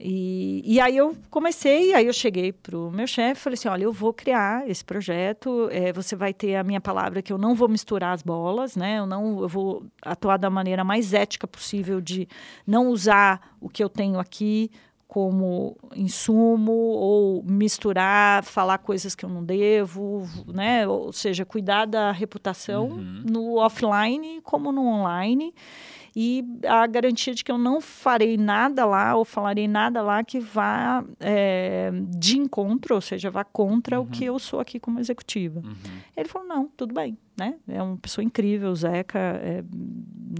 E, 0.00 0.62
e 0.64 0.80
aí 0.80 0.96
eu 0.96 1.16
comecei, 1.28 1.92
aí 1.92 2.06
eu 2.06 2.12
cheguei 2.12 2.52
para 2.52 2.78
o 2.78 2.88
meu 2.88 3.06
chefe, 3.06 3.40
falei 3.40 3.54
assim, 3.54 3.68
olha, 3.68 3.82
eu 3.82 3.92
vou 3.92 4.12
criar 4.12 4.68
esse 4.70 4.84
projeto, 4.84 5.68
é, 5.72 5.92
você 5.92 6.14
vai 6.14 6.32
ter 6.32 6.54
a 6.54 6.62
minha 6.62 6.80
palavra 6.80 7.20
que 7.20 7.32
eu 7.32 7.38
não 7.38 7.52
vou 7.52 7.68
misturar 7.68 8.14
as 8.14 8.22
bolas, 8.22 8.76
né? 8.76 9.00
Eu 9.00 9.06
não, 9.06 9.40
eu 9.40 9.48
vou 9.48 9.84
atuar 10.00 10.36
da 10.36 10.48
maneira 10.48 10.84
mais 10.84 11.12
ética 11.12 11.48
possível 11.48 12.00
de 12.00 12.28
não 12.64 12.88
usar 12.88 13.56
o 13.60 13.68
que 13.68 13.82
eu 13.82 13.88
tenho 13.88 14.20
aqui 14.20 14.70
como 15.08 15.76
insumo 15.96 16.70
ou 16.70 17.42
misturar, 17.42 18.44
falar 18.44 18.78
coisas 18.78 19.14
que 19.14 19.24
eu 19.24 19.28
não 19.28 19.42
devo, 19.42 20.28
né? 20.46 20.86
Ou 20.86 21.12
seja, 21.12 21.44
cuidar 21.44 21.86
da 21.86 22.12
reputação 22.12 22.88
uhum. 22.90 23.22
no 23.24 23.56
offline 23.56 24.40
como 24.42 24.70
no 24.70 24.86
online 24.86 25.52
e 26.14 26.44
a 26.66 26.86
garantia 26.86 27.34
de 27.34 27.44
que 27.44 27.50
eu 27.50 27.58
não 27.58 27.80
farei 27.80 28.36
nada 28.36 28.84
lá 28.84 29.14
ou 29.14 29.24
falarei 29.24 29.68
nada 29.68 30.02
lá 30.02 30.22
que 30.24 30.40
vá 30.40 31.04
é, 31.20 31.90
de 32.16 32.38
encontro, 32.38 32.94
ou 32.94 33.00
seja, 33.00 33.30
vá 33.30 33.44
contra 33.44 34.00
uhum. 34.00 34.06
o 34.06 34.10
que 34.10 34.24
eu 34.24 34.38
sou 34.38 34.60
aqui 34.60 34.78
como 34.80 34.98
executiva. 34.98 35.60
Uhum. 35.60 35.74
Ele 36.16 36.28
falou, 36.28 36.48
não, 36.48 36.68
tudo 36.76 36.94
bem, 36.94 37.16
né? 37.38 37.54
É 37.68 37.80
uma 37.80 37.96
pessoa 37.96 38.24
incrível, 38.24 38.70
o 38.70 38.74
Zeca, 38.74 39.18
é, 39.18 39.62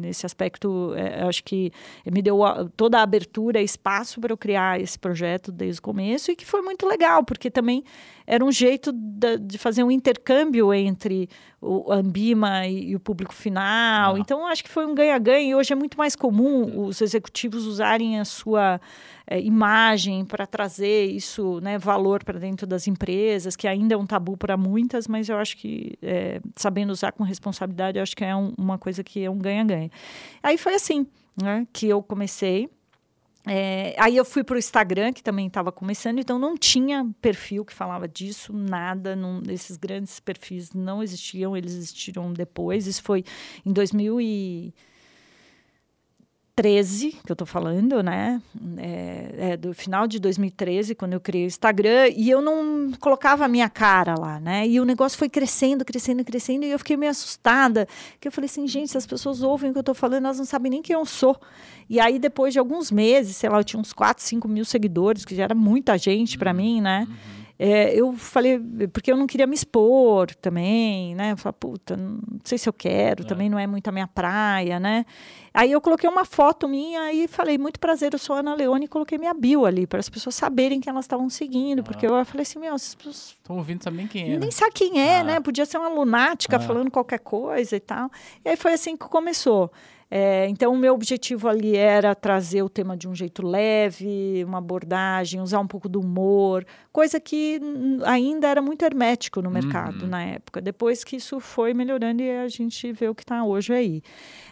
nesse 0.00 0.26
aspecto, 0.26 0.92
é, 0.96 1.22
acho 1.22 1.44
que 1.44 1.70
me 2.10 2.20
deu 2.20 2.44
a, 2.44 2.68
toda 2.76 2.98
a 2.98 3.02
abertura, 3.02 3.62
espaço 3.62 4.20
para 4.20 4.32
eu 4.32 4.36
criar 4.36 4.80
esse 4.80 4.98
projeto 4.98 5.52
desde 5.52 5.78
o 5.78 5.82
começo 5.82 6.32
e 6.32 6.36
que 6.36 6.44
foi 6.44 6.60
muito 6.60 6.86
legal, 6.86 7.22
porque 7.22 7.50
também 7.50 7.84
era 8.26 8.44
um 8.44 8.50
jeito 8.50 8.90
de, 8.92 9.38
de 9.38 9.58
fazer 9.58 9.84
um 9.84 9.90
intercâmbio 9.90 10.74
entre 10.74 11.28
o 11.60 11.92
Ambima 11.92 12.66
e, 12.66 12.90
e 12.90 12.96
o 12.96 13.00
público 13.00 13.32
final. 13.32 14.16
Ah. 14.16 14.18
Então, 14.18 14.44
acho 14.46 14.64
que 14.64 14.70
foi 14.70 14.84
um 14.84 14.94
ganha-ganha 14.94 15.50
e 15.50 15.54
hoje 15.54 15.72
é 15.72 15.76
muito 15.76 15.96
mais 15.96 16.16
comum 16.16 16.86
os 16.86 17.00
executivos 17.00 17.64
usarem 17.64 18.18
a 18.18 18.24
sua 18.24 18.80
é, 19.30 19.38
imagem 19.40 20.24
para 20.24 20.46
trazer 20.46 21.04
isso, 21.04 21.60
né, 21.60 21.76
valor 21.76 22.24
para 22.24 22.38
dentro 22.38 22.66
das 22.66 22.88
empresas, 22.88 23.54
que 23.54 23.68
ainda 23.68 23.94
é 23.94 23.96
um 23.96 24.06
tabu 24.06 24.38
para 24.38 24.56
muitas, 24.56 25.06
mas 25.06 25.28
eu 25.28 25.36
acho 25.36 25.56
que 25.58 25.98
é, 26.00 26.40
sabendo 26.56 26.90
usar 26.90 27.12
com 27.12 27.22
responsabilidade, 27.22 27.98
eu 27.98 28.02
acho 28.02 28.16
que 28.16 28.24
é 28.24 28.34
um, 28.34 28.54
uma 28.56 28.78
coisa 28.78 29.04
que 29.04 29.22
é 29.22 29.30
um 29.30 29.36
ganha-ganha. 29.36 29.90
Aí 30.42 30.56
foi 30.56 30.74
assim, 30.74 31.06
né, 31.40 31.66
que 31.72 31.86
eu 31.86 32.02
comecei. 32.02 32.70
É, 33.46 33.94
aí 33.98 34.16
eu 34.16 34.24
fui 34.24 34.42
para 34.42 34.56
o 34.56 34.58
Instagram, 34.58 35.12
que 35.12 35.22
também 35.22 35.46
estava 35.46 35.70
começando, 35.70 36.18
então 36.18 36.38
não 36.38 36.56
tinha 36.56 37.06
perfil 37.20 37.64
que 37.64 37.74
falava 37.74 38.08
disso, 38.08 38.52
nada. 38.52 39.14
Não, 39.14 39.42
esses 39.48 39.76
grandes 39.76 40.20
perfis 40.20 40.72
não 40.72 41.02
existiam, 41.02 41.56
eles 41.56 41.74
existiram 41.74 42.32
depois. 42.32 42.86
Isso 42.86 43.02
foi 43.02 43.24
em 43.64 43.72
2000 43.72 44.20
e 44.20 44.74
2013, 46.58 47.16
que 47.24 47.30
eu 47.30 47.34
estou 47.34 47.46
falando, 47.46 48.02
né? 48.02 48.42
É, 48.76 49.34
é, 49.38 49.56
do 49.56 49.72
final 49.72 50.06
de 50.06 50.18
2013, 50.18 50.94
quando 50.94 51.12
eu 51.12 51.20
criei 51.20 51.44
o 51.44 51.46
Instagram, 51.46 52.08
e 52.16 52.28
eu 52.28 52.42
não 52.42 52.92
colocava 52.98 53.44
a 53.44 53.48
minha 53.48 53.68
cara 53.68 54.14
lá, 54.18 54.40
né? 54.40 54.66
E 54.66 54.80
o 54.80 54.84
negócio 54.84 55.16
foi 55.16 55.28
crescendo, 55.28 55.84
crescendo, 55.84 56.24
crescendo, 56.24 56.64
e 56.64 56.70
eu 56.70 56.78
fiquei 56.78 56.96
meio 56.96 57.10
assustada, 57.10 57.86
que 58.20 58.26
eu 58.26 58.32
falei 58.32 58.46
assim, 58.46 58.66
gente, 58.66 58.90
se 58.90 58.98
as 58.98 59.06
pessoas 59.06 59.42
ouvem 59.42 59.70
o 59.70 59.72
que 59.72 59.78
eu 59.78 59.80
estou 59.80 59.94
falando, 59.94 60.24
elas 60.24 60.38
não 60.38 60.44
sabem 60.44 60.70
nem 60.70 60.82
quem 60.82 60.94
eu 60.94 61.06
sou. 61.06 61.40
E 61.88 62.00
aí, 62.00 62.18
depois 62.18 62.52
de 62.52 62.58
alguns 62.58 62.90
meses, 62.90 63.36
sei 63.36 63.48
lá, 63.48 63.58
eu 63.58 63.64
tinha 63.64 63.80
uns 63.80 63.92
4, 63.92 64.22
5 64.22 64.48
mil 64.48 64.64
seguidores, 64.64 65.24
que 65.24 65.34
já 65.34 65.44
era 65.44 65.54
muita 65.54 65.96
gente 65.96 66.36
para 66.36 66.50
uhum, 66.50 66.56
mim, 66.56 66.80
né? 66.80 67.06
Uhum. 67.08 67.37
É, 67.58 67.92
eu 67.92 68.12
falei, 68.12 68.60
porque 68.92 69.10
eu 69.10 69.16
não 69.16 69.26
queria 69.26 69.46
me 69.46 69.54
expor 69.54 70.32
também, 70.36 71.12
né? 71.16 71.32
Eu 71.32 71.36
falei, 71.36 71.56
puta, 71.58 71.96
não 71.96 72.20
sei 72.44 72.56
se 72.56 72.68
eu 72.68 72.72
quero, 72.72 73.24
é. 73.24 73.26
também 73.26 73.50
não 73.50 73.58
é 73.58 73.66
muito 73.66 73.88
a 73.88 73.92
minha 73.92 74.06
praia, 74.06 74.78
né? 74.78 75.04
Aí 75.52 75.72
eu 75.72 75.80
coloquei 75.80 76.08
uma 76.08 76.24
foto 76.24 76.68
minha 76.68 77.12
e 77.12 77.26
falei, 77.26 77.58
muito 77.58 77.80
prazer, 77.80 78.12
eu 78.12 78.18
sou 78.18 78.36
Ana 78.36 78.54
Leone, 78.54 78.84
e 78.84 78.88
coloquei 78.88 79.18
minha 79.18 79.34
bio 79.34 79.66
ali, 79.66 79.88
para 79.88 79.98
as 79.98 80.08
pessoas 80.08 80.36
saberem 80.36 80.80
que 80.80 80.88
elas 80.88 81.04
estavam 81.04 81.28
seguindo, 81.28 81.80
ah. 81.80 81.82
porque 81.82 82.06
eu 82.06 82.24
falei 82.24 82.42
assim, 82.42 82.60
meu, 82.60 82.74
as 82.74 82.94
pessoas... 82.94 83.36
Estão 83.42 83.56
ouvindo 83.56 83.80
também 83.80 84.06
quem 84.06 84.22
é. 84.22 84.28
Nem 84.28 84.38
né? 84.38 84.50
sabe 84.52 84.72
quem 84.72 85.00
é, 85.00 85.18
ah. 85.18 85.24
né? 85.24 85.40
Podia 85.40 85.66
ser 85.66 85.78
uma 85.78 85.88
lunática 85.88 86.58
ah. 86.58 86.60
falando 86.60 86.92
qualquer 86.92 87.18
coisa 87.18 87.74
e 87.74 87.80
tal. 87.80 88.08
E 88.44 88.50
aí 88.50 88.56
foi 88.56 88.72
assim 88.72 88.96
que 88.96 89.08
começou. 89.08 89.72
É, 90.10 90.48
então, 90.48 90.72
o 90.72 90.78
meu 90.78 90.94
objetivo 90.94 91.48
ali 91.48 91.76
era 91.76 92.14
trazer 92.14 92.62
o 92.62 92.68
tema 92.68 92.96
de 92.96 93.06
um 93.06 93.14
jeito 93.14 93.46
leve, 93.46 94.42
uma 94.44 94.58
abordagem, 94.58 95.40
usar 95.40 95.60
um 95.60 95.66
pouco 95.66 95.86
do 95.86 96.00
humor, 96.00 96.64
coisa 96.90 97.20
que 97.20 97.60
ainda 98.06 98.48
era 98.48 98.62
muito 98.62 98.82
hermético 98.82 99.42
no 99.42 99.50
mercado 99.50 100.02
uhum. 100.02 100.08
na 100.08 100.22
época. 100.22 100.62
Depois 100.62 101.04
que 101.04 101.16
isso 101.16 101.38
foi 101.40 101.74
melhorando 101.74 102.22
e 102.22 102.30
a 102.30 102.48
gente 102.48 102.90
vê 102.92 103.08
o 103.08 103.14
que 103.14 103.22
está 103.22 103.44
hoje 103.44 103.72
aí. 103.74 104.02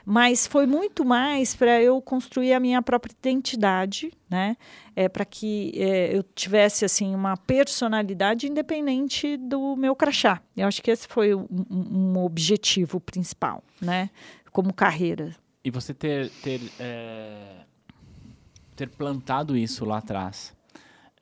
Mas 0.05 0.47
foi 0.47 0.67
muito 0.67 1.05
mais 1.05 1.57
para 1.57 1.81
eu 1.81 2.03
construir 2.03 2.53
a 2.53 2.61
minha 2.61 2.83
própria 2.83 3.13
identidade, 3.13 4.13
né? 4.29 4.57
É, 4.95 5.09
para 5.09 5.25
que 5.25 5.73
é, 5.75 6.17
eu 6.17 6.23
tivesse 6.23 6.85
assim 6.85 7.15
uma 7.15 7.37
personalidade 7.37 8.47
independente 8.47 9.37
do 9.39 9.75
meu 9.75 9.97
crachá. 9.97 10.41
Eu 10.57 10.69
acho 10.69 10.83
que 10.83 10.91
esse 10.91 11.09
foi 11.09 11.35
um, 11.35 11.47
um 11.71 12.19
objetivo 12.19 13.01
principal, 13.01 13.65
né? 13.81 14.11
Como 14.53 14.73
carreira. 14.73 15.35
E 15.67 15.71
você 15.73 15.93
ter, 15.93 16.31
ter, 16.45 16.61
é, 16.79 17.65
ter 18.77 18.89
plantado 18.89 19.57
isso 19.57 19.85
lá 19.85 19.99
atrás, 19.99 20.55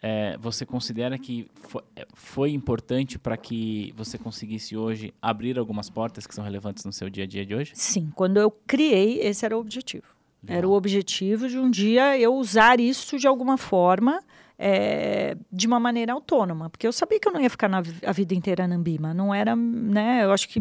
é, 0.02 0.36
você 0.36 0.66
considera 0.66 1.18
que 1.18 1.50
foi, 1.54 1.82
é, 1.96 2.06
foi 2.12 2.50
importante 2.50 3.18
para 3.18 3.38
que 3.38 3.94
você 3.96 4.18
conseguisse 4.18 4.76
hoje 4.76 5.14
abrir 5.22 5.58
algumas 5.58 5.88
portas 5.88 6.26
que 6.26 6.34
são 6.34 6.44
relevantes 6.44 6.84
no 6.84 6.92
seu 6.92 7.08
dia 7.08 7.24
a 7.24 7.26
dia 7.26 7.46
de 7.46 7.54
hoje? 7.54 7.72
Sim, 7.74 8.12
quando 8.14 8.36
eu 8.36 8.50
criei, 8.50 9.18
esse 9.20 9.46
era 9.46 9.56
o 9.56 9.60
objetivo. 9.60 10.04
Legal. 10.42 10.58
Era 10.58 10.68
o 10.68 10.72
objetivo 10.72 11.48
de 11.48 11.58
um 11.58 11.70
dia 11.70 12.18
eu 12.18 12.34
usar 12.34 12.78
isso 12.80 13.16
de 13.16 13.26
alguma 13.26 13.56
forma 13.56 14.22
é, 14.58 15.36
de 15.50 15.66
uma 15.66 15.80
maneira 15.80 16.12
autônoma, 16.12 16.70
porque 16.70 16.86
eu 16.86 16.92
sabia 16.92 17.18
que 17.18 17.26
eu 17.26 17.32
não 17.32 17.40
ia 17.40 17.50
ficar 17.50 17.68
na, 17.68 17.82
a 18.06 18.12
vida 18.12 18.34
inteira 18.34 18.68
na 18.68 18.76
Ambima, 18.76 19.12
não 19.12 19.34
era, 19.34 19.56
né, 19.56 20.24
eu 20.24 20.32
acho 20.32 20.48
que 20.48 20.60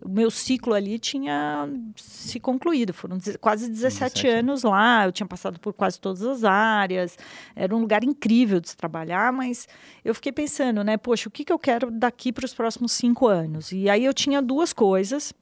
o 0.00 0.08
meu 0.08 0.30
ciclo 0.30 0.72
ali 0.72 0.98
tinha 0.98 1.68
se 1.96 2.40
concluído, 2.40 2.94
foram 2.94 3.18
quase 3.40 3.68
17, 3.68 4.14
17 4.14 4.28
anos 4.28 4.62
lá, 4.62 5.04
eu 5.04 5.12
tinha 5.12 5.26
passado 5.26 5.60
por 5.60 5.74
quase 5.74 6.00
todas 6.00 6.22
as 6.22 6.42
áreas, 6.42 7.18
era 7.54 7.74
um 7.74 7.80
lugar 7.80 8.02
incrível 8.02 8.60
de 8.60 8.70
se 8.70 8.76
trabalhar, 8.76 9.30
mas 9.32 9.68
eu 10.02 10.14
fiquei 10.14 10.32
pensando, 10.32 10.82
né, 10.82 10.96
poxa, 10.96 11.28
o 11.28 11.32
que, 11.32 11.44
que 11.44 11.52
eu 11.52 11.58
quero 11.58 11.90
daqui 11.90 12.32
para 12.32 12.46
os 12.46 12.54
próximos 12.54 12.92
cinco 12.92 13.26
anos? 13.26 13.72
E 13.72 13.90
aí 13.90 14.04
eu 14.04 14.14
tinha 14.14 14.40
duas 14.40 14.72
coisas, 14.72 15.34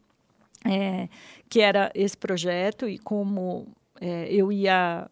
é, 0.65 1.09
que 1.49 1.61
era 1.61 1.93
esse 1.95 2.17
projeto 2.17 2.89
e 2.89 2.99
como 2.99 3.69
é, 4.01 4.27
eu 4.29 4.51
ia 4.51 5.09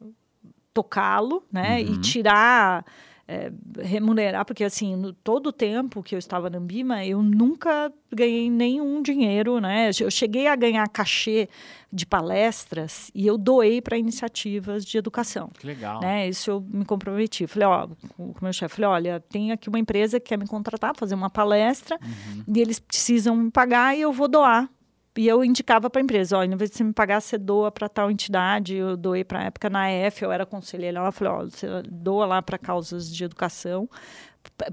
tocá-lo, 0.74 1.42
né? 1.50 1.80
Uhum. 1.80 1.94
E 1.94 2.00
tirar, 2.00 2.84
é, 3.26 3.50
remunerar, 3.80 4.44
porque 4.44 4.64
assim, 4.64 4.96
no, 4.96 5.12
todo 5.12 5.46
o 5.46 5.52
tempo 5.52 6.02
que 6.02 6.14
eu 6.14 6.18
estava 6.18 6.50
na 6.50 6.58
Ambima, 6.58 7.06
eu 7.06 7.22
nunca 7.22 7.90
ganhei 8.12 8.50
nenhum 8.50 9.00
dinheiro, 9.00 9.60
né? 9.60 9.90
Eu 9.98 10.10
cheguei 10.10 10.46
a 10.46 10.56
ganhar 10.56 10.86
cachê 10.88 11.48
de 11.90 12.04
palestras 12.04 13.10
e 13.14 13.26
eu 13.26 13.38
doei 13.38 13.80
para 13.80 13.96
iniciativas 13.96 14.84
de 14.84 14.98
educação. 14.98 15.50
Que 15.58 15.66
legal. 15.66 16.00
Né? 16.00 16.28
Isso 16.28 16.50
eu 16.50 16.60
me 16.60 16.84
comprometi. 16.84 17.46
Falei, 17.46 17.68
ó, 17.68 17.88
com 18.16 18.24
o 18.24 18.36
meu 18.42 18.52
chefe, 18.52 18.74
falei, 18.74 18.90
olha, 18.90 19.20
tem 19.20 19.52
aqui 19.52 19.68
uma 19.68 19.78
empresa 19.78 20.18
que 20.18 20.26
quer 20.26 20.36
me 20.36 20.46
contratar, 20.46 20.94
fazer 20.96 21.14
uma 21.14 21.30
palestra, 21.30 21.98
uhum. 22.02 22.44
e 22.54 22.60
eles 22.60 22.80
precisam 22.80 23.36
me 23.36 23.50
pagar 23.50 23.96
e 23.96 24.00
eu 24.02 24.12
vou 24.12 24.28
doar 24.28 24.68
e 25.16 25.28
eu 25.28 25.44
indicava 25.44 25.88
para 25.88 26.00
a 26.00 26.04
empresa, 26.04 26.36
olha, 26.36 26.52
em 26.52 26.56
vez 26.56 26.70
de 26.70 26.76
você 26.76 26.84
me 26.84 26.92
pagar, 26.92 27.20
você 27.20 27.38
doa 27.38 27.70
para 27.70 27.88
tal 27.88 28.10
entidade. 28.10 28.74
Eu 28.74 28.96
doei 28.96 29.22
para 29.24 29.40
a 29.40 29.44
época 29.44 29.70
na 29.70 29.90
EF, 29.90 30.22
eu 30.22 30.32
era 30.32 30.44
conselheira. 30.44 30.98
Ela 30.98 31.12
falou, 31.12 31.34
ó, 31.34 31.44
você 31.44 31.66
doa 31.88 32.26
lá 32.26 32.42
para 32.42 32.58
causas 32.58 33.08
de 33.08 33.24
educação, 33.24 33.88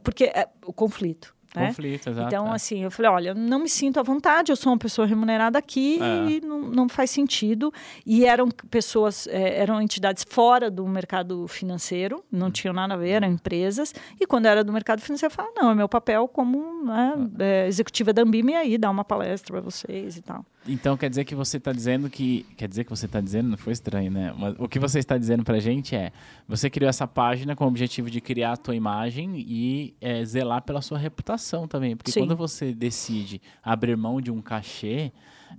porque 0.03 0.25
é, 0.25 0.47
o 0.65 0.73
conflito. 0.73 1.35
Né? 1.55 1.67
Conflito, 1.67 2.09
exato. 2.09 2.27
Então, 2.27 2.51
é. 2.51 2.55
assim, 2.55 2.83
eu 2.83 2.91
falei, 2.91 3.11
olha, 3.11 3.33
não 3.33 3.59
me 3.59 3.69
sinto 3.69 3.99
à 3.99 4.03
vontade, 4.03 4.51
eu 4.51 4.55
sou 4.55 4.71
uma 4.71 4.79
pessoa 4.79 5.05
remunerada 5.05 5.59
aqui 5.59 5.99
é. 6.01 6.31
e 6.31 6.41
não, 6.41 6.61
não 6.61 6.89
faz 6.89 7.11
sentido. 7.11 7.73
E 8.05 8.25
eram 8.25 8.49
pessoas, 8.49 9.27
é, 9.27 9.59
eram 9.59 9.81
entidades 9.81 10.25
fora 10.27 10.71
do 10.71 10.87
mercado 10.87 11.47
financeiro, 11.47 12.23
não 12.31 12.47
hum. 12.47 12.51
tinham 12.51 12.73
nada 12.73 12.93
a 12.93 12.97
ver, 12.97 13.09
eram 13.09 13.27
empresas. 13.27 13.93
E 14.19 14.25
quando 14.25 14.45
era 14.45 14.63
do 14.63 14.71
mercado 14.71 15.01
financeiro, 15.01 15.31
eu 15.31 15.35
falava, 15.35 15.53
não, 15.55 15.71
é 15.71 15.75
meu 15.75 15.89
papel 15.89 16.27
como 16.27 16.85
né, 16.85 17.13
é, 17.39 17.67
executiva 17.67 18.13
da 18.13 18.21
Ambima 18.21 18.51
e 18.51 18.55
aí 18.55 18.77
dar 18.77 18.89
uma 18.89 19.03
palestra 19.03 19.53
para 19.53 19.61
vocês 19.61 20.17
e 20.17 20.21
tal. 20.21 20.45
Então 20.67 20.95
quer 20.95 21.09
dizer 21.09 21.25
que 21.25 21.33
você 21.33 21.57
está 21.57 21.71
dizendo 21.71 22.09
que. 22.09 22.45
Quer 22.55 22.67
dizer 22.67 22.83
que 22.83 22.89
você 22.89 23.05
está 23.05 23.19
dizendo, 23.19 23.49
não 23.49 23.57
foi 23.57 23.73
estranho, 23.73 24.11
né? 24.11 24.33
Mas 24.37 24.55
o 24.59 24.67
que 24.67 24.77
você 24.77 24.99
está 24.99 25.17
dizendo 25.17 25.43
para 25.43 25.57
a 25.57 25.59
gente 25.59 25.95
é: 25.95 26.11
você 26.47 26.69
criou 26.69 26.87
essa 26.87 27.07
página 27.07 27.55
com 27.55 27.65
o 27.65 27.67
objetivo 27.67 28.09
de 28.11 28.21
criar 28.21 28.53
a 28.53 28.57
tua 28.57 28.75
imagem 28.75 29.35
e 29.37 29.95
é, 29.99 30.23
zelar 30.23 30.61
pela 30.61 30.81
sua 30.81 30.99
reputação 30.99 31.67
também. 31.67 31.95
Porque 31.95 32.11
Sim. 32.11 32.21
quando 32.21 32.35
você 32.35 32.73
decide 32.73 33.41
abrir 33.63 33.97
mão 33.97 34.21
de 34.21 34.29
um 34.31 34.41
cachê 34.41 35.11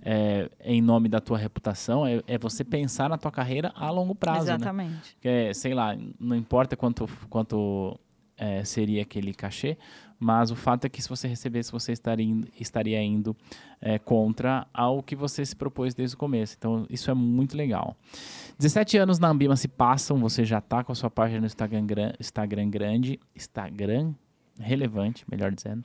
é, 0.02 0.48
em 0.64 0.80
nome 0.80 1.08
da 1.08 1.20
tua 1.20 1.36
reputação, 1.36 2.06
é, 2.06 2.22
é, 2.26 2.38
você 2.38 2.62
pensar 2.62 3.10
na 3.10 3.18
tua 3.18 3.32
carreira 3.32 3.72
a 3.74 3.90
longo 3.90 4.14
prazo. 4.14 4.46
Né? 4.46 4.54
Exatamente. 4.54 4.92
Né? 4.92 5.00
Que 5.20 5.54
sei 5.54 5.74
lá, 5.74 5.96
não 6.20 6.36
importa 6.36 6.76
quanto. 6.76 7.08
quanto 7.28 7.98
é, 8.42 8.64
seria 8.64 9.02
aquele 9.02 9.32
cachê, 9.32 9.76
mas 10.22 10.52
o 10.52 10.56
fato 10.56 10.84
é 10.84 10.88
que 10.88 11.02
se 11.02 11.08
você 11.08 11.26
recebesse, 11.26 11.72
você 11.72 11.90
estaria 11.90 12.24
indo, 12.24 12.46
estaria 12.58 13.02
indo 13.02 13.36
é, 13.80 13.98
contra 13.98 14.68
ao 14.72 15.02
que 15.02 15.16
você 15.16 15.44
se 15.44 15.56
propôs 15.56 15.94
desde 15.94 16.14
o 16.14 16.18
começo. 16.18 16.54
Então, 16.56 16.86
isso 16.88 17.10
é 17.10 17.14
muito 17.14 17.56
legal. 17.56 17.96
17 18.56 18.98
anos 18.98 19.18
na 19.18 19.28
Ambima 19.28 19.56
se 19.56 19.66
passam, 19.66 20.20
você 20.20 20.44
já 20.44 20.58
está 20.58 20.84
com 20.84 20.92
a 20.92 20.94
sua 20.94 21.10
página 21.10 21.40
no 21.40 21.46
Instagram, 21.46 22.12
Instagram 22.20 22.70
grande, 22.70 23.18
Instagram 23.34 24.14
relevante, 24.60 25.24
melhor 25.28 25.50
dizendo. 25.50 25.84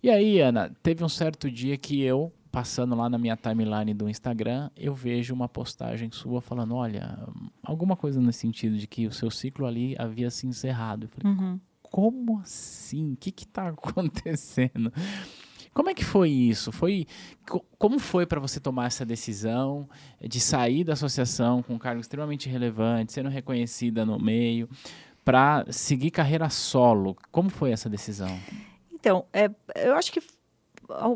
E 0.00 0.08
aí, 0.08 0.38
Ana, 0.38 0.70
teve 0.80 1.02
um 1.02 1.08
certo 1.08 1.50
dia 1.50 1.76
que 1.76 2.00
eu, 2.00 2.32
passando 2.52 2.94
lá 2.94 3.10
na 3.10 3.18
minha 3.18 3.36
timeline 3.36 3.92
do 3.92 4.08
Instagram, 4.08 4.70
eu 4.76 4.94
vejo 4.94 5.34
uma 5.34 5.48
postagem 5.48 6.12
sua 6.12 6.40
falando, 6.40 6.76
olha, 6.76 7.18
alguma 7.60 7.96
coisa 7.96 8.20
nesse 8.20 8.38
sentido 8.38 8.76
de 8.76 8.86
que 8.86 9.08
o 9.08 9.12
seu 9.12 9.32
ciclo 9.32 9.66
ali 9.66 9.96
havia 9.98 10.30
se 10.30 10.46
encerrado. 10.46 11.06
Eu 11.06 11.08
falei, 11.08 11.32
uhum. 11.32 11.60
Como 11.94 12.40
assim? 12.40 13.12
O 13.12 13.16
que 13.16 13.30
está 13.30 13.68
acontecendo? 13.70 14.92
Como 15.72 15.88
é 15.88 15.94
que 15.94 16.04
foi 16.04 16.28
isso? 16.28 16.72
Foi 16.72 17.06
como 17.78 18.00
foi 18.00 18.26
para 18.26 18.40
você 18.40 18.58
tomar 18.58 18.86
essa 18.86 19.06
decisão 19.06 19.88
de 20.20 20.40
sair 20.40 20.82
da 20.82 20.94
associação 20.94 21.62
com 21.62 21.74
um 21.74 21.78
cargo 21.78 22.00
extremamente 22.00 22.48
relevante, 22.48 23.12
sendo 23.12 23.28
reconhecida 23.28 24.04
no 24.04 24.18
meio, 24.18 24.68
para 25.24 25.64
seguir 25.70 26.10
carreira 26.10 26.50
solo? 26.50 27.16
Como 27.30 27.48
foi 27.48 27.70
essa 27.70 27.88
decisão? 27.88 28.40
Então, 28.92 29.26
é, 29.32 29.48
eu 29.76 29.94
acho 29.94 30.10
que 30.10 30.20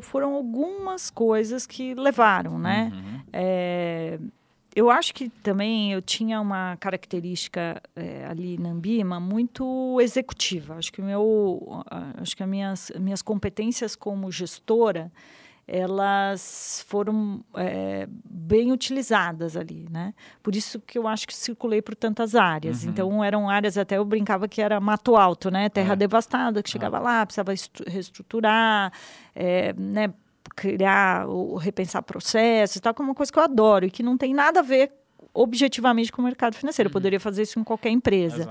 foram 0.03 0.35
algumas 0.35 1.11
coisas 1.11 1.67
que 1.67 1.93
levaram, 1.95 2.57
né? 2.57 2.93
Uhum. 2.95 3.21
É, 3.33 4.19
eu 4.79 4.91
acho 4.91 5.13
que 5.13 5.29
também 5.29 5.93
eu 5.93 6.01
tinha 6.01 6.41
uma 6.41 6.77
característica 6.77 7.83
é, 7.97 8.25
ali 8.27 8.57
na 8.57 8.69
Ambima 8.71 9.19
muito 9.19 10.01
executiva. 10.01 10.77
Acho 10.77 10.93
que 10.93 11.03
meu, 11.03 11.83
acho 12.17 12.37
que 12.37 12.45
as 12.45 12.49
minhas, 12.49 12.93
minhas 12.97 13.21
competências 13.21 13.97
como 13.97 14.31
gestora 14.31 15.11
elas 15.67 16.83
foram 16.89 17.45
é, 17.55 18.09
bem 18.25 18.73
utilizadas 18.73 19.55
ali, 19.55 19.87
né? 19.91 20.15
Por 20.43 20.57
isso 20.57 20.81
que 20.81 20.97
eu 20.97 21.07
acho 21.07 21.27
que 21.27 21.37
circulei 21.37 21.83
por 21.83 21.95
tantas 21.95 22.35
áreas. 22.35 22.85
Uhum. 22.85 22.91
Então 22.91 23.25
eram 23.25 23.51
áreas 23.51 23.77
até 23.77 23.99
eu 23.99 24.05
brincava 24.05 24.49
que 24.49 24.63
era 24.63 24.81
mato 24.81 25.15
alto, 25.15 25.51
né? 25.51 25.69
Terra 25.69 25.93
é. 25.93 25.97
devastada 25.97 26.63
que 26.63 26.71
chegava 26.71 26.99
ah. 26.99 27.01
lá, 27.01 27.27
precisava 27.27 27.53
reestruturar, 27.87 28.93
é, 29.35 29.75
né? 29.75 30.15
Criar 30.59 31.29
ou 31.29 31.57
repensar 31.57 32.03
processos, 32.03 32.81
tal, 32.81 32.93
que 32.93 33.01
é 33.01 33.05
uma 33.05 33.15
coisa 33.15 33.31
que 33.31 33.39
eu 33.39 33.43
adoro 33.43 33.87
e 33.87 33.91
que 33.91 34.03
não 34.03 34.19
tem 34.19 34.35
nada 34.35 34.59
a 34.59 34.63
ver 34.63 34.91
objetivamente 35.33 36.11
com 36.11 36.21
o 36.21 36.25
mercado 36.25 36.55
financeiro. 36.57 36.89
Uhum. 36.89 36.91
Eu 36.91 36.95
poderia 36.95 37.21
fazer 37.21 37.43
isso 37.43 37.61
em 37.61 37.65
qualquer 37.65 37.91
empresa. 37.91 38.51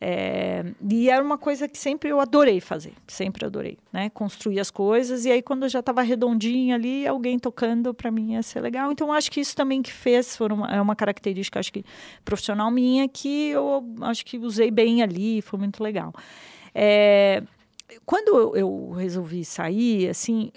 É, 0.00 0.64
e 0.88 1.10
era 1.10 1.24
uma 1.24 1.36
coisa 1.36 1.66
que 1.66 1.76
sempre 1.76 2.08
eu 2.08 2.20
adorei 2.20 2.60
fazer, 2.60 2.92
sempre 3.08 3.44
adorei, 3.44 3.78
né? 3.92 4.08
Construir 4.10 4.60
as 4.60 4.70
coisas 4.70 5.24
e 5.24 5.30
aí 5.32 5.42
quando 5.42 5.64
eu 5.64 5.68
já 5.68 5.80
estava 5.80 6.02
redondinha 6.02 6.76
ali, 6.76 7.04
alguém 7.04 7.36
tocando 7.36 7.92
para 7.92 8.08
mim 8.08 8.34
ia 8.34 8.42
ser 8.42 8.60
legal. 8.60 8.92
Então 8.92 9.12
acho 9.12 9.28
que 9.30 9.40
isso 9.40 9.56
também 9.56 9.82
que 9.82 9.92
fez, 9.92 10.36
foi 10.36 10.52
uma, 10.52 10.68
é 10.68 10.80
uma 10.80 10.94
característica 10.94 11.58
acho 11.58 11.72
que 11.72 11.84
profissional 12.24 12.70
minha 12.70 13.08
que 13.08 13.48
eu 13.48 13.84
acho 14.02 14.24
que 14.24 14.38
usei 14.38 14.70
bem 14.70 15.02
ali, 15.02 15.42
foi 15.42 15.58
muito 15.58 15.82
legal. 15.82 16.12
É, 16.72 17.42
quando 18.06 18.36
eu, 18.36 18.56
eu 18.56 18.90
resolvi 18.90 19.44
sair, 19.44 20.10
assim, 20.10 20.52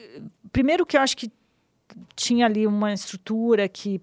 primeiro 0.52 0.86
que 0.86 0.98
eu 0.98 1.02
acho 1.02 1.16
que 1.18 1.32
tinha 2.16 2.46
ali 2.46 2.66
uma 2.66 2.94
estrutura 2.94 3.68
que 3.68 4.02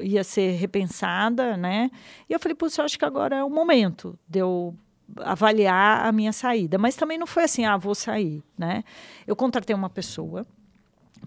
ia 0.00 0.24
ser 0.24 0.52
repensada, 0.52 1.56
né? 1.56 1.90
E 2.28 2.32
eu 2.32 2.40
falei, 2.40 2.54
putz, 2.54 2.76
eu 2.76 2.84
acho 2.84 2.98
que 2.98 3.04
agora 3.04 3.36
é 3.36 3.44
o 3.44 3.50
momento 3.50 4.18
de 4.28 4.40
eu 4.40 4.74
avaliar 5.18 6.06
a 6.06 6.12
minha 6.12 6.32
saída. 6.32 6.78
Mas 6.78 6.96
também 6.96 7.18
não 7.18 7.26
foi 7.26 7.44
assim, 7.44 7.64
ah, 7.64 7.76
vou 7.76 7.94
sair, 7.94 8.42
né? 8.58 8.84
Eu 9.26 9.34
contratei 9.36 9.74
uma 9.74 9.90
pessoa 9.90 10.46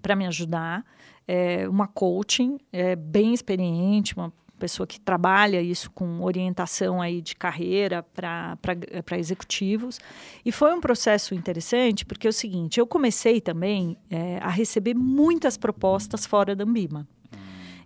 para 0.01 0.15
me 0.15 0.25
ajudar, 0.27 0.85
é, 1.27 1.67
uma 1.67 1.87
coaching 1.87 2.59
é, 2.71 2.95
bem 2.95 3.33
experiente, 3.33 4.15
uma 4.15 4.31
pessoa 4.63 4.87
que 4.87 4.97
trabalha 4.97 5.61
isso 5.61 5.91
com 5.91 6.21
orientação 6.21 7.01
aí 7.01 7.21
de 7.21 7.35
carreira 7.35 8.01
para 8.01 9.19
executivos. 9.19 9.99
E 10.45 10.53
foi 10.53 10.73
um 10.73 10.79
processo 10.79 11.35
interessante, 11.35 12.05
porque 12.05 12.25
é 12.25 12.29
o 12.29 12.33
seguinte, 12.33 12.79
eu 12.79 12.87
comecei 12.87 13.41
também 13.41 13.97
é, 14.09 14.37
a 14.41 14.47
receber 14.47 14.93
muitas 14.93 15.57
propostas 15.57 16.25
fora 16.25 16.55
da 16.55 16.63
Ambima. 16.63 17.05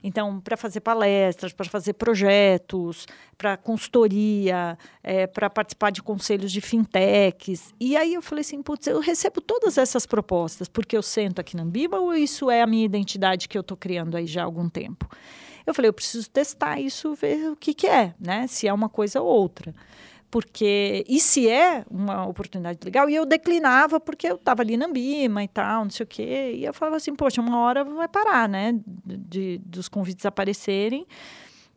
Então, 0.04 0.40
para 0.40 0.56
fazer 0.56 0.82
palestras, 0.82 1.52
para 1.52 1.68
fazer 1.68 1.94
projetos, 1.94 3.08
para 3.36 3.58
consultoria, 3.58 4.78
é, 5.02 5.26
para 5.26 5.50
participar 5.50 5.90
de 5.90 6.04
conselhos 6.04 6.52
de 6.52 6.62
fintechs. 6.62 7.74
E 7.80 7.98
aí 7.98 8.14
eu 8.14 8.22
falei 8.22 8.42
assim, 8.42 8.62
putz, 8.62 8.86
eu 8.86 9.00
recebo 9.00 9.42
todas 9.42 9.80
essas 9.80 10.06
propostas 10.06 10.68
porque 10.68 10.96
eu 10.96 11.02
sento 11.02 11.42
aqui 11.42 11.58
na 11.58 11.64
Ambiba 11.64 12.00
ou 12.00 12.14
isso 12.14 12.52
é 12.52 12.62
a 12.62 12.68
minha 12.68 12.86
identidade 12.86 13.50
que 13.50 13.58
eu 13.58 13.62
estou 13.62 13.76
criando 13.76 14.16
aí 14.16 14.28
já 14.28 14.44
há 14.44 14.46
algum 14.46 14.70
tempo? 14.70 15.10
Eu 15.68 15.74
falei, 15.74 15.90
eu 15.90 15.94
preciso 15.94 16.30
testar 16.30 16.80
isso, 16.80 17.14
ver 17.14 17.52
o 17.52 17.56
que, 17.56 17.74
que 17.74 17.86
é, 17.86 18.16
né? 18.20 18.48
Se 18.48 18.68
é 18.68 18.74
uma 18.74 18.90
coisa 18.90 19.22
ou 19.22 19.28
outra 19.28 19.76
porque 20.30 21.06
e 21.08 21.20
se 21.20 21.50
é 21.50 21.86
uma 21.90 22.28
oportunidade 22.28 22.80
legal, 22.84 23.10
e 23.10 23.16
eu 23.16 23.26
declinava 23.26 24.00
porque 24.00 24.28
eu 24.28 24.36
estava 24.36 24.62
ali 24.62 24.76
na 24.76 24.86
Ambima 24.86 25.44
e 25.44 25.48
tal, 25.48 25.86
não 25.86 25.90
sei 25.90 26.04
o 26.04 26.08
quê, 26.08 26.54
e 26.56 26.66
eu 26.66 26.74
falava 26.74 26.98
assim, 26.98 27.16
poxa, 27.16 27.42
uma 27.42 27.60
hora 27.60 27.84
vai 27.84 28.08
parar, 28.08 28.48
né, 28.50 28.78
de, 29.06 29.60
dos 29.60 29.88
convites 29.88 30.26
aparecerem, 30.26 31.08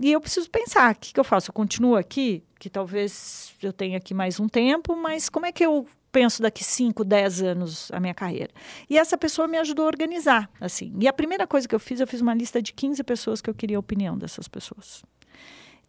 e 0.01 0.11
eu 0.11 0.21
preciso 0.21 0.51
pensar, 0.51 0.95
o 0.95 0.99
que, 0.99 1.13
que 1.13 1.21
eu 1.21 1.25
faço? 1.25 1.51
Eu 1.51 1.55
continuo 1.55 1.95
aqui, 1.95 2.43
que 2.59 2.71
talvez 2.71 3.55
eu 3.63 3.73
tenha 3.73 3.99
aqui 3.99 4.15
mais 4.15 4.41
um 4.41 4.49
tempo, 4.49 4.97
mas 4.97 5.29
como 5.29 5.47
é 5.47 5.53
que 5.53 5.65
eu 5.65 5.87
penso 6.13 6.43
daqui 6.43 6.65
5, 6.65 7.05
10 7.05 7.43
anos 7.43 7.91
a 7.93 8.01
minha 8.01 8.15
carreira. 8.15 8.51
E 8.89 8.99
essa 8.99 9.17
pessoa 9.17 9.47
me 9.47 9.59
ajudou 9.59 9.85
a 9.85 9.89
organizar, 9.89 10.51
assim. 10.61 10.95
E 11.01 11.09
a 11.09 11.13
primeira 11.13 11.47
coisa 11.47 11.69
que 11.69 11.75
eu 11.75 11.81
fiz, 11.81 12.01
eu 12.01 12.07
fiz 12.07 12.21
uma 12.21 12.35
lista 12.35 12.61
de 12.61 12.73
15 12.73 13.03
pessoas 13.05 13.41
que 13.41 13.49
eu 13.49 13.55
queria 13.55 13.77
a 13.77 13.81
opinião 13.81 14.17
dessas 14.17 14.49
pessoas. 14.49 15.03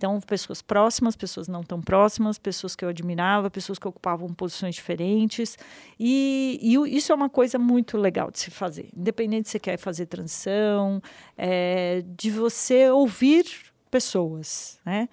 Então, 0.02 0.19
pessoas 0.19 0.64
próximas, 0.64 1.15
pessoas 1.15 1.48
não 1.48 1.61
tão 1.61 1.80
próximas, 1.80 2.39
pessoas 2.39 2.76
que 2.76 2.84
eu 2.84 2.89
admirava, 2.89 3.52
pessoas 3.52 3.77
que 3.77 3.88
ocupavam 3.88 4.34
posições 4.34 4.73
diferentes. 4.73 5.60
E, 5.99 6.60
e 6.60 6.98
isso 6.98 7.11
é 7.11 7.15
uma 7.15 7.30
coisa 7.30 7.60
muito 7.60 7.99
legal 7.99 8.31
de 8.31 8.39
se 8.39 8.49
fazer. 8.49 8.89
Independente 8.98 9.48
se 9.48 9.52
você 9.52 9.60
quer 9.60 9.77
fazer 9.77 10.07
transição, 10.07 10.99
é, 11.38 12.03
de 12.18 12.31
você 12.31 12.89
ouvir 12.89 13.45
pessoas, 13.91 14.80
né? 14.84 15.07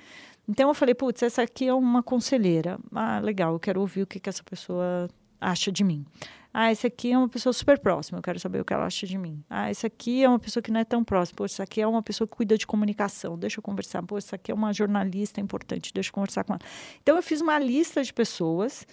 Então 0.48 0.68
eu 0.68 0.74
falei, 0.74 0.94
putz, 0.94 1.22
essa 1.22 1.42
aqui 1.42 1.68
é 1.68 1.74
uma 1.74 2.02
conselheira. 2.02 2.78
Ah, 2.94 3.20
legal, 3.20 3.52
eu 3.52 3.60
quero 3.60 3.80
ouvir 3.80 4.02
o 4.02 4.06
que, 4.06 4.18
que 4.18 4.28
essa 4.28 4.42
pessoa 4.42 5.08
acha 5.40 5.70
de 5.70 5.84
mim. 5.84 6.06
Ah, 6.52 6.72
esse 6.72 6.86
aqui 6.86 7.12
é 7.12 7.18
uma 7.18 7.28
pessoa 7.28 7.52
super 7.52 7.78
próxima, 7.78 8.18
eu 8.18 8.22
quero 8.22 8.40
saber 8.40 8.60
o 8.60 8.64
que 8.64 8.72
ela 8.72 8.86
acha 8.86 9.06
de 9.06 9.18
mim. 9.18 9.44
Ah, 9.48 9.70
esse 9.70 9.86
aqui 9.86 10.24
é 10.24 10.28
uma 10.28 10.38
pessoa 10.38 10.62
que 10.62 10.70
não 10.70 10.80
é 10.80 10.84
tão 10.84 11.04
próxima. 11.04 11.36
Pô, 11.36 11.44
esse 11.44 11.60
aqui 11.60 11.80
é 11.80 11.86
uma 11.86 12.02
pessoa 12.02 12.26
que 12.26 12.34
cuida 12.34 12.56
de 12.56 12.66
comunicação, 12.66 13.38
deixa 13.38 13.58
eu 13.58 13.62
conversar. 13.62 14.02
Pô, 14.02 14.16
esse 14.16 14.34
aqui 14.34 14.50
é 14.50 14.54
uma 14.54 14.72
jornalista 14.72 15.40
importante, 15.40 15.92
deixa 15.92 16.08
eu 16.08 16.14
conversar 16.14 16.44
com 16.44 16.54
ela. 16.54 16.62
Então, 17.02 17.16
eu 17.16 17.22
fiz 17.22 17.40
uma 17.42 17.58
lista 17.58 18.02
de 18.02 18.12
pessoas 18.12 18.86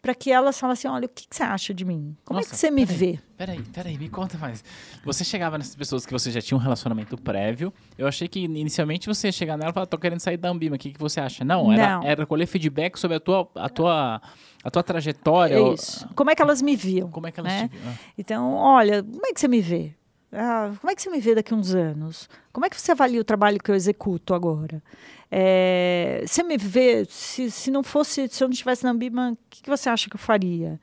para 0.00 0.14
que 0.14 0.30
elas 0.30 0.58
falassem, 0.58 0.90
olha, 0.90 1.06
o 1.06 1.08
que, 1.08 1.26
que, 1.26 1.34
você 1.34 1.42
acha 1.42 1.74
de 1.74 1.84
mim? 1.84 2.16
Como 2.24 2.38
Nossa, 2.38 2.50
é 2.50 2.52
que 2.52 2.56
você 2.56 2.70
me 2.70 2.86
peraí, 2.86 2.98
vê? 2.98 3.18
Peraí, 3.36 3.62
peraí, 3.62 3.98
me 3.98 4.08
conta 4.08 4.38
mais. 4.38 4.62
Você 5.04 5.24
chegava 5.24 5.58
nessas 5.58 5.74
pessoas 5.74 6.06
que 6.06 6.12
você 6.12 6.30
já 6.30 6.40
tinha 6.40 6.56
um 6.56 6.60
relacionamento 6.60 7.16
prévio. 7.16 7.72
Eu 7.96 8.06
achei 8.06 8.28
que 8.28 8.40
inicialmente 8.40 9.08
você 9.08 9.28
ia 9.28 9.32
chegar 9.32 9.56
nela 9.56 9.70
e 9.70 9.74
falar, 9.74 9.86
tô 9.86 9.98
querendo 9.98 10.20
sair 10.20 10.36
da 10.36 10.48
Ambima, 10.48 10.76
o 10.76 10.78
que, 10.78 10.92
que 10.92 11.00
você 11.00 11.20
acha? 11.20 11.44
Não, 11.44 11.72
era, 11.72 11.98
Não. 11.98 12.04
era 12.04 12.26
colher 12.26 12.46
feedback 12.46 12.96
sobre 12.98 13.16
a 13.16 13.20
tua, 13.20 13.50
a 13.56 13.68
tua, 13.68 14.22
a 14.62 14.70
tua 14.70 14.82
trajetória. 14.82 15.56
É 15.56 15.74
isso. 15.74 16.08
Como 16.14 16.30
é 16.30 16.34
que 16.34 16.42
elas 16.42 16.62
me 16.62 16.76
viam? 16.76 17.10
Como 17.10 17.26
é 17.26 17.32
que 17.32 17.40
elas 17.40 17.52
né? 17.52 17.68
te 17.68 17.76
viam? 17.76 17.92
Ah. 17.92 18.12
Então, 18.16 18.54
olha, 18.54 19.02
como 19.02 19.26
é 19.26 19.32
que 19.32 19.40
você 19.40 19.48
me 19.48 19.60
vê? 19.60 19.94
Ah, 20.32 20.72
como 20.80 20.90
é 20.90 20.94
que 20.94 21.02
você 21.02 21.10
me 21.10 21.20
vê 21.20 21.34
daqui 21.34 21.54
a 21.54 21.56
uns 21.56 21.74
anos? 21.74 22.28
Como 22.52 22.66
é 22.66 22.70
que 22.70 22.80
você 22.80 22.92
avalia 22.92 23.20
o 23.20 23.24
trabalho 23.24 23.58
que 23.58 23.70
eu 23.70 23.74
executo 23.74 24.34
agora? 24.34 24.82
É, 25.30 26.22
você 26.26 26.42
me 26.42 26.56
vê, 26.56 27.06
se, 27.08 27.50
se 27.50 27.70
não 27.70 27.82
fosse, 27.82 28.28
se 28.28 28.42
eu 28.42 28.48
não 28.48 28.52
estivesse 28.52 28.84
na 28.84 28.90
Ambima, 28.90 29.32
o 29.32 29.38
que, 29.48 29.62
que 29.62 29.70
você 29.70 29.88
acha 29.88 30.08
que 30.08 30.16
eu 30.16 30.20
faria? 30.20 30.78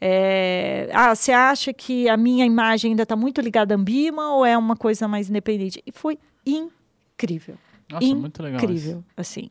É, 0.00 0.90
ah, 0.92 1.14
você 1.14 1.32
acha 1.32 1.72
que 1.72 2.08
a 2.08 2.16
minha 2.16 2.44
imagem 2.44 2.90
ainda 2.90 3.04
está 3.04 3.16
muito 3.16 3.40
ligada 3.40 3.74
à 3.74 3.78
Ambima 3.78 4.34
ou 4.34 4.44
é 4.44 4.58
uma 4.58 4.76
coisa 4.76 5.06
mais 5.06 5.30
independente? 5.30 5.82
E 5.86 5.92
foi 5.92 6.18
incrível. 6.44 7.56
Nossa, 7.88 8.04
incrível, 8.04 8.20
muito 8.20 8.42
legal. 8.42 8.60
Incrível, 8.62 9.04
assim. 9.16 9.48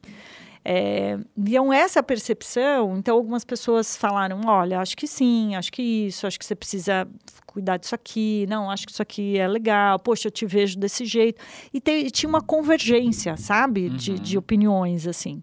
É, 0.64 1.18
viam 1.36 1.74
essa 1.74 2.04
percepção, 2.04 2.96
então 2.98 3.16
algumas 3.16 3.44
pessoas 3.44 3.98
falaram: 3.98 4.42
olha, 4.46 4.80
acho 4.80 4.96
que 4.96 5.08
sim, 5.08 5.56
acho 5.56 5.72
que 5.72 5.82
isso, 6.08 6.28
acho 6.28 6.38
que 6.38 6.46
você 6.46 6.56
precisa 6.56 7.08
cuidar 7.48 7.78
disso 7.78 7.96
aqui, 7.96 8.46
não, 8.48 8.70
acho 8.70 8.86
que 8.86 8.94
isso 8.94 9.02
aqui 9.02 9.38
é 9.38 9.48
legal, 9.48 10.00
poxa, 10.00 10.28
eu 10.28 10.32
te 10.32 10.46
vejo 10.46 10.78
desse 10.78 11.04
jeito. 11.04 11.42
E 11.74 11.82
te, 11.82 12.12
tinha 12.12 12.30
uma 12.30 12.42
convergência, 12.42 13.36
sabe, 13.38 13.90
de, 13.90 14.12
uhum. 14.12 14.18
de 14.18 14.38
opiniões, 14.38 15.08
assim. 15.08 15.42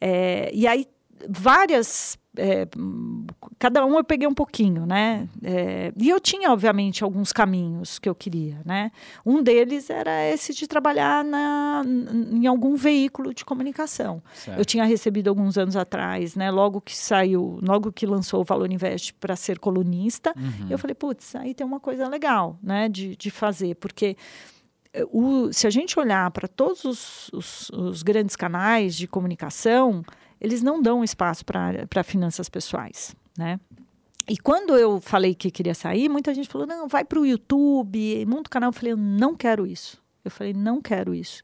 É, 0.00 0.50
e 0.52 0.66
aí 0.66 0.86
várias 1.28 2.18
é, 2.36 2.66
cada 3.58 3.84
um 3.84 3.96
eu 3.96 4.04
peguei 4.04 4.26
um 4.26 4.34
pouquinho, 4.34 4.86
né? 4.86 5.28
É, 5.42 5.92
e 5.96 6.08
eu 6.08 6.18
tinha, 6.18 6.50
obviamente, 6.50 7.04
alguns 7.04 7.32
caminhos 7.32 7.98
que 7.98 8.08
eu 8.08 8.14
queria, 8.14 8.60
né? 8.64 8.90
Um 9.24 9.42
deles 9.42 9.90
era 9.90 10.26
esse 10.28 10.54
de 10.54 10.66
trabalhar 10.66 11.22
na, 11.24 11.82
em 11.86 12.46
algum 12.46 12.74
veículo 12.74 13.34
de 13.34 13.44
comunicação. 13.44 14.22
Certo. 14.32 14.58
Eu 14.58 14.64
tinha 14.64 14.84
recebido 14.84 15.28
alguns 15.28 15.58
anos 15.58 15.76
atrás, 15.76 16.34
né? 16.34 16.50
Logo 16.50 16.80
que 16.80 16.96
saiu, 16.96 17.58
logo 17.62 17.92
que 17.92 18.06
lançou 18.06 18.40
o 18.40 18.44
Valor 18.44 18.70
Invest 18.72 19.12
para 19.14 19.36
ser 19.36 19.58
colunista, 19.58 20.32
uhum. 20.36 20.68
eu 20.70 20.78
falei, 20.78 20.94
putz, 20.94 21.36
aí 21.36 21.52
tem 21.52 21.66
uma 21.66 21.80
coisa 21.80 22.08
legal, 22.08 22.58
né? 22.62 22.88
De, 22.88 23.14
de 23.14 23.30
fazer, 23.30 23.74
porque 23.74 24.16
eh, 24.94 25.04
o, 25.10 25.52
se 25.52 25.66
a 25.66 25.70
gente 25.70 25.98
olhar 25.98 26.30
para 26.30 26.48
todos 26.48 26.84
os, 26.84 27.30
os, 27.32 27.70
os 27.70 28.02
grandes 28.02 28.36
canais 28.36 28.96
de 28.96 29.06
comunicação, 29.06 30.02
eles 30.42 30.60
não 30.60 30.82
dão 30.82 31.04
espaço 31.04 31.44
para 31.44 32.02
finanças 32.02 32.48
pessoais, 32.48 33.14
né? 33.38 33.60
E 34.28 34.36
quando 34.36 34.76
eu 34.76 35.00
falei 35.00 35.34
que 35.34 35.50
queria 35.50 35.74
sair, 35.74 36.08
muita 36.08 36.34
gente 36.34 36.48
falou: 36.48 36.66
não, 36.66 36.88
vai 36.88 37.04
para 37.04 37.20
o 37.20 37.24
YouTube, 37.24 38.26
monta 38.26 38.50
canal. 38.50 38.70
Eu 38.70 38.72
falei: 38.72 38.92
eu 38.92 38.96
não 38.96 39.36
quero 39.36 39.64
isso. 39.64 40.02
Eu 40.24 40.30
falei: 40.30 40.52
não 40.52 40.80
quero 40.80 41.14
isso. 41.14 41.42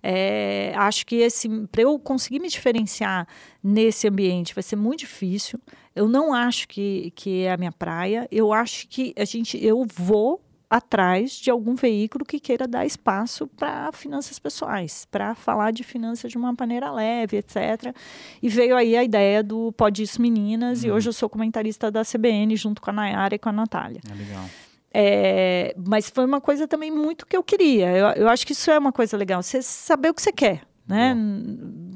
É, 0.00 0.72
acho 0.76 1.04
que 1.04 1.16
esse 1.16 1.48
para 1.72 1.82
eu 1.82 1.98
conseguir 1.98 2.38
me 2.38 2.48
diferenciar 2.48 3.26
nesse 3.62 4.06
ambiente 4.06 4.54
vai 4.54 4.62
ser 4.62 4.76
muito 4.76 5.00
difícil. 5.00 5.60
Eu 5.94 6.08
não 6.08 6.32
acho 6.32 6.68
que, 6.68 7.12
que 7.16 7.42
é 7.42 7.52
a 7.52 7.56
minha 7.56 7.72
praia. 7.72 8.28
Eu 8.30 8.52
acho 8.52 8.86
que 8.86 9.12
a 9.16 9.24
gente, 9.24 9.62
eu 9.64 9.84
vou 9.96 10.40
atrás 10.68 11.32
de 11.32 11.50
algum 11.50 11.74
veículo 11.74 12.24
que 12.24 12.40
queira 12.40 12.66
dar 12.66 12.84
espaço 12.84 13.46
para 13.46 13.90
finanças 13.92 14.38
pessoais, 14.38 15.06
para 15.10 15.34
falar 15.34 15.70
de 15.70 15.84
finanças 15.84 16.30
de 16.30 16.36
uma 16.36 16.54
maneira 16.58 16.90
leve, 16.90 17.36
etc. 17.36 17.94
E 18.42 18.48
veio 18.48 18.76
aí 18.76 18.96
a 18.96 19.04
ideia 19.04 19.42
do 19.42 19.72
Pode 19.72 20.02
Isso 20.02 20.20
Meninas, 20.20 20.82
uhum. 20.82 20.88
e 20.88 20.92
hoje 20.92 21.08
eu 21.08 21.12
sou 21.12 21.28
comentarista 21.28 21.90
da 21.90 22.02
CBN 22.04 22.56
junto 22.56 22.82
com 22.82 22.90
a 22.90 22.92
Nayara 22.92 23.34
e 23.34 23.38
com 23.38 23.48
a 23.48 23.52
Natália. 23.52 24.00
É 24.10 24.14
legal. 24.14 24.44
É, 24.92 25.74
mas 25.86 26.08
foi 26.08 26.24
uma 26.24 26.40
coisa 26.40 26.66
também 26.66 26.90
muito 26.90 27.26
que 27.26 27.36
eu 27.36 27.42
queria. 27.42 27.90
Eu, 27.90 28.06
eu 28.22 28.28
acho 28.28 28.46
que 28.46 28.52
isso 28.52 28.70
é 28.70 28.78
uma 28.78 28.92
coisa 28.92 29.16
legal, 29.16 29.42
você 29.42 29.62
saber 29.62 30.10
o 30.10 30.14
que 30.14 30.22
você 30.22 30.32
quer 30.32 30.62
né? 30.88 31.16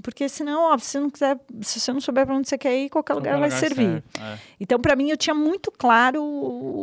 Porque 0.03 0.29
senão, 0.29 0.73
ó, 0.73 0.79
se 0.79 0.87
você 0.87 1.01
não 1.01 1.11
quiser, 1.11 1.39
se 1.61 1.79
você 1.79 1.93
não 1.93 2.01
souber 2.01 2.27
para 2.27 2.35
onde 2.35 2.49
você 2.49 2.59
quer 2.59 2.77
ir, 2.77 2.89
qualquer, 2.89 3.15
qualquer 3.15 3.35
lugar, 3.35 3.49
vai 3.49 3.51
servir. 3.51 4.03
É. 4.19 4.39
Então, 4.59 4.81
para 4.81 4.97
mim, 4.97 5.11
eu 5.11 5.17
tinha 5.17 5.35
muito 5.35 5.71
claro 5.71 6.23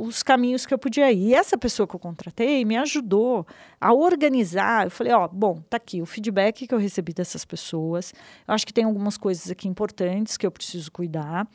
os 0.06 0.24
caminhos 0.24 0.66
que 0.66 0.74
eu 0.74 0.78
podia 0.78 1.12
ir. 1.12 1.30
E 1.30 1.34
essa 1.34 1.58
pessoa 1.58 1.88
que 1.88 1.96
eu 1.96 2.00
contratei 2.00 2.64
me 2.64 2.78
ajudou 2.78 3.46
a 3.82 3.94
organizar. 3.94 4.86
Eu 4.86 4.92
falei, 4.92 5.12
ó, 5.12 5.28
bom, 5.28 5.62
tá 5.70 5.78
aqui 5.78 6.02
o 6.02 6.06
feedback 6.06 6.68
que 6.68 6.74
eu 6.74 6.80
recebi 6.80 7.14
dessas 7.14 7.44
pessoas. 7.44 8.14
Eu 8.48 8.54
acho 8.54 8.66
que 8.66 8.74
tem 8.74 8.86
algumas 8.86 9.18
coisas 9.18 9.52
aqui 9.52 9.68
importantes 9.68 10.38
que 10.38 10.46
eu 10.46 10.52
preciso 10.52 10.92
cuidar. 10.92 11.48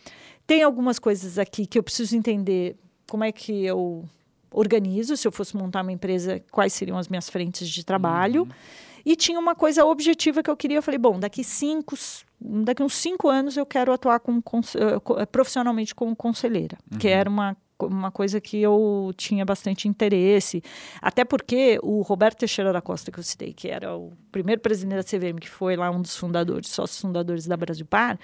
Tem 0.47 0.63
algumas 0.63 0.99
coisas 0.99 1.39
aqui 1.39 1.65
que 1.65 1.79
eu 1.79 1.83
preciso 1.83 2.17
entender 2.17 2.77
como 3.09 3.25
é 3.25 3.33
que 3.33 3.65
eu 3.65 4.05
organizo. 4.53 5.17
Se 5.17 5.27
eu 5.27 5.33
fosse 5.33 5.57
montar 5.57 5.83
uma 5.83 5.93
empresa, 5.93 6.43
quais 6.51 6.73
seriam 6.73 6.99
as 6.99 7.09
minhas 7.09 7.31
frentes 7.31 7.69
de 7.69 7.85
trabalho. 7.85 8.43
Uhum. 8.43 8.49
E 9.05 9.17
tinha 9.17 9.39
uma 9.39 9.55
coisa 9.55 9.85
objetiva 9.85 10.43
que 10.43 10.51
eu 10.51 10.57
queria. 10.57 10.79
Eu 10.79 10.83
falei, 10.83 10.99
bom, 10.99 11.19
daqui 11.19 11.43
cinco, 11.43 11.97
daqui 12.41 12.83
uns 12.83 12.95
cinco 12.95 13.29
anos 13.29 13.57
eu 13.57 13.67
quero 13.67 13.93
atuar 13.93 14.21
como, 14.21 14.43
eh, 14.75 15.27
profissionalmente 15.27 15.95
como 15.95 16.15
conselheira, 16.15 16.77
uhum. 16.91 16.99
que 16.99 17.09
era 17.09 17.29
uma 17.29 17.57
uma 17.87 18.11
coisa 18.11 18.41
que 18.41 18.61
eu 18.61 19.13
tinha 19.17 19.45
bastante 19.45 19.89
interesse, 19.89 20.63
até 21.01 21.25
porque 21.25 21.79
o 21.83 22.03
Roberto 22.03 22.39
Teixeira 22.39 22.73
da 22.73 22.81
Costa, 22.81 23.11
que 23.11 23.19
eu 23.19 23.25
citei, 23.25 23.53
que 23.53 23.69
era 23.69 23.97
o 23.97 24.13
primeiro 24.31 24.61
presidente 24.61 24.97
da 24.97 25.03
CVM, 25.05 25.39
que 25.41 25.49
foi 25.49 25.77
lá 25.77 25.91
um 25.91 26.01
dos 26.01 26.17
fundadores, 26.17 26.69
sócios 26.69 27.01
fundadores 27.01 27.47
da 27.47 27.57
Brasil 27.57 27.87
Par, 27.87 28.19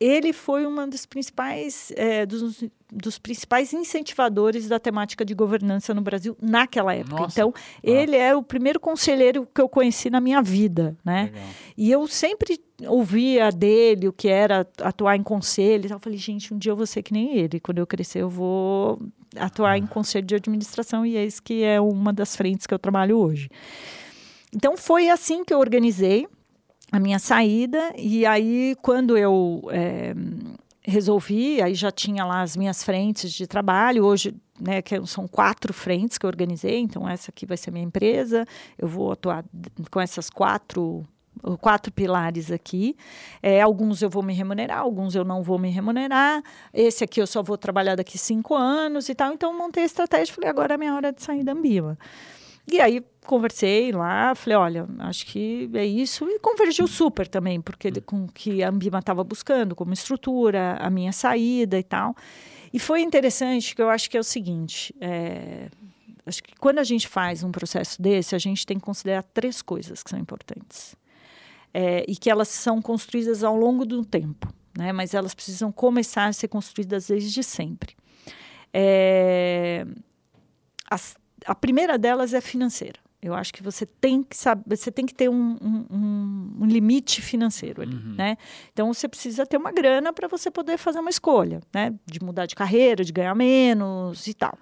ele 0.00 0.32
foi 0.32 0.66
uma 0.66 0.86
dos 0.86 1.06
principais, 1.06 1.92
é, 1.96 2.24
dos, 2.26 2.64
dos, 2.90 3.18
principais 3.18 3.72
incentivadores 3.72 4.68
da 4.68 4.78
temática 4.78 5.24
de 5.24 5.34
governança 5.34 5.94
no 5.94 6.00
Brasil 6.00 6.36
naquela 6.40 6.94
época. 6.94 7.22
Nossa. 7.22 7.40
Então, 7.40 7.52
ah. 7.56 7.60
ele 7.82 8.16
é 8.16 8.34
o 8.34 8.42
primeiro 8.42 8.80
conselheiro 8.80 9.46
que 9.52 9.60
eu 9.60 9.68
conheci 9.68 10.10
na 10.10 10.20
minha 10.20 10.42
vida, 10.42 10.96
né? 11.04 11.30
Legal. 11.32 11.48
E 11.76 11.90
eu 11.90 12.06
sempre 12.06 12.60
ouvia 12.86 13.50
dele 13.50 14.08
o 14.08 14.12
que 14.12 14.28
era 14.28 14.66
atuar 14.80 15.16
em 15.16 15.22
conselho. 15.22 15.84
Então, 15.84 15.96
eu 15.96 16.00
falei, 16.00 16.18
gente, 16.18 16.52
um 16.52 16.58
dia 16.58 16.72
eu 16.72 16.76
vou 16.76 16.86
ser 16.86 17.02
que 17.02 17.12
nem 17.12 17.36
ele. 17.36 17.60
Quando 17.60 17.78
eu 17.78 17.86
crescer, 17.86 18.22
eu 18.22 18.30
vou 18.30 19.00
atuar 19.36 19.78
em 19.78 19.84
ah. 19.84 19.88
conselho 19.88 20.26
de 20.26 20.34
administração 20.34 21.06
e 21.06 21.16
eis 21.16 21.38
que 21.38 21.62
é 21.62 21.80
uma 21.80 22.12
das 22.12 22.34
frentes 22.34 22.66
que 22.66 22.74
eu 22.74 22.78
trabalho 22.78 23.18
hoje. 23.18 23.48
Então, 24.54 24.76
foi 24.76 25.08
assim 25.08 25.44
que 25.44 25.54
eu 25.54 25.58
organizei 25.58 26.26
a 26.92 27.00
minha 27.00 27.18
saída. 27.18 27.94
E 27.96 28.26
aí, 28.26 28.76
quando 28.82 29.16
eu 29.16 29.62
é, 29.70 30.14
resolvi, 30.82 31.62
aí 31.62 31.74
já 31.74 31.90
tinha 31.90 32.24
lá 32.24 32.42
as 32.42 32.54
minhas 32.54 32.84
frentes 32.84 33.32
de 33.32 33.46
trabalho. 33.46 34.04
Hoje, 34.04 34.34
né, 34.60 34.82
que 34.82 35.04
são 35.06 35.26
quatro 35.26 35.72
frentes 35.72 36.18
que 36.18 36.26
eu 36.26 36.28
organizei. 36.28 36.78
Então, 36.78 37.08
essa 37.08 37.30
aqui 37.30 37.46
vai 37.46 37.56
ser 37.56 37.70
minha 37.70 37.84
empresa. 37.84 38.44
Eu 38.78 38.86
vou 38.86 39.12
atuar 39.12 39.42
com 39.90 40.00
essas 40.00 40.28
quatro 40.28 41.04
quatro 41.60 41.90
pilares 41.90 42.52
aqui. 42.52 42.94
É, 43.42 43.60
alguns 43.62 44.02
eu 44.02 44.10
vou 44.10 44.22
me 44.22 44.34
remunerar, 44.34 44.78
alguns 44.78 45.14
eu 45.14 45.24
não 45.24 45.42
vou 45.42 45.58
me 45.58 45.70
remunerar. 45.70 46.42
Esse 46.72 47.04
aqui 47.04 47.20
eu 47.20 47.26
só 47.26 47.42
vou 47.42 47.56
trabalhar 47.56 47.96
daqui 47.96 48.18
cinco 48.18 48.54
anos 48.54 49.08
e 49.08 49.14
tal. 49.14 49.32
Então, 49.32 49.56
montei 49.56 49.82
a 49.82 49.86
estratégia 49.86 50.30
e 50.30 50.34
falei, 50.34 50.50
agora 50.50 50.74
é 50.74 50.76
minha 50.76 50.94
hora 50.94 51.10
de 51.10 51.22
sair 51.22 51.42
da 51.42 51.52
Ambima. 51.52 51.98
E 52.70 52.80
aí 52.80 53.04
conversei 53.26 53.92
lá, 53.92 54.34
falei, 54.34 54.56
olha, 54.56 54.88
acho 55.00 55.26
que 55.26 55.70
é 55.74 55.84
isso. 55.84 56.28
E 56.28 56.38
convergiu 56.38 56.86
super 56.86 57.26
também, 57.26 57.60
porque 57.60 57.90
com 58.00 58.24
o 58.24 58.28
que 58.28 58.62
a 58.62 58.68
Ambima 58.68 58.98
estava 58.98 59.22
buscando, 59.24 59.74
como 59.74 59.92
estrutura, 59.92 60.76
a 60.80 60.90
minha 60.90 61.12
saída 61.12 61.78
e 61.78 61.82
tal. 61.82 62.14
E 62.72 62.78
foi 62.78 63.02
interessante, 63.02 63.74
que 63.74 63.82
eu 63.82 63.90
acho 63.90 64.08
que 64.08 64.16
é 64.16 64.20
o 64.20 64.24
seguinte, 64.24 64.94
é, 65.00 65.68
acho 66.24 66.42
que 66.42 66.54
quando 66.58 66.78
a 66.78 66.84
gente 66.84 67.06
faz 67.06 67.42
um 67.42 67.52
processo 67.52 68.00
desse, 68.00 68.34
a 68.34 68.38
gente 68.38 68.64
tem 68.64 68.78
que 68.78 68.84
considerar 68.84 69.22
três 69.22 69.60
coisas 69.60 70.02
que 70.02 70.10
são 70.10 70.18
importantes. 70.18 70.96
É, 71.74 72.04
e 72.06 72.14
que 72.14 72.28
elas 72.28 72.48
são 72.48 72.82
construídas 72.82 73.42
ao 73.42 73.56
longo 73.56 73.86
do 73.86 74.04
tempo, 74.04 74.52
né? 74.76 74.92
mas 74.92 75.14
elas 75.14 75.34
precisam 75.34 75.72
começar 75.72 76.26
a 76.26 76.32
ser 76.32 76.48
construídas 76.48 77.06
desde 77.06 77.42
sempre. 77.42 77.96
É, 78.74 79.86
as 80.90 81.16
a 81.46 81.54
primeira 81.54 81.98
delas 81.98 82.34
é 82.34 82.40
financeira. 82.40 82.98
Eu 83.22 83.34
acho 83.34 83.54
que 83.54 83.62
você 83.62 83.86
tem 83.86 84.20
que 84.20 84.36
saber, 84.36 84.76
você 84.76 84.90
tem 84.90 85.06
que 85.06 85.14
ter 85.14 85.28
um, 85.28 85.56
um, 85.62 86.56
um 86.60 86.66
limite 86.66 87.22
financeiro 87.22 87.80
ali, 87.80 87.94
uhum. 87.94 88.16
né? 88.16 88.36
Então 88.72 88.92
você 88.92 89.06
precisa 89.06 89.46
ter 89.46 89.56
uma 89.56 89.70
grana 89.70 90.12
para 90.12 90.26
você 90.26 90.50
poder 90.50 90.76
fazer 90.76 90.98
uma 90.98 91.10
escolha, 91.10 91.60
né? 91.72 91.94
De 92.04 92.20
mudar 92.20 92.46
de 92.46 92.56
carreira, 92.56 93.04
de 93.04 93.12
ganhar 93.12 93.34
menos 93.36 94.26
e 94.26 94.34
tal. 94.34 94.58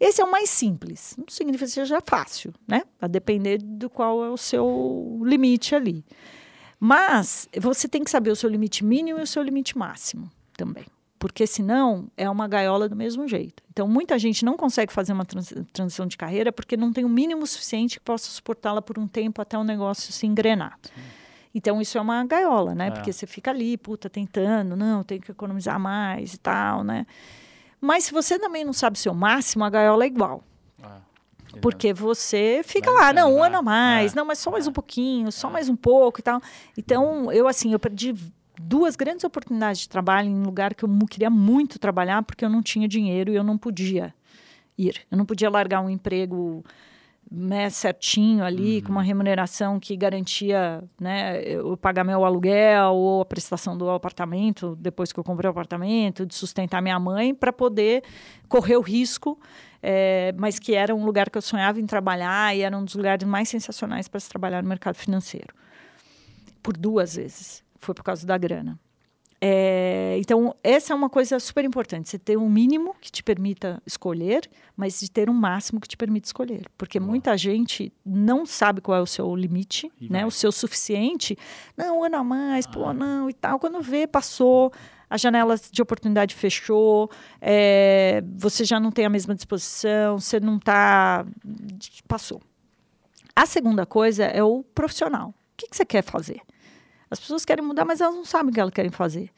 Esse 0.00 0.22
é 0.22 0.24
o 0.24 0.30
mais 0.30 0.48
simples. 0.48 1.16
Não 1.18 1.26
significa 1.28 1.66
que 1.66 1.72
seja 1.72 2.00
fácil, 2.00 2.54
né? 2.66 2.82
A 2.98 3.06
depender 3.06 3.58
do 3.58 3.90
qual 3.90 4.24
é 4.24 4.30
o 4.30 4.38
seu 4.38 5.20
limite 5.22 5.74
ali. 5.74 6.02
Mas 6.80 7.46
você 7.60 7.86
tem 7.86 8.02
que 8.02 8.10
saber 8.10 8.30
o 8.30 8.36
seu 8.36 8.48
limite 8.48 8.82
mínimo 8.82 9.18
e 9.18 9.22
o 9.22 9.26
seu 9.26 9.42
limite 9.42 9.76
máximo 9.76 10.30
também 10.56 10.86
porque 11.18 11.46
senão 11.46 12.08
é 12.16 12.28
uma 12.30 12.46
gaiola 12.46 12.88
do 12.88 12.94
mesmo 12.94 13.26
jeito. 13.26 13.62
Então, 13.70 13.88
muita 13.88 14.18
gente 14.18 14.44
não 14.44 14.56
consegue 14.56 14.92
fazer 14.92 15.12
uma 15.12 15.24
trans 15.24 15.52
transição 15.72 16.06
de 16.06 16.16
carreira 16.16 16.52
porque 16.52 16.76
não 16.76 16.92
tem 16.92 17.04
o 17.04 17.08
mínimo 17.08 17.46
suficiente 17.46 17.98
que 17.98 18.04
possa 18.04 18.30
suportá-la 18.30 18.80
por 18.80 18.98
um 18.98 19.06
tempo 19.06 19.42
até 19.42 19.58
o 19.58 19.64
negócio 19.64 20.12
se 20.12 20.26
engrenar. 20.26 20.78
Sim. 20.82 21.00
Então, 21.54 21.80
isso 21.80 21.98
é 21.98 22.00
uma 22.00 22.24
gaiola, 22.24 22.74
né? 22.74 22.88
É. 22.88 22.90
Porque 22.90 23.12
você 23.12 23.26
fica 23.26 23.50
ali, 23.50 23.76
puta, 23.76 24.08
tentando, 24.08 24.76
não, 24.76 25.02
tem 25.02 25.20
que 25.20 25.30
economizar 25.30 25.78
mais 25.80 26.34
e 26.34 26.38
tal, 26.38 26.84
né? 26.84 27.06
Mas 27.80 28.04
se 28.04 28.12
você 28.12 28.38
também 28.38 28.64
não 28.64 28.72
sabe 28.72 28.96
o 28.96 29.00
seu 29.00 29.14
máximo, 29.14 29.64
a 29.64 29.70
gaiola 29.70 30.04
é 30.04 30.06
igual. 30.06 30.42
É. 31.54 31.58
Porque 31.60 31.92
você 31.92 32.60
fica 32.64 32.92
Vai 32.92 33.02
lá, 33.02 33.12
não, 33.12 33.36
um 33.36 33.42
ano 33.42 33.58
a 33.58 33.62
mais, 33.62 34.12
é. 34.12 34.16
não, 34.16 34.24
mas 34.24 34.38
só 34.38 34.50
mais 34.50 34.66
um 34.66 34.72
pouquinho, 34.72 35.32
só 35.32 35.48
é. 35.48 35.52
mais 35.52 35.68
um 35.68 35.76
pouco 35.76 36.20
e 36.20 36.22
tal. 36.22 36.40
Então, 36.76 37.32
eu, 37.32 37.48
assim, 37.48 37.72
eu 37.72 37.78
perdi 37.78 38.14
duas 38.60 38.96
grandes 38.96 39.24
oportunidades 39.24 39.82
de 39.82 39.88
trabalho 39.88 40.28
em 40.28 40.34
um 40.34 40.42
lugar 40.42 40.74
que 40.74 40.84
eu 40.84 40.88
queria 41.08 41.30
muito 41.30 41.78
trabalhar 41.78 42.22
porque 42.22 42.44
eu 42.44 42.48
não 42.48 42.62
tinha 42.62 42.88
dinheiro 42.88 43.32
e 43.32 43.36
eu 43.36 43.44
não 43.44 43.56
podia 43.56 44.14
ir. 44.76 45.04
Eu 45.10 45.18
não 45.18 45.24
podia 45.24 45.50
largar 45.50 45.80
um 45.80 45.90
emprego 45.90 46.64
né, 47.30 47.68
certinho 47.68 48.42
ali, 48.42 48.76
uhum. 48.76 48.82
com 48.84 48.92
uma 48.92 49.02
remuneração 49.02 49.78
que 49.78 49.94
garantia 49.96 50.82
né, 50.98 51.42
eu 51.42 51.76
pagar 51.76 52.02
meu 52.02 52.24
aluguel 52.24 52.94
ou 52.94 53.20
a 53.20 53.24
prestação 53.24 53.76
do 53.76 53.90
apartamento, 53.90 54.74
depois 54.80 55.12
que 55.12 55.20
eu 55.20 55.24
comprei 55.24 55.46
o 55.46 55.50
apartamento, 55.50 56.24
de 56.24 56.34
sustentar 56.34 56.80
minha 56.80 56.98
mãe, 56.98 57.34
para 57.34 57.52
poder 57.52 58.02
correr 58.48 58.76
o 58.76 58.80
risco, 58.80 59.38
é, 59.82 60.32
mas 60.38 60.58
que 60.58 60.74
era 60.74 60.94
um 60.94 61.04
lugar 61.04 61.28
que 61.28 61.36
eu 61.36 61.42
sonhava 61.42 61.78
em 61.78 61.86
trabalhar 61.86 62.56
e 62.56 62.62
era 62.62 62.76
um 62.76 62.84
dos 62.84 62.94
lugares 62.94 63.28
mais 63.28 63.48
sensacionais 63.48 64.08
para 64.08 64.20
se 64.20 64.28
trabalhar 64.28 64.62
no 64.62 64.68
mercado 64.68 64.96
financeiro. 64.96 65.54
Por 66.62 66.76
duas 66.76 67.16
vezes 67.16 67.62
foi 67.78 67.94
por 67.94 68.02
causa 68.02 68.26
da 68.26 68.36
grana. 68.36 68.78
É, 69.40 70.16
então, 70.18 70.54
essa 70.64 70.92
é 70.92 70.96
uma 70.96 71.08
coisa 71.08 71.38
super 71.38 71.64
importante. 71.64 72.08
Você 72.08 72.18
ter 72.18 72.36
um 72.36 72.48
mínimo 72.48 72.94
que 73.00 73.10
te 73.10 73.22
permita 73.22 73.80
escolher, 73.86 74.48
mas 74.76 74.98
de 74.98 75.10
ter 75.10 75.30
um 75.30 75.34
máximo 75.34 75.80
que 75.80 75.86
te 75.86 75.96
permita 75.96 76.26
escolher. 76.26 76.66
Porque 76.76 76.98
Boa. 76.98 77.08
muita 77.08 77.36
gente 77.36 77.92
não 78.04 78.44
sabe 78.44 78.80
qual 78.80 78.98
é 78.98 79.00
o 79.00 79.06
seu 79.06 79.34
limite, 79.36 79.92
né? 80.00 80.26
o 80.26 80.30
seu 80.30 80.50
suficiente. 80.50 81.38
Não, 81.76 82.00
um 82.00 82.04
ano 82.04 82.16
a 82.16 82.24
mais, 82.24 82.66
ah. 82.66 82.70
pô, 82.70 82.92
não 82.92 83.30
e 83.30 83.32
tal. 83.32 83.60
Quando 83.60 83.80
vê, 83.80 84.08
passou, 84.08 84.72
a 85.08 85.16
janela 85.16 85.54
de 85.70 85.80
oportunidade 85.80 86.34
fechou, 86.34 87.08
é, 87.40 88.22
você 88.36 88.64
já 88.64 88.80
não 88.80 88.90
tem 88.90 89.06
a 89.06 89.10
mesma 89.10 89.36
disposição, 89.36 90.18
você 90.18 90.40
não 90.40 90.56
está. 90.56 91.24
Passou. 92.08 92.42
A 93.36 93.46
segunda 93.46 93.86
coisa 93.86 94.24
é 94.24 94.42
o 94.42 94.64
profissional. 94.74 95.28
O 95.28 95.34
que, 95.56 95.68
que 95.68 95.76
você 95.76 95.84
quer 95.84 96.02
fazer? 96.02 96.40
As 97.10 97.18
pessoas 97.18 97.44
querem 97.44 97.64
mudar, 97.64 97.84
mas 97.84 98.00
elas 98.00 98.14
não 98.14 98.24
sabem 98.24 98.50
o 98.50 98.54
que 98.54 98.60
elas 98.60 98.72
querem 98.72 98.90
fazer. 98.90 99.30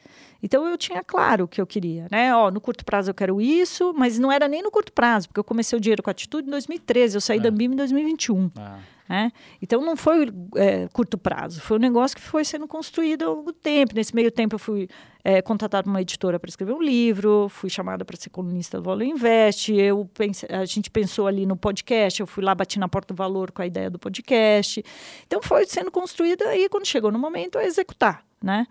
Então 0.43 0.67
eu 0.67 0.77
tinha 0.77 1.03
claro 1.03 1.45
o 1.45 1.47
que 1.47 1.61
eu 1.61 1.67
queria, 1.67 2.07
né? 2.11 2.35
Ó, 2.35 2.49
no 2.49 2.59
curto 2.59 2.83
prazo 2.83 3.11
eu 3.11 3.13
quero 3.13 3.39
isso, 3.39 3.93
mas 3.95 4.17
não 4.17 4.31
era 4.31 4.47
nem 4.47 4.61
no 4.61 4.71
curto 4.71 4.91
prazo, 4.91 5.27
porque 5.27 5.39
eu 5.39 5.43
comecei 5.43 5.77
o 5.77 5.79
dinheiro 5.79 6.01
com 6.01 6.09
atitude 6.09 6.47
em 6.47 6.51
2013, 6.51 7.15
eu 7.15 7.21
saí 7.21 7.37
é. 7.37 7.41
da 7.41 7.51
BIM 7.51 7.73
em 7.73 7.75
2021. 7.75 8.51
Ah. 8.57 8.79
Né? 9.11 9.29
Então 9.61 9.81
não 9.81 9.97
foi 9.97 10.31
é, 10.55 10.87
curto 10.87 11.17
prazo, 11.17 11.59
foi 11.59 11.75
um 11.75 11.81
negócio 11.81 12.15
que 12.15 12.23
foi 12.23 12.45
sendo 12.45 12.65
construído 12.65 13.23
ao 13.23 13.35
longo 13.35 13.51
do 13.51 13.51
tempo. 13.51 13.93
Nesse 13.93 14.15
meio 14.15 14.31
tempo 14.31 14.55
eu 14.55 14.59
fui 14.59 14.87
é, 15.21 15.41
contratada 15.41 15.83
por 15.83 15.89
uma 15.89 16.01
editora 16.01 16.39
para 16.39 16.47
escrever 16.47 16.71
um 16.71 16.81
livro, 16.81 17.49
fui 17.49 17.69
chamada 17.69 18.05
para 18.05 18.15
ser 18.15 18.29
colunista 18.29 18.77
do 18.77 18.83
Valor 18.85 19.03
Invest. 19.03 19.73
Eu 19.73 20.09
pense, 20.13 20.45
a 20.49 20.63
gente 20.63 20.89
pensou 20.89 21.27
ali 21.27 21.45
no 21.45 21.57
podcast, 21.57 22.21
eu 22.21 22.25
fui 22.25 22.41
lá 22.41 22.55
bati 22.55 22.79
na 22.79 22.87
porta 22.87 23.13
do 23.13 23.17
Valor 23.17 23.51
com 23.51 23.61
a 23.61 23.67
ideia 23.67 23.89
do 23.89 23.99
podcast. 23.99 24.81
Então 25.27 25.41
foi 25.41 25.65
sendo 25.65 25.91
construído 25.91 26.43
aí 26.43 26.69
quando 26.69 26.85
chegou 26.85 27.11
no 27.11 27.19
momento 27.19 27.57
a 27.57 27.65
executar, 27.65 28.23
né? 28.41 28.65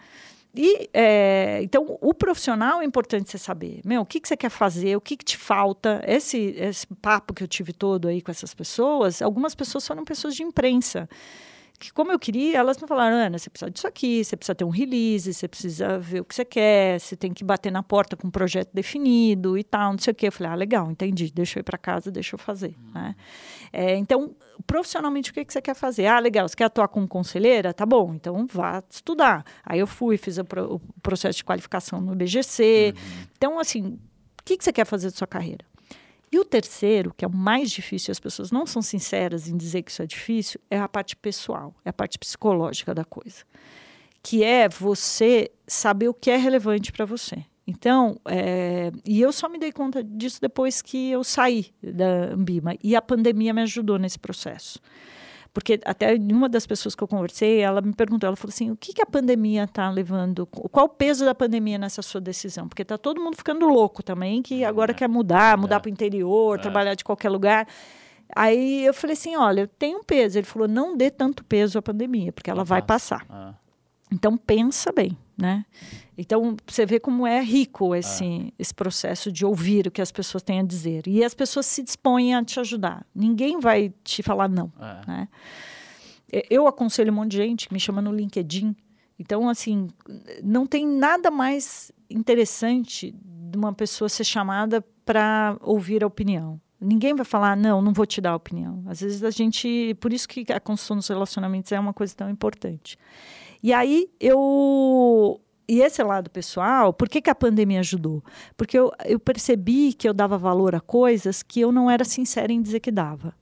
E, 0.55 0.91
é, 0.93 1.61
então, 1.63 1.97
o 2.01 2.13
profissional 2.13 2.83
é 2.83 2.85
importante 2.85 3.31
você 3.31 3.39
saber. 3.39 3.81
Meu, 3.85 4.03
o 4.03 4.07
que, 4.07 4.21
que 4.21 4.27
você 4.27 4.37
quer 4.37 4.51
fazer? 4.51 4.97
O 4.97 5.01
que, 5.01 5.17
que 5.17 5.25
te 5.25 5.37
falta? 5.37 6.03
Esse, 6.07 6.55
esse 6.59 6.87
papo 7.01 7.33
que 7.33 7.43
eu 7.43 7.49
tive 7.49 7.73
todo 7.73 8.09
aí 8.09 8.21
com 8.21 8.31
essas 8.31 8.53
pessoas, 8.53 9.23
algumas 9.23 9.55
pessoas 9.55 9.87
foram 9.87 10.05
pessoas 10.05 10.35
de 10.35 10.43
imprensa 10.43 11.09
que 11.81 11.91
como 11.95 12.13
eu 12.13 12.19
queria, 12.19 12.59
elas 12.59 12.77
me 12.79 12.87
falaram, 12.87 13.17
Ana, 13.17 13.39
você 13.39 13.49
precisa 13.49 13.71
disso 13.71 13.87
aqui, 13.87 14.23
você 14.23 14.37
precisa 14.37 14.55
ter 14.55 14.65
um 14.65 14.69
release, 14.69 15.33
você 15.33 15.49
precisa 15.49 15.99
ver 15.99 16.21
o 16.21 16.25
que 16.27 16.35
você 16.35 16.45
quer, 16.45 17.01
você 17.01 17.17
tem 17.17 17.33
que 17.33 17.43
bater 17.43 17.73
na 17.73 17.83
porta 17.83 18.19
com 18.19 18.29
um 18.29 18.31
projeto 18.31 18.69
definido 18.75 19.57
e 19.57 19.65
tal, 19.65 19.93
não 19.93 19.99
sei 19.99 20.13
o 20.13 20.15
quê. 20.15 20.29
Eu 20.29 20.33
falei, 20.33 20.53
ah, 20.53 20.55
legal, 20.55 20.91
entendi, 20.91 21.33
deixa 21.33 21.59
eu 21.59 21.63
ir 21.63 21.65
para 21.65 21.79
casa, 21.79 22.11
deixa 22.11 22.35
eu 22.35 22.39
fazer. 22.39 22.77
Uhum. 22.79 22.93
Né? 22.93 23.17
É, 23.73 23.97
então, 23.97 24.37
profissionalmente, 24.67 25.31
o 25.31 25.35
que, 25.35 25.43
que 25.43 25.55
você 25.55 25.63
quer 25.63 25.75
fazer? 25.75 26.05
Ah, 26.07 26.19
legal, 26.19 26.47
você 26.47 26.55
quer 26.55 26.65
atuar 26.65 26.89
como 26.89 27.09
conselheira? 27.09 27.73
Tá 27.73 27.87
bom, 27.87 28.13
então 28.15 28.47
vá 28.47 28.85
estudar. 28.91 29.43
Aí 29.65 29.81
eu 29.81 29.87
fui, 29.87 30.19
fiz 30.19 30.37
o, 30.37 30.45
pro, 30.45 30.75
o 30.75 30.81
processo 31.01 31.39
de 31.39 31.45
qualificação 31.45 31.99
no 31.99 32.15
BGC. 32.15 32.93
Uhum. 32.95 33.27
Então, 33.39 33.59
assim, 33.59 33.99
o 34.39 34.45
que, 34.45 34.59
que 34.59 34.65
você 34.65 34.73
quer 34.73 34.85
fazer 34.85 35.11
da 35.11 35.17
sua 35.17 35.27
carreira? 35.27 35.65
E 36.33 36.39
o 36.39 36.45
terceiro, 36.45 37.13
que 37.17 37.25
é 37.25 37.29
o 37.29 37.35
mais 37.35 37.71
difícil, 37.71 38.13
as 38.13 38.21
pessoas 38.21 38.53
não 38.53 38.65
são 38.65 38.81
sinceras 38.81 39.49
em 39.49 39.57
dizer 39.57 39.83
que 39.83 39.91
isso 39.91 40.03
é 40.03 40.07
difícil, 40.07 40.61
é 40.71 40.79
a 40.79 40.89
parte 40.89 41.17
pessoal, 41.17 41.75
é 41.85 41.91
a 41.91 41.93
parte 41.93 42.19
psicológica 42.19 42.95
da 42.95 43.05
coisa. 43.05 43.45
Que 44.23 44.45
é 44.45 44.69
você 44.69 45.51
saber 45.67 46.09
o 46.09 46.15
que 46.15 46.31
é 46.31 46.37
relevante 46.37 46.93
para 46.93 47.05
você. 47.05 47.45
Então, 47.67 48.21
é, 48.25 48.91
e 49.05 49.21
eu 49.21 49.33
só 49.33 49.49
me 49.49 49.59
dei 49.59 49.73
conta 49.73 50.03
disso 50.03 50.41
depois 50.41 50.83
que 50.83 51.11
eu 51.11 51.25
saí 51.25 51.67
da 51.83 52.33
Ambima. 52.33 52.77
E 52.83 52.95
a 52.95 53.03
pandemia 53.03 53.55
me 53.55 53.63
ajudou 53.63 53.99
nesse 53.99 54.19
processo. 54.19 54.81
Porque 55.53 55.81
até 55.85 56.15
uma 56.15 56.49
das 56.49 56.67
pessoas 56.67 56.95
que 56.95 57.03
eu 57.03 57.09
conversei, 57.09 57.61
ela 57.61 57.81
me 57.81 57.93
perguntou, 57.93 58.27
ela 58.27 58.37
falou 58.37 58.53
assim, 58.53 58.71
o 58.71 58.77
que, 58.77 58.93
que 58.93 59.03
a 59.03 59.07
pandemia 59.07 59.65
está 59.65 59.91
levando? 59.91 60.47
Qual 60.47 60.87
o 60.87 60.89
peso 60.89 61.25
da 61.25 61.35
pandemia 61.35 61.77
nessa 61.77 62.03
sua 62.03 62.21
decisão? 62.21 62.69
Porque 62.69 62.83
está 62.83 62.97
todo 62.97 63.21
mundo 63.21 63.37
ficando 63.37 63.67
louco 63.67 64.03
também, 64.03 64.43
que 64.43 64.65
agora 64.65 64.93
é. 64.93 64.95
quer 64.95 65.09
mudar, 65.09 65.59
mudar 65.59 65.77
é. 65.77 65.79
para 65.81 65.89
o 65.89 65.93
interior, 65.93 66.59
é. 66.59 66.63
trabalhar 66.63 66.95
de 66.95 67.03
qualquer 67.03 67.31
lugar. 67.31 67.67
Aí 68.35 68.85
eu 68.85 68.95
falei 68.95 69.15
assim, 69.15 69.35
olha, 69.35 69.67
tem 69.67 69.97
um 69.97 70.05
peso. 70.05 70.39
Ele 70.39 70.47
falou, 70.47 70.69
não 70.69 70.97
dê 70.97 71.11
tanto 71.11 71.45
peso 71.45 71.79
à 71.79 71.83
pandemia, 71.83 72.33
porque 72.33 72.51
ela 72.51 72.63
vai 72.63 72.81
passar. 72.81 73.27
Ah. 73.29 73.55
Então 74.13 74.37
pensa 74.37 74.93
bem, 74.93 75.17
né? 75.41 75.65
Então 76.17 76.57
você 76.67 76.85
vê 76.85 77.01
como 77.01 77.27
é 77.27 77.41
rico 77.43 77.95
esse, 77.95 78.25
é. 78.25 78.53
esse 78.59 78.75
processo 78.75 79.33
de 79.33 79.45
ouvir 79.45 79.87
o 79.87 79.91
que 79.91 80.03
as 80.03 80.13
pessoas 80.13 80.43
têm 80.43 80.61
a 80.61 80.63
dizer 80.63 81.07
e 81.07 81.25
as 81.25 81.35
pessoas 81.35 81.67
se 81.67 81.83
dispõem 81.83 82.35
a 82.35 82.45
te 82.45 82.61
ajudar. 82.61 83.07
Ninguém 83.15 83.59
vai 83.59 83.93
te 84.05 84.23
falar 84.23 84.49
não, 84.49 84.73
é. 84.79 85.07
né? 85.07 85.29
Eu 86.49 86.69
aconselho 86.69 87.13
um 87.13 87.17
monte 87.17 87.33
de 87.33 87.39
gente 87.39 87.67
que 87.67 87.75
me 87.75 87.81
chama 87.81 88.01
no 88.01 88.13
LinkedIn. 88.13 88.77
Então 89.19 89.49
assim 89.49 89.89
não 90.43 90.67
tem 90.67 90.87
nada 90.87 91.31
mais 91.31 91.91
interessante 92.09 93.15
de 93.51 93.59
uma 93.59 93.73
pessoa 93.73 94.09
ser 94.09 94.25
chamada 94.25 94.85
para 95.05 95.57
ouvir 95.61 96.05
a 96.05 96.07
opinião. 96.07 96.61
Ninguém 96.81 97.15
vai 97.15 97.27
falar, 97.27 97.57
não, 97.57 97.83
não 97.83 97.93
vou 97.93 98.07
te 98.07 98.21
dar 98.23 98.31
a 98.31 98.37
opinião. 98.37 98.83
Às 98.87 99.01
vezes 99.01 99.23
a 99.23 99.31
gente. 99.31 99.95
Por 100.01 100.13
isso 100.13 100.27
que 100.27 100.51
a 100.51 100.59
construção 100.59 100.97
dos 100.97 101.09
relacionamentos 101.09 101.71
é 101.73 101.79
uma 101.79 101.93
coisa 101.93 102.15
tão 102.15 102.31
importante. 102.31 102.97
E 103.63 103.73
aí 103.73 104.09
eu. 104.19 105.41
E 105.69 105.83
esse 105.83 106.03
lado 106.03 106.29
pessoal, 106.29 106.93
por 106.93 107.09
que, 107.09 107.21
que 107.21 107.31
a 107.31 107.35
pandemia 107.35 107.79
ajudou? 107.79 108.25
Porque 108.57 108.77
eu, 108.77 108.91
eu 109.05 109.21
percebi 109.21 109.93
que 109.93 110.09
eu 110.09 110.13
dava 110.13 110.37
valor 110.37 110.75
a 110.75 110.81
coisas 110.81 111.45
que 111.45 111.61
eu 111.61 111.71
não 111.71 111.89
era 111.89 112.05
sincera 112.05 112.53
em 112.53 112.61
dizer 112.61 112.81
que 112.81 112.91
dava. 112.91 113.33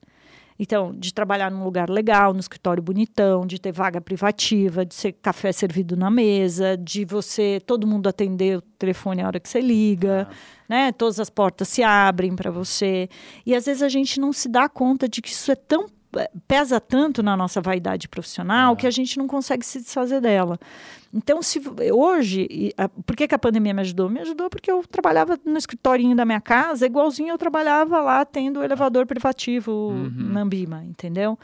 Então, 0.59 0.93
de 0.93 1.15
trabalhar 1.15 1.51
num 1.51 1.63
lugar 1.63 1.89
legal, 1.89 2.35
no 2.35 2.41
escritório 2.41 2.83
bonitão, 2.83 3.47
de 3.47 3.61
ter 3.61 3.71
vaga 3.71 4.01
privativa, 4.01 4.85
de 4.85 4.93
ser 4.93 5.13
café 5.13 5.53
servido 5.53 5.97
na 5.97 6.11
mesa, 6.11 6.77
de 6.77 7.05
você, 7.05 7.63
todo 7.65 7.87
mundo 7.87 8.09
atender 8.09 8.59
o 8.59 8.61
telefone 8.61 9.23
a 9.23 9.27
hora 9.29 9.39
que 9.39 9.49
você 9.49 9.61
liga, 9.61 10.27
ah. 10.29 10.35
né? 10.69 10.93
Todas 10.93 11.21
as 11.21 11.31
portas 11.31 11.69
se 11.69 11.83
abrem 11.83 12.35
para 12.35 12.51
você. 12.51 13.09
E 13.47 13.55
às 13.55 13.67
vezes 13.67 13.83
a 13.83 13.89
gente 13.89 14.19
não 14.19 14.33
se 14.33 14.49
dá 14.49 14.69
conta 14.69 15.09
de 15.09 15.23
que 15.23 15.29
isso 15.29 15.53
é 15.53 15.57
tão 15.57 15.87
pesa 16.47 16.81
tanto 16.81 17.23
na 17.23 17.37
nossa 17.37 17.61
vaidade 17.61 18.09
profissional 18.09 18.77
que 18.77 18.87
a 18.87 18.91
gente 18.91 19.19
não 19.19 19.27
consegue 19.27 19.65
se 19.65 19.81
desfazer 19.81 20.21
dela. 20.21 20.59
Então, 21.13 21.43
se 21.43 21.61
hoje, 21.93 22.73
a, 22.77 22.89
por 22.89 23.17
que, 23.17 23.27
que, 23.27 23.35
a 23.35 23.39
pandemia 23.39 23.73
me 23.73 23.81
ajudou? 23.81 24.11
Me 24.11 24.21
ajudou 24.21 24.51
porque 24.51 24.71
eu 24.71 24.85
trabalhava 24.87 25.39
no 25.45 25.57
escritorinho 25.57 26.15
da 26.15 26.25
minha 26.25 26.41
casa, 26.41 26.85
igualzinho 26.85 27.31
eu 27.31 27.39
trabalhava 27.39 28.01
lá 28.01 28.25
tendo 28.25 28.61
o 28.61 28.63
elevador 28.63 29.07
privativo 29.07 29.73
uhum. 29.73 30.13
na 30.15 30.41
Ambima, 30.43 30.85
entendeu? 30.85 31.39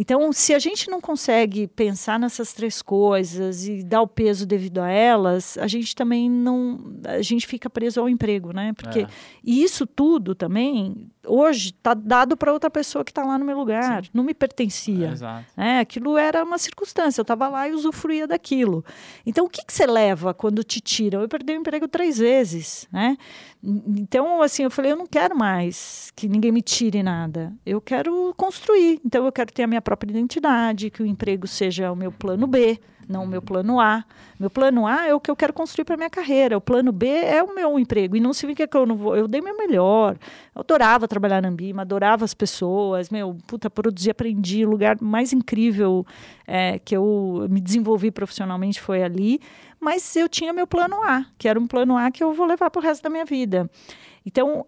Então, 0.00 0.32
se 0.32 0.54
a 0.54 0.58
gente 0.58 0.88
não 0.88 0.98
consegue 0.98 1.66
pensar 1.66 2.18
nessas 2.18 2.54
três 2.54 2.80
coisas 2.80 3.68
e 3.68 3.82
dar 3.82 4.00
o 4.00 4.06
peso 4.06 4.46
devido 4.46 4.78
a 4.78 4.88
elas, 4.88 5.58
a 5.58 5.66
gente 5.66 5.94
também 5.94 6.30
não. 6.30 6.96
A 7.04 7.20
gente 7.20 7.46
fica 7.46 7.68
preso 7.68 8.00
ao 8.00 8.08
emprego, 8.08 8.50
né? 8.50 8.72
Porque. 8.72 9.00
É. 9.00 9.06
E 9.44 9.62
isso 9.62 9.86
tudo 9.86 10.34
também, 10.34 11.10
hoje, 11.26 11.74
está 11.76 11.92
dado 11.92 12.34
para 12.34 12.50
outra 12.50 12.70
pessoa 12.70 13.04
que 13.04 13.10
está 13.10 13.22
lá 13.22 13.38
no 13.38 13.44
meu 13.44 13.58
lugar. 13.58 14.02
Sim. 14.06 14.10
Não 14.14 14.24
me 14.24 14.32
pertencia. 14.32 15.08
É, 15.08 15.12
exato. 15.12 15.46
É, 15.54 15.78
aquilo 15.80 16.16
era 16.16 16.42
uma 16.44 16.56
circunstância. 16.56 17.20
Eu 17.20 17.24
estava 17.24 17.46
lá 17.48 17.68
e 17.68 17.72
usufruía 17.72 18.26
daquilo. 18.26 18.82
Então, 19.26 19.44
o 19.44 19.50
que, 19.50 19.62
que 19.62 19.72
você 19.72 19.84
leva 19.84 20.32
quando 20.32 20.64
te 20.64 20.80
tiram? 20.80 21.20
Eu 21.20 21.28
perdi 21.28 21.52
o 21.52 21.56
emprego 21.56 21.86
três 21.86 22.16
vezes, 22.16 22.88
né? 22.90 23.18
Então, 23.62 24.40
assim, 24.40 24.62
eu 24.62 24.70
falei, 24.70 24.92
eu 24.92 24.96
não 24.96 25.06
quero 25.06 25.36
mais 25.36 26.10
que 26.16 26.28
ninguém 26.28 26.50
me 26.50 26.62
tire 26.62 27.02
nada. 27.02 27.52
Eu 27.64 27.80
quero 27.80 28.32
construir. 28.36 29.00
Então, 29.04 29.26
eu 29.26 29.32
quero 29.32 29.52
ter 29.52 29.64
a 29.64 29.66
minha 29.66 29.82
própria 29.82 30.10
identidade, 30.10 30.90
que 30.90 31.02
o 31.02 31.06
emprego 31.06 31.46
seja 31.46 31.92
o 31.92 31.96
meu 31.96 32.10
plano 32.10 32.46
B, 32.46 32.80
não 33.10 33.24
o 33.24 33.26
meu 33.26 33.42
plano 33.42 33.80
A. 33.80 34.04
Meu 34.38 34.48
plano 34.48 34.86
A 34.86 35.06
é 35.06 35.14
o 35.14 35.20
que 35.20 35.30
eu 35.30 35.36
quero 35.36 35.52
construir 35.52 35.84
para 35.84 35.96
minha 35.96 36.08
carreira. 36.08 36.56
O 36.56 36.60
plano 36.60 36.92
B 36.92 37.06
é 37.08 37.42
o 37.42 37.52
meu 37.52 37.78
emprego. 37.78 38.16
E 38.16 38.20
não 38.20 38.32
significa 38.32 38.68
que 38.68 38.76
eu 38.76 38.86
não 38.86 38.96
vou. 38.96 39.16
Eu 39.16 39.26
dei 39.26 39.40
meu 39.40 39.56
melhor. 39.56 40.16
Eu 40.54 40.60
adorava 40.60 41.08
trabalhar 41.08 41.42
na 41.42 41.48
Ambima, 41.48 41.82
adorava 41.82 42.24
as 42.24 42.32
pessoas. 42.32 43.10
Meu, 43.10 43.36
puta, 43.46 43.68
produzi, 43.68 44.10
aprendi. 44.10 44.64
O 44.64 44.70
lugar 44.70 44.96
mais 45.00 45.32
incrível 45.32 46.06
é, 46.46 46.78
que 46.78 46.96
eu 46.96 47.48
me 47.50 47.60
desenvolvi 47.60 48.12
profissionalmente 48.12 48.80
foi 48.80 49.02
ali 49.02 49.40
mas 49.80 50.14
eu 50.14 50.28
tinha 50.28 50.52
meu 50.52 50.66
plano 50.66 51.02
A, 51.02 51.24
que 51.38 51.48
era 51.48 51.58
um 51.58 51.66
plano 51.66 51.96
A 51.96 52.10
que 52.10 52.22
eu 52.22 52.32
vou 52.32 52.46
levar 52.46 52.70
para 52.70 52.80
o 52.80 52.82
resto 52.82 53.02
da 53.02 53.10
minha 53.10 53.24
vida. 53.24 53.70
Então, 54.24 54.66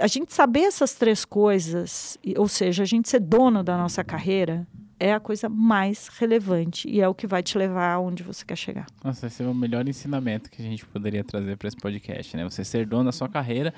a 0.00 0.06
gente 0.06 0.32
saber 0.32 0.60
essas 0.60 0.94
três 0.94 1.24
coisas, 1.24 2.18
ou 2.36 2.48
seja, 2.48 2.82
a 2.82 2.86
gente 2.86 3.08
ser 3.08 3.20
dono 3.20 3.62
da 3.62 3.76
nossa 3.76 4.02
carreira, 4.02 4.66
é 4.98 5.12
a 5.12 5.20
coisa 5.20 5.48
mais 5.48 6.08
relevante 6.08 6.88
e 6.88 7.00
é 7.00 7.08
o 7.08 7.14
que 7.14 7.26
vai 7.26 7.42
te 7.42 7.58
levar 7.58 7.92
aonde 7.92 8.22
você 8.22 8.44
quer 8.44 8.56
chegar. 8.56 8.86
Nossa, 9.04 9.26
esse 9.26 9.42
é 9.42 9.46
o 9.46 9.54
melhor 9.54 9.86
ensinamento 9.86 10.50
que 10.50 10.60
a 10.60 10.64
gente 10.64 10.86
poderia 10.86 11.22
trazer 11.22 11.56
para 11.56 11.68
esse 11.68 11.76
podcast, 11.76 12.34
né? 12.36 12.44
Você 12.44 12.64
ser 12.64 12.86
dono 12.86 13.04
da 13.04 13.12
sua 13.12 13.28
carreira 13.28 13.74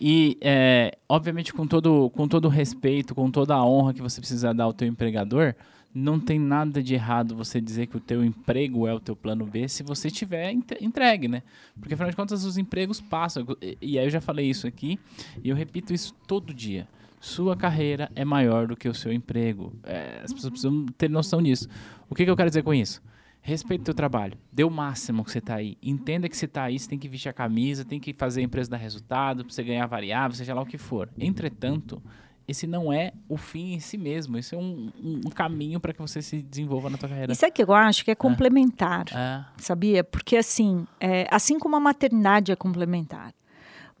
e, 0.00 0.38
é, 0.40 0.96
obviamente, 1.08 1.52
com 1.52 1.66
todo, 1.66 2.10
com 2.10 2.26
todo 2.28 2.46
o 2.46 2.48
respeito, 2.48 3.14
com 3.14 3.30
toda 3.30 3.54
a 3.54 3.64
honra 3.64 3.94
que 3.94 4.02
você 4.02 4.20
precisa 4.20 4.54
dar 4.54 4.64
ao 4.64 4.72
teu 4.72 4.86
empregador, 4.86 5.54
não 5.94 6.18
tem 6.18 6.38
nada 6.38 6.82
de 6.82 6.94
errado 6.94 7.36
você 7.36 7.60
dizer 7.60 7.86
que 7.86 7.96
o 7.96 8.00
teu 8.00 8.24
emprego 8.24 8.86
é 8.86 8.94
o 8.94 9.00
teu 9.00 9.14
plano 9.14 9.44
B 9.44 9.68
se 9.68 9.82
você 9.82 10.10
tiver 10.10 10.52
entregue, 10.80 11.28
né? 11.28 11.42
Porque 11.78 11.94
afinal 11.94 12.10
de 12.10 12.16
contas 12.16 12.44
os 12.44 12.56
empregos 12.56 13.00
passam. 13.00 13.46
E 13.80 13.98
aí 13.98 14.06
eu 14.06 14.10
já 14.10 14.20
falei 14.20 14.48
isso 14.48 14.66
aqui 14.66 14.98
e 15.42 15.48
eu 15.50 15.56
repito 15.56 15.92
isso 15.92 16.14
todo 16.26 16.54
dia. 16.54 16.88
Sua 17.20 17.56
carreira 17.56 18.10
é 18.16 18.24
maior 18.24 18.66
do 18.66 18.76
que 18.76 18.88
o 18.88 18.94
seu 18.94 19.12
emprego. 19.12 19.72
É, 19.84 20.20
as 20.24 20.32
pessoas 20.32 20.50
precisam 20.50 20.86
ter 20.98 21.08
noção 21.08 21.42
disso. 21.42 21.68
O 22.08 22.14
que, 22.14 22.24
que 22.24 22.30
eu 22.30 22.36
quero 22.36 22.50
dizer 22.50 22.62
com 22.62 22.74
isso? 22.74 23.00
Respeita 23.40 23.82
o 23.82 23.84
teu 23.86 23.94
trabalho. 23.94 24.38
Dê 24.52 24.64
o 24.64 24.70
máximo 24.70 25.24
que 25.24 25.30
você 25.30 25.38
está 25.38 25.56
aí. 25.56 25.76
Entenda 25.82 26.28
que 26.28 26.36
você 26.36 26.46
está 26.46 26.64
aí, 26.64 26.78
você 26.78 26.88
tem 26.88 26.98
que 26.98 27.08
vestir 27.08 27.28
a 27.28 27.32
camisa, 27.32 27.84
tem 27.84 28.00
que 28.00 28.12
fazer 28.12 28.40
a 28.40 28.44
empresa 28.44 28.70
dar 28.70 28.76
resultado, 28.76 29.44
para 29.44 29.52
você 29.52 29.62
ganhar 29.62 29.86
variável, 29.86 30.36
seja 30.36 30.54
lá 30.54 30.62
o 30.62 30.66
que 30.66 30.78
for. 30.78 31.08
Entretanto, 31.18 32.02
esse 32.46 32.66
não 32.66 32.92
é 32.92 33.12
o 33.28 33.36
fim 33.36 33.74
em 33.74 33.80
si 33.80 33.96
mesmo. 33.96 34.36
Esse 34.36 34.54
é 34.54 34.58
um, 34.58 34.90
um, 35.02 35.30
caminho 35.30 35.80
para 35.80 35.92
que 35.92 36.00
você 36.00 36.20
se 36.20 36.42
desenvolva 36.42 36.90
na 36.90 36.98
tua 36.98 37.08
carreira. 37.08 37.32
Isso 37.32 37.44
é 37.44 37.50
que 37.50 37.62
eu 37.62 37.72
acho 37.72 38.04
que 38.04 38.10
é 38.10 38.14
complementar, 38.14 39.06
é. 39.12 39.44
sabia? 39.56 40.02
Porque 40.02 40.36
assim, 40.36 40.86
é, 41.00 41.26
assim 41.30 41.58
como 41.58 41.76
a 41.76 41.80
maternidade 41.80 42.52
é 42.52 42.56
complementar, 42.56 43.32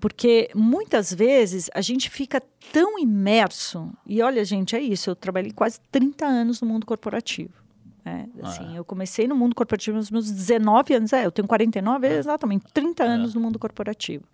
porque 0.00 0.50
muitas 0.54 1.12
vezes 1.12 1.70
a 1.74 1.80
gente 1.80 2.10
fica 2.10 2.42
tão 2.72 2.98
imerso, 2.98 3.90
e 4.06 4.20
olha, 4.20 4.44
gente, 4.44 4.74
é 4.74 4.80
isso, 4.80 5.10
eu 5.10 5.16
trabalhei 5.16 5.52
quase 5.52 5.78
30 5.90 6.26
anos 6.26 6.60
no 6.60 6.66
mundo 6.66 6.84
corporativo. 6.84 7.62
É, 8.04 8.26
assim, 8.42 8.66
ah. 8.72 8.76
Eu 8.78 8.84
comecei 8.84 9.28
no 9.28 9.36
mundo 9.36 9.54
corporativo 9.54 9.96
nos 9.96 10.10
meus 10.10 10.28
19 10.28 10.94
anos. 10.94 11.12
É, 11.12 11.24
eu 11.24 11.30
tenho 11.30 11.46
49, 11.46 12.06
é. 12.06 12.18
exatamente, 12.18 12.64
30 12.72 13.04
anos 13.04 13.34
no 13.34 13.40
mundo 13.40 13.60
corporativo. 13.60 14.24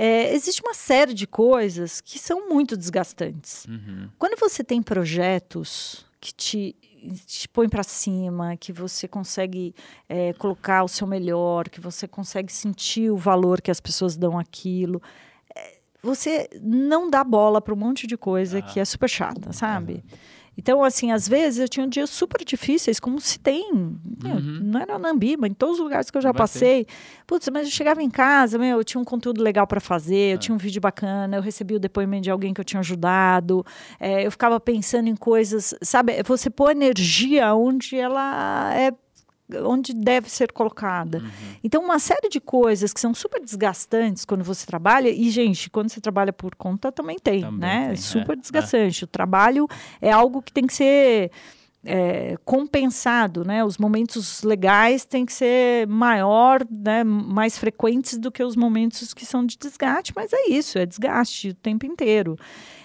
É, 0.00 0.32
existe 0.32 0.62
uma 0.62 0.74
série 0.74 1.12
de 1.12 1.26
coisas 1.26 2.00
que 2.00 2.20
são 2.20 2.48
muito 2.48 2.76
desgastantes. 2.76 3.64
Uhum. 3.64 4.08
Quando 4.16 4.38
você 4.38 4.62
tem 4.62 4.80
projetos 4.80 6.06
que 6.20 6.32
te, 6.32 6.76
te 7.26 7.48
põem 7.48 7.68
para 7.68 7.82
cima, 7.82 8.56
que 8.56 8.72
você 8.72 9.08
consegue 9.08 9.74
é, 10.08 10.32
colocar 10.34 10.84
o 10.84 10.88
seu 10.88 11.04
melhor, 11.04 11.68
que 11.68 11.80
você 11.80 12.06
consegue 12.06 12.52
sentir 12.52 13.10
o 13.10 13.16
valor 13.16 13.60
que 13.60 13.72
as 13.72 13.80
pessoas 13.80 14.16
dão 14.16 14.38
aquilo, 14.38 15.02
é, 15.52 15.78
você 16.00 16.48
não 16.62 17.10
dá 17.10 17.24
bola 17.24 17.60
para 17.60 17.74
um 17.74 17.76
monte 17.76 18.06
de 18.06 18.16
coisa 18.16 18.62
que 18.62 18.78
é 18.78 18.84
super 18.84 19.10
chata, 19.10 19.52
sabe? 19.52 19.94
Uhum. 19.94 20.18
Então, 20.58 20.82
assim, 20.82 21.12
às 21.12 21.28
vezes 21.28 21.60
eu 21.60 21.68
tinha 21.68 21.86
dias 21.86 22.10
super 22.10 22.44
difíceis, 22.44 22.98
como 22.98 23.20
se 23.20 23.38
tem. 23.38 23.70
Uhum. 23.72 24.60
Não 24.60 24.80
era 24.80 24.98
na 24.98 25.10
Ambiba, 25.10 25.46
em 25.46 25.54
todos 25.54 25.76
os 25.76 25.84
lugares 25.84 26.10
que 26.10 26.18
eu 26.18 26.20
já 26.20 26.32
Vai 26.32 26.38
passei. 26.38 26.84
Ter. 26.84 26.92
Putz, 27.28 27.48
mas 27.52 27.68
eu 27.68 27.70
chegava 27.72 28.02
em 28.02 28.10
casa, 28.10 28.58
meu, 28.58 28.78
eu 28.78 28.84
tinha 28.84 29.00
um 29.00 29.04
conteúdo 29.04 29.40
legal 29.40 29.68
para 29.68 29.78
fazer, 29.78 30.32
eu 30.32 30.34
é. 30.34 30.38
tinha 30.38 30.52
um 30.52 30.58
vídeo 30.58 30.80
bacana, 30.80 31.36
eu 31.36 31.40
recebi 31.40 31.76
o 31.76 31.78
depoimento 31.78 32.24
de 32.24 32.30
alguém 32.30 32.52
que 32.52 32.60
eu 32.60 32.64
tinha 32.64 32.80
ajudado, 32.80 33.64
é, 34.00 34.26
eu 34.26 34.32
ficava 34.32 34.58
pensando 34.58 35.08
em 35.08 35.14
coisas. 35.14 35.74
Sabe, 35.80 36.20
você 36.24 36.50
pôr 36.50 36.72
energia 36.72 37.54
onde 37.54 37.94
ela 37.94 38.74
é 38.74 38.92
onde 39.64 39.94
deve 39.94 40.30
ser 40.30 40.52
colocada. 40.52 41.18
Uhum. 41.18 41.30
Então, 41.64 41.82
uma 41.82 41.98
série 41.98 42.28
de 42.28 42.40
coisas 42.40 42.92
que 42.92 43.00
são 43.00 43.14
super 43.14 43.40
desgastantes 43.42 44.24
quando 44.24 44.44
você 44.44 44.66
trabalha, 44.66 45.08
e, 45.08 45.30
gente, 45.30 45.70
quando 45.70 45.88
você 45.88 46.00
trabalha 46.00 46.32
por 46.32 46.54
conta 46.54 46.92
também 46.92 47.18
tem, 47.18 47.40
também 47.40 47.58
né? 47.58 47.84
Tem, 47.86 47.92
é 47.92 47.96
super 47.96 48.36
é, 48.36 48.40
desgastante. 48.40 49.04
É. 49.04 49.06
O 49.06 49.08
trabalho 49.08 49.66
é 50.00 50.10
algo 50.10 50.42
que 50.42 50.52
tem 50.52 50.66
que 50.66 50.74
ser. 50.74 51.30
É, 51.84 52.36
compensado, 52.44 53.44
né? 53.44 53.64
Os 53.64 53.78
momentos 53.78 54.42
legais 54.42 55.04
têm 55.04 55.24
que 55.24 55.32
ser 55.32 55.86
maior, 55.86 56.66
né? 56.68 57.04
mais 57.04 57.56
frequentes 57.56 58.18
do 58.18 58.32
que 58.32 58.42
os 58.42 58.56
momentos 58.56 59.14
que 59.14 59.24
são 59.24 59.46
de 59.46 59.56
desgaste, 59.56 60.12
mas 60.14 60.32
é 60.32 60.48
isso, 60.50 60.76
é 60.76 60.84
desgaste 60.84 61.50
o 61.50 61.54
tempo 61.54 61.86
inteiro. 61.86 62.36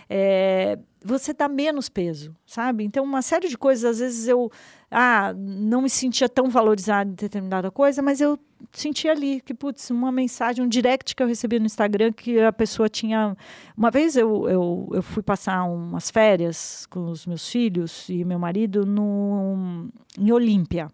É, 0.08 0.78
você 1.04 1.34
dá 1.34 1.50
menos 1.50 1.90
peso, 1.90 2.36
sabe? 2.46 2.84
Então, 2.84 3.04
uma 3.04 3.22
série 3.22 3.50
de 3.50 3.58
coisas, 3.58 3.84
às 3.84 4.00
vezes 4.00 4.28
eu 4.28 4.52
ah, 4.94 5.34
não 5.36 5.82
me 5.82 5.90
sentia 5.90 6.30
tão 6.30 6.50
valorizada 6.50 7.10
em 7.10 7.14
determinada 7.14 7.72
coisa, 7.72 8.02
mas 8.02 8.22
eu 8.22 8.40
sentia 8.72 9.12
ali 9.12 9.42
que, 9.42 9.54
putz, 9.54 9.90
uma 9.90 10.12
mensagem, 10.12 10.64
um 10.64 10.68
direct 10.68 11.16
que 11.16 11.24
eu 11.24 11.28
recebi 11.28 11.60
no 11.60 11.66
Instagram 11.66 12.14
que 12.14 12.40
a 12.40 12.54
pessoa 12.54 12.88
tinha. 12.88 13.36
Uma 13.76 13.90
vez 13.90 14.16
eu, 14.16 14.48
eu, 14.48 14.90
eu 14.94 15.02
fui 15.02 15.24
passar 15.24 15.64
umas 15.64 16.10
férias 16.12 16.86
com 16.90 17.10
os 17.10 17.26
meus 17.26 17.50
filhos 17.50 18.08
e 18.08 18.24
meu 18.24 18.38
marido 18.38 18.86
no, 18.86 19.90
em 20.18 20.32
Olímpia 20.32 20.88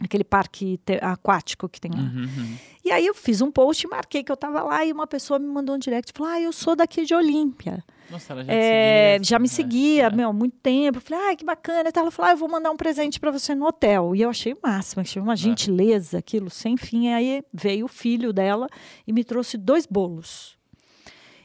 aquele 0.00 0.24
parque 0.24 0.80
aquático 1.02 1.68
que 1.68 1.80
tem 1.80 1.90
lá. 1.90 1.98
Uhum, 1.98 2.22
uhum. 2.22 2.56
E 2.84 2.92
aí 2.92 3.04
eu 3.04 3.14
fiz 3.14 3.40
um 3.40 3.50
post, 3.50 3.86
marquei 3.88 4.22
que 4.22 4.30
eu 4.30 4.34
estava 4.34 4.62
lá 4.62 4.84
e 4.84 4.92
uma 4.92 5.06
pessoa 5.06 5.38
me 5.38 5.46
mandou 5.46 5.74
um 5.74 5.78
direct, 5.78 6.12
falou: 6.14 6.32
"Ah, 6.32 6.40
eu 6.40 6.52
sou 6.52 6.76
daqui 6.76 7.04
de 7.04 7.14
Olímpia". 7.14 7.84
Nossa, 8.10 8.32
ela 8.32 8.44
já, 8.44 8.52
é, 8.52 9.12
seguia, 9.12 9.24
já 9.24 9.38
me 9.38 9.48
né? 9.48 9.54
seguia, 9.54 10.04
é. 10.04 10.10
meu, 10.10 10.32
muito 10.32 10.56
tempo. 10.56 10.98
Eu 10.98 11.02
falei: 11.02 11.30
"Ah, 11.30 11.36
que 11.36 11.44
bacana". 11.44 11.90
Ela 11.94 12.10
falou: 12.10 12.30
ah, 12.30 12.32
"Eu 12.32 12.38
vou 12.38 12.48
mandar 12.48 12.70
um 12.70 12.76
presente 12.76 13.20
para 13.20 13.30
você 13.30 13.54
no 13.54 13.66
hotel". 13.66 14.14
E 14.16 14.22
eu 14.22 14.30
achei 14.30 14.52
o 14.52 14.58
máximo, 14.62 15.02
achei 15.02 15.20
uma 15.20 15.34
é. 15.34 15.36
gentileza, 15.36 16.18
aquilo 16.18 16.48
sem 16.48 16.76
fim. 16.76 17.08
E 17.08 17.12
aí 17.12 17.42
veio 17.52 17.84
o 17.84 17.88
filho 17.88 18.32
dela 18.32 18.66
e 19.06 19.12
me 19.12 19.24
trouxe 19.24 19.56
dois 19.58 19.86
bolos. 19.86 20.58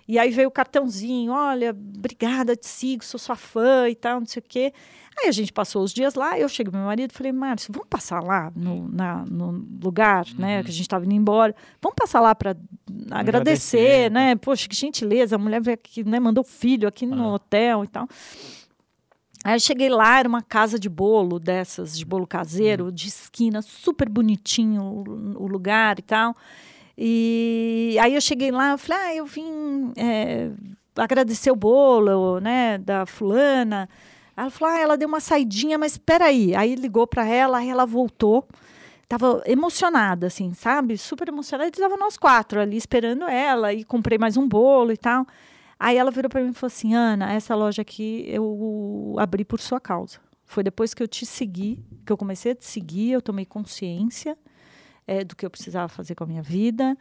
E 0.07 0.19
aí 0.19 0.31
veio 0.31 0.49
o 0.49 0.51
cartãozinho, 0.51 1.31
olha, 1.31 1.71
obrigada, 1.71 2.55
te 2.55 2.67
sigo, 2.67 3.03
sou 3.03 3.19
sua 3.19 3.37
fã 3.37 3.87
e 3.87 3.95
tal, 3.95 4.19
não 4.19 4.27
sei 4.27 4.41
o 4.41 4.45
quê. 4.47 4.73
Aí 5.17 5.27
a 5.27 5.31
gente 5.31 5.53
passou 5.53 5.83
os 5.83 5.93
dias 5.93 6.15
lá, 6.15 6.37
eu 6.39 6.49
cheguei 6.49 6.71
pro 6.71 6.79
meu 6.79 6.87
marido 6.87 7.11
e 7.11 7.13
falei, 7.13 7.31
Márcio, 7.31 7.71
vamos 7.71 7.87
passar 7.87 8.21
lá 8.21 8.51
no, 8.55 8.87
na, 8.89 9.23
no 9.25 9.65
lugar, 9.81 10.25
né, 10.25 10.31
uhum. 10.33 10.39
né, 10.39 10.63
que 10.63 10.69
a 10.69 10.73
gente 10.73 10.81
estava 10.81 11.05
indo 11.05 11.13
embora. 11.13 11.55
Vamos 11.81 11.95
passar 11.95 12.19
lá 12.19 12.33
para 12.33 12.51
agradecer, 13.11 13.15
agradecer, 13.15 14.11
né? 14.11 14.35
Poxa, 14.35 14.67
que 14.67 14.75
gentileza, 14.75 15.35
a 15.35 15.39
mulher 15.39 15.61
veio 15.61 15.75
aqui, 15.75 16.03
né, 16.03 16.19
mandou 16.19 16.43
filho 16.43 16.87
aqui 16.87 17.05
no 17.05 17.29
ah. 17.29 17.33
hotel 17.33 17.83
e 17.83 17.87
tal. 17.87 18.07
Aí 19.43 19.55
eu 19.55 19.59
cheguei 19.59 19.89
lá, 19.89 20.19
era 20.19 20.27
uma 20.27 20.41
casa 20.41 20.79
de 20.79 20.87
bolo 20.87 21.37
dessas, 21.37 21.97
de 21.97 22.05
bolo 22.05 22.25
caseiro, 22.25 22.85
uhum. 22.85 22.91
de 22.91 23.09
esquina, 23.09 23.61
super 23.61 24.07
bonitinho 24.07 24.81
o, 24.81 25.43
o, 25.43 25.47
lugar 25.47 25.99
e 25.99 26.01
tal. 26.01 26.35
E 26.97 27.97
aí 28.01 28.15
eu 28.15 28.21
cheguei 28.21 28.51
lá, 28.51 28.71
eu 28.71 28.77
falei, 28.77 29.03
ah, 29.03 29.15
eu 29.15 29.25
vim 29.25 29.91
é, 29.97 30.49
agradecer 30.95 31.51
o 31.51 31.55
bolo, 31.55 32.39
né, 32.39 32.77
da 32.77 33.05
fulana. 33.05 33.89
Ela 34.35 34.49
falou: 34.49 34.73
ah, 34.73 34.79
ela 34.79 34.97
deu 34.97 35.07
uma 35.07 35.19
saidinha, 35.19 35.77
mas 35.77 35.93
espera 35.93 36.25
aí. 36.25 36.55
Aí 36.55 36.75
ligou 36.75 37.07
para 37.07 37.25
ela, 37.25 37.59
aí 37.59 37.69
ela 37.69 37.85
voltou. 37.85 38.47
Tava 39.07 39.43
emocionada, 39.45 40.27
assim, 40.27 40.53
sabe? 40.53 40.97
Super 40.97 41.27
emocionada. 41.27 41.67
E 41.69 41.71
tava 41.71 41.97
nós 41.97 42.17
quatro 42.17 42.59
ali 42.59 42.77
esperando 42.77 43.25
ela. 43.25 43.73
E 43.73 43.83
comprei 43.83 44.17
mais 44.17 44.37
um 44.37 44.47
bolo 44.47 44.91
e 44.91 44.97
tal. 44.97 45.25
Aí 45.79 45.97
ela 45.97 46.11
virou 46.11 46.29
para 46.29 46.41
mim 46.41 46.49
e 46.49 46.53
falou 46.53 46.73
assim: 46.73 46.93
Ana, 46.93 47.31
essa 47.31 47.55
loja 47.55 47.81
aqui 47.81 48.25
eu 48.27 49.15
abri 49.19 49.45
por 49.45 49.59
sua 49.59 49.79
causa. 49.79 50.19
Foi 50.45 50.63
depois 50.63 50.93
que 50.93 51.01
eu 51.01 51.07
te 51.07 51.25
segui, 51.25 51.79
que 52.05 52.11
eu 52.11 52.17
comecei 52.17 52.51
a 52.51 52.55
te 52.55 52.65
seguir, 52.65 53.11
eu 53.11 53.21
tomei 53.21 53.45
consciência 53.45 54.37
é, 55.07 55.23
do 55.23 55.35
que 55.35 55.45
eu 55.45 55.49
precisava 55.49 55.87
fazer 55.87 56.15
com 56.15 56.23
a 56.23 56.27
minha 56.27 56.41
vida 56.43 56.97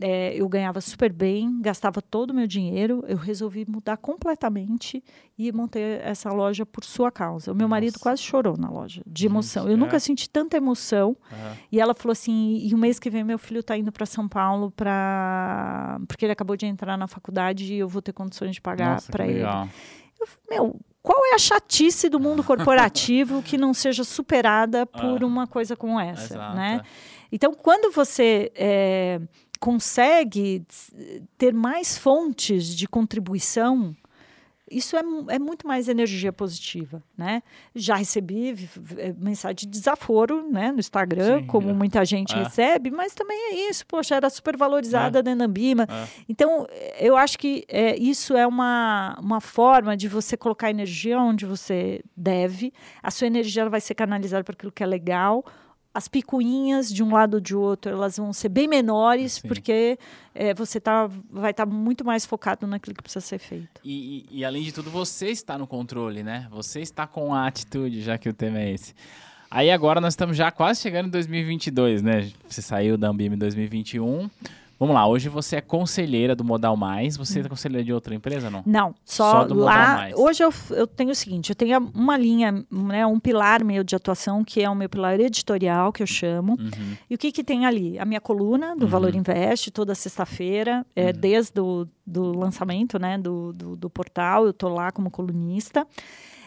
é, 0.00 0.34
eu 0.34 0.48
ganhava 0.48 0.80
super 0.80 1.12
bem, 1.12 1.60
gastava 1.60 2.00
todo 2.00 2.30
o 2.30 2.34
meu 2.34 2.46
dinheiro. 2.46 3.04
Eu 3.06 3.16
resolvi 3.16 3.64
mudar 3.68 3.96
completamente 3.96 5.02
e 5.38 5.52
montei 5.52 5.82
essa 6.02 6.30
loja 6.32 6.64
por 6.64 6.84
sua 6.84 7.10
causa. 7.10 7.52
O 7.52 7.54
meu 7.54 7.68
Nossa. 7.68 7.70
marido 7.70 7.98
quase 8.00 8.22
chorou 8.22 8.56
na 8.56 8.70
loja, 8.70 9.02
de 9.06 9.26
emoção. 9.26 9.68
eu 9.68 9.74
é. 9.74 9.76
nunca 9.76 10.00
senti 10.00 10.28
tanta 10.28 10.56
emoção. 10.56 11.16
Uhum. 11.30 11.56
E 11.70 11.80
ela 11.80 11.94
falou 11.94 12.12
assim: 12.12 12.58
e 12.62 12.74
o 12.74 12.78
mês 12.78 12.98
que 12.98 13.10
vem 13.10 13.22
meu 13.22 13.38
filho 13.38 13.60
está 13.60 13.76
indo 13.76 13.92
para 13.92 14.06
São 14.06 14.28
Paulo 14.28 14.70
para 14.70 16.00
porque 16.08 16.24
ele 16.24 16.32
acabou 16.32 16.56
de 16.56 16.66
entrar 16.66 16.96
na 16.96 17.06
faculdade 17.06 17.72
e 17.72 17.78
eu 17.78 17.88
vou 17.88 18.02
ter 18.02 18.12
condições 18.12 18.54
de 18.54 18.60
pagar 18.60 19.00
para 19.02 19.26
ele. 19.26 19.42
Eu, 19.42 20.28
meu, 20.48 20.80
qual 21.02 21.18
é 21.26 21.34
a 21.34 21.38
chatice 21.38 22.08
do 22.08 22.20
mundo 22.20 22.44
corporativo 22.44 23.42
que 23.42 23.58
não 23.58 23.74
seja 23.74 24.04
superada 24.04 24.86
por 24.86 25.22
ah. 25.22 25.26
uma 25.26 25.46
coisa 25.46 25.76
como 25.76 25.98
essa, 25.98 26.34
Exato. 26.34 26.56
né? 26.56 26.80
Então, 27.32 27.54
quando 27.54 27.90
você 27.90 28.52
é, 28.54 29.18
consegue 29.62 30.66
ter 31.38 31.54
mais 31.54 31.96
fontes 31.96 32.74
de 32.74 32.88
contribuição, 32.88 33.94
isso 34.68 34.96
é, 34.96 35.02
é 35.28 35.38
muito 35.38 35.68
mais 35.68 35.88
energia 35.88 36.32
positiva, 36.32 37.00
né? 37.16 37.44
Já 37.72 37.94
recebi 37.94 38.68
mensagem 39.18 39.54
de 39.54 39.66
desaforo, 39.68 40.50
né, 40.50 40.72
no 40.72 40.80
Instagram, 40.80 41.40
Sim, 41.40 41.46
como 41.46 41.70
é. 41.70 41.72
muita 41.72 42.04
gente 42.04 42.34
é. 42.34 42.42
recebe, 42.42 42.90
mas 42.90 43.14
também 43.14 43.38
é 43.52 43.70
isso, 43.70 43.86
poxa, 43.86 44.16
era 44.16 44.28
super 44.30 44.56
valorizada 44.56 45.20
é. 45.20 45.22
dentro 45.22 45.38
da 45.38 45.44
Ambima. 45.44 45.84
É. 45.88 46.08
Então, 46.28 46.66
eu 46.98 47.16
acho 47.16 47.38
que 47.38 47.64
é, 47.68 47.96
isso 47.96 48.36
é 48.36 48.44
uma, 48.44 49.16
uma 49.20 49.40
forma 49.40 49.96
de 49.96 50.08
você 50.08 50.36
colocar 50.36 50.70
energia 50.70 51.20
onde 51.20 51.46
você 51.46 52.02
deve, 52.16 52.72
a 53.00 53.12
sua 53.12 53.28
energia 53.28 53.68
vai 53.68 53.80
ser 53.80 53.94
canalizada 53.94 54.42
para 54.42 54.54
aquilo 54.54 54.72
que 54.72 54.82
é 54.82 54.86
legal, 54.86 55.44
as 55.94 56.08
picuinhas 56.08 56.92
de 56.92 57.02
um 57.02 57.12
lado 57.12 57.34
ou 57.34 57.40
de 57.40 57.54
outro 57.54 57.92
elas 57.92 58.16
vão 58.16 58.32
ser 58.32 58.48
bem 58.48 58.66
menores 58.66 59.34
Sim. 59.34 59.48
porque 59.48 59.98
é, 60.34 60.54
você 60.54 60.80
tá, 60.80 61.08
vai 61.30 61.50
estar 61.50 61.66
tá 61.66 61.72
muito 61.72 62.04
mais 62.04 62.24
focado 62.24 62.66
naquilo 62.66 62.94
que 62.94 63.02
precisa 63.02 63.24
ser 63.24 63.38
feito. 63.38 63.80
E, 63.84 64.26
e, 64.30 64.38
e, 64.38 64.44
além 64.44 64.62
de 64.62 64.72
tudo, 64.72 64.90
você 64.90 65.28
está 65.28 65.58
no 65.58 65.66
controle, 65.66 66.22
né? 66.22 66.48
Você 66.50 66.80
está 66.80 67.06
com 67.06 67.34
a 67.34 67.46
atitude, 67.46 68.00
já 68.00 68.16
que 68.16 68.28
o 68.28 68.32
tema 68.32 68.60
é 68.60 68.72
esse. 68.72 68.94
Aí 69.50 69.70
agora 69.70 70.00
nós 70.00 70.14
estamos 70.14 70.34
já 70.34 70.50
quase 70.50 70.80
chegando 70.80 71.08
em 71.08 71.10
2022, 71.10 72.02
né? 72.02 72.30
Você 72.48 72.62
saiu 72.62 72.96
da 72.96 73.08
Ambime 73.08 73.36
em 73.36 73.38
2021. 73.38 74.30
Vamos 74.82 74.96
lá, 74.96 75.06
hoje 75.06 75.28
você 75.28 75.54
é 75.54 75.60
conselheira 75.60 76.34
do 76.34 76.42
Modal 76.42 76.76
Mais. 76.76 77.16
Você 77.16 77.38
é 77.38 77.44
conselheira 77.44 77.84
de 77.84 77.92
outra 77.92 78.16
empresa, 78.16 78.50
não? 78.50 78.64
Não, 78.66 78.92
só, 79.04 79.30
só 79.30 79.44
do 79.44 79.54
lá. 79.54 79.78
Modal 79.78 79.96
Mais. 79.96 80.14
Hoje 80.16 80.42
eu, 80.42 80.52
eu 80.70 80.88
tenho 80.88 81.10
o 81.10 81.14
seguinte: 81.14 81.50
eu 81.50 81.54
tenho 81.54 81.78
uma 81.94 82.16
linha, 82.16 82.66
né, 82.68 83.06
um 83.06 83.20
pilar 83.20 83.62
meu 83.62 83.84
de 83.84 83.94
atuação, 83.94 84.42
que 84.42 84.60
é 84.60 84.68
o 84.68 84.74
meu 84.74 84.88
pilar 84.88 85.20
editorial, 85.20 85.92
que 85.92 86.02
eu 86.02 86.06
chamo. 86.08 86.54
Uhum. 86.58 86.96
E 87.08 87.14
o 87.14 87.18
que, 87.18 87.30
que 87.30 87.44
tem 87.44 87.64
ali? 87.64 87.96
A 87.96 88.04
minha 88.04 88.20
coluna 88.20 88.74
do 88.74 88.82
uhum. 88.82 88.90
Valor 88.90 89.14
Invest, 89.14 89.70
toda 89.70 89.94
sexta-feira, 89.94 90.84
é, 90.96 91.06
uhum. 91.06 91.12
desde 91.12 91.60
o 91.60 91.86
do 92.04 92.36
lançamento 92.36 92.98
né, 92.98 93.16
do, 93.16 93.52
do, 93.52 93.76
do 93.76 93.88
portal, 93.88 94.46
eu 94.46 94.50
estou 94.50 94.68
lá 94.68 94.90
como 94.90 95.12
colunista. 95.12 95.86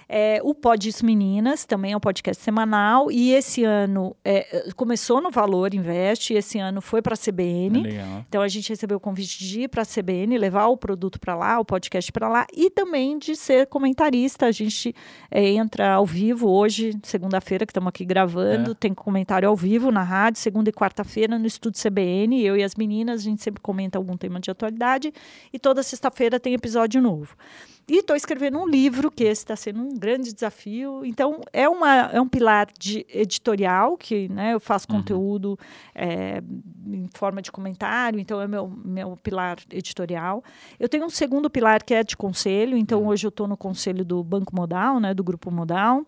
É, 0.07 0.39
o 0.43 0.53
Pod 0.53 0.87
Isso 0.87 1.05
Meninas 1.05 1.65
também 1.65 1.93
é 1.93 1.97
um 1.97 1.99
podcast 1.99 2.41
semanal 2.43 3.11
e 3.11 3.31
esse 3.33 3.63
ano 3.63 4.15
é, 4.23 4.69
começou 4.75 5.21
no 5.21 5.31
Valor 5.31 5.73
Invest 5.73 6.31
e 6.33 6.37
esse 6.37 6.59
ano 6.59 6.81
foi 6.81 7.01
para 7.01 7.15
a 7.15 7.17
CBN. 7.17 7.81
Legal. 7.81 8.25
Então 8.29 8.41
a 8.41 8.47
gente 8.47 8.69
recebeu 8.69 8.97
o 8.97 8.99
convite 8.99 9.39
de 9.39 9.61
ir 9.61 9.67
para 9.67 9.81
a 9.81 9.85
CBN, 9.85 10.37
levar 10.37 10.67
o 10.67 10.77
produto 10.77 11.19
para 11.19 11.35
lá, 11.35 11.59
o 11.59 11.65
podcast 11.65 12.11
para 12.11 12.27
lá 12.29 12.45
e 12.53 12.69
também 12.69 13.17
de 13.17 13.35
ser 13.35 13.67
comentarista. 13.67 14.45
A 14.45 14.51
gente 14.51 14.93
é, 15.31 15.49
entra 15.49 15.93
ao 15.93 16.05
vivo 16.05 16.49
hoje, 16.49 16.95
segunda-feira 17.03 17.65
que 17.65 17.71
estamos 17.71 17.89
aqui 17.89 18.05
gravando, 18.05 18.71
É. 18.71 18.75
tem 18.75 18.93
comentário 18.93 19.49
ao 19.49 19.55
vivo 19.55 19.91
na 19.91 20.03
rádio, 20.03 20.39
segunda 20.39 20.69
e 20.69 20.73
quarta-feira 20.73 21.39
no 21.39 21.47
estúdio 21.47 21.81
CBN. 21.81 22.41
Eu 22.43 22.55
e 22.55 22.63
as 22.63 22.75
meninas, 22.75 23.21
a 23.21 23.23
gente 23.23 23.41
sempre 23.41 23.61
comenta 23.61 23.97
algum 23.97 24.15
tema 24.15 24.39
de 24.39 24.51
atualidade 24.51 25.11
e 25.51 25.57
toda 25.57 25.81
sexta-feira 25.81 26.39
tem 26.39 26.53
episódio 26.53 27.01
novo. 27.01 27.35
E 27.87 27.97
estou 27.99 28.15
escrevendo 28.15 28.57
um 28.57 28.67
livro, 28.67 29.11
que 29.11 29.23
esse 29.23 29.43
está 29.43 29.55
sendo 29.55 29.79
um 29.81 29.93
grande 29.95 30.33
desafio. 30.33 31.05
Então, 31.05 31.41
é, 31.53 31.69
uma, 31.69 31.95
é 32.11 32.19
um 32.19 32.27
pilar 32.27 32.67
de 32.79 33.05
editorial, 33.07 33.95
que 33.95 34.27
né, 34.29 34.53
eu 34.55 34.59
faço 34.59 34.87
Uhum. 34.89 34.97
conteúdo 34.97 35.57
é, 35.93 36.41
em 36.87 37.07
forma 37.13 37.41
de 37.43 37.51
comentário, 37.51 38.19
então 38.19 38.41
é 38.41 38.47
meu, 38.47 38.67
meu 38.67 39.15
pilar 39.21 39.57
editorial. 39.71 40.43
Eu 40.79 40.89
tenho 40.89 41.05
um 41.05 41.09
segundo 41.09 41.47
pilar 41.49 41.83
que 41.83 41.93
é 41.93 42.03
de 42.03 42.17
conselho, 42.17 42.75
então 42.75 43.01
Uhum. 43.01 43.07
hoje 43.09 43.27
eu 43.27 43.29
estou 43.29 43.47
no 43.47 43.55
conselho 43.55 44.03
do 44.03 44.23
Banco 44.23 44.55
Modal, 44.55 44.99
né, 44.99 45.13
do 45.13 45.23
Grupo 45.23 45.51
Modal. 45.51 46.03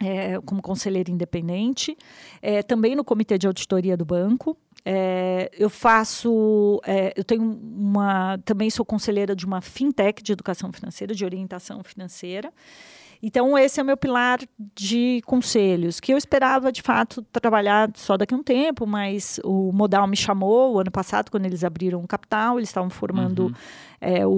é, 0.00 0.38
como 0.42 0.62
conselheira 0.62 1.10
independente, 1.10 1.98
é, 2.40 2.62
também 2.62 2.94
no 2.94 3.02
comitê 3.02 3.36
de 3.36 3.48
auditoria 3.48 3.96
do 3.96 4.04
banco. 4.04 4.56
É, 4.84 5.50
eu 5.52 5.68
faço, 5.68 6.80
é, 6.86 7.12
eu 7.16 7.24
tenho 7.24 7.42
uma, 7.42 8.38
também 8.44 8.70
sou 8.70 8.84
conselheira 8.84 9.34
de 9.34 9.44
uma 9.44 9.60
fintech 9.60 10.22
de 10.22 10.32
educação 10.32 10.72
financeira, 10.72 11.14
de 11.14 11.24
orientação 11.24 11.82
financeira. 11.82 12.52
Então, 13.22 13.56
esse 13.58 13.80
é 13.80 13.82
o 13.82 13.86
meu 13.86 13.96
pilar 13.96 14.38
de 14.74 15.20
conselhos, 15.26 15.98
que 16.00 16.12
eu 16.12 16.18
esperava, 16.18 16.70
de 16.70 16.82
fato, 16.82 17.20
trabalhar 17.32 17.90
só 17.94 18.16
daqui 18.16 18.32
a 18.34 18.36
um 18.36 18.42
tempo, 18.42 18.86
mas 18.86 19.40
o 19.44 19.72
Modal 19.72 20.06
me 20.06 20.16
chamou 20.16 20.74
o 20.74 20.78
ano 20.80 20.90
passado, 20.90 21.30
quando 21.30 21.46
eles 21.46 21.64
abriram 21.64 22.00
o 22.02 22.06
capital, 22.06 22.58
eles 22.58 22.68
estavam 22.68 22.88
formando 22.90 23.46
Uhum. 23.46 23.52
é, 24.00 24.26
o, 24.26 24.30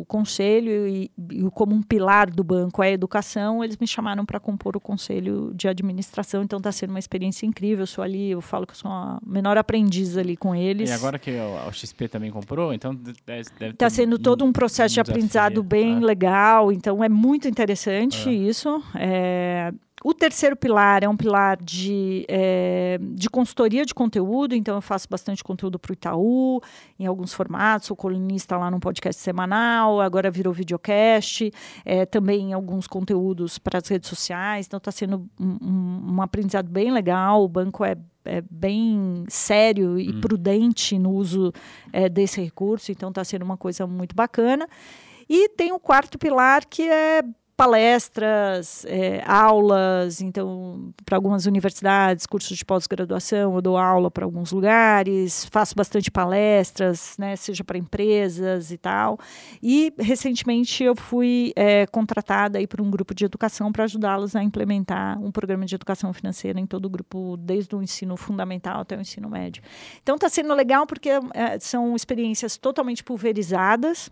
o 0.00 0.04
conselho 0.08 0.86
e, 0.88 1.10
e 1.32 1.50
como 1.50 1.74
um 1.74 1.82
pilar 1.82 2.30
do 2.30 2.42
banco 2.42 2.82
é 2.82 2.88
a 2.88 2.92
educação, 2.92 3.62
eles 3.62 3.76
me 3.76 3.86
chamaram 3.86 4.24
para 4.24 4.40
compor 4.40 4.76
o 4.76 4.80
conselho 4.80 5.52
de 5.54 5.68
administração, 5.68 6.42
então 6.42 6.56
está 6.56 6.72
sendo 6.72 6.90
uma 6.90 6.98
experiência 6.98 7.44
incrível, 7.46 7.82
eu 7.82 7.86
sou 7.86 8.02
ali, 8.02 8.30
eu 8.30 8.40
falo 8.40 8.66
que 8.66 8.72
eu 8.72 8.76
sou 8.76 8.90
a 8.90 9.18
menor 9.26 9.58
aprendiz 9.58 10.16
ali 10.16 10.36
com 10.36 10.54
eles. 10.54 10.88
E 10.88 10.92
agora 10.92 11.18
que 11.18 11.30
o, 11.30 11.68
o 11.68 11.72
XP 11.72 12.08
também 12.08 12.30
comprou, 12.30 12.72
então 12.72 12.94
de- 12.94 13.12
deve, 13.26 13.42
Está 13.70 13.90
sendo 13.90 14.18
todo 14.18 14.44
um 14.44 14.52
processo 14.52 14.94
de 14.94 15.00
desafio, 15.02 15.12
aprendizado 15.12 15.62
bem 15.62 15.98
é. 15.98 16.00
legal, 16.00 16.72
então 16.72 17.04
é 17.04 17.08
muito 17.08 17.46
interessante 17.48 18.13
É. 18.28 18.32
isso. 18.32 18.82
É, 18.94 19.72
O 20.06 20.12
terceiro 20.12 20.54
pilar 20.54 21.02
é 21.02 21.08
um 21.08 21.16
pilar 21.16 21.56
de, 21.56 22.26
é, 22.28 22.98
de 23.00 23.30
consultoria 23.30 23.86
de 23.86 23.94
conteúdo, 23.94 24.54
então 24.54 24.74
eu 24.74 24.82
faço 24.82 25.08
bastante 25.08 25.42
conteúdo 25.42 25.78
para 25.78 25.92
o 25.92 25.94
Itaú, 25.94 26.60
em 26.98 27.06
alguns 27.06 27.32
formatos, 27.32 27.86
sou 27.86 27.96
colunista 27.96 28.58
lá 28.58 28.70
num 28.70 28.80
podcast 28.80 29.22
semanal, 29.22 30.02
agora 30.02 30.30
virou 30.30 30.52
videocast, 30.52 31.50
é, 31.86 32.04
também 32.04 32.50
em 32.50 32.52
alguns 32.52 32.86
conteúdos 32.86 33.58
para 33.58 33.78
as 33.78 33.88
redes 33.88 34.08
sociais, 34.10 34.66
então 34.66 34.76
está 34.76 34.90
sendo 34.92 35.26
um, 35.40 35.56
um- 35.62 36.14
um 36.16 36.22
aprendizado 36.22 36.68
bem 36.68 36.90
legal, 36.92 37.42
o 37.42 37.48
banco 37.48 37.82
é 37.84 37.96
é 38.26 38.42
bem 38.50 39.24
sério 39.28 39.98
e 39.98 40.08
Hum. 40.10 40.20
prudente 40.22 40.98
no 40.98 41.10
uso 41.12 41.52
é, 41.92 42.08
desse 42.08 42.40
recurso, 42.42 42.90
então 42.90 43.10
está 43.10 43.22
sendo 43.22 43.42
uma 43.42 43.56
coisa 43.58 43.86
muito 43.86 44.14
bacana. 44.16 44.66
E 45.28 45.46
tem 45.50 45.72
o 45.72 45.78
quarto 45.78 46.18
pilar 46.18 46.64
que 46.64 46.88
é 46.88 47.22
palestras, 47.56 48.84
é, 48.86 49.22
aulas, 49.26 50.20
então 50.20 50.92
para 51.04 51.16
algumas 51.16 51.46
universidades, 51.46 52.26
cursos 52.26 52.56
de 52.56 52.64
pós-graduação, 52.64 53.54
eu 53.54 53.62
dou 53.62 53.76
aula 53.76 54.10
para 54.10 54.24
alguns 54.24 54.50
lugares, 54.50 55.44
faço 55.46 55.74
bastante 55.74 56.10
palestras, 56.10 57.16
né, 57.16 57.36
seja 57.36 57.62
para 57.62 57.78
empresas 57.78 58.72
e 58.72 58.78
tal. 58.78 59.18
E 59.62 59.92
recentemente 59.98 60.82
eu 60.82 60.96
fui 60.96 61.52
é, 61.54 61.86
contratada 61.86 62.58
aí 62.58 62.66
por 62.66 62.80
um 62.80 62.90
grupo 62.90 63.14
de 63.14 63.24
educação 63.24 63.70
para 63.70 63.84
ajudá-los 63.84 64.34
a 64.34 64.42
implementar 64.42 65.18
um 65.22 65.30
programa 65.30 65.64
de 65.64 65.74
educação 65.74 66.12
financeira 66.12 66.58
em 66.58 66.66
todo 66.66 66.86
o 66.86 66.90
grupo, 66.90 67.36
desde 67.36 67.74
o 67.76 67.82
ensino 67.82 68.16
fundamental 68.16 68.80
até 68.80 68.96
o 68.96 69.00
ensino 69.00 69.28
médio. 69.28 69.62
Então 70.02 70.16
está 70.16 70.28
sendo 70.28 70.52
legal 70.54 70.86
porque 70.86 71.10
é, 71.10 71.58
são 71.60 71.94
experiências 71.94 72.56
totalmente 72.56 73.04
pulverizadas. 73.04 74.10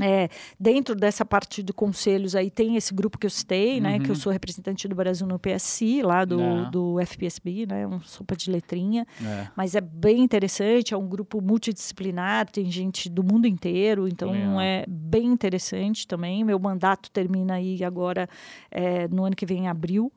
É, 0.00 0.28
dentro 0.58 0.94
dessa 0.94 1.24
parte 1.24 1.62
de 1.62 1.72
conselhos 1.72 2.34
aí 2.34 2.50
tem 2.50 2.76
esse 2.76 2.94
grupo 2.94 3.18
que 3.18 3.26
eu 3.26 3.30
citei, 3.30 3.80
né? 3.80 3.96
Uhum. 3.96 4.02
Que 4.02 4.10
eu 4.10 4.14
sou 4.14 4.32
representante 4.32 4.86
do 4.86 4.94
Brasil 4.94 5.26
no 5.26 5.38
PSI, 5.38 6.02
lá 6.02 6.24
do, 6.24 6.40
Ah. 6.40 6.70
do 6.70 7.00
FPSB, 7.00 7.66
né? 7.66 7.86
Um 7.86 8.00
sopa 8.00 8.36
de 8.36 8.50
letrinha. 8.50 9.06
É. 9.24 9.48
Mas 9.56 9.74
é 9.74 9.80
bem 9.80 10.20
interessante, 10.20 10.94
é 10.94 10.96
um 10.96 11.08
grupo 11.08 11.40
multidisciplinar, 11.40 12.48
tem 12.50 12.70
gente 12.70 13.08
do 13.08 13.22
mundo 13.24 13.46
inteiro, 13.46 14.06
então 14.08 14.30
Legal. 14.30 14.60
é 14.60 14.84
bem 14.88 15.26
interessante 15.26 16.06
também. 16.06 16.44
Meu 16.44 16.58
mandato 16.58 17.10
termina 17.10 17.54
aí 17.54 17.82
agora 17.82 18.28
é, 18.70 19.08
no 19.08 19.24
ano 19.24 19.34
que 19.36 19.46
vem, 19.46 19.58
em 19.64 19.68
abril. 19.68 20.12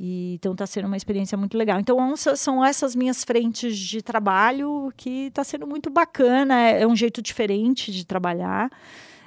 E, 0.00 0.34
então 0.34 0.52
está 0.52 0.66
sendo 0.66 0.86
uma 0.86 0.96
experiência 0.96 1.38
muito 1.38 1.56
legal. 1.56 1.78
Então 1.78 2.16
são 2.16 2.64
essas 2.64 2.96
minhas 2.96 3.22
frentes 3.22 3.78
de 3.78 4.02
trabalho 4.02 4.92
que 4.96 5.26
está 5.26 5.44
sendo 5.44 5.66
muito 5.66 5.90
bacana. 5.90 6.58
É, 6.60 6.82
é 6.82 6.86
um 6.86 6.96
jeito 6.96 7.22
diferente 7.22 7.92
de 7.92 8.04
trabalhar, 8.04 8.68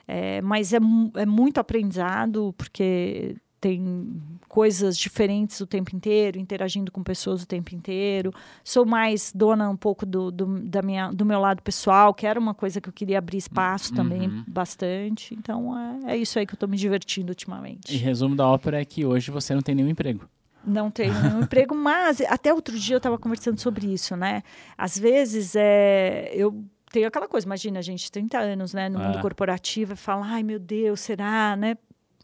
é, 0.07 0.41
mas 0.41 0.73
é, 0.73 0.79
é 1.15 1.25
muito 1.25 1.59
aprendizado 1.59 2.53
porque 2.57 3.35
tem 3.59 4.21
coisas 4.47 4.95
diferentes 4.95 5.59
o 5.59 5.65
tempo 5.65 5.95
inteiro, 5.95 6.37
interagindo 6.37 6.91
com 6.91 7.01
pessoas 7.01 7.41
o 7.41 7.47
tempo 7.47 7.73
inteiro. 7.73 8.31
Sou 8.63 8.85
mais 8.85 9.31
dona 9.33 9.67
um 9.69 9.75
pouco 9.75 10.05
do, 10.05 10.29
do, 10.29 10.45
da 10.61 10.83
minha, 10.83 11.11
do 11.11 11.25
meu 11.25 11.39
lado 11.39 11.63
pessoal, 11.63 12.13
que 12.13 12.27
era 12.27 12.39
uma 12.39 12.53
coisa 12.53 12.79
que 12.79 12.87
eu 12.87 12.93
queria 12.93 13.17
abrir 13.17 13.37
espaço 13.37 13.91
também 13.93 14.27
Uhum. 14.29 14.43
bastante. 14.47 15.33
Então 15.33 15.75
é, 16.07 16.13
é 16.13 16.17
isso 16.17 16.37
aí 16.37 16.45
que 16.45 16.53
eu 16.53 16.57
estou 16.57 16.69
me 16.69 16.77
divertindo 16.77 17.31
ultimamente. 17.31 17.91
E 17.91 17.97
resumo 17.97 18.35
da 18.35 18.47
ópera 18.47 18.79
é 18.79 18.85
que 18.85 19.03
hoje 19.03 19.31
você 19.31 19.55
não 19.55 19.61
tem 19.63 19.73
nenhum 19.73 19.89
emprego. 19.89 20.29
Não 20.63 20.91
tenho 20.91 21.13
nenhum 21.19 21.41
emprego, 21.45 21.73
mas 21.73 22.21
até 22.21 22.53
outro 22.53 22.77
dia 22.77 22.95
eu 22.95 22.97
estava 22.97 23.17
conversando 23.17 23.59
sobre 23.59 23.91
isso, 23.91 24.15
né? 24.15 24.43
Às 24.77 24.97
vezes 24.97 25.55
é, 25.55 26.29
eu 26.35 26.63
tenho 26.95 27.07
aquela 27.09 27.27
coisa, 27.27 27.45
imagina, 27.45 27.81
gente, 27.81 28.09
30 28.09 28.39
anos 28.39 28.73
né, 28.73 28.87
no 28.87 29.01
É. 29.01 29.05
mundo 29.07 29.19
corporativo 29.21 29.93
e 29.93 29.95
fala, 29.97 30.25
ai 30.25 30.41
meu 30.43 30.57
Deus, 30.57 31.01
será, 31.01 31.55
né? 31.57 31.75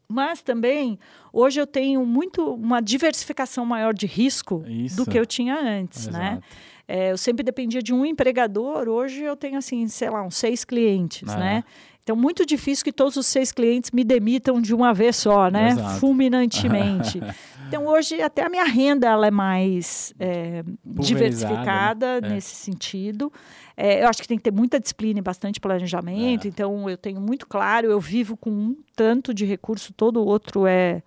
Mas 0.08 0.42
também, 0.42 0.98
hoje 1.32 1.60
eu 1.60 1.68
tenho 1.68 2.06
muito 2.06 2.54
uma 2.54 2.82
diversificação 2.82 3.66
maior 3.66 3.94
de 3.94 4.06
risco 4.06 4.64
Isso. 4.68 4.96
do 4.98 5.06
que 5.10 5.18
eu 5.20 5.26
tinha 5.26 5.56
antes, 5.60 6.08
né? 6.08 6.32
Exato. 6.42 6.44
É, 6.88 7.12
eu 7.12 7.18
sempre 7.18 7.44
dependia 7.44 7.82
de 7.82 7.94
um 7.94 8.06
empregador, 8.06 8.88
hoje 8.90 9.22
eu 9.24 9.36
tenho, 9.38 9.58
assim, 9.58 9.88
sei 9.88 10.10
lá, 10.10 10.22
uns 10.24 10.36
seis 10.36 10.64
clientes, 10.66 11.34
É. 11.34 11.38
né? 11.38 11.64
Então, 12.12 12.22
muito 12.22 12.46
difícil 12.46 12.84
que 12.84 12.92
todos 12.92 13.16
os 13.16 13.26
seis 13.26 13.54
clientes 13.54 13.90
me 13.92 14.04
demitam 14.04 14.62
de 14.62 14.76
uma 14.76 14.94
vez 14.94 15.16
só, 15.16 15.50
né? 15.50 15.70
Exato. 15.70 15.96
Fulminantemente. 16.02 17.22
então, 17.70 17.88
hoje, 17.88 18.22
até 18.22 18.46
a 18.46 18.50
minha 18.50 18.66
renda 18.66 19.08
ela 19.08 19.28
é 19.28 19.32
mais 19.32 20.14
é, 20.20 20.62
diversificada 20.84 22.20
né? 22.20 22.28
É. 22.28 22.34
nesse 22.34 22.54
sentido. 22.54 23.32
É, 23.78 24.04
eu 24.04 24.10
acho 24.10 24.22
que 24.22 24.28
tem 24.28 24.36
que 24.36 24.44
ter 24.44 24.52
muita 24.52 24.78
disciplina 24.78 25.20
e 25.20 25.22
bastante 25.22 25.58
planejamento. 25.62 26.46
É. 26.46 26.50
Então, 26.50 26.90
eu 26.90 26.98
tenho 26.98 27.22
muito 27.22 27.48
claro, 27.48 27.90
eu 27.90 28.00
vivo 28.00 28.36
com 28.36 28.50
um 28.50 28.76
tanto 28.94 29.34
de 29.34 29.46
recurso, 29.46 29.94
todo 29.94 30.22
o 30.22 30.26
outro 30.26 30.68
é... 30.68 31.02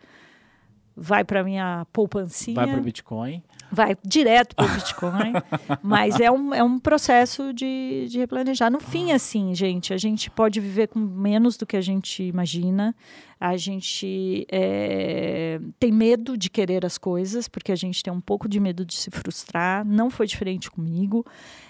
Vai 0.96 1.24
para 1.24 1.42
minha 1.42 1.84
poupancinha 1.92 2.54
Vai 2.54 2.72
pro 2.72 2.80
Bitcoin. 2.80 3.42
Vai 3.70 3.96
direto 4.04 4.54
para 4.54 4.66
o 4.66 4.68
Bitcoin, 4.68 5.32
mas 5.82 6.20
é 6.20 6.30
um, 6.30 6.54
é 6.54 6.62
um 6.62 6.78
processo 6.78 7.52
de, 7.52 8.06
de 8.08 8.18
replanejar. 8.18 8.70
No 8.70 8.80
fim, 8.80 9.12
assim, 9.12 9.54
gente, 9.54 9.92
a 9.92 9.98
gente 9.98 10.30
pode 10.30 10.60
viver 10.60 10.88
com 10.88 10.98
menos 10.98 11.56
do 11.56 11.66
que 11.66 11.76
a 11.76 11.80
gente 11.80 12.22
imagina. 12.22 12.94
A 13.46 13.58
gente 13.58 14.46
é, 14.50 15.60
tem 15.78 15.92
medo 15.92 16.34
de 16.34 16.48
querer 16.48 16.86
as 16.86 16.96
coisas, 16.96 17.46
porque 17.46 17.70
a 17.70 17.76
gente 17.76 18.02
tem 18.02 18.10
um 18.10 18.20
pouco 18.20 18.48
de 18.48 18.58
medo 18.58 18.86
de 18.86 18.94
se 18.94 19.10
frustrar. 19.10 19.84
Não 19.84 20.08
foi 20.08 20.26
diferente 20.26 20.70
comigo. 20.70 21.26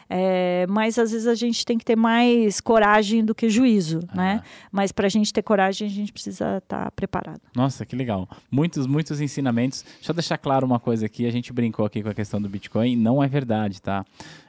É, 0.09 0.67
mas 0.69 1.01
às 1.01 1.11
vezes 1.11 1.27
a 1.27 1.35
gente 1.35 1.67
tem 1.67 1.77
que 1.77 1.85
ter 1.85 1.97
mais 1.97 2.61
coragem 2.61 3.25
do 3.25 3.35
que 3.35 3.51
juízo, 3.51 4.07
né? 4.15 4.41
Mas 4.71 4.93
para 4.93 5.07
a 5.07 5.11
gente 5.11 5.33
ter 5.33 5.43
coragem, 5.43 5.89
a 5.89 5.91
gente 5.91 6.13
precisa 6.13 6.59
estar 6.59 6.93
preparado. 6.93 7.41
Nossa, 7.57 7.85
que 7.85 7.97
legal. 7.97 8.29
Muitos, 8.49 8.87
muitos 8.87 9.21
ensinamentos. 9.21 9.83
Deixa 9.83 10.13
eu 10.13 10.15
deixar 10.15 10.39
claro 10.39 10.65
uma 10.65 10.79
coisa 10.79 11.07
aqui. 11.07 11.27
A 11.27 11.33
gente 11.33 11.53
brincou 11.53 11.85
aqui 11.85 12.05
com 12.05 12.09
a 12.09 12.15
questão 12.15 12.41
do 12.41 12.49
Bitcoin. 12.49 12.95
Não 12.95 13.21
é 13.21 13.27
verdade, 13.27 13.83
tá? 13.83 14.05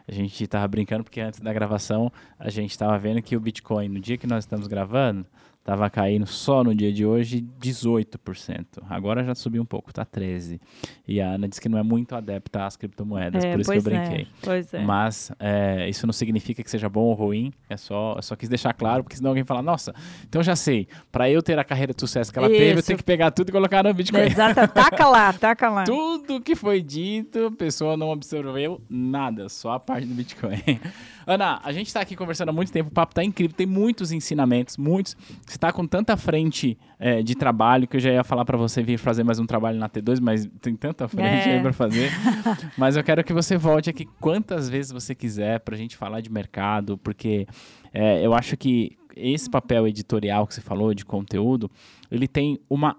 A 0.07 0.11
gente 0.11 0.43
estava 0.43 0.67
brincando 0.67 1.03
porque 1.03 1.21
antes 1.21 1.39
da 1.39 1.51
gravação 1.51 2.11
a 2.37 2.51
gente 2.51 2.69
estava 2.69 2.95
vendo 2.99 3.19
que 3.23 3.35
o 3.35 3.39
Bitcoin, 3.39 3.89
no 3.89 3.99
dia 3.99 4.15
que 4.15 4.27
nós 4.27 4.43
estamos 4.43 4.67
gravando, 4.67 5.25
Tava 5.65 5.89
caindo 5.89 6.27
só 6.27 6.63
no 6.63 6.75
dia 6.75 6.93
de 6.93 7.03
hoje 7.03 7.43
18%. 7.59 8.83
Agora 8.87 9.23
já 9.23 9.33
subiu 9.33 9.63
um 9.63 9.65
pouco, 9.65 9.91
tá 9.91 10.05
13%. 10.05 10.59
E 11.07 11.19
a 11.19 11.31
Ana 11.31 11.47
disse 11.47 11.59
que 11.59 11.67
não 11.67 11.79
é 11.79 11.83
muito 11.83 12.15
adepta 12.15 12.65
às 12.67 12.77
criptomoedas, 12.77 13.43
É, 13.43 13.51
por 13.51 13.59
isso 13.61 13.71
que 13.71 13.77
eu 13.77 13.81
é, 13.81 13.83
brinquei. 13.83 14.27
pois 14.43 14.71
é. 14.75 14.83
Mas 14.83 15.31
é, 15.39 15.89
isso 15.89 16.05
não 16.05 16.13
significa 16.13 16.63
que 16.63 16.69
seja 16.69 16.87
bom 16.87 17.05
ou 17.05 17.13
ruim, 17.15 17.51
é 17.67 17.77
só, 17.77 18.13
eu 18.15 18.21
só 18.21 18.35
quis 18.35 18.47
deixar 18.47 18.73
claro, 18.73 19.03
porque 19.03 19.17
senão 19.17 19.31
alguém 19.31 19.43
fala, 19.43 19.63
nossa, 19.63 19.91
então 20.27 20.43
já 20.43 20.55
sei, 20.55 20.87
para 21.11 21.29
eu 21.31 21.41
ter 21.41 21.57
a 21.57 21.63
carreira 21.63 21.93
de 21.95 21.99
sucesso 21.99 22.31
que 22.31 22.37
ela 22.37 22.47
teve, 22.47 22.71
eu 22.73 22.75
Isso. 22.75 22.85
tenho 22.87 22.97
que 22.97 23.03
pegar 23.03 23.31
tudo 23.31 23.49
e 23.49 23.51
colocar 23.51 23.83
no 23.83 23.91
Bitcoin. 23.91 24.21
Exato, 24.21 24.67
taca 24.71 25.07
lá, 25.07 25.33
taca 25.33 25.69
lá. 25.69 25.83
Tudo 25.95 26.39
que 26.41 26.55
foi 26.55 26.81
dito, 26.81 27.47
a 27.47 27.51
pessoa 27.51 27.97
não 27.97 28.11
absorveu 28.11 28.79
nada, 28.87 29.49
só 29.49 29.71
a 29.73 29.79
parte 29.79 30.05
do 30.05 30.13
Bitcoin. 30.13 30.61
Ana, 31.27 31.59
a 31.63 31.71
gente 31.71 31.87
está 31.87 32.01
aqui 32.01 32.15
conversando 32.15 32.49
há 32.49 32.51
muito 32.53 32.71
tempo, 32.71 32.89
o 32.89 32.93
papo 32.93 33.13
tá 33.15 33.23
incrível, 33.23 33.55
tem 33.55 33.65
muitos 33.65 34.11
ensinamentos, 34.11 34.77
muitos. 34.77 35.15
Você 35.45 35.55
está 35.55 35.71
com 35.71 35.87
tanta 35.87 36.15
frente 36.15 36.77
é, 36.99 37.23
de 37.23 37.35
trabalho 37.35 37.87
que 37.87 37.97
eu 37.97 37.99
já 37.99 38.11
ia 38.11 38.23
falar 38.23 38.45
para 38.45 38.57
você 38.57 38.83
vir 38.83 38.97
fazer 38.97 39.23
mais 39.23 39.39
um 39.39 39.45
trabalho 39.45 39.79
na 39.79 39.89
T2, 39.89 40.19
mas 40.21 40.47
tem 40.61 40.75
tanta 40.75 41.07
frente 41.07 41.49
É. 41.49 41.55
aí 41.55 41.61
para 41.61 41.73
fazer. 41.73 42.11
mas 42.77 42.95
eu 42.95 43.03
quero 43.03 43.23
que 43.23 43.33
você 43.33 43.57
volte 43.57 43.89
aqui 43.89 44.05
quantas 44.19 44.69
vezes 44.69 44.91
você 44.91 45.15
quiser 45.15 45.59
para 45.61 45.75
a 45.75 45.77
gente 45.77 45.97
falar 45.97 46.21
de 46.21 46.31
mercado, 46.31 46.97
porque 46.97 47.47
é, 47.93 48.25
eu 48.25 48.33
acho 48.33 48.55
que 48.55 48.97
esse 49.15 49.49
papel 49.49 49.87
editorial 49.87 50.45
que 50.45 50.53
você 50.53 50.61
falou 50.61 50.93
de 50.93 51.05
conteúdo, 51.05 51.71
ele 52.11 52.27
tem 52.27 52.59
uma 52.69 52.97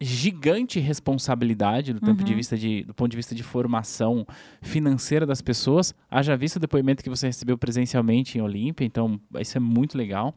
gigante 0.00 0.80
responsabilidade 0.80 1.92
do, 1.92 2.00
tempo 2.00 2.24
de 2.24 2.34
vista 2.34 2.56
de, 2.56 2.84
do 2.84 2.94
ponto 2.94 3.10
de 3.10 3.16
vista 3.16 3.34
de 3.34 3.42
formação 3.42 4.26
financeira 4.62 5.26
das 5.26 5.42
pessoas. 5.42 5.94
Haja 6.10 6.36
visto 6.36 6.56
o 6.56 6.60
depoimento 6.60 7.02
que 7.02 7.10
você 7.10 7.26
recebeu 7.26 7.58
presencialmente 7.58 8.38
em 8.38 8.40
Olímpia, 8.40 8.84
então 8.84 9.20
isso 9.38 9.58
é 9.58 9.60
muito 9.60 9.98
legal. 9.98 10.34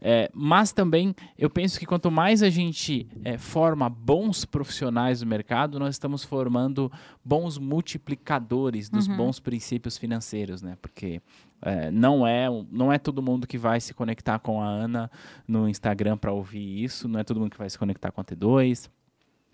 É, 0.00 0.30
mas 0.34 0.72
também 0.72 1.14
eu 1.38 1.48
penso 1.48 1.78
que 1.78 1.86
quanto 1.86 2.10
mais 2.10 2.42
a 2.42 2.50
gente 2.50 3.08
é, 3.24 3.38
forma 3.38 3.88
bons 3.88 4.44
profissionais 4.44 5.20
do 5.20 5.26
mercado, 5.26 5.78
nós 5.78 5.94
estamos 5.94 6.22
formando 6.24 6.90
bons 7.24 7.58
multiplicadores 7.58 8.88
dos 8.88 9.06
bons 9.06 9.40
princípios 9.40 9.96
financeiros, 9.96 10.62
né? 10.62 10.76
Porque 10.82 11.22
é, 11.62 11.90
não 11.90 12.26
é 12.26 12.46
não 12.70 12.92
é 12.92 12.98
todo 12.98 13.22
mundo 13.22 13.46
que 13.46 13.56
vai 13.56 13.80
se 13.80 13.94
conectar 13.94 14.38
com 14.38 14.62
a 14.62 14.66
Ana 14.66 15.10
no 15.48 15.68
Instagram 15.68 16.18
para 16.18 16.32
ouvir 16.32 16.84
isso, 16.84 17.08
não 17.08 17.18
é 17.18 17.24
todo 17.24 17.40
mundo 17.40 17.50
que 17.50 17.58
vai 17.58 17.70
se 17.70 17.78
conectar 17.78 18.10
com 18.10 18.20
a 18.20 18.24
T2, 18.24 18.90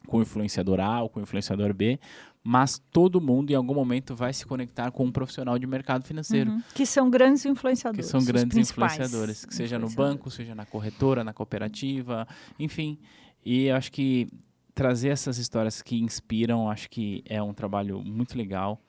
com 0.07 0.19
o 0.19 0.23
influenciador 0.23 0.81
A 0.81 1.03
ou 1.03 1.09
com 1.09 1.21
o 1.21 1.23
influenciador 1.23 1.73
B, 1.73 1.99
mas 2.45 2.81
todo 2.91 3.21
mundo 3.21 3.51
em 3.51 3.55
algum 3.55 3.75
momento 3.75 4.17
vai 4.17 4.33
se 4.33 4.45
conectar 4.45 4.91
com 4.91 5.05
um 5.05 5.13
profissional 5.13 5.59
de 5.59 5.67
mercado 5.67 6.05
financeiro. 6.05 6.51
Uhum. 6.51 6.63
Que 6.75 6.85
são 6.85 7.09
grandes 7.09 7.43
Que 7.43 7.49
influenciadores. 7.49 8.07
são 8.07 8.19
os 8.19 8.27
grandes 8.27 8.57
influenciadores, 8.57 9.45
que 9.45 9.55
seja 9.55 9.79
no 9.79 9.89
banco, 9.91 10.31
seja 10.31 10.55
na 10.55 10.67
corretora, 10.67 11.23
na 11.23 11.33
cooperativa, 11.33 12.27
enfim. 12.59 12.99
E 13.45 13.67
eu 13.67 13.77
acho 13.77 13.93
que 13.93 14.29
trazer 14.75 15.11
essas 15.11 15.39
histórias 15.39 15.83
que 15.83 16.01
inspiram, 16.01 16.69
acho 16.71 16.89
que 16.91 17.23
é 17.27 17.43
um 17.43 17.53
trabalho 17.53 18.03
muito 18.03 18.37
legal. 18.37 18.81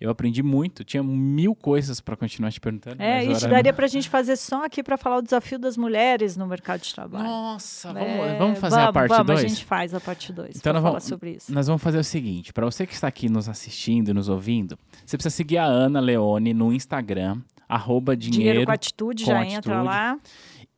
Eu 0.00 0.08
aprendi 0.08 0.42
muito, 0.42 0.82
tinha 0.82 1.02
mil 1.02 1.54
coisas 1.54 2.00
para 2.00 2.16
continuar 2.16 2.50
te 2.50 2.58
perguntando. 2.58 3.02
É, 3.02 3.22
isso 3.22 3.46
daria 3.46 3.70
para 3.72 3.84
a 3.84 3.88
gente 3.88 4.08
fazer 4.08 4.34
só 4.36 4.64
aqui 4.64 4.82
para 4.82 4.96
falar 4.96 5.18
o 5.18 5.22
desafio 5.22 5.58
das 5.58 5.76
mulheres 5.76 6.38
no 6.38 6.46
mercado 6.46 6.80
de 6.80 6.94
trabalho. 6.94 7.24
Nossa, 7.24 7.92
vamos, 7.92 8.08
É, 8.08 8.38
vamos 8.38 8.58
fazer 8.58 8.76
a 8.76 8.78
vamos, 8.90 8.94
parte 8.94 9.08
vamos, 9.10 9.26
2? 9.26 9.38
a 9.44 9.46
gente 9.48 9.64
faz 9.64 9.92
a 9.92 10.00
parte 10.00 10.32
2 10.32 10.56
Então 10.56 10.72
nós 10.72 10.80
falar 10.82 10.92
vamos- 10.92 11.04
sobre 11.04 11.32
isso. 11.32 11.52
Nós 11.52 11.66
vamos 11.66 11.82
fazer 11.82 11.98
o 11.98 12.04
seguinte, 12.04 12.50
para 12.50 12.64
você 12.64 12.86
que 12.86 12.94
está 12.94 13.08
aqui 13.08 13.28
nos 13.28 13.46
assistindo 13.46 14.08
e 14.10 14.14
nos 14.14 14.28
ouvindo, 14.30 14.78
você 15.04 15.18
precisa 15.18 15.34
seguir 15.36 15.58
a 15.58 15.64
Ana 15.66 16.00
Leone 16.00 16.54
no 16.54 16.72
Instagram, 16.72 17.38
arroba 17.68 18.16
Dinheiro, 18.16 18.38
dinheiro, 18.40 18.64
com 18.66 18.72
atitude, 18.72 19.24
com 19.24 19.30
já 19.30 19.40
atitude. 19.42 19.56
entra 19.58 19.82
lá. 19.82 20.18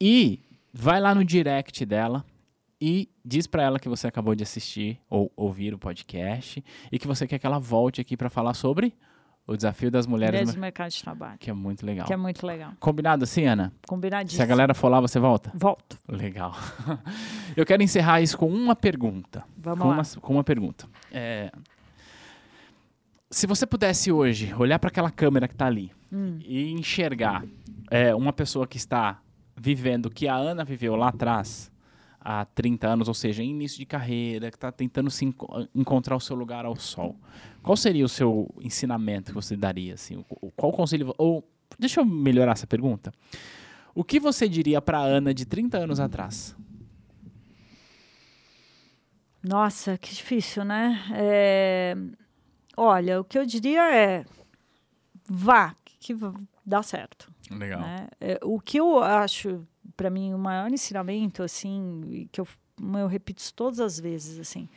e 0.01 0.41
vai 0.75 1.01
lá 1.01 1.15
no 1.15 1.25
direct 1.25 1.87
dela 1.87 2.25
e 2.85 3.09
diz 3.25 3.47
para 3.47 3.63
ela 3.63 3.79
que 3.79 3.89
você 3.89 4.09
acabou 4.09 4.35
de 4.35 4.43
assistir 4.43 4.99
ou 5.09 5.31
ouvir 5.37 5.73
o 5.73 5.79
podcast 5.79 6.65
e 6.91 6.99
que 6.99 7.07
você 7.07 7.29
quer 7.29 7.39
que 7.39 7.47
ela 7.47 7.61
volte 7.61 8.01
aqui 8.01 8.17
para 8.17 8.29
falar 8.29 8.55
sobre 8.55 8.93
o 9.47 9.57
desafio 9.57 9.91
das 9.91 10.07
mulheres, 10.07 10.41
no 10.41 10.47
do 10.47 10.53
mer- 10.55 10.61
mercado 10.63 10.91
de 10.91 11.01
trabalho. 11.03 11.39
que 11.39 11.49
é 11.49 11.53
muito 11.53 11.85
legal. 11.87 12.07
Que 12.07 12.13
é 12.13 12.17
muito 12.17 12.45
legal. 12.47 12.73
Combinado 12.81 13.25
assim, 13.25 13.45
Ana? 13.45 13.73
Combinadíssimo. 13.87 14.37
Se 14.37 14.43
a 14.43 14.47
galera 14.47 14.75
for 14.75 14.89
lá, 14.89 15.01
você 15.01 15.19
volta? 15.21 15.51
Volto. 15.55 15.97
Legal. 16.09 16.57
Eu 17.57 17.65
quero 17.67 17.83
encerrar 17.83 18.21
isso 18.21 18.37
com 18.39 18.47
uma 18.49 18.75
pergunta. 18.75 19.45
Vamos 19.57 19.81
com 19.81 19.89
lá. 19.89 19.95
Uma, 19.97 20.05
com 20.21 20.33
uma 20.35 20.45
pergunta. 20.45 20.87
É, 21.13 21.51
se 23.31 23.47
você 23.47 23.67
pudesse 23.67 24.13
hoje 24.13 24.53
olhar 24.55 24.79
para 24.79 24.89
aquela 24.89 25.11
câmera 25.11 25.49
que 25.49 25.55
está 25.55 25.67
ali 25.67 25.91
Hum. 26.13 26.39
e 26.45 26.71
enxergar 26.73 27.43
é, 27.91 28.15
uma 28.15 28.33
pessoa 28.35 28.67
que 28.67 28.77
está 28.77 29.21
vivendo 29.57 30.07
o 30.07 30.11
que 30.11 30.29
a 30.29 30.35
Ana 30.37 30.63
viveu 30.65 30.95
lá 30.95 31.09
atrás, 31.09 31.72
há 32.25 32.45
30 32.45 32.89
anos, 32.89 33.09
ou 33.09 33.15
seja, 33.15 33.43
em 33.43 33.51
início 33.51 33.79
de 33.79 33.87
carreira, 33.87 34.51
que 34.51 34.57
está 34.57 34.71
tentando 34.73 35.11
se 35.11 35.25
enco- 35.25 35.69
encontrar 35.75 36.17
o 36.17 36.21
seu 36.21 36.37
lugar 36.37 36.65
ao 36.65 36.77
sol, 36.77 37.17
qual 37.63 37.77
seria 37.77 38.05
o 38.05 38.09
seu 38.09 38.49
ensinamento 38.61 39.31
que 39.33 39.35
você 39.35 39.57
daria? 39.57 39.95
Assim, 39.95 40.25
O- 40.41 40.51
qual 40.53 40.73
conselho. 40.73 41.15
Ou, 41.19 41.47
deixa 41.79 42.01
eu 42.01 42.05
melhorar 42.05 42.53
essa 42.53 42.67
pergunta. 42.67 43.13
O 43.95 44.03
que 44.03 44.19
você 44.21 44.49
diria 44.49 44.81
para 44.81 44.99
a 44.99 45.03
Ana 45.05 45.35
de 45.35 45.45
30 45.45 45.79
anos 45.79 46.01
atrás? 46.01 46.57
Nossa, 49.43 49.99
que 49.99 50.15
difícil, 50.15 50.65
né? 50.65 51.03
É, 51.15 51.95
Olha, 52.77 53.21
o 53.21 53.25
que 53.25 53.39
eu 53.39 53.45
diria 53.45 53.83
é 53.95 54.25
vá, 55.29 55.75
que 56.01 56.17
dá 56.65 56.83
certo. 56.83 57.31
Legal. 57.51 57.81
né? 57.81 58.09
É, 58.21 58.39
o 58.43 58.59
que 58.61 58.79
eu 58.79 58.99
acho, 59.03 59.67
para 59.97 60.11
mim, 60.11 60.35
o 60.35 60.39
maior 60.39 60.71
ensinamento, 60.71 61.43
assim, 61.43 62.29
que 62.31 62.41
eu, 62.41 62.49
eu 62.95 63.07
repito 63.07 63.41
isso 63.41 63.55
todas 63.55 63.81
as 63.81 63.99
vezes, 63.99 64.39
assim, 64.39 64.69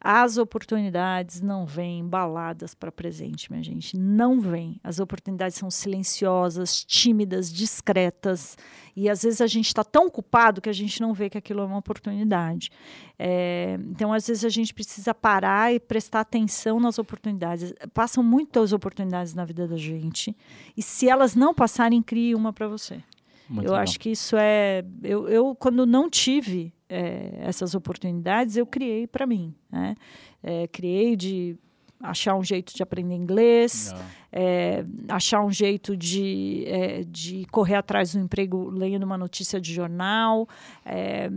as 0.00 0.36
oportunidades 0.36 1.40
não 1.40 1.66
vêm 1.66 2.06
baladas 2.06 2.74
para 2.74 2.92
presente, 2.92 3.50
minha 3.50 3.62
gente. 3.62 3.96
Não 3.96 4.40
vêm. 4.40 4.78
As 4.84 5.00
oportunidades 5.00 5.56
são 5.56 5.70
silenciosas, 5.70 6.84
tímidas, 6.84 7.52
discretas. 7.52 8.56
E 8.94 9.08
às 9.08 9.22
vezes 9.22 9.40
a 9.40 9.46
gente 9.46 9.66
está 9.66 9.82
tão 9.82 10.06
ocupado 10.06 10.60
que 10.60 10.68
a 10.68 10.72
gente 10.72 11.00
não 11.00 11.12
vê 11.12 11.28
que 11.28 11.38
aquilo 11.38 11.62
é 11.62 11.64
uma 11.64 11.78
oportunidade. 11.78 12.70
É, 13.18 13.78
então, 13.90 14.12
às 14.12 14.26
vezes, 14.26 14.44
a 14.44 14.48
gente 14.48 14.72
precisa 14.72 15.14
parar 15.14 15.74
e 15.74 15.80
prestar 15.80 16.20
atenção 16.20 16.78
nas 16.78 16.98
oportunidades. 16.98 17.72
Passam 17.92 18.22
muitas 18.22 18.72
oportunidades 18.72 19.34
na 19.34 19.44
vida 19.44 19.66
da 19.66 19.76
gente. 19.76 20.36
E 20.76 20.82
se 20.82 21.08
elas 21.08 21.34
não 21.34 21.54
passarem, 21.54 22.02
crie 22.02 22.34
uma 22.34 22.52
para 22.52 22.68
você. 22.68 23.02
Muito 23.48 23.66
eu 23.66 23.72
legal. 23.72 23.82
acho 23.82 23.98
que 23.98 24.10
isso 24.10 24.36
é. 24.36 24.84
Eu, 25.02 25.28
eu 25.28 25.54
quando 25.54 25.86
não 25.86 26.10
tive 26.10 26.72
é, 26.88 27.32
essas 27.40 27.74
oportunidades, 27.74 28.56
eu 28.56 28.66
criei 28.66 29.06
para 29.06 29.26
mim. 29.26 29.54
Né? 29.70 29.94
É, 30.42 30.66
criei 30.68 31.16
de 31.16 31.56
achar 32.00 32.34
um 32.34 32.44
jeito 32.44 32.74
de 32.74 32.82
aprender 32.82 33.14
inglês, 33.14 33.94
é, 34.30 34.84
achar 35.08 35.42
um 35.42 35.50
jeito 35.50 35.96
de, 35.96 36.64
é, 36.66 37.04
de 37.04 37.46
correr 37.50 37.76
atrás 37.76 38.12
do 38.12 38.20
emprego 38.20 38.68
lendo 38.70 39.02
uma 39.02 39.16
notícia 39.16 39.60
de 39.60 39.72
jornal. 39.72 40.48
É, 40.84 41.30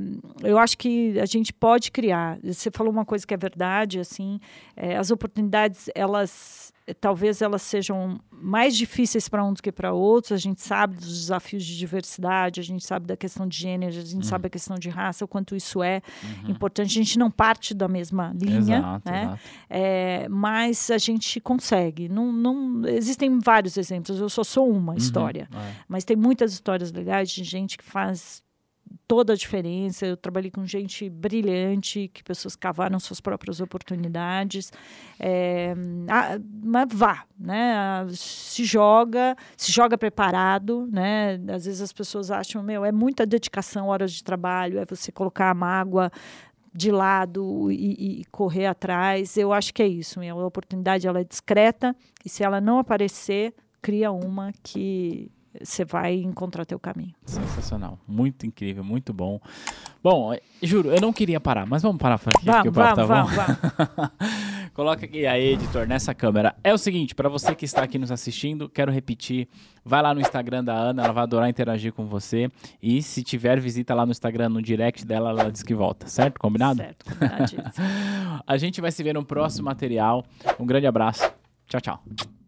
eu 0.43 0.57
acho 0.57 0.77
que 0.77 1.17
a 1.19 1.25
gente 1.25 1.53
pode 1.53 1.91
criar. 1.91 2.37
Você 2.43 2.69
falou 2.71 2.91
uma 2.91 3.05
coisa 3.05 3.25
que 3.25 3.33
é 3.33 3.37
verdade, 3.37 3.99
assim, 3.99 4.39
é, 4.75 4.97
as 4.97 5.11
oportunidades, 5.11 5.89
elas 5.95 6.73
talvez 6.93 7.41
elas 7.41 7.61
sejam 7.61 8.19
mais 8.31 8.75
difíceis 8.75 9.27
para 9.27 9.43
um 9.43 9.53
do 9.53 9.61
que 9.61 9.71
para 9.71 9.93
outros. 9.93 10.31
A 10.31 10.37
gente 10.37 10.61
sabe 10.61 10.95
dos 10.95 11.21
desafios 11.21 11.63
de 11.65 11.77
diversidade, 11.77 12.59
a 12.59 12.63
gente 12.63 12.85
sabe 12.85 13.05
da 13.05 13.17
questão 13.17 13.47
de 13.47 13.57
gênero, 13.57 13.97
a 13.97 14.01
gente 14.01 14.25
sabe 14.25 14.47
a 14.47 14.49
questão 14.49 14.77
de 14.77 14.89
raça, 14.89 15.25
o 15.25 15.27
quanto 15.27 15.55
isso 15.55 15.83
é 15.83 16.01
importante. 16.47 16.91
A 16.91 17.03
gente 17.03 17.19
não 17.19 17.29
parte 17.29 17.73
da 17.73 17.87
mesma 17.87 18.33
linha, 18.35 18.77
Exato, 18.77 19.11
né? 19.11 19.23
exato. 19.23 19.39
É, 19.69 20.27
mas 20.29 20.89
a 20.91 20.97
gente 20.97 21.39
consegue. 21.39 22.09
Não, 22.09 22.31
não, 22.31 22.87
existem 22.87 23.39
vários 23.39 23.77
exemplos, 23.77 24.19
eu 24.19 24.29
só 24.29 24.43
sou 24.43 24.69
uma 24.69 24.95
história. 24.95 25.47
Uhum, 25.53 25.59
é. 25.59 25.75
Mas 25.87 26.03
tem 26.03 26.15
muitas 26.15 26.53
histórias 26.53 26.91
legais 26.91 27.29
de 27.29 27.43
gente 27.43 27.77
que 27.77 27.83
faz 27.83 28.43
toda 29.07 29.33
a 29.33 29.35
diferença. 29.35 30.05
Eu 30.05 30.17
trabalhei 30.17 30.51
com 30.51 30.65
gente 30.65 31.09
brilhante, 31.09 32.09
que 32.13 32.23
pessoas 32.23 32.55
cavaram 32.55 32.99
suas 32.99 33.19
próprias 33.19 33.59
oportunidades. 33.59 34.71
É, 35.19 35.73
ah, 36.07 36.39
mas 36.63 36.87
vá, 36.91 37.23
né? 37.37 37.73
Ah, 37.75 38.05
Se 38.11 38.63
joga, 38.63 39.35
se 39.57 39.71
joga 39.71 39.97
preparado, 39.97 40.87
né? 40.91 41.39
Às 41.53 41.65
vezes 41.65 41.81
as 41.81 41.93
pessoas 41.93 42.31
acham, 42.31 42.61
meu, 42.61 42.85
é 42.85 42.91
muita 42.91 43.25
dedicação, 43.25 43.87
horas 43.87 44.11
de 44.11 44.23
trabalho, 44.23 44.79
é 44.79 44.85
você 44.85 45.11
colocar 45.11 45.49
a 45.49 45.53
mágoa 45.53 46.11
de 46.73 46.91
lado 46.91 47.71
e, 47.71 48.21
e 48.21 48.25
correr 48.25 48.67
atrás. 48.67 49.37
Eu 49.37 49.51
acho 49.51 49.73
que 49.73 49.81
é 49.81 49.87
isso. 49.87 50.19
A 50.21 50.45
oportunidade 50.45 51.07
ela 51.07 51.19
é 51.19 51.23
discreta 51.23 51.95
e 52.23 52.29
se 52.29 52.43
ela 52.43 52.61
não 52.61 52.79
aparecer, 52.79 53.53
cria 53.81 54.11
uma 54.11 54.51
que 54.63 55.31
você 55.61 55.83
vai 55.83 56.15
encontrar 56.15 56.65
teu 56.65 56.79
caminho. 56.79 57.13
Sensacional. 57.25 57.99
Muito 58.07 58.45
incrível, 58.45 58.83
muito 58.83 59.13
bom. 59.13 59.39
Bom, 60.03 60.33
eh, 60.33 60.41
juro, 60.61 60.89
eu 60.89 61.01
não 61.01 61.11
queria 61.11 61.39
parar, 61.39 61.65
mas 61.65 61.81
vamos 61.81 61.97
parar 61.97 62.17
por 62.19 62.29
aqui, 62.35 62.45
Vamos, 62.45 62.63
porque 62.63 62.69
o 62.69 62.73
papo 62.73 63.05
vamos, 63.05 63.35
tá 63.35 63.45
vamos, 63.45 63.57
bom. 63.75 63.85
vamos. 63.95 64.69
Coloca 64.73 65.05
aqui 65.05 65.25
aí, 65.25 65.53
editor, 65.53 65.85
nessa 65.87 66.13
câmera. 66.13 66.55
É 66.63 66.73
o 66.73 66.77
seguinte, 66.77 67.13
para 67.13 67.27
você 67.27 67.53
que 67.53 67.65
está 67.65 67.83
aqui 67.83 67.97
nos 67.97 68.11
assistindo, 68.11 68.69
quero 68.69 68.91
repetir, 68.91 69.47
vai 69.83 70.01
lá 70.01 70.13
no 70.13 70.21
Instagram 70.21 70.63
da 70.63 70.73
Ana, 70.73 71.03
ela 71.03 71.11
vai 71.11 71.23
adorar 71.23 71.49
interagir 71.49 71.91
com 71.91 72.05
você. 72.05 72.49
E 72.81 73.01
se 73.01 73.21
tiver 73.21 73.59
visita 73.59 73.93
lá 73.93 74.05
no 74.05 74.11
Instagram, 74.11 74.49
no 74.49 74.61
direct 74.61 75.05
dela, 75.05 75.31
ela 75.31 75.51
diz 75.51 75.63
que 75.63 75.73
volta, 75.73 76.07
certo? 76.07 76.39
Combinado? 76.39 76.77
Certo, 76.77 77.05
combinadíssimo. 77.05 77.63
A 78.47 78.57
gente 78.57 78.79
vai 78.79 78.91
se 78.91 79.03
ver 79.03 79.13
no 79.13 79.25
próximo 79.25 79.65
material. 79.65 80.23
Um 80.57 80.65
grande 80.65 80.87
abraço. 80.87 81.29
Tchau, 81.67 81.81
tchau. 81.81 82.38